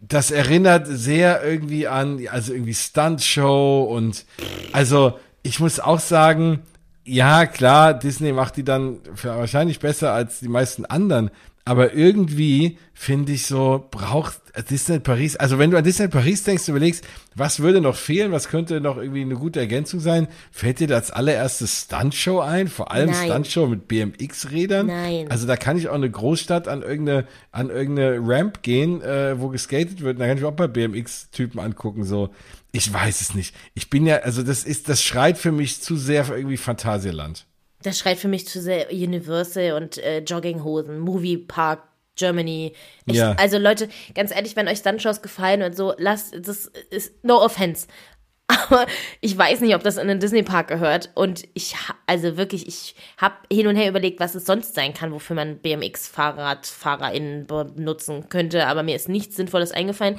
das 0.00 0.30
erinnert 0.30 0.86
sehr 0.86 1.44
irgendwie 1.44 1.86
an, 1.86 2.26
also 2.28 2.52
irgendwie 2.52 2.74
Stunt-Show 2.74 3.82
und 3.82 4.24
also 4.72 5.18
ich 5.42 5.60
muss 5.60 5.78
auch 5.78 6.00
sagen, 6.00 6.62
ja 7.04 7.46
klar, 7.46 7.94
Disney 7.94 8.32
macht 8.32 8.56
die 8.56 8.64
dann 8.64 9.00
wahrscheinlich 9.22 9.78
besser 9.78 10.12
als 10.12 10.40
die 10.40 10.48
meisten 10.48 10.84
anderen, 10.86 11.30
aber 11.64 11.94
irgendwie 11.94 12.78
finde 12.94 13.32
ich 13.32 13.46
so, 13.46 13.86
braucht 13.90 14.40
Disneyland 14.70 15.04
Paris, 15.04 15.36
also 15.36 15.58
wenn 15.58 15.70
du 15.70 15.76
an 15.76 15.84
Disneyland 15.84 16.12
Paris 16.12 16.42
denkst, 16.42 16.68
überlegst, 16.68 17.04
was 17.34 17.60
würde 17.60 17.80
noch 17.80 17.96
fehlen, 17.96 18.32
was 18.32 18.48
könnte 18.48 18.80
noch 18.80 18.96
irgendwie 18.96 19.22
eine 19.22 19.34
gute 19.34 19.60
Ergänzung 19.60 20.00
sein, 20.00 20.28
fällt 20.50 20.80
dir 20.80 20.88
da 20.88 20.96
als 20.96 21.10
allererstes 21.10 21.82
Stuntshow 21.82 22.40
ein, 22.40 22.68
vor 22.68 22.90
allem 22.90 23.10
Nein. 23.10 23.26
Stuntshow 23.26 23.66
mit 23.66 23.88
BMX-Rädern? 23.88 24.86
Nein. 24.86 25.30
Also 25.30 25.46
da 25.46 25.56
kann 25.56 25.76
ich 25.76 25.88
auch 25.88 25.94
eine 25.94 26.10
Großstadt 26.10 26.66
an 26.66 26.82
irgendeine, 26.82 27.26
an 27.52 27.70
irgendeine 27.70 28.18
Ramp 28.20 28.62
gehen, 28.62 29.02
äh, 29.02 29.40
wo 29.40 29.48
geskatet 29.48 30.00
wird, 30.00 30.20
da 30.20 30.26
kann 30.26 30.38
ich 30.38 30.44
auch 30.44 30.52
bei 30.52 30.66
BMX-Typen 30.66 31.60
angucken, 31.60 32.04
so. 32.04 32.30
Ich 32.72 32.92
weiß 32.92 33.20
es 33.20 33.34
nicht. 33.34 33.54
Ich 33.74 33.90
bin 33.90 34.06
ja, 34.06 34.18
also 34.18 34.42
das 34.42 34.64
ist, 34.64 34.88
das 34.88 35.02
schreit 35.02 35.38
für 35.38 35.50
mich 35.50 35.82
zu 35.82 35.96
sehr 35.96 36.24
für 36.24 36.36
irgendwie 36.36 36.56
Phantasialand. 36.56 37.46
Das 37.82 37.98
schreit 37.98 38.18
für 38.18 38.28
mich 38.28 38.46
zu 38.46 38.60
sehr 38.60 38.90
Universal 38.90 39.72
und 39.72 39.98
äh, 39.98 40.20
Jogginghosen, 40.20 40.98
Movie 40.98 41.38
Park 41.38 41.82
Germany. 42.16 42.74
Ich, 43.06 43.16
Ja. 43.16 43.32
Also 43.32 43.58
Leute, 43.58 43.88
ganz 44.14 44.34
ehrlich, 44.34 44.54
wenn 44.56 44.68
euch 44.68 44.78
Stuntshows 44.78 45.22
gefallen 45.22 45.62
und 45.62 45.76
so, 45.76 45.94
lasst, 45.96 46.34
das 46.46 46.66
ist 46.90 47.24
no 47.24 47.42
offense. 47.42 47.86
Aber 48.50 48.86
ich 49.20 49.36
weiß 49.36 49.60
nicht, 49.60 49.74
ob 49.74 49.82
das 49.82 49.96
in 49.96 50.10
einen 50.10 50.20
Disney-Park 50.20 50.68
gehört. 50.68 51.10
Und 51.14 51.46
ich, 51.54 51.76
also 52.06 52.36
wirklich, 52.36 52.66
ich 52.66 52.94
habe 53.16 53.36
hin 53.50 53.66
und 53.66 53.76
her 53.76 53.88
überlegt, 53.88 54.20
was 54.20 54.34
es 54.34 54.44
sonst 54.44 54.74
sein 54.74 54.92
kann, 54.92 55.12
wofür 55.12 55.36
man 55.36 55.58
BMX-FahrradfahrerInnen 55.58 57.46
benutzen 57.46 58.28
könnte. 58.28 58.66
Aber 58.66 58.82
mir 58.82 58.96
ist 58.96 59.08
nichts 59.08 59.36
Sinnvolles 59.36 59.72
eingefallen. 59.72 60.18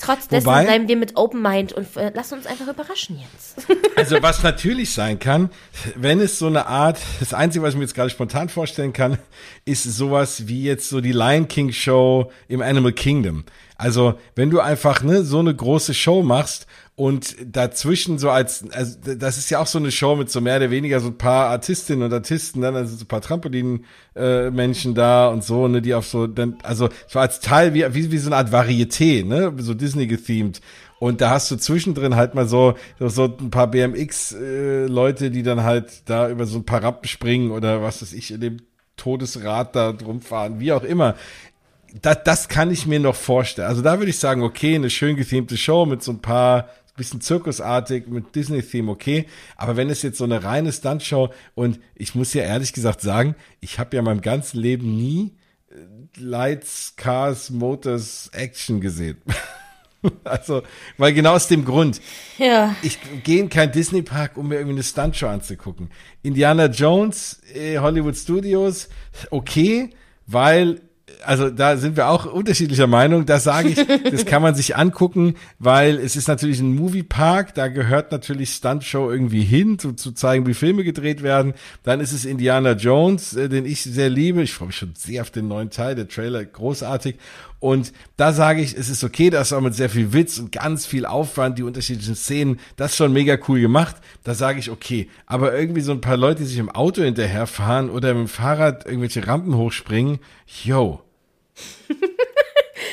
Trotz 0.00 0.28
dessen 0.28 0.46
Wobei- 0.46 0.64
bleiben 0.64 0.88
wir 0.88 0.96
mit 0.96 1.16
Open 1.16 1.42
Mind 1.42 1.72
und 1.72 1.96
äh, 1.96 2.10
lasst 2.14 2.32
uns 2.32 2.46
einfach 2.46 2.66
überraschen 2.68 3.18
jetzt. 3.20 3.66
Also 3.96 4.22
was 4.22 4.42
natürlich 4.42 4.94
sein 4.94 5.18
kann, 5.18 5.50
wenn 5.94 6.20
es 6.20 6.38
so 6.38 6.46
eine 6.46 6.66
Art, 6.66 6.98
das 7.18 7.34
Einzige, 7.34 7.62
was 7.62 7.74
ich 7.74 7.76
mir 7.76 7.82
jetzt 7.82 7.94
gerade 7.94 8.08
spontan 8.08 8.48
vorstellen 8.48 8.94
kann, 8.94 9.18
ist 9.66 9.82
sowas 9.82 10.46
wie 10.48 10.62
jetzt 10.64 10.88
so 10.88 11.02
die 11.02 11.12
Lion 11.12 11.48
King 11.48 11.70
Show 11.70 12.32
im 12.48 12.62
Animal 12.62 12.92
Kingdom. 12.92 13.44
Also 13.76 14.14
wenn 14.36 14.48
du 14.48 14.60
einfach 14.60 15.02
ne, 15.02 15.22
so 15.22 15.38
eine 15.40 15.54
große 15.54 15.92
Show 15.92 16.22
machst 16.22 16.66
und 17.00 17.34
dazwischen 17.46 18.18
so 18.18 18.28
als, 18.28 18.62
also 18.72 18.98
das 19.16 19.38
ist 19.38 19.48
ja 19.48 19.58
auch 19.58 19.66
so 19.66 19.78
eine 19.78 19.90
Show 19.90 20.16
mit 20.16 20.30
so 20.30 20.42
mehr 20.42 20.58
oder 20.58 20.70
weniger 20.70 21.00
so 21.00 21.06
ein 21.08 21.16
paar 21.16 21.46
Artistinnen 21.46 22.04
und 22.04 22.12
Artisten, 22.12 22.60
dann 22.60 22.76
also 22.76 22.94
so 22.94 23.04
ein 23.04 23.08
paar 23.08 23.22
Trampolin-Menschen 23.22 24.94
da 24.94 25.28
und 25.28 25.42
so, 25.42 25.66
ne, 25.66 25.80
die 25.80 25.94
auf 25.94 26.06
so, 26.06 26.26
dann, 26.26 26.58
also 26.62 26.90
so 27.08 27.18
als 27.18 27.40
Teil 27.40 27.72
wie, 27.72 27.86
wie, 27.94 28.12
wie 28.12 28.18
so 28.18 28.28
eine 28.28 28.36
Art 28.36 28.52
Varieté, 28.52 29.24
ne, 29.24 29.50
so 29.60 29.72
Disney 29.72 30.08
gethemed. 30.08 30.60
Und 30.98 31.22
da 31.22 31.30
hast 31.30 31.50
du 31.50 31.56
zwischendrin 31.56 32.16
halt 32.16 32.34
mal 32.34 32.46
so, 32.46 32.74
so, 32.98 33.24
ein 33.24 33.50
paar 33.50 33.70
BMX-Leute, 33.70 35.30
die 35.30 35.42
dann 35.42 35.62
halt 35.62 36.02
da 36.04 36.28
über 36.28 36.44
so 36.44 36.58
ein 36.58 36.66
paar 36.66 36.82
Rampen 36.82 37.08
springen 37.08 37.50
oder 37.50 37.80
was 37.80 38.02
weiß 38.02 38.12
ich, 38.12 38.30
in 38.30 38.42
dem 38.42 38.56
Todesrad 38.96 39.74
da 39.74 39.92
drum 39.92 40.20
fahren, 40.20 40.60
wie 40.60 40.72
auch 40.72 40.84
immer. 40.84 41.14
Das, 42.02 42.18
das 42.24 42.48
kann 42.48 42.70
ich 42.70 42.86
mir 42.86 43.00
noch 43.00 43.16
vorstellen. 43.16 43.68
Also 43.68 43.82
da 43.82 43.98
würde 43.98 44.10
ich 44.10 44.18
sagen, 44.18 44.42
okay, 44.42 44.74
eine 44.74 44.90
schön 44.90 45.16
gethemte 45.16 45.56
Show 45.56 45.86
mit 45.86 46.02
so 46.02 46.12
ein 46.12 46.20
paar, 46.20 46.68
bisschen 47.00 47.20
zirkusartig, 47.20 48.06
mit 48.08 48.34
Disney-Theme, 48.34 48.90
okay. 48.90 49.26
Aber 49.56 49.76
wenn 49.76 49.90
es 49.90 50.02
jetzt 50.02 50.18
so 50.18 50.24
eine 50.24 50.44
reine 50.44 50.72
Stuntshow 50.72 51.30
und 51.54 51.80
ich 51.94 52.14
muss 52.14 52.34
ja 52.34 52.42
ehrlich 52.42 52.72
gesagt 52.72 53.00
sagen, 53.00 53.34
ich 53.60 53.78
habe 53.78 53.96
ja 53.96 54.00
in 54.00 54.04
meinem 54.04 54.20
ganzen 54.20 54.60
Leben 54.60 54.96
nie 54.96 55.32
äh, 55.70 56.20
Lights, 56.20 56.94
Cars, 56.96 57.50
Motors, 57.50 58.30
Action 58.32 58.80
gesehen. 58.80 59.18
Also, 60.24 60.62
weil 60.96 61.12
genau 61.12 61.34
aus 61.34 61.48
dem 61.48 61.62
Grund. 61.62 62.00
Ja. 62.38 62.74
Ich 62.80 62.98
gehe 63.22 63.38
in 63.38 63.50
keinen 63.50 63.70
Disney-Park, 63.70 64.38
um 64.38 64.48
mir 64.48 64.54
irgendwie 64.54 64.76
eine 64.76 64.82
Stuntshow 64.82 65.26
anzugucken. 65.26 65.90
Indiana 66.22 66.68
Jones, 66.68 67.42
äh, 67.54 67.76
Hollywood 67.76 68.16
Studios, 68.16 68.88
okay, 69.30 69.90
weil, 70.26 70.80
also 71.24 71.50
da 71.50 71.76
sind 71.76 71.96
wir 71.96 72.08
auch 72.08 72.26
unterschiedlicher 72.26 72.86
Meinung. 72.86 73.26
Da 73.26 73.38
sage 73.38 73.68
ich, 73.68 73.86
das 74.10 74.26
kann 74.26 74.42
man 74.42 74.54
sich 74.54 74.76
angucken, 74.76 75.34
weil 75.58 75.96
es 75.96 76.16
ist 76.16 76.28
natürlich 76.28 76.60
ein 76.60 76.74
Moviepark, 76.74 77.54
da 77.54 77.68
gehört 77.68 78.12
natürlich 78.12 78.50
Stuntshow 78.50 79.10
irgendwie 79.10 79.42
hin, 79.42 79.78
zu, 79.78 79.92
zu 79.92 80.12
zeigen, 80.12 80.46
wie 80.46 80.54
Filme 80.54 80.84
gedreht 80.84 81.22
werden. 81.22 81.54
Dann 81.82 82.00
ist 82.00 82.12
es 82.12 82.24
Indiana 82.24 82.72
Jones, 82.72 83.34
äh, 83.34 83.48
den 83.48 83.66
ich 83.66 83.82
sehr 83.82 84.10
liebe. 84.10 84.42
Ich 84.42 84.52
freue 84.52 84.68
mich 84.68 84.76
schon 84.76 84.94
sehr 84.96 85.22
auf 85.22 85.30
den 85.30 85.48
neuen 85.48 85.70
Teil, 85.70 85.94
der 85.94 86.08
Trailer 86.08 86.44
großartig. 86.44 87.16
Und 87.60 87.92
da 88.16 88.32
sage 88.32 88.62
ich, 88.62 88.74
es 88.76 88.88
ist 88.88 89.04
okay, 89.04 89.28
das 89.30 89.48
ist 89.48 89.52
auch 89.52 89.60
mit 89.60 89.74
sehr 89.74 89.90
viel 89.90 90.12
Witz 90.14 90.38
und 90.38 90.50
ganz 90.50 90.86
viel 90.86 91.04
Aufwand, 91.04 91.58
die 91.58 91.62
unterschiedlichen 91.62 92.14
Szenen, 92.16 92.58
das 92.76 92.96
schon 92.96 93.12
mega 93.12 93.36
cool 93.48 93.60
gemacht. 93.60 93.96
Da 94.24 94.34
sage 94.34 94.58
ich, 94.58 94.70
okay. 94.70 95.08
Aber 95.26 95.54
irgendwie 95.56 95.82
so 95.82 95.92
ein 95.92 96.00
paar 96.00 96.16
Leute, 96.16 96.40
die 96.40 96.46
sich 96.48 96.58
im 96.58 96.70
Auto 96.70 97.02
hinterherfahren 97.02 97.90
oder 97.90 98.14
mit 98.14 98.22
dem 98.24 98.28
Fahrrad 98.28 98.86
irgendwelche 98.86 99.26
Rampen 99.26 99.54
hochspringen, 99.56 100.18
yo. 100.64 101.02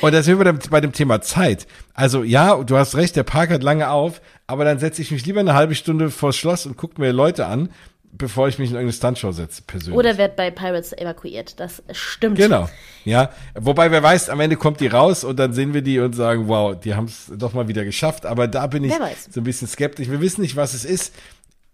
Und 0.01 0.13
da 0.13 0.21
sind 0.21 0.37
wir 0.37 0.43
bei 0.45 0.51
dem- 0.51 0.69
bei 0.69 0.81
dem 0.81 0.91
Thema 0.91 1.21
Zeit. 1.21 1.65
Also 1.93 2.23
ja, 2.23 2.55
du 2.63 2.77
hast 2.77 2.95
recht, 2.95 3.15
der 3.15 3.23
Park 3.23 3.49
hat 3.49 3.63
lange 3.63 3.89
auf, 3.89 4.21
aber 4.45 4.63
dann 4.65 4.79
setze 4.79 5.01
ich 5.01 5.11
mich 5.11 5.25
lieber 5.25 5.39
eine 5.39 5.53
halbe 5.53 5.75
Stunde 5.75 6.11
vors 6.11 6.35
Schloss 6.37 6.65
und 6.65 6.77
gucke 6.77 7.01
mir 7.01 7.11
Leute 7.13 7.47
an, 7.47 7.69
bevor 8.17 8.47
ich 8.47 8.59
mich 8.59 8.69
in 8.69 8.75
irgendeine 8.75 8.93
Stuntshow 8.93 9.31
setze, 9.31 9.61
persönlich. 9.65 9.97
Oder 9.97 10.17
wird 10.17 10.35
bei 10.35 10.51
Pirates 10.51 10.93
evakuiert. 10.93 11.59
Das 11.59 11.83
stimmt. 11.91 12.37
Genau, 12.37 12.69
ja. 13.05 13.31
Wobei, 13.55 13.91
wer 13.91 14.03
weiß, 14.03 14.29
am 14.29 14.39
Ende 14.39 14.55
kommt 14.55 14.79
die 14.79 14.87
raus 14.87 15.23
und 15.23 15.37
dann 15.37 15.53
sehen 15.53 15.73
wir 15.73 15.81
die 15.81 15.99
und 15.99 16.13
sagen, 16.13 16.47
wow, 16.47 16.77
die 16.79 16.95
haben 16.95 17.05
es 17.05 17.31
doch 17.35 17.53
mal 17.53 17.67
wieder 17.67 17.85
geschafft. 17.85 18.25
Aber 18.25 18.47
da 18.47 18.67
bin 18.67 18.83
ich 18.83 18.93
so 19.29 19.41
ein 19.41 19.43
bisschen 19.43 19.67
skeptisch. 19.67 20.09
Wir 20.09 20.21
wissen 20.21 20.41
nicht, 20.41 20.55
was 20.55 20.73
es 20.73 20.85
ist. 20.85 21.13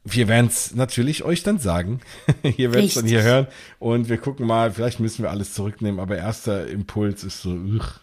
Wir 0.05 0.27
werden 0.27 0.47
es 0.47 0.75
natürlich 0.75 1.23
euch 1.23 1.43
dann 1.43 1.59
sagen. 1.59 2.01
ihr 2.43 2.73
werdet 2.73 2.89
es 2.89 2.95
dann 2.95 3.05
hier 3.05 3.23
hören 3.23 3.47
und 3.79 4.09
wir 4.09 4.17
gucken 4.17 4.45
mal, 4.45 4.71
vielleicht 4.71 4.99
müssen 4.99 5.23
wir 5.23 5.31
alles 5.31 5.53
zurücknehmen, 5.53 5.99
aber 5.99 6.17
erster 6.17 6.67
Impuls 6.67 7.23
ist 7.23 7.41
so, 7.41 7.51
uch. 7.51 8.03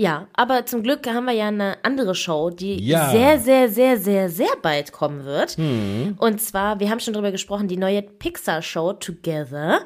Ja, 0.00 0.28
aber 0.32 0.64
zum 0.64 0.82
Glück 0.82 1.06
haben 1.06 1.26
wir 1.26 1.34
ja 1.34 1.48
eine 1.48 1.76
andere 1.84 2.14
Show, 2.14 2.48
die 2.48 2.82
Ja. 2.82 3.10
sehr, 3.10 3.38
sehr, 3.38 3.68
sehr, 3.68 3.98
sehr, 3.98 4.30
sehr 4.30 4.56
bald 4.62 4.92
kommen 4.92 5.26
wird. 5.26 5.58
Mhm. 5.58 6.16
Und 6.18 6.40
zwar, 6.40 6.80
wir 6.80 6.88
haben 6.88 7.00
schon 7.00 7.12
drüber 7.12 7.30
gesprochen, 7.30 7.68
die 7.68 7.76
neue 7.76 8.00
Pixar-Show 8.00 8.94
Together. 8.94 9.84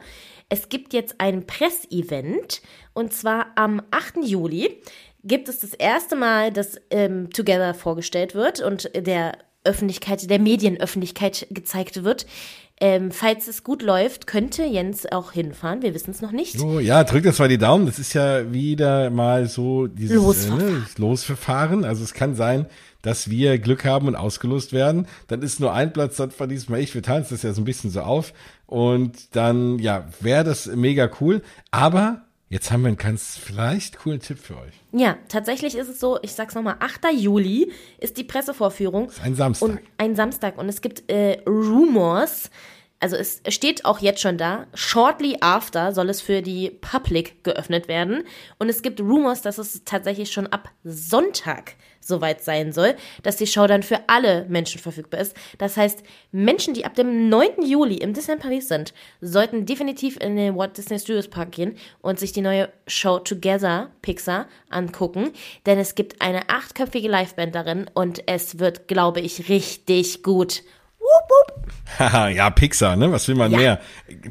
Es 0.48 0.68
gibt 0.68 0.92
jetzt 0.92 1.16
ein 1.18 1.46
Pressevent 1.48 2.62
und 2.92 3.12
zwar 3.12 3.46
am 3.56 3.82
8. 3.90 4.18
Juli 4.24 4.80
gibt 5.24 5.48
es 5.48 5.58
das 5.58 5.74
erste 5.74 6.14
Mal, 6.14 6.52
dass 6.52 6.80
ähm, 6.90 7.30
Together 7.30 7.74
vorgestellt 7.74 8.36
wird 8.36 8.60
und 8.60 8.88
der 8.94 9.32
Öffentlichkeit, 9.64 10.30
der 10.30 10.38
Medienöffentlichkeit 10.38 11.48
gezeigt 11.50 12.04
wird. 12.04 12.26
Ähm, 12.80 13.12
falls 13.12 13.46
es 13.46 13.62
gut 13.62 13.82
läuft, 13.82 14.26
könnte 14.26 14.64
Jens 14.64 15.06
auch 15.10 15.30
hinfahren. 15.30 15.82
Wir 15.82 15.94
wissen 15.94 16.10
es 16.10 16.20
noch 16.20 16.32
nicht. 16.32 16.58
So, 16.58 16.80
ja, 16.80 17.04
drückt 17.04 17.24
jetzt 17.24 17.38
mal 17.38 17.48
die 17.48 17.58
Daumen. 17.58 17.86
Das 17.86 18.00
ist 18.00 18.14
ja 18.14 18.52
wieder 18.52 19.10
mal 19.10 19.46
so 19.46 19.86
dieses 19.86 20.16
Losverfahren. 20.16 20.68
Äh, 20.68 20.72
ne, 20.72 20.86
Losverfahren. 20.96 21.84
Also 21.84 22.02
es 22.02 22.14
kann 22.14 22.34
sein, 22.34 22.66
dass 23.02 23.30
wir 23.30 23.58
Glück 23.58 23.84
haben 23.84 24.08
und 24.08 24.16
ausgelost 24.16 24.72
werden. 24.72 25.06
Dann 25.28 25.42
ist 25.42 25.60
nur 25.60 25.72
ein 25.72 25.92
Platz 25.92 26.16
dann 26.16 26.32
von 26.32 26.48
diesem 26.48 26.72
Mal 26.72 26.80
ich. 26.80 26.94
Wir 26.94 27.02
teilen 27.02 27.24
das 27.30 27.42
ja 27.42 27.52
so 27.52 27.60
ein 27.60 27.64
bisschen 27.64 27.90
so 27.90 28.00
auf. 28.00 28.32
Und 28.66 29.36
dann, 29.36 29.78
ja, 29.78 30.08
wäre 30.20 30.42
das 30.42 30.66
mega 30.66 31.08
cool. 31.20 31.42
Aber 31.70 32.23
jetzt 32.48 32.70
haben 32.70 32.82
wir 32.82 32.88
einen 32.88 32.96
ganz 32.96 33.36
vielleicht 33.36 33.98
coolen 33.98 34.20
Tipp 34.20 34.38
für 34.38 34.56
euch. 34.56 34.74
Ja, 34.92 35.16
tatsächlich 35.28 35.76
ist 35.76 35.88
es 35.88 36.00
so, 36.00 36.18
ich 36.22 36.32
sag's 36.32 36.54
nochmal, 36.54 36.76
8. 36.80 37.12
Juli 37.14 37.72
ist 37.98 38.16
die 38.16 38.24
Pressevorführung. 38.24 39.06
Das 39.06 39.16
ist 39.16 39.22
ein 39.22 39.34
Samstag. 39.34 39.68
Und 39.68 39.80
ein 39.98 40.16
Samstag. 40.16 40.58
Und 40.58 40.68
es 40.68 40.80
gibt 40.80 41.10
äh, 41.10 41.40
Rumors, 41.46 42.50
also 43.00 43.16
es 43.16 43.42
steht 43.48 43.84
auch 43.84 43.98
jetzt 43.98 44.20
schon 44.22 44.38
da, 44.38 44.66
shortly 44.72 45.36
after 45.40 45.92
soll 45.92 46.08
es 46.08 46.22
für 46.22 46.40
die 46.40 46.70
Public 46.70 47.44
geöffnet 47.44 47.86
werden. 47.86 48.24
Und 48.58 48.68
es 48.68 48.80
gibt 48.80 49.00
Rumors, 49.00 49.42
dass 49.42 49.58
es 49.58 49.84
tatsächlich 49.84 50.32
schon 50.32 50.46
ab 50.46 50.70
Sonntag 50.84 51.74
soweit 52.06 52.42
sein 52.42 52.72
soll, 52.72 52.94
dass 53.22 53.36
die 53.36 53.46
Show 53.46 53.66
dann 53.66 53.82
für 53.82 54.00
alle 54.08 54.44
Menschen 54.48 54.80
verfügbar 54.80 55.20
ist. 55.20 55.34
Das 55.58 55.76
heißt, 55.76 56.02
Menschen, 56.32 56.74
die 56.74 56.84
ab 56.84 56.94
dem 56.94 57.28
9. 57.28 57.62
Juli 57.66 57.96
im 57.96 58.12
Disneyland 58.12 58.42
Paris 58.42 58.68
sind, 58.68 58.94
sollten 59.20 59.66
definitiv 59.66 60.16
in 60.20 60.36
den 60.36 60.56
Walt 60.56 60.76
Disney 60.76 60.98
Studios 60.98 61.28
Park 61.28 61.52
gehen 61.52 61.76
und 62.00 62.18
sich 62.18 62.32
die 62.32 62.40
neue 62.42 62.68
Show 62.86 63.18
Together 63.18 63.90
Pixar 64.02 64.46
angucken, 64.70 65.30
denn 65.66 65.78
es 65.78 65.94
gibt 65.94 66.20
eine 66.20 66.48
achtköpfige 66.48 67.08
Liveband 67.08 67.54
darin 67.54 67.90
und 67.94 68.22
es 68.26 68.58
wird, 68.58 68.88
glaube 68.88 69.20
ich, 69.20 69.48
richtig 69.48 70.22
gut. 70.22 70.62
Wup, 70.98 71.30
wup. 71.58 71.66
Haha, 71.98 72.28
ja, 72.30 72.50
Pixar, 72.50 72.96
ne? 72.96 73.12
Was 73.12 73.28
will 73.28 73.34
man 73.34 73.52
Ja. 73.52 73.58
mehr? 73.58 73.80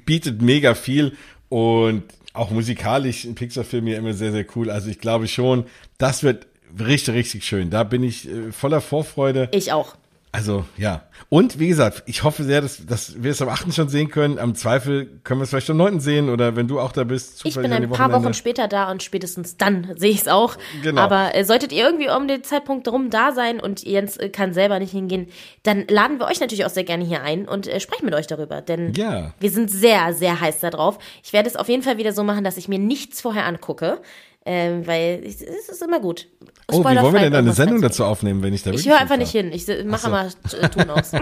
Bietet 0.06 0.42
mega 0.42 0.74
viel 0.76 1.16
und 1.50 2.04
auch 2.34 2.50
musikalisch 2.50 3.26
ein 3.26 3.36
Pixar-Film 3.36 3.88
ja 3.88 3.98
immer 3.98 4.14
sehr, 4.14 4.32
sehr 4.32 4.46
cool. 4.56 4.72
Also 4.72 4.90
ich 4.90 5.00
glaube 5.00 5.28
schon, 5.28 5.66
das 6.00 6.24
wird 6.24 6.48
richtig, 6.80 7.14
richtig 7.16 7.46
schön. 7.46 7.70
Da 7.70 7.84
bin 7.84 8.04
ich 8.04 8.28
äh, 8.30 8.52
voller 8.52 8.82
Vorfreude. 8.82 9.50
Ich 9.52 9.72
auch. 9.72 9.96
Also, 10.36 10.66
ja. 10.78 11.04
Und 11.30 11.60
wie 11.60 11.68
gesagt, 11.68 12.02
ich 12.08 12.24
hoffe 12.24 12.44
sehr, 12.44 12.60
dass, 12.62 12.84
dass 12.88 13.22
wir 13.22 13.30
es 13.30 13.42
am 13.44 13.50
8. 13.50 13.72
schon 13.72 13.88
sehen 13.88 14.10
können. 14.10 14.40
Am 14.40 14.56
Zweifel 14.56 15.06
können 15.24 15.40
wir 15.40 15.44
es 15.44 15.52
vielleicht 15.52 15.70
am 15.70 15.78
9. 15.78 16.00
sehen 16.00 16.28
oder 16.30 16.56
wenn 16.56 16.68
du 16.68 16.80
auch 16.80 16.92
da 16.92 17.04
bist. 17.04 17.46
Ich 17.46 17.54
bin 17.54 17.72
ein 17.72 17.88
paar 17.92 18.08
Wochenende. 18.10 18.26
Wochen 18.30 18.34
später 18.34 18.68
da 18.68 18.90
und 18.90 19.04
spätestens 19.04 19.58
dann 19.58 19.94
sehe 19.96 20.10
ich 20.10 20.22
es 20.22 20.28
auch. 20.28 20.56
Genau. 20.82 21.00
Aber 21.02 21.36
äh, 21.36 21.46
solltet 21.46 21.72
ihr 21.72 21.86
irgendwie 21.86 22.10
um 22.10 22.28
den 22.28 22.44
Zeitpunkt 22.44 22.88
rum 22.88 23.12
da 23.12 23.32
sein 23.32 23.60
und 23.60 23.84
Jens 23.84 24.18
äh, 24.18 24.30
kann 24.30 24.54
selber 24.56 24.80
nicht 24.80 24.90
hingehen, 24.92 25.28
dann 25.62 25.86
laden 25.88 26.18
wir 26.18 26.26
euch 26.26 26.40
natürlich 26.40 26.66
auch 26.66 26.72
sehr 26.72 26.84
gerne 26.84 27.06
hier 27.06 27.22
ein 27.22 27.48
und 27.48 27.68
äh, 27.68 27.80
sprechen 27.80 28.06
mit 28.06 28.16
euch 28.16 28.26
darüber. 28.26 28.62
Denn 28.64 28.92
Ja. 28.96 29.36
wir 29.40 29.52
sind 29.52 29.70
sehr, 29.70 30.14
sehr 30.16 30.42
heiß 30.42 30.62
da 30.62 30.72
drauf. 30.72 30.98
Ich 31.24 31.32
werde 31.34 31.48
es 31.48 31.56
auf 31.56 31.70
jeden 31.70 31.84
Fall 31.84 32.00
wieder 32.00 32.12
so 32.12 32.24
machen, 32.24 32.44
dass 32.44 32.58
ich 32.58 32.68
mir 32.68 32.80
nichts 32.80 33.22
vorher 33.22 33.46
angucke. 33.46 34.02
Ähm, 34.46 34.86
weil 34.86 35.24
es 35.26 35.42
ist 35.42 35.82
immer 35.82 36.02
gut. 36.02 36.28
Oh, 36.68 36.78
wie 36.78 36.80
Spoilerfrei 36.80 37.04
wollen 37.04 37.14
wir 37.14 37.22
denn 37.22 37.34
da 37.34 37.40
eine 37.40 37.54
Sendung 37.54 37.82
dazu 37.82 38.04
aufnehmen, 38.04 38.44
wenn 38.44 38.54
ich 38.54 38.64
da 38.64 38.72
Ich 38.72 38.88
höre 38.88 39.00
einfach 39.00 39.18
nicht 39.18 39.32
hin. 39.32 39.52
Ich 39.54 39.66
mache 39.86 40.02
so. 40.02 40.10
mal 40.10 40.30
äh, 40.60 40.70
Ton 40.70 40.90
aus. 40.90 41.12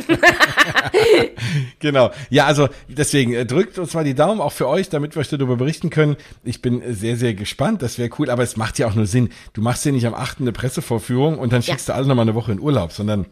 Genau. 1.79 2.11
Ja, 2.29 2.45
also 2.45 2.69
deswegen 2.87 3.33
äh, 3.33 3.45
drückt 3.45 3.77
uns 3.77 3.93
mal 3.93 4.03
die 4.03 4.13
Daumen 4.13 4.41
auch 4.41 4.51
für 4.51 4.67
euch, 4.67 4.89
damit 4.89 5.15
wir 5.15 5.19
euch 5.21 5.29
darüber 5.29 5.55
berichten 5.55 5.89
können. 5.89 6.15
Ich 6.43 6.61
bin 6.61 6.81
sehr, 6.93 7.17
sehr 7.17 7.33
gespannt. 7.33 7.81
Das 7.81 7.97
wäre 7.97 8.09
cool, 8.19 8.29
aber 8.29 8.43
es 8.43 8.57
macht 8.57 8.79
ja 8.79 8.87
auch 8.87 8.95
nur 8.95 9.07
Sinn. 9.07 9.29
Du 9.53 9.61
machst 9.61 9.85
ja 9.85 9.91
nicht 9.91 10.05
am 10.05 10.13
8. 10.13 10.41
eine 10.41 10.51
Pressevorführung 10.51 11.37
und 11.39 11.53
dann 11.53 11.61
schickst 11.61 11.89
du 11.89 11.93
alle 11.93 12.07
nochmal 12.07 12.23
eine 12.23 12.35
Woche 12.35 12.51
in 12.51 12.59
Urlaub, 12.59 12.91
sondern 12.91 13.25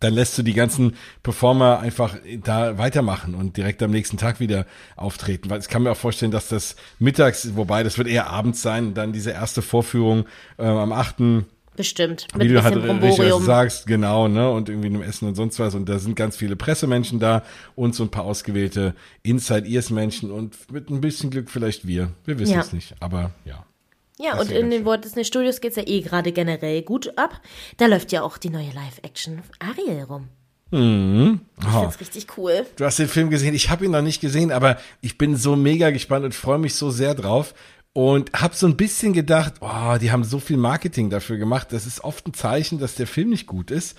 dann 0.00 0.14
lässt 0.14 0.38
du 0.38 0.42
die 0.42 0.54
ganzen 0.54 0.94
Performer 1.22 1.80
einfach 1.80 2.16
da 2.44 2.78
weitermachen 2.78 3.34
und 3.34 3.56
direkt 3.56 3.82
am 3.82 3.90
nächsten 3.90 4.16
Tag 4.16 4.40
wieder 4.40 4.66
auftreten. 4.96 5.50
Weil 5.50 5.60
ich 5.60 5.68
kann 5.68 5.82
mir 5.82 5.90
auch 5.92 5.96
vorstellen, 5.96 6.30
dass 6.30 6.48
das 6.48 6.76
mittags, 6.98 7.56
wobei 7.56 7.82
das 7.82 7.98
wird 7.98 8.08
eher 8.08 8.28
abends 8.28 8.62
sein, 8.62 8.94
dann 8.94 9.12
diese 9.12 9.30
erste 9.30 9.62
Vorführung 9.62 10.26
äh, 10.58 10.64
am 10.64 10.92
8 10.92 11.08
Bestimmt. 11.78 12.26
Mit 12.34 12.48
wie 12.48 12.52
du 12.52 12.64
halt 12.64 12.74
richtig 12.76 13.32
sagst, 13.44 13.86
genau, 13.86 14.26
ne, 14.26 14.50
und 14.50 14.68
irgendwie 14.68 14.88
einem 14.88 15.00
Essen 15.00 15.28
und 15.28 15.36
sonst 15.36 15.60
was. 15.60 15.76
Und 15.76 15.88
da 15.88 16.00
sind 16.00 16.16
ganz 16.16 16.36
viele 16.36 16.56
Pressemenschen 16.56 17.20
da 17.20 17.44
und 17.76 17.94
so 17.94 18.02
ein 18.02 18.08
paar 18.08 18.24
ausgewählte 18.24 18.96
Inside-Ears-Menschen 19.22 20.32
und 20.32 20.56
mit 20.72 20.90
ein 20.90 21.00
bisschen 21.00 21.30
Glück 21.30 21.48
vielleicht 21.48 21.86
wir. 21.86 22.10
Wir 22.24 22.40
wissen 22.40 22.54
Ja. 22.54 22.60
es 22.62 22.72
nicht, 22.72 22.96
aber 22.98 23.30
ja. 23.44 23.64
Ja, 24.18 24.32
Das 24.36 24.48
und 24.48 24.52
in 24.52 24.70
den. 24.70 24.84
Walt 24.84 25.04
Disney 25.04 25.24
Studios 25.24 25.60
geht's 25.60 25.76
ja 25.76 25.84
eh 25.86 26.00
gerade 26.00 26.32
generell 26.32 26.82
gut 26.82 27.16
ab. 27.16 27.40
Da 27.76 27.86
läuft 27.86 28.12
ja 28.12 28.22
auch 28.22 28.38
die 28.38 28.50
neue 28.50 28.70
Live-Action 28.72 29.42
Ariel 29.60 30.02
rum. 30.04 30.28
Ich 30.70 30.78
Oh, 30.78 31.80
find's 31.80 32.00
richtig 32.00 32.26
cool. 32.36 32.66
du 32.76 32.84
hast 32.84 32.98
den 32.98 33.08
Film 33.08 33.30
gesehen, 33.30 33.54
ich 33.54 33.70
habe 33.70 33.86
ihn 33.86 33.90
noch 33.90 34.02
nicht 34.02 34.20
gesehen, 34.20 34.52
aber 34.52 34.76
ich 35.00 35.16
bin 35.16 35.34
so 35.34 35.56
mega 35.56 35.90
gespannt 35.90 36.26
und 36.26 36.34
freue 36.34 36.58
mich 36.58 36.74
so 36.74 36.90
sehr 36.90 37.14
drauf. 37.14 37.54
Und 37.94 38.32
habe 38.34 38.54
so 38.54 38.66
ein 38.66 38.76
bisschen 38.76 39.12
gedacht, 39.14 39.54
oh, 39.60 39.96
die 40.00 40.12
haben 40.12 40.22
so 40.24 40.38
viel 40.38 40.58
Marketing 40.58 41.08
dafür 41.10 41.36
gemacht. 41.38 41.68
Das 41.72 41.86
ist 41.86 42.04
oft 42.04 42.26
ein 42.28 42.34
Zeichen, 42.34 42.78
dass 42.78 42.94
der 42.96 43.06
Film 43.06 43.30
nicht 43.30 43.46
gut 43.46 43.70
ist. 43.70 43.96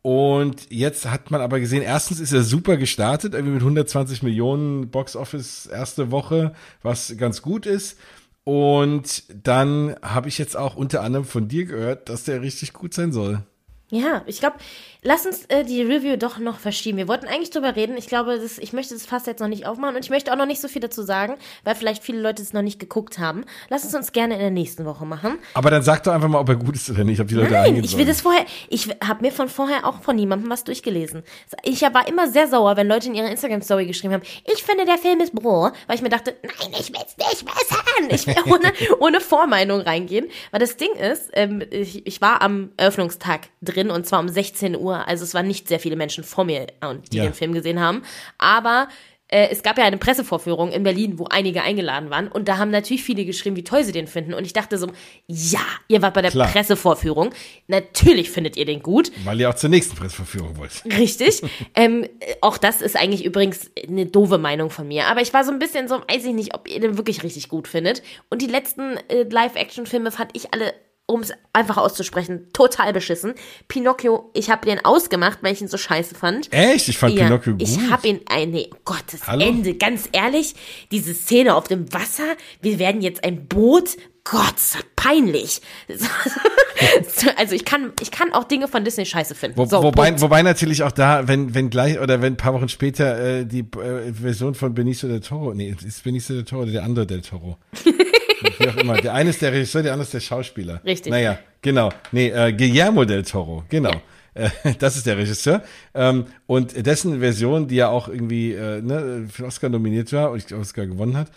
Und 0.00 0.70
jetzt 0.70 1.10
hat 1.10 1.30
man 1.30 1.40
aber 1.40 1.60
gesehen, 1.60 1.82
erstens 1.82 2.18
ist 2.20 2.32
er 2.32 2.42
super 2.44 2.76
gestartet, 2.76 3.34
irgendwie 3.34 3.54
mit 3.54 3.62
120 3.62 4.22
Millionen 4.22 4.90
Box 4.90 5.16
Office 5.16 5.66
erste 5.66 6.10
Woche, 6.10 6.54
was 6.82 7.14
ganz 7.18 7.42
gut 7.42 7.66
ist. 7.66 7.98
Und 8.44 9.24
dann 9.46 9.96
habe 10.02 10.28
ich 10.28 10.38
jetzt 10.38 10.56
auch 10.56 10.74
unter 10.74 11.02
anderem 11.02 11.24
von 11.24 11.48
dir 11.48 11.64
gehört, 11.64 12.08
dass 12.08 12.24
der 12.24 12.42
richtig 12.42 12.72
gut 12.72 12.92
sein 12.94 13.12
soll. 13.12 13.44
Ja, 13.90 14.22
ich 14.26 14.40
glaube, 14.40 14.56
lass 15.02 15.26
uns 15.26 15.44
äh, 15.46 15.64
die 15.64 15.82
Review 15.82 16.16
doch 16.16 16.38
noch 16.38 16.58
verschieben. 16.58 16.96
Wir 16.96 17.08
wollten 17.08 17.26
eigentlich 17.26 17.50
drüber 17.50 17.74
reden. 17.74 17.96
Ich 17.96 18.06
glaube, 18.06 18.38
das, 18.38 18.58
ich 18.58 18.72
möchte 18.72 18.94
das 18.94 19.04
fast 19.04 19.26
jetzt 19.26 19.40
noch 19.40 19.48
nicht 19.48 19.66
aufmachen 19.66 19.96
und 19.96 20.04
ich 20.04 20.10
möchte 20.10 20.32
auch 20.32 20.36
noch 20.36 20.46
nicht 20.46 20.60
so 20.60 20.68
viel 20.68 20.80
dazu 20.80 21.02
sagen, 21.02 21.34
weil 21.64 21.74
vielleicht 21.74 22.02
viele 22.02 22.20
Leute 22.20 22.42
es 22.42 22.52
noch 22.52 22.62
nicht 22.62 22.78
geguckt 22.78 23.18
haben. 23.18 23.44
Lass 23.68 23.84
es 23.84 23.94
uns 23.94 24.12
gerne 24.12 24.34
in 24.34 24.40
der 24.40 24.50
nächsten 24.50 24.84
Woche 24.84 25.04
machen. 25.04 25.38
Aber 25.54 25.70
dann 25.70 25.82
sag 25.82 26.04
doch 26.04 26.12
einfach 26.12 26.28
mal, 26.28 26.38
ob 26.38 26.48
er 26.48 26.56
gut 26.56 26.76
ist 26.76 26.88
oder 26.88 27.04
nicht, 27.04 27.20
ob 27.20 27.28
die 27.28 27.34
Leute 27.34 27.52
Nein, 27.52 27.76
ich 27.82 27.96
will 27.96 28.06
das 28.06 28.20
vorher. 28.20 28.46
Ich 28.68 28.88
habe 29.04 29.22
mir 29.22 29.32
von 29.32 29.48
vorher 29.48 29.86
auch 29.86 30.02
von 30.02 30.16
niemandem 30.16 30.48
was 30.50 30.64
durchgelesen. 30.64 31.22
Ich 31.64 31.82
war 31.82 32.06
immer 32.06 32.28
sehr 32.28 32.46
sauer, 32.46 32.76
wenn 32.76 32.86
Leute 32.86 33.08
in 33.08 33.14
ihrer 33.14 33.30
Instagram-Story 33.30 33.86
geschrieben 33.86 34.14
haben, 34.14 34.22
ich 34.52 34.62
finde, 34.62 34.84
der 34.84 34.98
Film 34.98 35.20
ist 35.20 35.34
bro, 35.34 35.70
weil 35.86 35.96
ich 35.96 36.02
mir 36.02 36.08
dachte, 36.10 36.36
nein, 36.42 36.72
ich 36.78 36.92
will's 36.92 37.16
nicht 37.18 37.44
wissen. 37.44 38.10
Ich 38.10 38.26
will 38.26 38.52
ohne, 38.52 38.72
ohne 39.00 39.20
Vormeinung 39.20 39.80
reingehen. 39.80 40.26
Weil 40.50 40.60
das 40.60 40.76
Ding 40.76 40.92
ist, 40.94 41.30
ähm, 41.32 41.62
ich, 41.70 42.06
ich 42.06 42.20
war 42.20 42.42
am 42.42 42.70
Eröffnungstag 42.76 43.48
drin 43.60 43.90
und 43.90 44.06
zwar 44.06 44.20
um 44.20 44.28
16 44.28 44.76
Uhr. 44.76 44.91
Also 44.94 45.24
es 45.24 45.34
waren 45.34 45.46
nicht 45.46 45.68
sehr 45.68 45.80
viele 45.80 45.96
Menschen 45.96 46.24
vor 46.24 46.44
mir, 46.44 46.66
und 46.82 47.12
die 47.12 47.18
Ja. 47.18 47.24
den 47.24 47.34
Film 47.34 47.52
gesehen 47.52 47.80
haben. 47.80 48.02
Aber 48.38 48.88
äh, 49.28 49.48
es 49.50 49.62
gab 49.62 49.78
ja 49.78 49.84
eine 49.84 49.96
Pressevorführung 49.96 50.72
in 50.72 50.82
Berlin, 50.82 51.18
wo 51.18 51.24
einige 51.24 51.62
eingeladen 51.62 52.10
waren. 52.10 52.28
Und 52.28 52.48
da 52.48 52.58
haben 52.58 52.70
natürlich 52.70 53.02
viele 53.02 53.24
geschrieben, 53.24 53.56
wie 53.56 53.64
toll 53.64 53.82
sie 53.82 53.92
den 53.92 54.06
finden. 54.06 54.34
Und 54.34 54.44
ich 54.44 54.52
dachte 54.52 54.76
so, 54.76 54.88
ja, 55.26 55.60
ihr 55.88 56.02
wart 56.02 56.12
bei 56.12 56.20
der 56.20 56.32
Klar. 56.32 56.48
Pressevorführung. 56.48 57.30
Natürlich 57.66 58.30
findet 58.30 58.58
ihr 58.58 58.66
den 58.66 58.82
gut. 58.82 59.10
Weil 59.24 59.40
ihr 59.40 59.48
auch 59.48 59.54
zur 59.54 59.70
nächsten 59.70 59.96
Presseverführung 59.96 60.58
wollt. 60.58 60.84
Richtig. 60.84 61.40
ähm, 61.74 62.04
äh, 62.20 62.34
auch 62.42 62.58
das 62.58 62.82
ist 62.82 62.94
eigentlich 62.94 63.24
übrigens 63.24 63.70
eine 63.88 64.04
doofe 64.04 64.36
Meinung 64.36 64.68
von 64.68 64.86
mir. 64.86 65.06
Aber 65.06 65.22
ich 65.22 65.32
war 65.32 65.44
so 65.44 65.50
ein 65.50 65.58
bisschen 65.58 65.88
so, 65.88 65.94
weiß 66.00 66.26
ich 66.26 66.34
nicht, 66.34 66.54
ob 66.54 66.68
ihr 66.68 66.80
den 66.80 66.98
wirklich 66.98 67.22
richtig 67.22 67.48
gut 67.48 67.68
findet. 67.68 68.02
Und 68.28 68.42
die 68.42 68.46
letzten 68.48 68.98
äh, 69.08 69.22
Live-Action-Filme 69.22 70.10
fand 70.10 70.32
ich 70.34 70.52
alle, 70.52 70.74
um 71.06 71.20
es 71.20 71.32
einfach 71.52 71.76
auszusprechen, 71.76 72.48
total 72.52 72.92
beschissen. 72.92 73.34
Pinocchio, 73.68 74.30
ich 74.34 74.50
habe 74.50 74.66
den 74.66 74.84
ausgemacht, 74.84 75.38
weil 75.42 75.52
ich 75.52 75.60
ihn 75.60 75.68
so 75.68 75.76
scheiße 75.76 76.14
fand. 76.14 76.52
Echt? 76.52 76.88
Ich 76.88 76.98
fand 76.98 77.14
Ja, 77.14 77.24
Pinocchio 77.24 77.52
gut. 77.52 77.62
ich 77.62 77.90
habe 77.90 78.08
ihn, 78.08 78.20
äh, 78.30 78.46
nee, 78.46 78.70
Gottes 78.84 79.26
Hallo? 79.26 79.44
Ende, 79.44 79.74
ganz 79.74 80.08
ehrlich, 80.12 80.54
diese 80.90 81.14
Szene 81.14 81.54
auf 81.54 81.68
dem 81.68 81.92
Wasser, 81.92 82.36
wir 82.60 82.78
werden 82.78 83.02
jetzt 83.02 83.24
ein 83.24 83.46
Boot 83.46 83.96
Gott, 84.24 84.54
peinlich. 84.94 85.60
also 87.36 87.54
ich 87.56 87.64
kann, 87.64 87.92
ich 88.00 88.12
kann 88.12 88.32
auch 88.32 88.44
Dinge 88.44 88.68
von 88.68 88.84
Disney 88.84 89.04
scheiße 89.04 89.34
finden. 89.34 89.56
Wo, 89.56 89.64
so, 89.64 89.82
wobei, 89.82 90.06
Punkt. 90.06 90.20
wobei 90.20 90.42
natürlich 90.42 90.84
auch 90.84 90.92
da, 90.92 91.26
wenn, 91.26 91.56
wenn 91.56 91.70
gleich 91.70 91.98
oder 91.98 92.22
wenn 92.22 92.34
ein 92.34 92.36
paar 92.36 92.54
Wochen 92.54 92.68
später 92.68 93.40
äh, 93.40 93.44
die 93.44 93.60
äh, 93.60 94.12
Version 94.12 94.54
von 94.54 94.74
Benicio 94.74 95.08
del 95.08 95.20
Toro, 95.20 95.54
nee, 95.54 95.74
ist 95.84 96.04
Benicio 96.04 96.36
del 96.36 96.44
Toro 96.44 96.62
oder 96.62 96.70
der 96.70 96.84
andere 96.84 97.04
del 97.04 97.22
Toro? 97.22 97.58
Wie 98.58 98.68
auch 98.68 98.76
immer. 98.76 98.96
Der 99.00 99.14
eine 99.14 99.30
ist 99.30 99.42
der 99.42 99.52
Regisseur, 99.52 99.82
der 99.82 99.92
andere 99.92 100.04
ist 100.04 100.14
der 100.14 100.20
Schauspieler. 100.20 100.80
Richtig. 100.84 101.10
Naja, 101.10 101.38
genau. 101.60 101.90
Nee, 102.12 102.28
äh, 102.28 102.52
Guillermo 102.52 103.04
del 103.04 103.22
Toro, 103.24 103.64
genau. 103.68 103.90
Ja. 103.92 104.00
Äh, 104.34 104.48
Das 104.78 104.96
ist 104.96 105.04
der 105.04 105.18
Regisseur. 105.18 105.62
Ähm, 105.92 106.24
und 106.46 106.86
dessen 106.86 107.20
Version, 107.20 107.68
die 107.68 107.74
ja 107.74 107.88
auch 107.88 108.08
irgendwie 108.08 108.54
äh, 108.54 108.80
ne, 108.80 109.26
für 109.30 109.44
Oscar 109.44 109.68
nominiert 109.68 110.10
war 110.14 110.30
und 110.30 110.38
ich 110.38 110.46
glaube 110.46 110.62
Oscar 110.62 110.86
gewonnen 110.86 111.18
hat, 111.18 111.30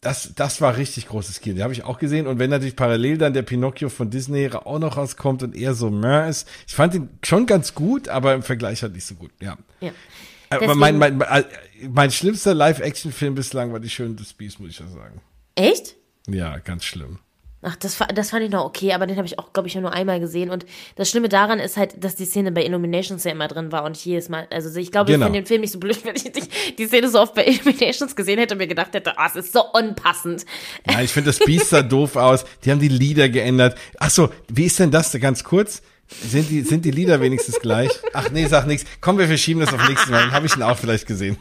das, 0.00 0.32
das 0.34 0.62
war 0.62 0.78
richtig 0.78 1.08
großes 1.08 1.40
Kino. 1.42 1.56
Die 1.56 1.62
habe 1.62 1.74
ich 1.74 1.84
auch 1.84 1.98
gesehen. 1.98 2.26
Und 2.26 2.38
wenn 2.38 2.48
natürlich 2.48 2.74
parallel 2.74 3.18
dann 3.18 3.34
der 3.34 3.42
Pinocchio 3.42 3.90
von 3.90 4.08
Disney 4.08 4.48
auch 4.50 4.78
noch 4.78 4.96
rauskommt 4.96 5.42
und 5.42 5.54
eher 5.54 5.74
so 5.74 5.90
mehr 5.90 6.26
ist, 6.26 6.48
ich 6.66 6.74
fand 6.74 6.94
ihn 6.94 7.10
schon 7.22 7.44
ganz 7.44 7.74
gut, 7.74 8.08
aber 8.08 8.32
im 8.32 8.42
Vergleich 8.42 8.80
halt 8.82 8.94
nicht 8.94 9.04
so 9.04 9.16
gut. 9.16 9.30
Ja. 9.42 9.58
Ja. 9.82 9.90
Aber 10.48 10.60
Deswegen- 10.60 10.78
mein, 10.78 10.96
mein, 10.96 11.18
mein, 11.18 11.44
mein 11.90 12.10
schlimmster 12.10 12.54
Live-Action-Film 12.54 13.34
bislang 13.34 13.74
war 13.74 13.80
die 13.80 13.90
Schöne 13.90 14.14
des 14.14 14.32
Biest, 14.32 14.58
muss 14.58 14.70
ich 14.70 14.78
ja 14.78 14.86
sagen. 14.86 15.20
Echt? 15.54 15.96
Ja, 16.28 16.58
ganz 16.58 16.84
schlimm. 16.84 17.18
Ach, 17.60 17.74
das, 17.74 17.98
das 18.14 18.30
fand 18.30 18.44
ich 18.44 18.50
noch 18.52 18.64
okay, 18.64 18.92
aber 18.92 19.08
den 19.08 19.16
habe 19.16 19.26
ich 19.26 19.36
auch, 19.40 19.52
glaube 19.52 19.66
ich, 19.66 19.74
nur 19.74 19.92
einmal 19.92 20.20
gesehen. 20.20 20.50
Und 20.50 20.64
das 20.94 21.10
Schlimme 21.10 21.28
daran 21.28 21.58
ist 21.58 21.76
halt, 21.76 22.04
dass 22.04 22.14
die 22.14 22.24
Szene 22.24 22.52
bei 22.52 22.64
Illuminations 22.64 23.24
ja 23.24 23.32
immer 23.32 23.48
drin 23.48 23.72
war 23.72 23.82
und 23.82 23.96
ich 23.96 24.04
jedes 24.04 24.28
Mal, 24.28 24.46
also 24.50 24.78
ich 24.78 24.92
glaube, 24.92 25.10
Genau. 25.10 25.26
ich 25.26 25.32
finde 25.32 25.40
den 25.40 25.46
Film 25.46 25.60
nicht 25.62 25.72
so 25.72 25.80
blöd, 25.80 25.98
wenn 26.04 26.14
ich 26.14 26.22
die, 26.22 26.74
die 26.76 26.86
Szene 26.86 27.08
so 27.08 27.20
oft 27.20 27.34
bei 27.34 27.44
Illuminations 27.48 28.14
gesehen 28.14 28.38
hätte 28.38 28.54
und 28.54 28.58
mir 28.58 28.68
gedacht 28.68 28.94
hätte, 28.94 29.18
ah, 29.18 29.26
es 29.26 29.34
ist 29.34 29.52
so 29.52 29.64
unpassend. 29.72 30.46
Ja, 30.88 31.00
ich 31.00 31.10
finde 31.10 31.30
das 31.30 31.40
Biest 31.40 31.70
sah 31.70 31.82
doof 31.82 32.14
aus. 32.14 32.44
Die 32.64 32.70
haben 32.70 32.78
die 32.78 32.86
Lieder 32.88 33.28
geändert. 33.28 33.76
Ach 33.98 34.10
so, 34.10 34.28
wie 34.46 34.66
ist 34.66 34.78
denn 34.78 34.92
das 34.92 35.10
ganz 35.20 35.42
kurz? 35.42 35.82
Sind 36.10 36.48
die, 36.48 36.62
sind 36.62 36.84
die 36.84 36.90
Lieder 36.90 37.20
wenigstens 37.20 37.60
gleich? 37.60 37.90
Ach 38.14 38.30
nee, 38.30 38.46
sag 38.46 38.66
nichts. 38.66 38.88
Komm, 39.00 39.18
wir 39.18 39.26
verschieben 39.26 39.60
das 39.60 39.72
auf 39.74 39.86
nächstes 39.88 40.10
Mal. 40.10 40.20
Dann 40.22 40.32
habe 40.32 40.46
ich 40.46 40.56
ihn 40.56 40.62
auch 40.62 40.78
vielleicht 40.78 41.06
gesehen. 41.06 41.36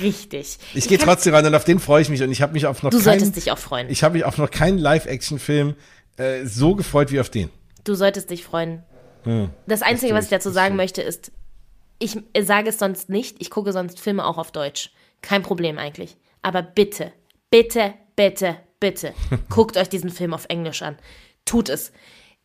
Richtig. 0.00 0.58
Ich 0.74 0.88
gehe 0.88 0.98
kann- 0.98 1.08
trotzdem 1.08 1.34
rein 1.34 1.44
und 1.46 1.54
auf 1.54 1.64
den 1.64 1.80
freue 1.80 2.02
ich 2.02 2.08
mich. 2.08 2.22
Und 2.22 2.30
ich 2.30 2.42
habe 2.42 2.52
mich 2.52 2.66
auf 2.66 2.82
noch 2.82 2.90
Du 2.90 2.96
keinen, 2.98 3.04
solltest 3.04 3.36
dich 3.36 3.50
auch 3.50 3.58
freuen. 3.58 3.90
ich 3.90 4.02
habe 4.04 4.14
mich 4.14 4.24
auf 4.24 4.38
noch 4.38 4.50
keinen 4.50 4.78
Live-Action-Film 4.78 5.74
äh, 6.16 6.44
so 6.44 6.74
gefreut 6.74 7.10
wie 7.10 7.20
auf 7.20 7.30
den. 7.30 7.50
Du 7.84 7.94
solltest 7.94 8.30
dich 8.30 8.44
freuen. 8.44 8.82
Hm. 9.24 9.50
Das 9.66 9.82
Einzige, 9.82 10.14
was 10.14 10.26
ich 10.26 10.32
ich, 10.32 10.36
dazu 10.38 10.50
sagen 10.50 10.76
möchte, 10.76 11.02
ist, 11.02 11.32
ich 11.98 12.16
sage 12.40 12.70
es 12.70 12.78
sonst 12.78 13.08
nicht, 13.08 13.36
ich 13.40 13.50
gucke 13.50 13.72
sonst 13.72 14.00
Filme 14.00 14.24
auch 14.24 14.38
auf 14.38 14.52
Deutsch. 14.52 14.90
Kein 15.22 15.42
Problem 15.42 15.78
eigentlich. 15.78 16.16
Aber 16.42 16.62
bitte, 16.62 17.12
bitte, 17.50 17.94
bitte, 18.16 18.56
bitte, 18.80 19.12
guckt 19.48 19.76
euch 19.76 19.88
diesen 19.88 20.10
Film 20.10 20.34
auf 20.34 20.46
Englisch 20.48 20.82
an. 20.82 20.96
Tut 21.44 21.68
es. 21.68 21.92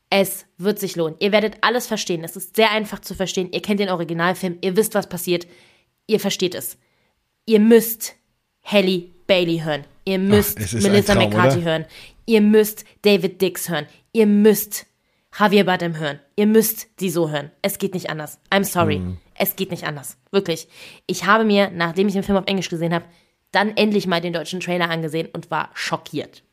Es 0.10 0.46
wird 0.58 0.80
sich 0.80 0.96
lohnen. 0.96 1.18
Ihr 1.20 1.32
werdet 1.32 1.58
alles 1.62 1.88
verstehen. 1.88 2.24
Es 2.24 2.36
ist 2.36 2.56
sehr 2.56 2.72
einfach 2.72 3.00
zu 3.00 3.14
verstehen. 3.14 3.52
Ihr 3.52 3.62
kennt 3.62 3.80
den 3.80 3.90
Originalfilm. 3.90 4.58
Ihr 4.62 4.76
wisst, 4.78 4.96
was 4.96 5.10
passiert. 5.10 5.48
Ihr 6.08 6.20
versteht 6.20 6.56
es. 6.56 6.78
Ihr 7.46 7.60
müsst 7.60 8.16
Halle 8.64 9.04
Bailey 9.28 9.60
hören. 9.60 9.84
Ihr 10.06 10.20
müsst 10.20 10.58
ein 10.58 10.82
Melissa 10.82 11.14
Traum, 11.14 11.30
McCarthy 11.30 11.60
oder? 11.60 11.66
hören. 11.66 11.86
Ihr 12.26 12.42
müsst 12.42 12.86
David 13.02 13.42
Dix 13.42 13.70
hören. 13.70 13.88
Ihr 14.14 14.28
müsst 14.28 14.86
Javier 15.38 15.66
Bardem 15.66 15.98
hören. 15.98 16.20
Ihr 16.36 16.48
müsst 16.48 16.88
die 17.00 17.10
so 17.10 17.30
hören. 17.30 17.52
Es 17.62 17.78
geht 17.78 17.94
nicht 17.94 18.10
anders. 18.10 18.40
I'm 18.50 18.64
sorry. 18.64 19.00
Mhm. 19.00 19.18
Es 19.36 19.56
geht 19.56 19.72
nicht 19.72 19.84
anders. 19.84 20.18
Wirklich. 20.32 20.68
Ich 21.06 21.26
habe 21.26 21.44
mir, 21.44 21.70
nachdem 21.70 22.08
ich 22.08 22.14
den 22.14 22.24
Film 22.24 22.38
auf 22.38 22.48
Englisch 22.48 22.70
gesehen 22.70 22.94
habe, 22.94 23.06
dann 23.52 23.76
endlich 23.76 24.08
mal 24.08 24.22
den 24.22 24.34
deutschen 24.34 24.60
Trailer 24.60 24.90
angesehen 24.90 25.30
und 25.34 25.52
war 25.52 25.70
schockiert. 25.74 26.44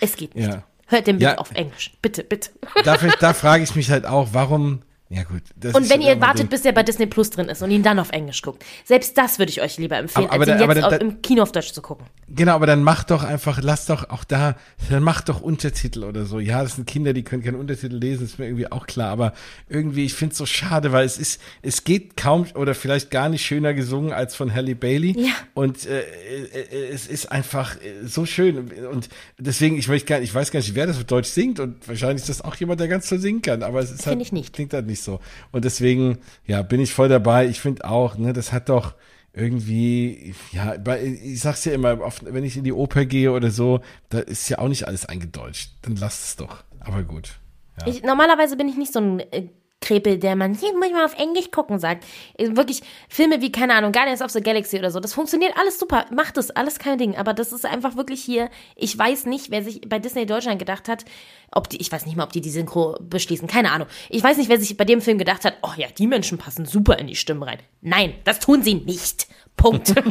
Es 0.00 0.16
geht 0.16 0.34
nicht. 0.34 0.48
Ja. 0.48 0.64
Hört 0.94 1.06
den 1.08 1.18
bitte 1.18 1.32
Ja. 1.32 1.38
auf 1.38 1.50
Englisch. 1.52 1.92
Bitte, 2.02 2.22
bitte. 2.22 2.50
Dafür, 2.84 3.12
da 3.18 3.34
frage 3.34 3.64
ich 3.64 3.74
mich 3.74 3.90
halt 3.90 4.06
auch, 4.06 4.28
warum. 4.32 4.82
Ja 5.14 5.22
gut. 5.22 5.42
Und 5.74 5.88
wenn 5.90 6.00
ihr 6.02 6.20
wartet, 6.20 6.50
bis 6.50 6.64
er 6.64 6.72
bei 6.72 6.82
Disney 6.82 7.06
Plus 7.06 7.30
drin 7.30 7.48
ist 7.48 7.62
und 7.62 7.70
ihn 7.70 7.82
dann 7.84 7.98
auf 8.00 8.10
Englisch 8.10 8.42
guckt, 8.42 8.64
selbst 8.84 9.16
das 9.16 9.38
würde 9.38 9.50
ich 9.50 9.62
euch 9.62 9.78
lieber 9.78 9.96
empfehlen, 9.96 10.26
Aber- 10.26 10.34
aber 10.42 10.52
als 10.52 10.60
ihn 10.60 10.64
aber 10.64 10.74
jetzt 10.74 10.90
da- 10.90 10.96
im 10.96 11.22
Kino 11.22 11.42
auf 11.42 11.52
Deutsch 11.52 11.72
zu 11.72 11.82
gucken. 11.82 12.06
Genau, 12.28 12.54
aber 12.54 12.66
dann 12.66 12.82
mach 12.82 13.04
doch 13.04 13.22
einfach, 13.22 13.60
lass 13.62 13.86
doch 13.86 14.10
auch 14.10 14.24
da, 14.24 14.56
dann 14.90 15.02
mach 15.04 15.20
doch 15.20 15.40
Untertitel 15.40 16.02
oder 16.04 16.24
so. 16.24 16.40
Ja, 16.40 16.62
das 16.64 16.74
sind 16.76 16.86
Kinder, 16.88 17.12
die 17.12 17.22
können 17.22 17.44
keine 17.44 17.58
Untertitel 17.58 17.94
lesen, 17.96 18.24
ist 18.24 18.38
mir 18.38 18.46
irgendwie 18.46 18.72
auch 18.72 18.86
klar, 18.86 19.10
aber 19.10 19.34
irgendwie, 19.68 20.04
ich 20.04 20.14
find's 20.14 20.36
so 20.36 20.46
schade, 20.46 20.90
weil 20.90 21.04
es 21.06 21.16
ist, 21.18 21.40
es 21.62 21.84
geht 21.84 22.16
kaum 22.16 22.46
oder 22.54 22.74
vielleicht 22.74 23.10
gar 23.12 23.28
nicht 23.28 23.44
schöner 23.46 23.72
gesungen 23.74 24.12
als 24.12 24.34
von 24.34 24.52
Halle 24.52 24.74
Bailey. 24.74 25.14
Ja. 25.16 25.32
Und 25.54 25.86
äh, 25.86 26.00
äh, 26.00 26.88
es 26.92 27.06
ist 27.06 27.30
einfach 27.30 27.76
äh, 27.76 28.06
so 28.06 28.26
schön. 28.26 28.70
Und 28.90 29.08
deswegen, 29.38 29.76
ich 29.78 29.86
möchte 29.86 30.06
gar 30.08 30.20
ich 30.20 30.34
weiß 30.34 30.50
gar 30.50 30.58
nicht, 30.60 30.74
wer 30.74 30.86
das 30.86 30.96
auf 30.96 31.04
Deutsch 31.04 31.28
singt 31.28 31.60
und 31.60 31.86
wahrscheinlich 31.86 32.22
ist 32.22 32.28
das 32.30 32.40
auch 32.40 32.56
jemand, 32.56 32.80
der 32.80 32.88
ganz 32.88 33.08
so 33.08 33.16
singen 33.18 33.42
kann, 33.42 33.62
aber 33.62 33.80
es 33.80 33.90
ist 33.92 34.06
halt, 34.06 34.20
ich 34.20 34.32
nicht. 34.32 34.52
klingt 34.54 34.72
halt 34.72 34.86
nicht 34.86 35.02
so. 35.04 35.20
Und 35.52 35.64
deswegen, 35.64 36.18
ja, 36.46 36.62
bin 36.62 36.80
ich 36.80 36.92
voll 36.92 37.08
dabei. 37.08 37.46
Ich 37.46 37.60
finde 37.60 37.84
auch, 37.84 38.16
ne, 38.16 38.32
das 38.32 38.52
hat 38.52 38.68
doch 38.68 38.94
irgendwie, 39.32 40.34
ja, 40.52 40.76
ich 40.96 41.40
sag's 41.40 41.64
ja 41.64 41.72
immer, 41.72 42.00
oft, 42.00 42.24
wenn 42.24 42.44
ich 42.44 42.56
in 42.56 42.64
die 42.64 42.72
Oper 42.72 43.04
gehe 43.04 43.32
oder 43.32 43.50
so, 43.50 43.80
da 44.08 44.20
ist 44.20 44.48
ja 44.48 44.58
auch 44.58 44.68
nicht 44.68 44.86
alles 44.86 45.06
eingedeutscht. 45.06 45.72
Dann 45.82 45.96
lasst 45.96 46.24
es 46.24 46.36
doch. 46.36 46.62
Aber 46.80 47.02
gut. 47.02 47.38
Ja. 47.80 47.86
Ich, 47.88 48.02
normalerweise 48.02 48.56
bin 48.56 48.68
ich 48.68 48.76
nicht 48.76 48.92
so 48.92 49.00
ein 49.00 49.20
äh, 49.20 49.48
Krepel, 49.84 50.18
der 50.18 50.34
man, 50.34 50.54
hier 50.54 50.72
muss 50.74 50.86
ich 50.86 50.92
mal 50.92 51.04
auf 51.04 51.18
Englisch 51.18 51.50
gucken 51.50 51.78
sagt. 51.78 52.04
Äh, 52.36 52.56
Wirklich, 52.56 52.82
Filme 53.08 53.40
wie, 53.40 53.52
keine 53.52 53.74
Ahnung, 53.74 53.92
Guardians 53.92 54.22
of 54.22 54.30
the 54.30 54.40
Galaxy 54.40 54.78
oder 54.78 54.90
so, 54.90 54.98
das 54.98 55.14
funktioniert 55.14 55.52
alles 55.56 55.78
super, 55.78 56.06
macht 56.10 56.36
es, 56.36 56.50
alles 56.50 56.78
kein 56.78 56.98
Ding. 56.98 57.16
Aber 57.16 57.34
das 57.34 57.52
ist 57.52 57.64
einfach 57.64 57.96
wirklich 57.96 58.22
hier, 58.22 58.50
ich 58.74 58.98
weiß 58.98 59.26
nicht, 59.26 59.50
wer 59.50 59.62
sich 59.62 59.82
bei 59.88 59.98
Disney 59.98 60.26
Deutschland 60.26 60.58
gedacht 60.58 60.88
hat, 60.88 61.04
ob 61.52 61.68
die, 61.68 61.80
ich 61.80 61.92
weiß 61.92 62.06
nicht 62.06 62.16
mal, 62.16 62.24
ob 62.24 62.32
die 62.32 62.40
die 62.40 62.50
Synchro 62.50 62.98
beschließen, 63.00 63.46
keine 63.46 63.70
Ahnung. 63.70 63.86
Ich 64.10 64.22
weiß 64.22 64.38
nicht, 64.38 64.48
wer 64.48 64.58
sich 64.58 64.76
bei 64.76 64.84
dem 64.84 65.00
Film 65.00 65.18
gedacht 65.18 65.44
hat, 65.44 65.54
oh 65.62 65.72
ja, 65.76 65.86
die 65.96 66.06
Menschen 66.06 66.38
passen 66.38 66.66
super 66.66 66.98
in 66.98 67.06
die 67.06 67.16
Stimmen 67.16 67.42
rein. 67.42 67.58
Nein, 67.80 68.14
das 68.24 68.40
tun 68.40 68.62
sie 68.62 68.74
nicht. 68.74 69.28
Punkt. 69.56 69.94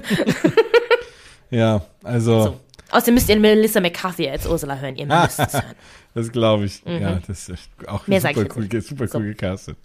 Ja, 1.54 1.86
also, 2.04 2.44
so. 2.44 2.60
Außerdem 2.94 3.16
müsst 3.16 3.30
ihr 3.30 3.40
Melissa 3.40 3.80
McCarthy 3.82 4.30
als 4.30 4.48
Ursula 4.48 4.78
hören, 4.78 4.96
ihr 4.96 5.06
müsst 5.06 5.40
es 5.40 5.54
hören. 5.54 5.64
das 6.14 6.32
glaube 6.32 6.66
ich. 6.66 6.82
Ja, 6.86 7.20
das 7.28 7.50
ist 7.50 7.70
auch 7.88 8.08
Mhm. 8.08 8.12
Mehr 8.12 8.22
super, 8.22 8.46
cool, 8.56 8.64
nicht. 8.72 8.88
super 8.88 9.08
So. 9.08 9.18
cool 9.18 9.26
gecastet. 9.26 9.78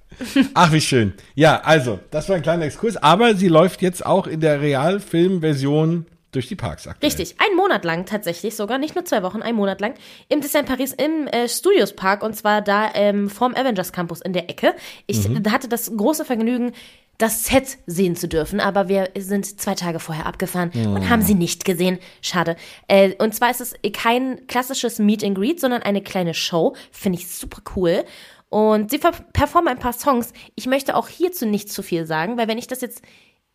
Ach, 0.55 0.73
wie 0.73 0.81
schön. 0.81 1.15
Ja, 1.35 1.61
also, 1.61 1.99
das 2.11 2.29
war 2.29 2.37
ein 2.37 2.43
kleiner 2.43 2.65
Exkurs, 2.67 2.97
aber 2.97 3.35
sie 3.35 3.49
läuft 3.49 3.83
jetzt 3.83 4.05
auch 4.05 4.27
in 4.27 4.41
der 4.41 4.61
Realfilmversion 4.61 6.07
durch 6.33 6.47
die 6.47 6.57
Parks 6.57 6.87
aktuell. 6.87 7.09
Richtig, 7.09 7.37
einen 7.41 7.57
Monat 7.57 7.85
lang 7.87 8.05
tatsächlich 8.05 8.55
sogar, 8.55 8.77
nicht 8.79 8.95
nur 8.95 9.05
zwei 9.07 9.23
Wochen, 9.23 9.41
einen 9.41 9.57
Monat 9.57 9.81
lang 9.81 9.95
im 10.29 10.43
Disneyland 10.43 10.69
Paris 10.69 10.93
im 10.93 11.27
äh, 11.29 11.49
Studios 11.49 11.95
Park 11.95 12.23
und 12.23 12.37
zwar 12.37 12.61
da 12.61 12.91
ähm, 12.95 13.31
vorm 13.31 13.55
Avengers 13.55 13.93
Campus 13.93 14.21
in 14.21 14.35
der 14.35 14.51
Ecke. 14.51 14.75
Ich 15.07 15.27
hatte 15.51 15.69
das 15.69 15.91
große 15.97 16.27
Vergnügen, 16.27 16.73
das 17.19 17.45
Set 17.47 17.79
sehen 17.87 18.15
zu 18.15 18.29
dürfen, 18.29 18.61
aber 18.61 18.89
wir 18.89 19.11
sind 19.19 19.61
zwei 19.61 19.75
Tage 19.75 19.99
vorher 19.99 20.27
abgefahren 20.27 20.71
und 20.95 21.09
haben 21.11 21.23
sie 21.23 21.35
nicht 21.35 21.65
gesehen. 21.65 21.99
Schade. 22.23 22.55
Äh, 22.87 23.15
und 23.19 23.35
zwar 23.35 23.51
ist 23.51 23.61
es 23.61 23.75
kein 23.93 24.47
klassisches 24.47 24.99
Meet 25.01 25.25
and 25.25 25.37
Greet, 25.37 25.61
sondern 25.61 25.83
eine 25.83 26.01
kleine 26.01 26.33
Show. 26.33 26.77
Finde 26.93 27.19
ich 27.19 27.29
super 27.29 27.61
cool. 27.75 28.05
Und 28.51 28.91
sie 28.91 28.99
per- 28.99 29.13
performen 29.33 29.69
ein 29.69 29.79
paar 29.79 29.93
Songs. 29.93 30.33
Ich 30.55 30.67
möchte 30.67 30.95
auch 30.97 31.09
hierzu 31.09 31.45
nicht 31.45 31.71
zu 31.71 31.83
viel 31.83 32.07
sagen, 32.07 32.39
weil 32.39 32.49
wenn 32.49 32.57
ich 32.57 32.67
das 32.69 32.81
jetzt 32.81 33.03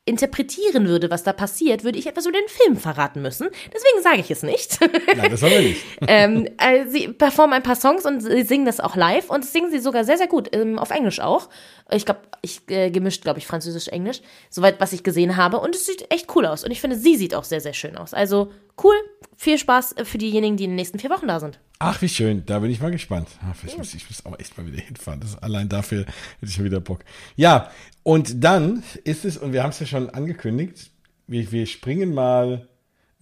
interpretieren 0.06 0.88
würde, 0.88 1.10
was 1.10 1.24
da 1.24 1.32
passiert, 1.32 1.86
würde 1.86 1.98
ich 1.98 2.08
etwas 2.08 2.26
über 2.26 2.38
den 2.38 2.48
Film 2.50 2.76
verraten 2.76 3.22
müssen. 3.22 3.48
Deswegen 3.74 4.04
sage 4.04 4.20
ich 4.20 4.30
es 4.30 4.44
nicht. 4.44 4.80
Nein, 4.82 5.32
das 5.32 5.42
wollen 5.42 5.54
wir 5.54 5.62
nicht. 5.62 5.86
ähm, 6.08 6.48
äh, 6.58 6.86
sie 6.88 7.08
performen 7.08 7.54
ein 7.54 7.64
paar 7.64 7.78
Songs 7.78 8.06
und 8.06 8.20
sie 8.20 8.44
singen 8.44 8.66
das 8.66 8.82
auch 8.82 8.98
live 8.98 9.30
und 9.30 9.46
singen 9.46 9.72
sie 9.72 9.80
sogar 9.80 10.04
sehr, 10.04 10.18
sehr 10.18 10.28
gut. 10.28 10.54
Ähm, 10.54 10.78
auf 10.78 10.92
Englisch 10.92 11.22
auch. 11.22 11.48
Ich 11.90 12.06
glaube, 12.06 12.20
ich 12.42 12.62
äh, 12.68 12.90
gemischt, 12.92 13.24
glaube 13.24 13.40
ich, 13.40 13.48
Französisch-Englisch. 13.48 14.22
Soweit, 14.50 14.82
was 14.82 14.92
ich 14.92 15.04
gesehen 15.04 15.38
habe. 15.38 15.60
Und 15.60 15.74
es 15.74 15.86
sieht 15.86 16.12
echt 16.12 16.36
cool 16.36 16.46
aus. 16.48 16.66
Und 16.66 16.72
ich 16.72 16.82
finde, 16.82 16.98
sie 16.98 17.16
sieht 17.16 17.34
auch 17.34 17.46
sehr, 17.46 17.62
sehr 17.62 17.74
schön 17.74 17.96
aus. 17.96 18.14
Also 18.14 18.52
cool. 18.84 18.96
Viel 19.38 19.58
Spaß 19.58 19.96
für 20.04 20.18
diejenigen, 20.18 20.58
die 20.58 20.66
in 20.66 20.72
den 20.72 20.76
nächsten 20.76 21.00
vier 21.00 21.12
Wochen 21.12 21.28
da 21.28 21.40
sind. 21.40 21.60
Ach, 21.86 22.02
wie 22.02 22.08
schön. 22.08 22.46
Da 22.46 22.60
bin 22.60 22.72
ich 22.72 22.80
mal 22.80 22.92
gespannt. 22.92 23.28
Ach, 23.46 23.56
ich, 23.66 23.78
muss, 23.78 23.94
ich 23.94 24.10
muss 24.10 24.26
auch 24.26 24.40
echt 24.40 24.58
mal 24.58 24.66
wieder 24.66 24.82
hinfahren. 24.82 25.20
Das, 25.20 25.38
allein 25.44 25.68
dafür 25.68 26.00
hätte 26.00 26.46
ich 26.46 26.54
schon 26.54 26.64
wieder 26.64 26.80
Bock. 26.80 27.02
Ja, 27.36 27.70
und 28.04 28.42
dann 28.42 28.84
ist 29.04 29.26
es, 29.26 29.38
und 29.38 29.52
wir 29.52 29.64
haben 29.64 29.72
es 29.72 29.82
ja 29.82 29.86
schon 29.86 30.10
angekündigt, 30.10 30.92
wir, 31.28 31.52
wir 31.52 31.66
springen 31.66 32.14
mal 32.14 32.70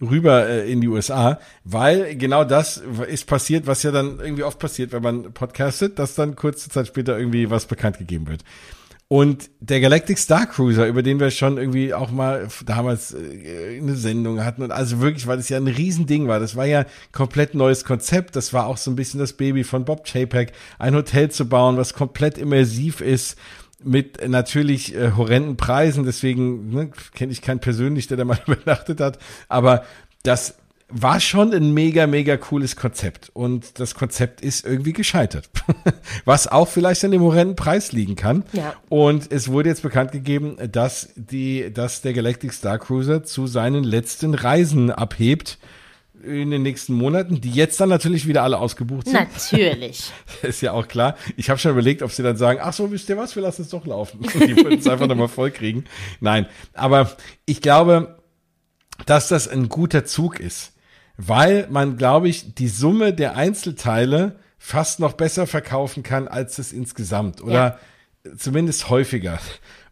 rüber 0.00 0.48
äh, 0.48 0.70
in 0.70 0.80
die 0.80 0.86
USA, 0.86 1.40
weil 1.64 2.16
genau 2.16 2.44
das 2.44 2.76
ist 3.08 3.26
passiert, 3.26 3.66
was 3.66 3.82
ja 3.82 3.90
dann 3.90 4.20
irgendwie 4.20 4.44
oft 4.44 4.60
passiert, 4.60 4.92
wenn 4.92 5.02
man 5.02 5.32
podcastet, 5.32 5.98
dass 5.98 6.14
dann 6.14 6.36
kurze 6.36 6.70
Zeit 6.70 6.86
später 6.86 7.18
irgendwie 7.18 7.50
was 7.50 7.66
bekannt 7.66 7.98
gegeben 7.98 8.28
wird. 8.28 8.44
Und 9.12 9.50
der 9.60 9.82
Galactic 9.82 10.16
Star 10.16 10.46
Cruiser, 10.46 10.86
über 10.86 11.02
den 11.02 11.20
wir 11.20 11.30
schon 11.30 11.58
irgendwie 11.58 11.92
auch 11.92 12.10
mal 12.10 12.48
damals 12.64 13.12
äh, 13.12 13.76
eine 13.76 13.94
Sendung 13.94 14.42
hatten 14.42 14.62
und 14.62 14.70
also 14.70 15.02
wirklich, 15.02 15.26
weil 15.26 15.36
das 15.36 15.50
ja 15.50 15.58
ein 15.58 15.66
Riesending 15.66 16.28
war. 16.28 16.40
Das 16.40 16.56
war 16.56 16.64
ja 16.64 16.86
komplett 17.12 17.54
neues 17.54 17.84
Konzept. 17.84 18.36
Das 18.36 18.54
war 18.54 18.66
auch 18.66 18.78
so 18.78 18.90
ein 18.90 18.96
bisschen 18.96 19.20
das 19.20 19.34
Baby 19.34 19.64
von 19.64 19.84
Bob 19.84 20.06
Chapek, 20.06 20.52
ein 20.78 20.94
Hotel 20.94 21.30
zu 21.30 21.46
bauen, 21.46 21.76
was 21.76 21.92
komplett 21.92 22.38
immersiv 22.38 23.02
ist 23.02 23.36
mit 23.84 24.26
natürlich 24.26 24.94
äh, 24.94 25.12
horrenden 25.14 25.58
Preisen. 25.58 26.06
Deswegen 26.06 26.70
ne, 26.70 26.90
kenne 27.14 27.32
ich 27.32 27.42
keinen 27.42 27.60
persönlich, 27.60 28.06
der 28.06 28.16
da 28.16 28.24
mal 28.24 28.38
übernachtet 28.46 29.02
hat. 29.02 29.18
Aber 29.46 29.84
das 30.22 30.54
war 30.92 31.20
schon 31.20 31.52
ein 31.52 31.72
mega, 31.72 32.06
mega 32.06 32.36
cooles 32.36 32.76
Konzept. 32.76 33.30
Und 33.32 33.80
das 33.80 33.94
Konzept 33.94 34.40
ist 34.40 34.64
irgendwie 34.64 34.92
gescheitert. 34.92 35.48
Was 36.24 36.46
auch 36.46 36.68
vielleicht 36.68 37.04
an 37.04 37.10
dem 37.10 37.22
horrenden 37.22 37.56
Preis 37.56 37.92
liegen 37.92 38.14
kann. 38.14 38.44
Ja. 38.52 38.74
Und 38.88 39.32
es 39.32 39.48
wurde 39.48 39.70
jetzt 39.70 39.82
bekannt 39.82 40.12
gegeben, 40.12 40.56
dass 40.70 41.10
die, 41.16 41.72
dass 41.72 42.02
der 42.02 42.12
Galactic 42.12 42.52
Star 42.52 42.78
Cruiser 42.78 43.24
zu 43.24 43.46
seinen 43.46 43.84
letzten 43.84 44.34
Reisen 44.34 44.90
abhebt 44.90 45.58
in 46.22 46.50
den 46.50 46.62
nächsten 46.62 46.94
Monaten, 46.94 47.40
die 47.40 47.50
jetzt 47.50 47.80
dann 47.80 47.88
natürlich 47.88 48.28
wieder 48.28 48.42
alle 48.42 48.58
ausgebucht 48.58 49.06
sind. 49.06 49.14
Natürlich. 49.14 50.12
ist 50.42 50.60
ja 50.60 50.72
auch 50.72 50.86
klar. 50.86 51.16
Ich 51.36 51.50
habe 51.50 51.58
schon 51.58 51.72
überlegt, 51.72 52.02
ob 52.02 52.12
sie 52.12 52.22
dann 52.22 52.36
sagen, 52.36 52.60
ach 52.62 52.72
so, 52.72 52.90
wisst 52.90 53.08
ihr 53.08 53.16
was, 53.16 53.34
wir 53.34 53.42
lassen 53.42 53.62
es 53.62 53.70
doch 53.70 53.86
laufen. 53.86 54.20
die 54.34 54.56
würden 54.56 54.78
es 54.78 54.86
einfach 54.86 55.08
nochmal 55.08 55.28
voll 55.28 55.50
kriegen. 55.50 55.84
Nein, 56.20 56.46
aber 56.74 57.16
ich 57.44 57.60
glaube, 57.60 58.18
dass 59.06 59.28
das 59.28 59.48
ein 59.48 59.68
guter 59.68 60.04
Zug 60.04 60.38
ist, 60.38 60.71
weil 61.16 61.66
man, 61.70 61.96
glaube 61.96 62.28
ich, 62.28 62.54
die 62.54 62.68
Summe 62.68 63.12
der 63.12 63.36
Einzelteile 63.36 64.36
fast 64.58 65.00
noch 65.00 65.12
besser 65.14 65.46
verkaufen 65.46 66.02
kann 66.02 66.28
als 66.28 66.56
das 66.56 66.72
insgesamt 66.72 67.42
oder 67.42 67.78
ja. 68.24 68.34
zumindest 68.36 68.88
häufiger. 68.90 69.38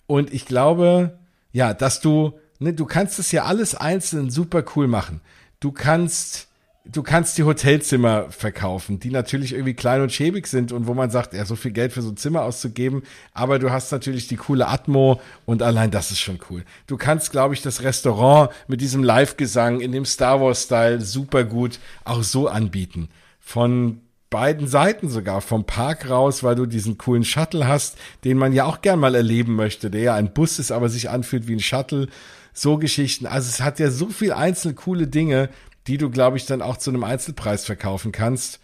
Und 0.06 0.32
ich 0.32 0.46
glaube, 0.46 1.18
ja, 1.52 1.74
dass 1.74 2.00
du, 2.00 2.38
ne, 2.58 2.72
du 2.72 2.86
kannst 2.86 3.18
es 3.18 3.32
ja 3.32 3.44
alles 3.44 3.74
einzeln 3.74 4.30
super 4.30 4.64
cool 4.74 4.86
machen 4.86 5.20
du 5.60 5.72
kannst, 5.72 6.48
du 6.92 7.02
kannst 7.02 7.38
die 7.38 7.44
Hotelzimmer 7.44 8.30
verkaufen, 8.30 8.98
die 9.00 9.10
natürlich 9.10 9.52
irgendwie 9.52 9.74
klein 9.74 10.00
und 10.02 10.12
schäbig 10.12 10.46
sind 10.46 10.72
und 10.72 10.86
wo 10.86 10.94
man 10.94 11.10
sagt, 11.10 11.34
ja, 11.34 11.44
so 11.44 11.56
viel 11.56 11.70
Geld 11.70 11.92
für 11.92 12.02
so 12.02 12.10
ein 12.10 12.16
Zimmer 12.16 12.42
auszugeben, 12.42 13.02
aber 13.32 13.58
du 13.58 13.70
hast 13.70 13.92
natürlich 13.92 14.28
die 14.28 14.36
coole 14.36 14.68
Atmo 14.68 15.20
und 15.46 15.62
allein 15.62 15.90
das 15.90 16.10
ist 16.10 16.20
schon 16.20 16.38
cool. 16.50 16.64
Du 16.86 16.96
kannst, 16.96 17.30
glaube 17.30 17.54
ich, 17.54 17.62
das 17.62 17.82
Restaurant 17.82 18.50
mit 18.68 18.80
diesem 18.80 19.04
Live-Gesang 19.04 19.80
in 19.80 19.92
dem 19.92 20.04
Star 20.04 20.40
Wars-Style 20.40 21.00
super 21.00 21.44
gut 21.44 21.78
auch 22.04 22.22
so 22.22 22.48
anbieten. 22.48 23.08
Von 23.38 24.00
beiden 24.30 24.68
Seiten 24.68 25.08
sogar, 25.08 25.40
vom 25.40 25.64
Park 25.64 26.08
raus, 26.08 26.42
weil 26.42 26.54
du 26.54 26.66
diesen 26.66 26.98
coolen 26.98 27.24
Shuttle 27.24 27.66
hast, 27.66 27.98
den 28.24 28.38
man 28.38 28.52
ja 28.52 28.64
auch 28.64 28.80
gern 28.80 29.00
mal 29.00 29.14
erleben 29.14 29.56
möchte, 29.56 29.90
der 29.90 30.02
ja 30.02 30.14
ein 30.14 30.32
Bus 30.32 30.58
ist, 30.58 30.70
aber 30.70 30.88
sich 30.88 31.10
anfühlt 31.10 31.48
wie 31.48 31.54
ein 31.54 31.60
Shuttle 31.60 32.08
so 32.52 32.78
Geschichten. 32.78 33.26
Also 33.26 33.48
es 33.48 33.60
hat 33.60 33.78
ja 33.78 33.90
so 33.90 34.08
viel 34.08 34.32
einzelne 34.32 34.74
coole 34.74 35.06
Dinge, 35.06 35.50
die 35.86 35.98
du, 35.98 36.10
glaube 36.10 36.36
ich, 36.36 36.46
dann 36.46 36.62
auch 36.62 36.76
zu 36.76 36.90
einem 36.90 37.04
Einzelpreis 37.04 37.64
verkaufen 37.64 38.12
kannst. 38.12 38.60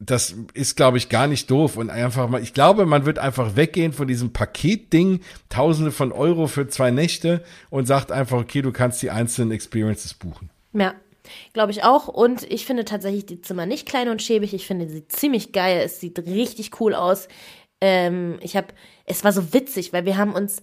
Das 0.00 0.34
ist, 0.54 0.76
glaube 0.76 0.96
ich, 0.96 1.08
gar 1.08 1.26
nicht 1.26 1.50
doof. 1.50 1.76
Und 1.76 1.90
einfach 1.90 2.28
mal, 2.28 2.42
ich 2.42 2.54
glaube, 2.54 2.86
man 2.86 3.04
wird 3.04 3.18
einfach 3.18 3.56
weggehen 3.56 3.92
von 3.92 4.06
diesem 4.06 4.32
Paketding, 4.32 5.20
Tausende 5.48 5.90
von 5.90 6.12
Euro 6.12 6.46
für 6.46 6.68
zwei 6.68 6.90
Nächte 6.90 7.42
und 7.70 7.86
sagt 7.86 8.12
einfach, 8.12 8.38
okay, 8.38 8.62
du 8.62 8.72
kannst 8.72 9.02
die 9.02 9.10
einzelnen 9.10 9.50
Experiences 9.50 10.14
buchen. 10.14 10.50
Ja, 10.72 10.94
Glaube 11.52 11.72
ich 11.72 11.84
auch. 11.84 12.08
Und 12.08 12.50
ich 12.50 12.66
finde 12.66 12.84
tatsächlich 12.84 13.26
die 13.26 13.40
Zimmer 13.40 13.66
nicht 13.66 13.86
klein 13.86 14.08
und 14.08 14.22
schäbig. 14.22 14.54
Ich 14.54 14.66
finde 14.66 14.88
sie 14.88 15.06
ziemlich 15.08 15.52
geil. 15.52 15.82
Es 15.84 16.00
sieht 16.00 16.18
richtig 16.18 16.80
cool 16.80 16.94
aus. 16.94 17.28
Ähm, 17.80 18.38
ich 18.40 18.56
habe, 18.56 18.68
es 19.04 19.24
war 19.24 19.32
so 19.32 19.52
witzig, 19.52 19.92
weil 19.92 20.04
wir 20.04 20.16
haben 20.16 20.34
uns 20.34 20.62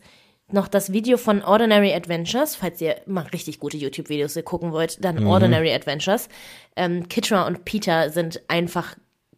noch 0.51 0.67
das 0.67 0.91
Video 0.91 1.17
von 1.17 1.41
Ordinary 1.41 1.93
Adventures, 1.93 2.55
falls 2.55 2.79
ihr 2.79 2.97
mal 3.07 3.25
richtig 3.27 3.59
gute 3.59 3.77
YouTube-Videos 3.77 4.37
gucken 4.45 4.71
wollt, 4.71 5.03
dann 5.03 5.21
mhm. 5.21 5.27
Ordinary 5.27 5.73
Adventures. 5.73 6.29
Ähm, 6.75 7.09
Kitra 7.09 7.47
und 7.47 7.65
Peter 7.65 8.11
sind 8.11 8.41
einfach, 8.47 8.95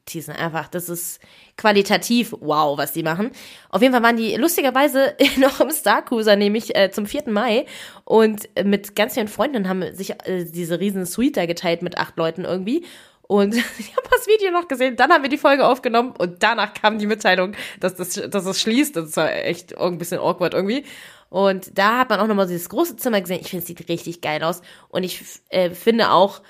die 0.10 0.20
sind 0.20 0.38
einfach, 0.38 0.68
das 0.68 0.90
ist 0.90 1.22
qualitativ 1.56 2.36
wow, 2.42 2.78
was 2.78 2.92
die 2.92 3.04
machen. 3.04 3.32
Auf 3.70 3.82
jeden 3.82 3.94
Fall 3.94 4.04
waren 4.04 4.18
die 4.18 4.36
lustigerweise 4.36 5.16
noch 5.38 5.62
im 5.62 5.72
Star 5.72 6.04
Cruiser, 6.04 6.36
nämlich 6.36 6.76
äh, 6.76 6.92
zum 6.92 7.06
4. 7.06 7.30
Mai 7.30 7.66
und 8.04 8.50
mit 8.62 8.96
ganz 8.96 9.14
vielen 9.14 9.30
Freunden 9.30 9.70
haben 9.70 9.96
sich 9.96 10.12
äh, 10.26 10.44
diese 10.44 10.80
riesen 10.82 11.06
Suite 11.06 11.38
da 11.38 11.46
geteilt 11.46 11.82
mit 11.84 11.98
acht 11.98 12.18
Leuten 12.18 12.44
irgendwie. 12.44 12.86
Und 13.28 13.56
ich 13.80 13.96
habe 13.96 14.08
das 14.10 14.28
Video 14.28 14.52
noch 14.52 14.68
gesehen, 14.68 14.96
dann 14.96 15.12
haben 15.12 15.24
wir 15.24 15.30
die 15.30 15.38
Folge 15.38 15.66
aufgenommen 15.66 16.14
und 16.18 16.42
danach 16.44 16.74
kam 16.74 16.98
die 16.98 17.08
Mitteilung, 17.08 17.54
dass 17.80 17.96
das, 17.96 18.14
dass 18.14 18.46
das 18.46 18.62
schließt. 18.62 18.96
Das 18.96 19.16
war 19.18 19.32
echt 19.32 19.78
ein 19.78 19.98
bisschen 19.98 20.20
awkward 20.20 20.54
irgendwie. 20.54 20.86
Und 21.30 21.78
da 21.78 22.00
hat 22.00 22.10
man 22.10 22.20
auch 22.20 22.28
nochmal 22.28 22.48
dieses 22.48 22.70
große 22.70 22.96
Zimmer 22.96 23.20
gesehen. 23.20 23.42
Ich 23.42 23.50
finde, 23.50 23.62
es 23.62 23.68
sieht 23.68 23.90
richtig 23.90 24.22
geil 24.22 24.44
aus. 24.44 24.62
Und 24.90 25.04
ich 25.04 25.22
äh, 25.50 25.72
finde 25.72 26.12
auch, 26.12 26.42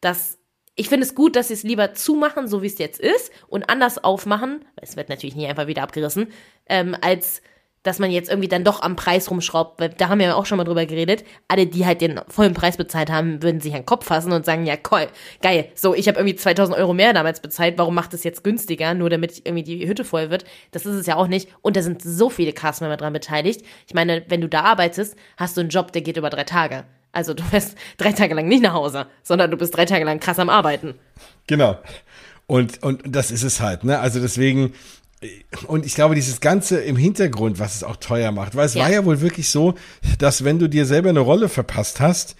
dass 0.00 0.38
ich 0.78 0.90
finde 0.90 1.06
es 1.06 1.14
gut, 1.14 1.36
dass 1.36 1.48
sie 1.48 1.54
es 1.54 1.62
lieber 1.62 1.94
zumachen, 1.94 2.48
so 2.48 2.60
wie 2.62 2.66
es 2.66 2.76
jetzt 2.76 3.00
ist, 3.00 3.32
und 3.48 3.70
anders 3.70 4.04
aufmachen. 4.04 4.62
Es 4.76 4.94
wird 4.94 5.08
natürlich 5.08 5.34
nie 5.34 5.46
einfach 5.46 5.66
wieder 5.66 5.82
abgerissen, 5.82 6.30
ähm, 6.68 6.94
als 7.00 7.40
dass 7.86 7.98
man 7.98 8.10
jetzt 8.10 8.28
irgendwie 8.28 8.48
dann 8.48 8.64
doch 8.64 8.82
am 8.82 8.96
Preis 8.96 9.30
rumschraubt, 9.30 9.80
weil 9.80 9.90
da 9.90 10.08
haben 10.08 10.18
wir 10.18 10.26
ja 10.26 10.34
auch 10.34 10.46
schon 10.46 10.58
mal 10.58 10.64
drüber 10.64 10.86
geredet. 10.86 11.24
Alle, 11.46 11.66
die 11.66 11.86
halt 11.86 12.00
den 12.00 12.20
vollen 12.28 12.52
Preis 12.52 12.76
bezahlt 12.76 13.10
haben, 13.10 13.42
würden 13.42 13.60
sich 13.60 13.72
an 13.74 13.80
den 13.80 13.86
Kopf 13.86 14.06
fassen 14.06 14.32
und 14.32 14.44
sagen, 14.44 14.66
ja, 14.66 14.74
cool, 14.90 15.06
geil, 15.40 15.68
so, 15.74 15.94
ich 15.94 16.08
habe 16.08 16.18
irgendwie 16.18 16.36
2000 16.36 16.76
Euro 16.76 16.94
mehr 16.94 17.12
damals 17.12 17.40
bezahlt, 17.40 17.78
warum 17.78 17.94
macht 17.94 18.12
es 18.14 18.24
jetzt 18.24 18.42
günstiger, 18.42 18.94
nur 18.94 19.08
damit 19.08 19.40
irgendwie 19.44 19.62
die 19.62 19.86
Hütte 19.86 20.04
voll 20.04 20.30
wird? 20.30 20.44
Das 20.72 20.84
ist 20.84 20.94
es 20.94 21.06
ja 21.06 21.16
auch 21.16 21.28
nicht. 21.28 21.48
Und 21.62 21.76
da 21.76 21.82
sind 21.82 22.02
so 22.02 22.28
viele 22.28 22.52
Castmember 22.52 22.96
dran 22.96 23.12
beteiligt. 23.12 23.64
Ich 23.86 23.94
meine, 23.94 24.24
wenn 24.28 24.40
du 24.40 24.48
da 24.48 24.62
arbeitest, 24.62 25.16
hast 25.36 25.56
du 25.56 25.60
einen 25.60 25.70
Job, 25.70 25.92
der 25.92 26.02
geht 26.02 26.16
über 26.16 26.30
drei 26.30 26.44
Tage. 26.44 26.84
Also 27.12 27.34
du 27.34 27.42
fährst 27.42 27.76
drei 27.96 28.12
Tage 28.12 28.34
lang 28.34 28.48
nicht 28.48 28.62
nach 28.62 28.74
Hause, 28.74 29.06
sondern 29.22 29.50
du 29.50 29.56
bist 29.56 29.76
drei 29.76 29.84
Tage 29.84 30.04
lang 30.04 30.20
krass 30.20 30.38
am 30.38 30.50
Arbeiten. 30.50 30.94
Genau. 31.46 31.78
Und, 32.46 32.82
und 32.82 33.02
das 33.06 33.30
ist 33.30 33.42
es 33.42 33.60
halt, 33.60 33.84
ne? 33.84 33.98
Also 33.98 34.20
deswegen, 34.20 34.74
und 35.66 35.86
ich 35.86 35.94
glaube, 35.94 36.14
dieses 36.14 36.40
Ganze 36.40 36.80
im 36.80 36.96
Hintergrund, 36.96 37.58
was 37.58 37.74
es 37.76 37.84
auch 37.84 37.96
teuer 37.96 38.32
macht, 38.32 38.54
weil 38.54 38.66
es 38.66 38.74
ja. 38.74 38.82
war 38.82 38.90
ja 38.90 39.04
wohl 39.04 39.20
wirklich 39.20 39.48
so, 39.48 39.74
dass 40.18 40.44
wenn 40.44 40.58
du 40.58 40.68
dir 40.68 40.84
selber 40.84 41.08
eine 41.08 41.20
Rolle 41.20 41.48
verpasst 41.48 42.00
hast, 42.00 42.36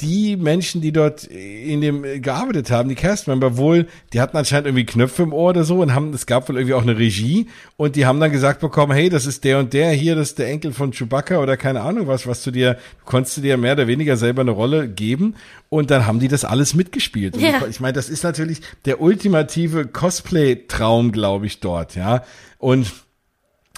die 0.00 0.36
Menschen, 0.36 0.80
die 0.80 0.92
dort 0.92 1.24
in 1.24 1.80
dem 1.80 2.22
gearbeitet 2.22 2.70
haben, 2.70 2.88
die 2.88 2.94
Castmember 2.94 3.56
wohl, 3.56 3.88
die 4.12 4.20
hatten 4.20 4.36
anscheinend 4.36 4.68
irgendwie 4.68 4.86
Knöpfe 4.86 5.24
im 5.24 5.32
Ohr 5.32 5.50
oder 5.50 5.64
so 5.64 5.80
und 5.80 5.92
haben, 5.92 6.12
es 6.12 6.26
gab 6.26 6.48
wohl 6.48 6.56
irgendwie 6.56 6.74
auch 6.74 6.82
eine 6.82 6.96
Regie 6.96 7.48
und 7.76 7.96
die 7.96 8.06
haben 8.06 8.20
dann 8.20 8.30
gesagt 8.30 8.60
bekommen, 8.60 8.92
hey, 8.92 9.08
das 9.08 9.26
ist 9.26 9.42
der 9.42 9.58
und 9.58 9.72
der 9.72 9.90
hier, 9.90 10.14
das 10.14 10.28
ist 10.28 10.38
der 10.38 10.48
Enkel 10.48 10.72
von 10.72 10.92
Chewbacca 10.92 11.38
oder 11.38 11.56
keine 11.56 11.80
Ahnung 11.80 12.06
was, 12.06 12.28
was 12.28 12.44
du 12.44 12.52
dir, 12.52 12.78
konntest 13.04 13.38
du 13.38 13.40
dir 13.40 13.56
mehr 13.56 13.72
oder 13.72 13.88
weniger 13.88 14.16
selber 14.16 14.42
eine 14.42 14.52
Rolle 14.52 14.88
geben 14.88 15.34
und 15.68 15.90
dann 15.90 16.06
haben 16.06 16.20
die 16.20 16.28
das 16.28 16.44
alles 16.44 16.74
mitgespielt. 16.74 17.36
Ja. 17.36 17.58
Ich, 17.62 17.68
ich 17.68 17.80
meine, 17.80 17.94
das 17.94 18.08
ist 18.08 18.22
natürlich 18.22 18.60
der 18.84 19.00
ultimative 19.00 19.86
Cosplay-Traum, 19.86 21.10
glaube 21.10 21.46
ich, 21.46 21.58
dort, 21.58 21.96
ja. 21.96 22.22
Und 22.58 22.92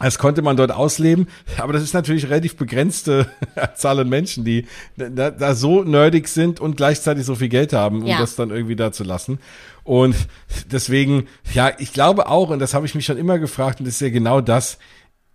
das 0.07 0.19
konnte 0.19 0.43
man 0.43 0.57
dort 0.57 0.73
ausleben, 0.73 1.29
aber 1.59 1.73
das 1.73 1.83
ist 1.83 1.93
natürlich 1.93 2.29
relativ 2.29 2.57
begrenzte 2.57 3.31
Zahl 3.75 4.01
an 4.01 4.09
Menschen, 4.09 4.45
die 4.45 4.67
da, 4.97 5.31
da, 5.31 5.55
so 5.55 5.85
nerdig 5.85 6.29
sind 6.29 6.59
und 6.59 6.77
gleichzeitig 6.77 7.25
so 7.25 7.35
viel 7.35 7.49
Geld 7.49 7.73
haben, 7.73 8.03
um 8.03 8.07
ja. 8.07 8.19
das 8.19 8.35
dann 8.35 8.51
irgendwie 8.51 8.77
da 8.77 8.93
zu 8.93 9.05
lassen. 9.05 9.39
Und 9.85 10.17
deswegen, 10.71 11.27
ja, 11.53 11.73
ich 11.79 11.93
glaube 11.93 12.29
auch, 12.29 12.51
und 12.51 12.61
das 12.61 12.75
habe 12.75 12.87
ich 12.87 12.95
mich 12.95 13.05
schon 13.05 13.19
immer 13.19 13.39
gefragt, 13.39 13.81
und 13.81 13.87
das 13.87 13.95
ist 13.95 14.01
ja 14.01 14.11
genau 14.11 14.41
das, 14.41 14.79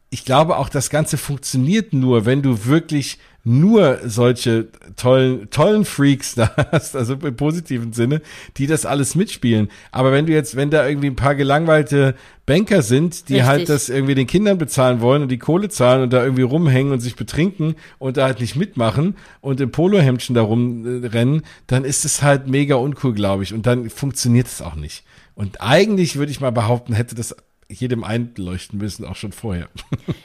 ich 0.10 0.26
glaube 0.26 0.58
auch, 0.58 0.70
das 0.70 0.90
Ganze 0.90 1.18
funktioniert 1.18 1.94
nur, 1.94 2.26
wenn 2.26 2.42
du 2.42 2.66
wirklich 2.66 3.20
nur 3.46 4.00
solche 4.04 4.68
tollen, 4.96 5.50
tollen 5.52 5.86
Freaks 5.86 6.34
da 6.34 6.52
hast, 6.72 6.96
also 6.96 7.14
im 7.14 7.36
positiven 7.38 7.94
Sinne, 7.94 8.22
die 8.58 8.66
das 8.66 8.88
alles 8.88 9.14
mitspielen. 9.14 9.70
Aber 9.92 10.12
wenn 10.12 10.26
du 10.26 10.34
jetzt, 10.34 10.56
wenn 10.56 10.72
da 10.72 10.86
irgendwie 10.88 11.08
ein 11.08 11.16
paar 11.16 11.36
gelangweilte 11.36 12.16
Banker 12.48 12.82
sind, 12.82 13.30
die 13.30 13.44
halt 13.44 13.62
Richtig. 13.62 13.70
halt 13.70 13.70
das 13.70 13.90
irgendwie 13.90 14.16
den 14.16 14.26
Kindern 14.26 14.58
bezahlen 14.58 15.00
wollen 15.00 15.22
und 15.22 15.30
die 15.30 15.38
Kohle 15.38 15.70
zahlen 15.70 16.02
und 16.02 16.12
da 16.12 16.24
irgendwie 16.24 16.42
rumhängen 16.42 16.92
und 16.92 17.02
sich 17.02 17.16
betrinken 17.16 17.76
und 18.00 18.18
da 18.18 18.26
halt 18.26 18.40
nicht 18.40 18.56
mitmachen 18.56 19.16
und 19.42 19.62
im 19.62 19.72
Polohemdchen 19.72 20.34
da 20.34 20.42
rumrennen, 20.42 21.44
dann 21.68 21.86
ist 21.86 22.04
es 22.04 22.24
halt 22.24 22.48
mega 22.48 22.76
uncool, 22.76 23.14
glaube 23.14 23.44
ich. 23.44 23.54
Und 23.54 23.68
dann 23.68 23.92
funktioniert 23.92 24.48
es 24.48 24.64
auch 24.64 24.76
nicht. 24.76 25.04
Und 25.36 25.62
eigentlich 25.62 26.16
würde 26.16 26.32
ich 26.32 26.42
mal 26.42 26.52
behaupten, 26.52 26.94
hätte 26.94 27.14
das 27.14 27.36
jedem 27.70 28.04
einleuchten 28.04 28.78
müssen, 28.78 29.06
auch 29.06 29.16
schon 29.16 29.32
vorher. 29.32 29.70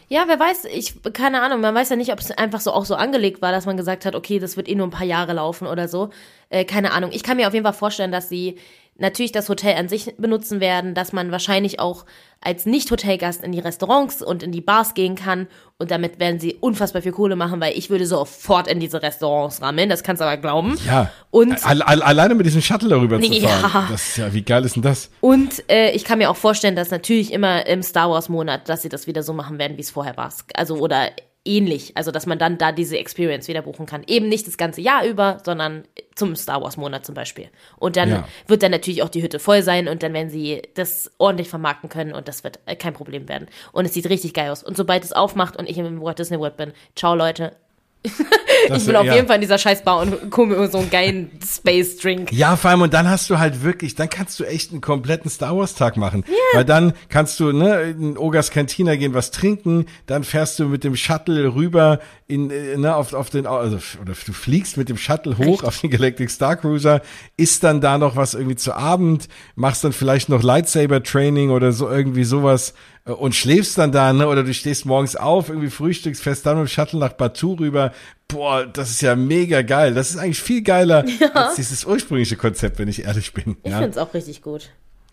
Ja, 0.09 0.25
wer 0.27 0.41
weiß, 0.41 0.65
ich, 0.65 0.95
keine 1.13 1.41
Ahnung, 1.41 1.61
man 1.61 1.73
weiß 1.73 1.91
ja 1.91 1.95
nicht, 1.95 2.13
ob 2.13 2.19
es 2.19 2.33
einfach 2.33 2.59
so 2.59 2.73
auch 2.73 2.85
so 2.85 2.97
angelegt 2.97 3.41
war, 3.43 3.53
dass 3.53 3.65
man 3.65 3.77
gesagt 3.77 4.05
hat, 4.05 4.17
okay, 4.17 4.41
das 4.41 4.57
wird 4.57 4.69
eh 4.69 4.75
nur 4.75 4.89
ein 4.89 4.91
paar 4.91 5.07
Jahre 5.07 5.35
laufen 5.35 5.69
oder 5.69 5.87
so. 5.87 6.11
Äh, 6.49 6.65
keine 6.65 6.91
Ahnung. 6.91 7.11
Ich 7.13 7.23
kann 7.23 7.37
mir 7.37 7.47
auf 7.47 7.55
jeden 7.55 7.65
Fall 7.65 7.73
vorstellen, 7.73 8.11
dass 8.11 8.29
sie 8.29 8.59
natürlich 9.01 9.33
das 9.33 9.49
Hotel 9.49 9.77
an 9.77 9.89
sich 9.89 10.15
benutzen 10.19 10.61
werden, 10.61 10.95
dass 10.95 11.13
man 11.13 11.31
wahrscheinlich 11.31 11.81
auch 11.81 12.05
als 12.41 12.65
Nicht-Hotelgast 12.65 13.43
in 13.43 13.53
die 13.53 13.59
Restaurants 13.59 14.23
und 14.23 14.43
in 14.43 14.53
die 14.53 14.61
Bars 14.61 14.95
gehen 14.95 15.15
kann 15.15 15.47
und 15.79 15.91
damit 15.91 16.19
werden 16.19 16.41
sie 16.41 16.57
unfassbar 16.61 17.03
viel 17.03 17.13
Kohle 17.13 17.37
machen, 17.37 17.61
weil 17.61 17.77
ich 17.77 17.91
würde 17.91 18.07
sofort 18.07 18.67
in 18.67 18.81
diese 18.81 19.03
Restaurants 19.03 19.61
rammeln, 19.61 19.89
das 19.89 20.03
kannst 20.03 20.21
du 20.21 20.25
aber 20.25 20.37
glauben. 20.37 20.79
Ja. 20.87 21.11
Und 21.31 21.67
all, 21.67 21.83
all, 21.83 22.03
alleine 22.03 22.35
mit 22.35 22.47
diesem 22.47 22.63
Shuttle 22.63 22.89
darüber 22.89 23.21
zu 23.21 23.41
fahren. 23.41 23.71
Ja. 23.73 23.87
Das 23.91 24.09
ist 24.09 24.17
ja, 24.17 24.33
wie 24.33 24.43
geil 24.43 24.65
ist 24.65 24.77
denn 24.77 24.83
das? 24.83 25.11
Und 25.21 25.65
äh, 25.71 25.91
ich 25.93 26.05
kann 26.05 26.19
mir 26.19 26.31
auch 26.31 26.37
vorstellen, 26.37 26.77
dass 26.77 26.91
natürlich 26.91 27.33
immer 27.33 27.67
im 27.67 27.83
Star 27.83 28.11
Wars 28.11 28.29
Monat, 28.29 28.69
dass 28.69 28.83
sie 28.83 28.89
das 28.89 29.07
wieder 29.07 29.23
so 29.23 29.33
machen 29.33 29.59
werden, 29.59 29.77
wie 29.77 29.83
es 29.83 29.91
vorher 29.91 30.17
war. 30.17 30.33
Also 30.55 30.77
oder 30.77 31.11
ähnlich. 31.45 31.97
Also, 31.97 32.11
dass 32.11 32.27
man 32.27 32.39
dann 32.39 32.59
da 32.59 32.73
diese 32.73 32.99
Experience 32.99 33.49
wieder 33.49 33.63
buchen 33.63 33.87
kann. 33.87 34.03
Eben 34.07 34.29
nicht 34.29 34.47
das 34.47 34.57
ganze 34.57 34.81
Jahr 34.81 35.05
über, 35.05 35.41
sondern 35.45 35.85
zum 36.15 36.37
Star 36.37 36.63
Wars 36.63 36.77
Monat 36.77 37.07
zum 37.07 37.15
Beispiel. 37.15 37.49
Und 37.79 37.97
dann 37.97 38.11
ja. 38.11 38.29
wird 38.47 38.63
dann 38.63 38.71
natürlich 38.71 39.03
auch 39.03 39.09
die 39.09 39.23
Hütte 39.23 39.39
voll 39.39 39.63
sein 39.63 39.89
und 39.89 40.03
dann 40.03 40.13
werden 40.13 40.31
sie 40.31 40.63
das 40.75 41.11
ordentlich 41.19 41.49
vermarkten 41.49 41.89
können 41.89 42.13
und 42.13 42.29
das 42.29 42.45
wird 42.45 42.59
kein 42.79 42.93
Problem 42.93 43.29
werden. 43.29 43.49
Und 43.73 43.87
es 43.87 43.95
sieht 43.95 44.09
richtig 44.09 44.35
geil 44.35 44.51
aus. 44.51 44.63
Und 44.63 44.77
sobald 44.77 45.03
es 45.05 45.13
aufmacht 45.13 45.57
und 45.57 45.69
ich 45.69 45.79
im 45.79 46.03
Walt 46.03 46.19
Disney 46.19 46.39
World 46.39 46.57
bin, 46.57 46.73
ciao 46.95 47.15
Leute, 47.15 47.57
ich 48.03 48.87
bin 48.87 48.97
auf 48.97 49.05
jeden 49.05 49.27
Fall 49.27 49.37
in 49.37 49.43
dieser 49.43 49.59
Scheißbar 49.59 50.01
und 50.01 50.31
gucke 50.31 50.55
mir 50.55 50.69
so 50.69 50.79
einen 50.79 50.91
geilen 50.91 51.31
Space 51.47 51.99
Drink. 51.99 52.33
Ja, 52.33 52.57
vor 52.57 52.71
allem, 52.71 52.83
und 52.83 52.95
dann 52.95 53.09
hast 53.11 53.29
du 53.29 53.39
halt 53.39 53.63
wirklich, 53.63 53.95
dann 53.95 54.09
kannst 54.09 54.41
du 54.41 54.45
echt 54.45 54.73
einen 54.73 54.81
kompletten 54.81 55.31
Star 55.31 55.57
Wars 55.57 55.75
Tag 55.75 55.99
machen. 55.99 56.25
Yeah. 56.27 56.37
Weil 56.55 56.65
dann 56.65 56.95
kannst 57.11 57.39
du, 57.41 57.53
ne, 57.53 57.83
in 57.91 58.17
Ogas 58.17 58.51
Cantina 58.51 58.97
gehen, 58.97 59.13
was 59.13 59.31
trinken, 59.31 59.87
dann 60.07 60.25
fährst 60.25 60.59
du 60.59 60.67
mit 60.67 60.83
dem 60.83 60.97
Shuttle 60.97 61.55
rüber 61.55 62.01
in, 62.27 62.51
äh, 62.51 62.77
ne, 62.79 62.95
auf, 62.95 63.13
auf 63.13 63.29
den, 63.29 63.47
also, 63.47 63.77
oder 64.01 64.15
du 64.27 64.33
fliegst 64.33 64.79
mit 64.79 64.89
dem 64.89 64.97
Shuttle 64.97 65.37
hoch 65.37 65.59
echt? 65.61 65.65
auf 65.65 65.79
den 65.81 65.91
Galactic 65.91 66.31
Star 66.31 66.57
Cruiser, 66.57 67.03
isst 67.37 67.65
dann 67.65 67.83
da 67.83 67.99
noch 67.99 68.17
was 68.17 68.33
irgendwie 68.33 68.57
zu 68.57 68.73
Abend, 68.73 69.29
machst 69.57 69.85
dann 69.85 69.93
vielleicht 69.93 70.31
noch 70.31 70.43
Lightsaber 70.43 71.03
Training 71.03 71.51
oder 71.51 71.73
so 71.73 71.89
irgendwie 71.89 72.25
sowas 72.25 72.73
und 73.05 73.35
schläfst 73.35 73.79
dann 73.79 73.93
da, 73.93 74.13
ne? 74.13 74.29
Oder 74.29 74.45
du 74.45 74.53
stehst 74.55 74.87
morgens 74.87 75.17
auf, 75.17 75.49
irgendwie 75.49 75.71
frühstückst, 75.71 76.23
fährst 76.23 76.47
dann 76.47 76.59
mit 76.59 76.69
dem 76.69 76.71
Shuttle 76.71 76.99
nach 76.99 77.13
Batu 77.13 77.55
rüber. 77.55 77.93
Boah, 78.29 78.67
das 78.67 78.91
ist 78.91 79.03
ja 79.03 79.17
mega 79.17 79.63
geil. 79.63 79.95
Das 79.95 80.11
ist 80.11 80.17
eigentlich 80.17 80.41
viel 80.41 80.63
geiler 80.63 81.05
ja. 81.21 81.29
als 81.33 81.57
dieses 81.57 81.85
ursprüngliche 81.85 82.37
Konzept, 82.37 82.79
wenn 82.79 82.89
ich 82.89 83.05
ehrlich 83.05 83.33
bin. 83.33 83.57
Ich 83.63 83.71
ja? 83.71 83.79
finde 83.79 83.91
es 83.91 83.99
auch 83.99 84.15
richtig 84.15 84.43
gut. 84.43 84.71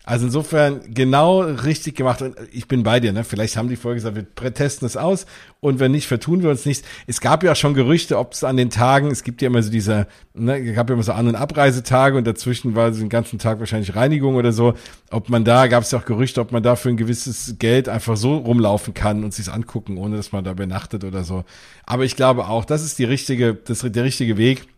Also 0.08 0.24
insofern 0.24 0.80
genau 0.94 1.40
richtig 1.40 1.94
gemacht 1.94 2.22
und 2.22 2.34
ich 2.50 2.66
bin 2.66 2.82
bei 2.82 2.98
dir, 2.98 3.12
ne? 3.12 3.24
Vielleicht 3.24 3.58
haben 3.58 3.68
die 3.68 3.76
vorher 3.76 3.94
gesagt, 3.94 4.16
wir 4.16 4.54
testen 4.54 4.86
es 4.86 4.96
aus 4.96 5.26
und 5.60 5.80
wenn 5.80 5.92
nicht, 5.92 6.06
vertun 6.06 6.42
wir 6.42 6.48
uns 6.48 6.64
nicht. 6.64 6.82
Es 7.06 7.20
gab 7.20 7.42
ja 7.42 7.54
schon 7.54 7.74
Gerüchte, 7.74 8.16
ob 8.16 8.32
es 8.32 8.42
an 8.42 8.56
den 8.56 8.70
Tagen, 8.70 9.10
es 9.10 9.22
gibt 9.22 9.42
ja 9.42 9.48
immer 9.48 9.62
so 9.62 9.70
diese, 9.70 10.06
ne, 10.32 10.72
gab 10.72 10.88
ja 10.88 10.94
immer 10.94 11.02
so 11.02 11.12
An- 11.12 11.28
und 11.28 11.34
Abreisetage 11.34 12.16
und 12.16 12.26
dazwischen 12.26 12.74
war 12.74 12.90
so 12.94 13.00
den 13.00 13.10
ganzen 13.10 13.38
Tag 13.38 13.60
wahrscheinlich 13.60 13.96
Reinigung 13.96 14.36
oder 14.36 14.52
so. 14.52 14.72
Ob 15.10 15.28
man 15.28 15.44
da, 15.44 15.66
gab 15.66 15.82
es 15.82 15.90
ja 15.90 15.98
auch 15.98 16.06
Gerüchte, 16.06 16.40
ob 16.40 16.52
man 16.52 16.62
da 16.62 16.74
für 16.74 16.88
ein 16.88 16.96
gewisses 16.96 17.56
Geld 17.58 17.90
einfach 17.90 18.16
so 18.16 18.38
rumlaufen 18.38 18.94
kann 18.94 19.24
und 19.24 19.34
sich's 19.34 19.50
angucken, 19.50 19.98
ohne 19.98 20.16
dass 20.16 20.32
man 20.32 20.42
da 20.42 20.54
benachtet 20.54 21.04
oder 21.04 21.22
so. 21.22 21.44
Aber 21.84 22.06
ich 22.06 22.16
glaube 22.16 22.48
auch, 22.48 22.64
das 22.64 22.82
ist 22.82 22.98
die 22.98 23.04
richtige, 23.04 23.52
das 23.52 23.84
ist 23.84 23.94
der 23.94 24.04
richtige 24.04 24.38
Weg. 24.38 24.68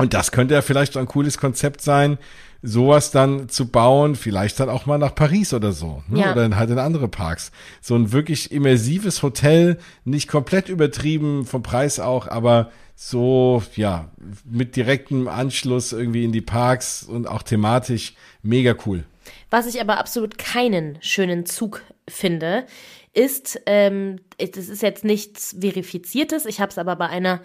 Und 0.00 0.14
das 0.14 0.32
könnte 0.32 0.54
ja 0.54 0.62
vielleicht 0.62 0.96
ein 0.96 1.06
cooles 1.06 1.38
Konzept 1.38 1.82
sein, 1.82 2.18
sowas 2.62 3.10
dann 3.10 3.48
zu 3.48 3.68
bauen, 3.68 4.16
vielleicht 4.16 4.60
dann 4.60 4.68
auch 4.68 4.86
mal 4.86 4.98
nach 4.98 5.14
Paris 5.14 5.52
oder 5.52 5.72
so. 5.72 6.02
Ne? 6.08 6.20
Ja. 6.20 6.32
Oder 6.32 6.56
halt 6.56 6.70
in 6.70 6.78
andere 6.78 7.08
Parks. 7.08 7.52
So 7.80 7.94
ein 7.94 8.12
wirklich 8.12 8.52
immersives 8.52 9.22
Hotel, 9.22 9.78
nicht 10.04 10.28
komplett 10.28 10.68
übertrieben 10.68 11.44
vom 11.46 11.62
Preis 11.62 12.00
auch, 12.00 12.28
aber 12.28 12.70
so, 12.96 13.62
ja, 13.76 14.10
mit 14.44 14.76
direktem 14.76 15.26
Anschluss 15.26 15.92
irgendwie 15.92 16.24
in 16.24 16.32
die 16.32 16.42
Parks 16.42 17.02
und 17.02 17.26
auch 17.26 17.42
thematisch 17.42 18.14
mega 18.42 18.74
cool. 18.84 19.04
Was 19.48 19.66
ich 19.66 19.80
aber 19.80 19.98
absolut 19.98 20.38
keinen 20.38 20.98
schönen 21.00 21.46
Zug 21.46 21.82
finde, 22.08 22.66
ist, 23.12 23.60
ähm, 23.66 24.20
das 24.38 24.68
ist 24.68 24.82
jetzt 24.82 25.04
nichts 25.04 25.56
Verifiziertes, 25.58 26.46
ich 26.46 26.60
habe 26.60 26.70
es 26.70 26.78
aber 26.78 26.94
bei 26.96 27.08
einer 27.08 27.40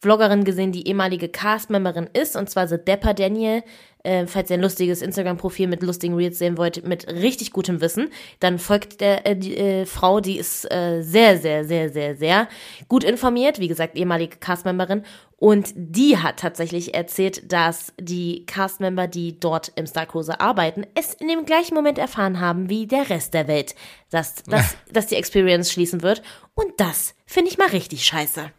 Vloggerin 0.00 0.44
gesehen, 0.44 0.72
die 0.72 0.88
ehemalige 0.88 1.28
Castmemberin 1.28 2.08
ist, 2.14 2.34
und 2.34 2.48
zwar 2.48 2.66
The 2.66 2.78
Depper 2.78 3.12
Daniel. 3.14 3.62
Äh, 4.02 4.26
falls 4.26 4.48
ihr 4.48 4.54
ein 4.54 4.62
lustiges 4.62 5.02
Instagram-Profil 5.02 5.68
mit 5.68 5.82
lustigen 5.82 6.14
Reels 6.14 6.38
sehen 6.38 6.56
wollt, 6.56 6.86
mit 6.86 7.06
richtig 7.06 7.52
gutem 7.52 7.82
Wissen, 7.82 8.08
dann 8.38 8.58
folgt 8.58 9.02
der 9.02 9.26
äh, 9.26 9.36
die, 9.36 9.54
äh, 9.58 9.84
Frau, 9.84 10.20
die 10.20 10.38
ist 10.38 10.64
äh, 10.72 11.02
sehr, 11.02 11.36
sehr, 11.36 11.66
sehr, 11.66 11.90
sehr, 11.90 12.16
sehr 12.16 12.48
gut 12.88 13.04
informiert. 13.04 13.58
Wie 13.58 13.68
gesagt, 13.68 13.96
ehemalige 13.98 14.38
Castmemberin. 14.38 15.02
Und 15.36 15.72
die 15.74 16.16
hat 16.16 16.38
tatsächlich 16.38 16.94
erzählt, 16.94 17.52
dass 17.52 17.92
die 18.00 18.46
Castmember, 18.46 19.06
die 19.06 19.38
dort 19.38 19.70
im 19.76 19.86
Star 19.86 20.06
Cruiser 20.06 20.40
arbeiten, 20.40 20.86
es 20.94 21.12
in 21.12 21.28
dem 21.28 21.44
gleichen 21.44 21.74
Moment 21.74 21.98
erfahren 21.98 22.40
haben 22.40 22.70
wie 22.70 22.86
der 22.86 23.10
Rest 23.10 23.34
der 23.34 23.48
Welt, 23.48 23.74
dass, 24.10 24.36
dass, 24.44 24.76
dass 24.90 25.08
die 25.08 25.16
Experience 25.16 25.70
schließen 25.70 26.00
wird. 26.00 26.22
Und 26.54 26.72
das 26.78 27.14
finde 27.26 27.50
ich 27.50 27.58
mal 27.58 27.68
richtig 27.68 28.06
scheiße. 28.06 28.50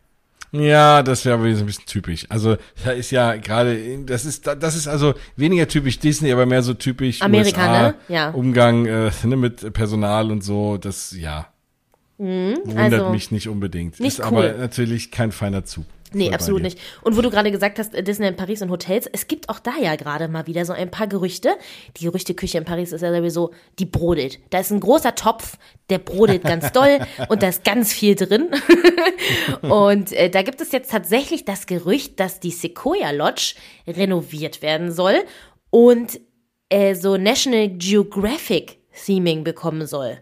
Ja, 0.52 1.02
das 1.02 1.24
wäre 1.24 1.36
aber 1.36 1.54
so 1.56 1.62
ein 1.62 1.66
bisschen 1.66 1.86
typisch. 1.86 2.26
Also 2.30 2.58
da 2.84 2.92
ist 2.92 3.12
ja 3.12 3.36
gerade, 3.38 4.00
das 4.06 4.26
ist, 4.26 4.48
das 4.48 4.76
ist 4.76 4.88
also 4.88 5.14
weniger 5.38 5.68
typisch 5.68 6.00
Disney, 6.00 6.32
aber 6.32 6.46
mehr 6.46 6.62
so 6.62 6.74
typisch 6.74 7.22
Amerika, 7.22 7.62
USA, 7.62 7.82
ne? 7.82 7.96
Ja. 8.10 8.30
Umgang 8.32 8.86
äh, 8.86 9.12
ne, 9.24 9.38
mit 9.38 9.72
Personal 9.74 10.30
und 10.30 10.44
so. 10.44 10.78
Das 10.78 11.16
ja 11.18 11.48
mhm, 12.18 12.58
wundert 12.66 12.94
also 12.94 13.10
mich 13.10 13.32
nicht 13.32 13.48
unbedingt. 13.48 14.00
Nicht 14.00 14.20
ist 14.20 14.20
cool. 14.20 14.26
aber 14.26 14.54
natürlich 14.58 15.12
kein 15.12 15.32
feiner 15.32 15.64
Zug. 15.64 15.86
Nee, 16.14 16.34
absolut 16.34 16.62
nicht. 16.62 16.80
Und 17.04 17.16
wo 17.16 17.22
du 17.22 17.30
gerade 17.30 17.52
gesagt 17.52 17.80
hast, 17.80 17.96
äh, 17.96 18.04
Disney 18.04 18.28
in 18.28 18.36
Paris 18.36 18.62
und 18.62 18.70
Hotels, 18.70 19.08
es 19.12 19.28
gibt 19.28 19.50
auch 19.50 19.60
da 19.60 19.72
ja 19.82 19.96
gerade 19.96 20.28
mal 20.28 20.46
wieder 20.46 20.66
so 20.66 20.74
ein 20.74 20.92
paar 20.92 21.08
Gerüchte. 21.08 21.52
Die 21.98 22.06
Gerüchteküche 22.06 22.58
in 22.58 22.66
Paris 22.66 22.92
ist 22.92 23.02
ja 23.02 23.16
sowieso, 23.16 23.52
die 23.80 23.86
brodelt. 23.86 24.40
Da 24.50 24.60
ist 24.60 24.72
ein 24.72 24.82
großer 24.82 25.16
Topf, 25.16 25.58
der 25.90 26.00
brodelt 26.00 26.44
ganz 26.44 26.72
doll 26.74 27.00
und 27.30 27.42
da 27.42 27.48
ist 27.48 27.64
ganz 27.64 27.94
viel 27.94 28.16
drin. 28.16 28.50
und 29.62 30.12
äh, 30.12 30.30
da 30.30 30.42
gibt 30.42 30.60
es 30.60 30.72
jetzt 30.72 30.92
tatsächlich 30.92 31.46
das 31.46 31.66
Gerücht, 31.66 32.20
dass 32.20 32.40
die 32.40 32.52
Sequoia 32.52 33.12
Lodge 33.12 33.56
renoviert 33.88 34.62
werden 34.62 34.92
soll 34.92 35.16
und 35.70 36.20
äh, 36.70 36.96
so 36.96 37.18
National 37.18 37.70
Geographic 37.70 38.80
Theming 39.06 39.44
bekommen 39.44 39.88
soll. 39.88 40.18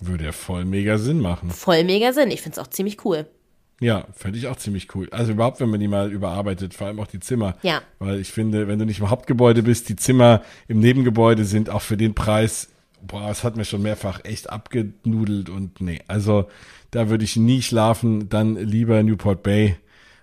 Würde 0.00 0.24
ja 0.24 0.32
voll 0.32 0.64
mega 0.64 0.98
Sinn 0.98 1.20
machen. 1.20 1.50
Voll 1.50 1.84
mega 1.84 2.12
Sinn. 2.12 2.32
Ich 2.32 2.42
finde 2.42 2.58
es 2.58 2.66
auch 2.66 2.68
ziemlich 2.68 3.04
cool. 3.04 3.28
Ja, 3.82 4.06
fände 4.14 4.38
ich 4.38 4.46
auch 4.46 4.56
ziemlich 4.56 4.94
cool. 4.94 5.08
Also 5.10 5.32
überhaupt, 5.32 5.60
wenn 5.60 5.68
man 5.68 5.80
die 5.80 5.88
mal 5.88 6.12
überarbeitet, 6.12 6.72
vor 6.72 6.86
allem 6.86 7.00
auch 7.00 7.08
die 7.08 7.18
Zimmer. 7.18 7.56
Ja. 7.62 7.82
Weil 7.98 8.20
ich 8.20 8.30
finde, 8.30 8.68
wenn 8.68 8.78
du 8.78 8.86
nicht 8.86 9.00
im 9.00 9.10
Hauptgebäude 9.10 9.64
bist, 9.64 9.88
die 9.88 9.96
Zimmer 9.96 10.42
im 10.68 10.78
Nebengebäude 10.78 11.44
sind 11.44 11.68
auch 11.68 11.82
für 11.82 11.96
den 11.96 12.14
Preis, 12.14 12.68
boah, 13.02 13.28
es 13.28 13.42
hat 13.42 13.56
mir 13.56 13.64
schon 13.64 13.82
mehrfach 13.82 14.24
echt 14.24 14.50
abgenudelt 14.50 15.50
und 15.50 15.80
nee, 15.80 16.00
also 16.06 16.48
da 16.92 17.08
würde 17.08 17.24
ich 17.24 17.36
nie 17.36 17.60
schlafen, 17.60 18.28
dann 18.28 18.54
lieber 18.54 19.02
Newport 19.02 19.42
Bay. 19.42 19.76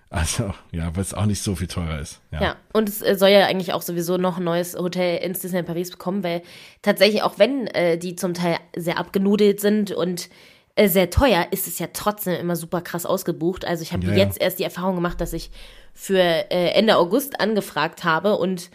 Also, 0.08 0.52
ja, 0.72 0.90
weil 0.96 1.02
es 1.02 1.14
auch 1.14 1.26
nicht 1.26 1.40
so 1.40 1.54
viel 1.54 1.68
teurer 1.68 2.00
ist. 2.00 2.20
Ja. 2.32 2.42
ja, 2.42 2.56
und 2.72 2.88
es 2.88 3.00
äh, 3.00 3.14
soll 3.14 3.28
ja 3.28 3.46
eigentlich 3.46 3.72
auch 3.72 3.82
sowieso 3.82 4.16
noch 4.16 4.38
ein 4.38 4.44
neues 4.44 4.74
Hotel 4.74 5.18
ins 5.18 5.38
Disneyland 5.38 5.68
Paris 5.68 5.90
bekommen, 5.90 6.24
weil 6.24 6.42
tatsächlich, 6.82 7.22
auch 7.22 7.38
wenn 7.38 7.68
äh, 7.68 7.96
die 7.96 8.16
zum 8.16 8.34
Teil 8.34 8.56
sehr 8.74 8.98
abgenudelt 8.98 9.60
sind 9.60 9.92
und 9.92 10.28
sehr 10.78 11.10
teuer, 11.10 11.46
ist 11.50 11.66
es 11.66 11.78
ja 11.78 11.88
trotzdem 11.92 12.34
immer 12.34 12.56
super 12.56 12.80
krass 12.80 13.06
ausgebucht. 13.06 13.64
Also 13.64 13.82
ich 13.82 13.92
habe 13.92 14.06
ja, 14.06 14.12
jetzt 14.12 14.38
ja. 14.38 14.44
erst 14.44 14.58
die 14.58 14.64
Erfahrung 14.64 14.94
gemacht, 14.94 15.20
dass 15.20 15.32
ich 15.32 15.50
für 15.92 16.18
äh, 16.18 16.70
Ende 16.72 16.96
August 16.96 17.40
angefragt 17.40 18.04
habe 18.04 18.36
und 18.36 18.70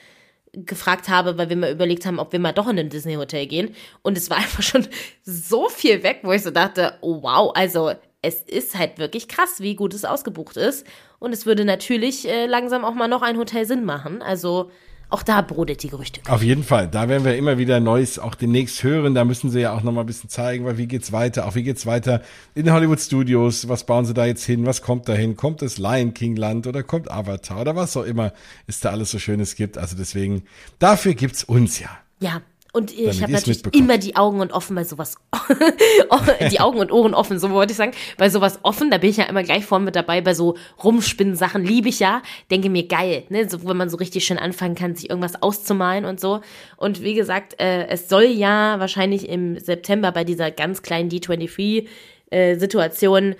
gefragt 0.53 1.09
habe, 1.09 1.37
weil 1.37 1.49
wir 1.49 1.57
mal 1.57 1.71
überlegt 1.71 2.05
haben, 2.05 2.19
ob 2.19 2.31
wir 2.31 2.39
mal 2.39 2.53
doch 2.53 2.67
in 2.67 2.79
ein 2.79 2.89
Disney 2.89 3.15
Hotel 3.15 3.47
gehen. 3.47 3.75
Und 4.01 4.17
es 4.17 4.29
war 4.29 4.37
einfach 4.37 4.63
schon 4.63 4.87
so 5.23 5.69
viel 5.69 6.03
weg, 6.03 6.19
wo 6.23 6.31
ich 6.31 6.43
so 6.43 6.51
dachte, 6.51 6.97
oh 7.01 7.21
wow, 7.23 7.51
also 7.55 7.91
es 8.21 8.41
ist 8.41 8.77
halt 8.77 8.97
wirklich 8.97 9.27
krass, 9.27 9.59
wie 9.59 9.75
gut 9.75 9.93
es 9.93 10.05
ausgebucht 10.05 10.57
ist. 10.57 10.85
Und 11.19 11.31
es 11.31 11.45
würde 11.45 11.65
natürlich 11.65 12.27
äh, 12.27 12.45
langsam 12.45 12.83
auch 12.83 12.93
mal 12.93 13.07
noch 13.07 13.21
ein 13.21 13.37
Hotel 13.37 13.65
Sinn 13.65 13.85
machen. 13.85 14.21
Also 14.21 14.71
auch 15.15 15.23
da 15.23 15.39
brodelt 15.39 15.81
die 15.81 15.87
Gerüchte. 15.87 16.19
Auf 16.27 16.43
jeden 16.43 16.63
Fall. 16.63 16.89
Da 16.89 17.07
werden 17.07 17.23
wir 17.23 17.37
immer 17.37 17.57
wieder 17.57 17.79
Neues 17.79 18.19
auch 18.19 18.35
demnächst 18.35 18.83
hören. 18.83 19.15
Da 19.15 19.23
müssen 19.23 19.49
sie 19.49 19.61
ja 19.61 19.71
auch 19.71 19.81
noch 19.81 19.93
mal 19.93 20.01
ein 20.01 20.07
bisschen 20.07 20.29
zeigen, 20.29 20.65
weil 20.65 20.77
wie 20.77 20.87
geht's 20.87 21.13
weiter? 21.13 21.47
Auch 21.47 21.55
wie 21.55 21.63
geht's 21.63 21.85
weiter 21.85 22.21
in 22.53 22.65
den 22.65 22.73
Hollywood 22.73 22.99
Studios? 22.99 23.69
Was 23.69 23.85
bauen 23.85 24.03
sie 24.05 24.13
da 24.13 24.25
jetzt 24.25 24.43
hin? 24.43 24.65
Was 24.65 24.81
kommt 24.81 25.07
da 25.07 25.13
hin? 25.13 25.37
Kommt 25.37 25.61
das 25.61 25.77
Lion 25.77 26.13
King 26.13 26.35
Land 26.35 26.67
oder 26.67 26.83
kommt 26.83 27.09
Avatar 27.09 27.61
oder 27.61 27.77
was 27.77 27.95
auch 27.95 28.03
immer 28.03 28.33
es 28.67 28.81
da 28.81 28.89
alles 28.89 29.11
so 29.11 29.19
Schönes 29.19 29.55
gibt? 29.55 29.77
Also 29.77 29.95
deswegen, 29.95 30.43
dafür 30.79 31.13
gibt's 31.13 31.45
uns 31.45 31.79
ja. 31.79 31.89
Ja, 32.19 32.41
und 32.75 32.91
ich 32.91 33.21
habe 33.21 33.31
natürlich 33.31 33.63
immer 33.73 33.97
die 33.97 34.17
Augen 34.17 34.41
und 34.41 34.51
offen 34.51 34.75
bei 34.75 34.83
sowas, 34.83 35.15
die 36.51 36.59
Augen 36.59 36.79
und 36.79 36.91
Ohren 36.91 37.13
offen, 37.13 37.39
so 37.39 37.49
wollte 37.51 37.71
ich 37.71 37.77
sagen. 37.77 37.93
Bei 38.17 38.29
sowas 38.29 38.59
offen, 38.63 38.91
da 38.91 38.97
bin 38.97 39.11
ich 39.11 39.15
ja 39.15 39.23
immer 39.23 39.43
gleich 39.43 39.63
vorne 39.63 39.85
mit 39.85 39.95
dabei. 39.95 40.19
Bei 40.19 40.33
so 40.33 40.57
rumspinnen 40.83 41.37
Sachen 41.37 41.63
liebe 41.63 41.87
ich 41.87 42.01
ja. 42.01 42.21
Denke 42.51 42.69
mir 42.69 42.85
geil, 42.85 43.23
ne? 43.29 43.49
So, 43.49 43.65
wenn 43.65 43.77
man 43.77 43.89
so 43.89 43.95
richtig 43.95 44.25
schön 44.25 44.37
anfangen 44.37 44.75
kann, 44.75 44.93
sich 44.93 45.09
irgendwas 45.09 45.41
auszumalen 45.41 46.03
und 46.03 46.19
so. 46.19 46.41
Und 46.75 47.01
wie 47.01 47.13
gesagt, 47.13 47.61
äh, 47.61 47.87
es 47.87 48.09
soll 48.09 48.25
ja 48.25 48.77
wahrscheinlich 48.77 49.29
im 49.29 49.57
September 49.57 50.11
bei 50.11 50.25
dieser 50.25 50.51
ganz 50.51 50.81
kleinen 50.81 51.09
D23-Situation 51.09 53.31
äh, 53.31 53.35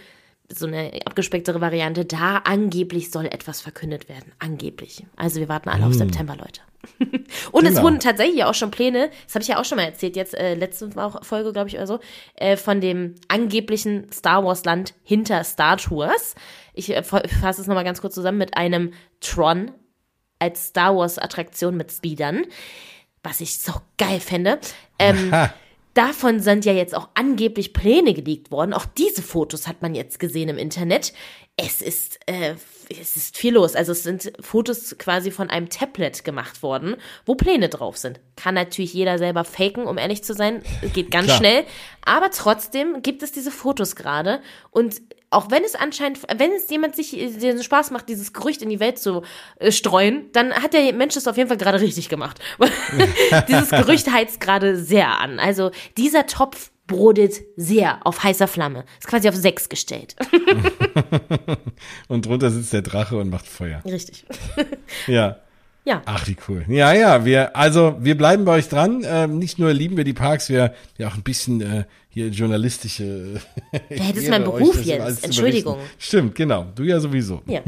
so 0.54 0.68
eine 0.68 0.92
abgespecktere 1.06 1.60
Variante, 1.60 2.06
da 2.06 2.38
angeblich 2.38 3.12
soll 3.12 3.26
etwas 3.26 3.62
verkündet 3.62 4.10
werden. 4.10 4.32
Angeblich. 4.40 5.06
Also 5.16 5.40
wir 5.40 5.50
warten 5.50 5.70
alle 5.70 5.84
hm. 5.84 5.88
auf 5.90 5.94
September, 5.96 6.36
Leute. 6.36 6.62
und 7.52 7.64
genau. 7.64 7.76
es 7.76 7.82
wurden 7.82 8.00
tatsächlich 8.00 8.44
auch 8.44 8.54
schon 8.54 8.70
Pläne, 8.70 9.10
das 9.26 9.36
habe 9.36 9.42
ich 9.42 9.48
ja 9.48 9.60
auch 9.60 9.66
schon 9.66 9.78
mal 9.78 9.86
erzählt, 9.86 10.16
jetzt 10.16 10.36
äh, 10.36 10.54
letzte 10.54 10.92
Folge, 11.24 11.52
glaube 11.52 11.68
ich, 11.68 11.76
oder 11.76 11.88
so, 11.88 12.00
äh, 12.36 12.58
von 12.58 12.80
dem 12.80 13.16
angeblichen 13.28 14.12
Star 14.12 14.44
Wars-Land 14.44 14.94
hinter 15.04 15.44
Star 15.44 15.78
Tours. 15.78 16.36
Ich 16.74 16.96
äh, 16.96 17.02
fasse 17.02 17.62
es 17.62 17.68
nochmal 17.68 17.84
ganz 17.84 18.02
kurz 18.02 18.14
zusammen 18.14 18.38
mit 18.38 18.56
einem 18.56 18.94
Tron 19.20 19.72
als 20.38 20.68
Star 20.68 20.96
Wars-Attraktion 20.96 21.76
mit 21.76 21.92
Speedern, 21.92 22.46
was 23.24 23.42
ich 23.42 23.58
so 23.58 23.74
geil 23.98 24.20
fände. 24.20 24.60
Ähm, 25.00 25.34
Davon 25.96 26.42
sind 26.42 26.66
ja 26.66 26.74
jetzt 26.74 26.94
auch 26.94 27.08
angeblich 27.14 27.72
Pläne 27.72 28.14
geleakt 28.14 28.52
worden. 28.52 28.74
Auch 28.74 28.86
diese 28.86 29.22
Fotos 29.22 29.66
hat 29.66 29.82
man 29.82 29.96
jetzt 29.96 30.20
gesehen 30.20 30.50
im 30.50 30.58
Internet. 30.58 31.14
Es 31.56 31.82
ist, 31.82 32.20
äh, 32.26 32.56
es 32.90 33.16
ist 33.16 33.38
viel 33.38 33.54
los. 33.54 33.78
Also 33.78 33.94
es 33.94 34.04
sind 34.04 34.34
Fotos 34.42 34.98
quasi 34.98 35.32
von 35.32 35.50
einem 35.50 35.70
Tablet 35.70 36.26
gemacht 36.26 36.62
worden, 36.62 36.98
wo 37.26 37.36
Pläne 37.36 37.70
drauf 37.70 37.96
sind. 37.96 38.20
Kann 38.36 38.56
natürlich 38.56 38.94
jeder 38.94 39.18
selber 39.18 39.46
faken, 39.46 39.86
um 39.86 39.98
ehrlich 39.98 40.22
zu 40.22 40.34
sein. 40.34 40.62
Geht 40.94 41.12
ganz 41.12 41.34
schnell. 41.34 41.64
Aber 42.04 42.30
trotzdem 42.30 43.02
gibt 43.02 43.24
es 43.24 43.32
diese 43.32 43.50
Fotos 43.50 43.96
gerade. 43.96 44.42
Und 44.72 45.02
auch 45.36 45.52
wenn 45.52 45.64
es 45.64 45.76
anscheinend, 45.76 46.20
wenn 46.38 46.52
es 46.52 46.70
jemand 46.70 46.96
sich 46.96 47.18
äh, 47.18 47.30
den 47.30 47.62
Spaß 47.62 47.92
macht, 47.92 48.10
dieses 48.10 48.34
Gerücht 48.34 48.62
in 48.62 48.70
die 48.70 48.80
Welt 48.80 48.98
zu 48.98 49.24
äh, 49.58 49.72
streuen, 49.72 50.32
dann 50.34 50.54
hat 50.54 50.74
der 50.74 50.94
Mensch 50.94 51.14
das 51.16 51.28
auf 51.28 51.38
jeden 51.38 51.50
Fall 51.50 51.58
gerade 51.58 51.82
richtig 51.82 52.10
gemacht. 52.10 52.40
dieses 53.48 53.70
Gerücht 53.70 54.12
heizt 54.12 54.40
gerade 54.40 54.78
sehr 54.78 55.20
an. 55.20 55.40
Also 55.40 55.72
dieser 55.98 56.26
Topf 56.26 56.72
brodelt 56.88 57.42
sehr 57.58 58.06
auf 58.06 58.24
heißer 58.24 58.48
Flamme. 58.48 58.86
Ist 59.00 59.08
quasi 59.08 59.28
auf 59.28 59.36
sechs 59.36 59.70
gestellt. 59.70 60.16
und 62.08 62.26
drunter 62.26 62.52
sitzt 62.52 62.74
der 62.74 62.82
Drache 62.82 63.18
und 63.18 63.30
macht 63.30 63.48
Feuer. 63.48 63.82
Richtig. 63.86 64.26
Ja. 65.08 65.38
Ja. 65.84 66.02
Ach, 66.06 66.28
wie 66.28 66.36
cool. 66.48 66.66
Ja, 66.68 66.94
ja, 66.94 67.26
wir, 67.26 67.56
also 67.56 67.96
wir 68.00 68.18
bleiben 68.18 68.44
bei 68.44 68.54
euch 68.54 68.70
dran. 68.70 69.04
Ähm, 69.06 69.38
nicht 69.38 69.60
nur 69.60 69.72
lieben 69.72 69.98
wir 69.98 70.04
die 70.04 70.14
Parks, 70.14 70.50
wir 70.50 70.74
ja 70.98 71.08
auch 71.08 71.14
ein 71.14 71.22
bisschen 71.22 71.62
äh, 71.62 71.84
hier 72.16 72.30
journalistische. 72.30 73.42
Ja, 73.90 74.08
das 74.08 74.24
ist 74.24 74.30
mein 74.30 74.46
Beruf 74.46 74.82
jetzt. 74.86 75.26
Entschuldigung. 75.26 75.76
Stimmt, 76.00 76.34
genau. 76.34 76.66
Du 76.74 76.84
ja 76.84 76.98
sowieso. 77.02 77.42
Ja. 77.46 77.60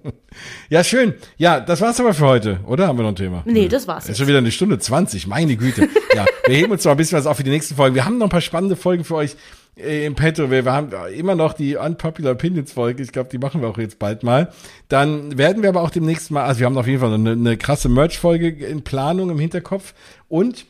ja, 0.70 0.82
schön. 0.82 1.12
Ja, 1.36 1.60
das 1.60 1.82
war's 1.82 2.00
aber 2.00 2.14
für 2.14 2.24
heute, 2.24 2.60
oder? 2.66 2.88
Haben 2.88 2.98
wir 2.98 3.02
noch 3.02 3.10
ein 3.10 3.16
Thema? 3.16 3.42
Nee, 3.44 3.68
das 3.68 3.86
war's. 3.86 4.04
Ist 4.04 4.08
jetzt. 4.08 4.18
schon 4.18 4.28
wieder 4.28 4.38
eine 4.38 4.50
Stunde 4.50 4.78
20, 4.78 5.26
meine 5.26 5.56
Güte. 5.56 5.90
ja, 6.16 6.24
wir 6.46 6.56
heben 6.56 6.72
uns 6.72 6.84
noch 6.86 6.92
ein 6.92 6.96
bisschen 6.96 7.18
was 7.18 7.26
auf 7.26 7.36
für 7.36 7.42
die 7.42 7.50
nächsten 7.50 7.74
Folgen. 7.74 7.94
Wir 7.94 8.06
haben 8.06 8.16
noch 8.16 8.28
ein 8.28 8.30
paar 8.30 8.40
spannende 8.40 8.76
Folgen 8.76 9.04
für 9.04 9.16
euch 9.16 9.36
äh, 9.76 10.06
im 10.06 10.14
Petto. 10.14 10.50
Wir, 10.50 10.64
haben 10.64 10.90
immer 11.14 11.34
noch 11.34 11.52
die 11.52 11.76
Unpopular 11.76 12.32
Opinions 12.32 12.72
Folge. 12.72 13.02
Ich 13.02 13.12
glaube, 13.12 13.28
die 13.28 13.36
machen 13.36 13.60
wir 13.60 13.68
auch 13.68 13.76
jetzt 13.76 13.98
bald 13.98 14.22
mal. 14.22 14.54
Dann 14.88 15.36
werden 15.36 15.62
wir 15.62 15.68
aber 15.68 15.82
auch 15.82 15.90
demnächst 15.90 16.30
mal, 16.30 16.44
also 16.44 16.60
wir 16.60 16.66
haben 16.66 16.78
auf 16.78 16.86
jeden 16.86 17.00
Fall 17.00 17.12
eine, 17.12 17.32
eine 17.32 17.58
krasse 17.58 17.90
Merch-Folge 17.90 18.48
in 18.48 18.84
Planung 18.84 19.28
im 19.28 19.38
Hinterkopf 19.38 19.92
und 20.28 20.64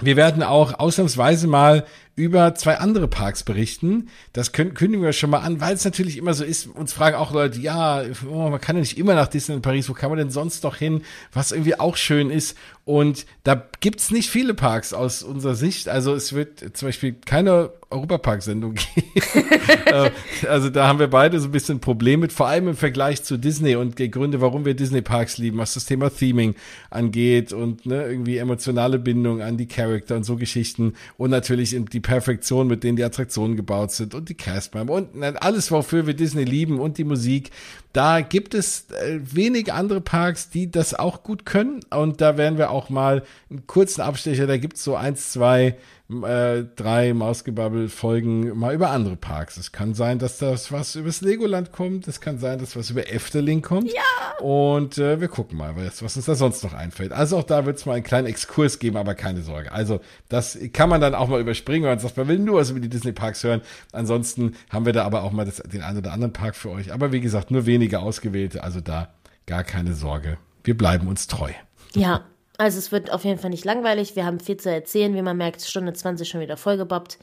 wir 0.00 0.16
werden 0.16 0.42
auch 0.42 0.78
ausnahmsweise 0.78 1.48
mal 1.48 1.84
über 2.18 2.56
zwei 2.56 2.78
andere 2.78 3.06
Parks 3.06 3.44
berichten. 3.44 4.08
Das 4.32 4.50
können, 4.50 4.74
kündigen 4.74 5.04
wir 5.04 5.12
schon 5.12 5.30
mal 5.30 5.38
an, 5.38 5.60
weil 5.60 5.74
es 5.74 5.84
natürlich 5.84 6.16
immer 6.16 6.34
so 6.34 6.44
ist. 6.44 6.66
Uns 6.66 6.92
fragen 6.92 7.16
auch 7.16 7.32
Leute, 7.32 7.60
ja, 7.60 8.02
oh, 8.28 8.50
man 8.50 8.60
kann 8.60 8.74
ja 8.74 8.80
nicht 8.80 8.98
immer 8.98 9.14
nach 9.14 9.28
Disneyland 9.28 9.64
Paris, 9.64 9.88
wo 9.88 9.92
kann 9.92 10.10
man 10.10 10.18
denn 10.18 10.30
sonst 10.30 10.64
doch 10.64 10.74
hin, 10.74 11.02
was 11.32 11.52
irgendwie 11.52 11.78
auch 11.78 11.96
schön 11.96 12.30
ist. 12.30 12.58
Und 12.84 13.24
da 13.44 13.68
gibt's 13.80 14.10
nicht 14.10 14.30
viele 14.30 14.54
Parks 14.54 14.92
aus 14.92 15.22
unserer 15.22 15.54
Sicht. 15.54 15.88
Also 15.88 16.14
es 16.14 16.32
wird 16.32 16.76
zum 16.76 16.88
Beispiel 16.88 17.12
keine 17.24 17.70
Europapark-Sendung 17.90 18.74
geben. 18.94 19.48
Äh, 19.86 20.10
also 20.48 20.68
da 20.68 20.88
haben 20.88 20.98
wir 20.98 21.08
beide 21.08 21.40
so 21.40 21.48
ein 21.48 21.52
bisschen 21.52 21.76
ein 21.76 21.80
Problem 21.80 22.20
mit, 22.20 22.32
vor 22.32 22.48
allem 22.48 22.68
im 22.68 22.76
Vergleich 22.76 23.22
zu 23.22 23.38
Disney 23.38 23.76
und 23.76 23.98
die 23.98 24.10
Gründe, 24.10 24.40
warum 24.40 24.64
wir 24.64 24.74
Disney-Parks 24.74 25.38
lieben, 25.38 25.58
was 25.58 25.74
das 25.74 25.86
Thema 25.86 26.10
Theming 26.10 26.54
angeht 26.90 27.52
und 27.52 27.86
ne, 27.86 28.06
irgendwie 28.06 28.36
emotionale 28.38 28.98
Bindung 28.98 29.40
an 29.40 29.56
die 29.56 29.66
Charakter 29.66 30.16
und 30.16 30.24
so 30.24 30.36
Geschichten 30.36 30.94
und 31.16 31.30
natürlich 31.30 31.76
die 31.92 32.00
Perfektion, 32.08 32.68
mit 32.68 32.84
denen 32.84 32.96
die 32.96 33.04
Attraktionen 33.04 33.54
gebaut 33.54 33.92
sind 33.92 34.14
und 34.14 34.30
die 34.30 34.34
Castmember 34.34 34.94
und 34.94 35.22
alles, 35.22 35.70
wofür 35.70 36.06
wir 36.06 36.14
Disney 36.14 36.44
lieben 36.44 36.80
und 36.80 36.96
die 36.96 37.04
Musik. 37.04 37.50
Da 37.98 38.20
gibt 38.20 38.54
es 38.54 38.92
äh, 38.92 39.18
wenige 39.24 39.74
andere 39.74 40.00
Parks, 40.00 40.50
die 40.50 40.70
das 40.70 40.94
auch 40.94 41.24
gut 41.24 41.44
können 41.44 41.80
und 41.90 42.20
da 42.20 42.36
werden 42.36 42.56
wir 42.56 42.70
auch 42.70 42.90
mal 42.90 43.24
einen 43.50 43.66
kurzen 43.66 44.02
Abstecher, 44.02 44.46
da 44.46 44.56
gibt's 44.56 44.84
so 44.84 44.94
eins, 44.94 45.32
zwei 45.32 45.76
äh, 46.10 46.64
drei 46.74 47.12
Mausgebabbel-Folgen 47.12 48.58
mal 48.58 48.74
über 48.74 48.90
andere 48.90 49.16
Parks. 49.16 49.58
Es 49.58 49.72
kann 49.72 49.92
sein, 49.92 50.18
dass 50.18 50.38
das 50.38 50.72
was 50.72 50.96
übers 50.96 51.20
Legoland 51.20 51.70
kommt. 51.70 52.08
Es 52.08 52.22
kann 52.22 52.38
sein, 52.38 52.58
dass 52.58 52.76
was 52.76 52.88
über 52.88 53.12
Efteling 53.12 53.60
kommt. 53.60 53.92
Ja. 53.92 54.38
Und 54.42 54.96
äh, 54.96 55.20
wir 55.20 55.28
gucken 55.28 55.58
mal, 55.58 55.76
was, 55.76 56.02
was 56.02 56.16
uns 56.16 56.24
da 56.24 56.34
sonst 56.34 56.64
noch 56.64 56.72
einfällt. 56.72 57.12
Also 57.12 57.36
auch 57.36 57.42
da 57.42 57.66
wird 57.66 57.76
es 57.76 57.84
mal 57.84 57.92
einen 57.92 58.04
kleinen 58.04 58.26
Exkurs 58.26 58.78
geben, 58.78 58.96
aber 58.96 59.14
keine 59.14 59.42
Sorge. 59.42 59.70
Also 59.70 60.00
das 60.30 60.58
kann 60.72 60.88
man 60.88 61.02
dann 61.02 61.14
auch 61.14 61.28
mal 61.28 61.40
überspringen, 61.40 61.82
wenn 61.82 61.90
man 61.90 61.98
sagt, 61.98 62.16
man 62.16 62.28
will 62.28 62.38
nur 62.38 62.60
was 62.60 62.70
über 62.70 62.80
die 62.80 62.88
Disney-Parks 62.88 63.44
hören. 63.44 63.60
Ansonsten 63.92 64.54
haben 64.70 64.86
wir 64.86 64.94
da 64.94 65.04
aber 65.04 65.24
auch 65.24 65.32
mal 65.32 65.44
das, 65.44 65.56
den 65.56 65.82
einen 65.82 65.98
oder 65.98 66.12
anderen 66.12 66.32
Park 66.32 66.56
für 66.56 66.70
euch. 66.70 66.90
Aber 66.90 67.12
wie 67.12 67.20
gesagt, 67.20 67.50
nur 67.50 67.66
wenige 67.66 67.87
ausgewählte. 67.96 68.62
Also 68.62 68.80
da 68.80 69.14
gar 69.46 69.64
keine 69.64 69.94
Sorge. 69.94 70.38
Wir 70.64 70.76
bleiben 70.76 71.08
uns 71.08 71.26
treu. 71.26 71.50
Ja, 71.94 72.24
also 72.58 72.78
es 72.78 72.92
wird 72.92 73.12
auf 73.12 73.24
jeden 73.24 73.38
Fall 73.38 73.50
nicht 73.50 73.64
langweilig. 73.64 74.16
Wir 74.16 74.26
haben 74.26 74.40
viel 74.40 74.56
zu 74.56 74.70
erzählen, 74.70 75.14
wie 75.14 75.22
man 75.22 75.36
merkt, 75.36 75.62
Stunde 75.62 75.92
20 75.92 76.28
schon 76.28 76.40
wieder 76.40 76.56
vollgebobbt. 76.56 77.18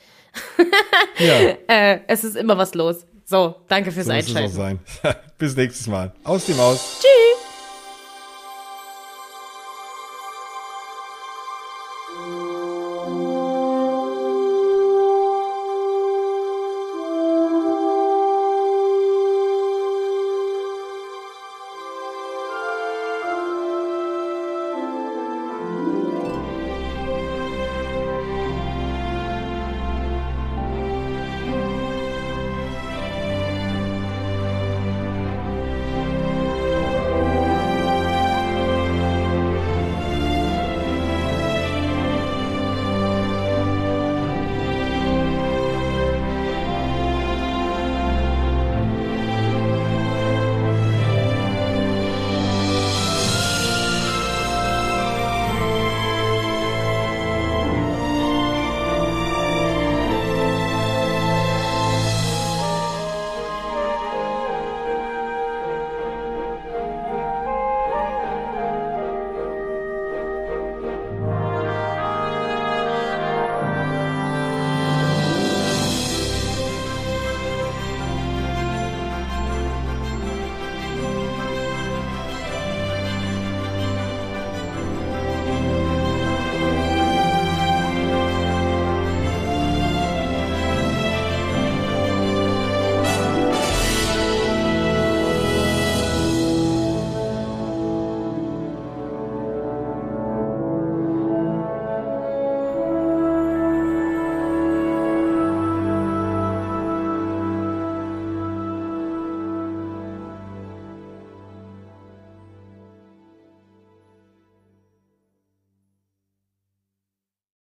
ja. 1.20 1.34
äh, 1.68 2.00
es 2.08 2.24
ist 2.24 2.36
immer 2.36 2.58
was 2.58 2.74
los. 2.74 3.06
So, 3.26 3.56
danke 3.68 3.92
fürs 3.92 4.06
so 4.06 4.12
Einschalten. 4.12 4.80
Bis 5.38 5.56
nächstes 5.56 5.88
Mal. 5.88 6.14
Aus 6.24 6.46
dem 6.46 6.58
Haus. 6.58 7.00
Tschüss. 7.00 7.35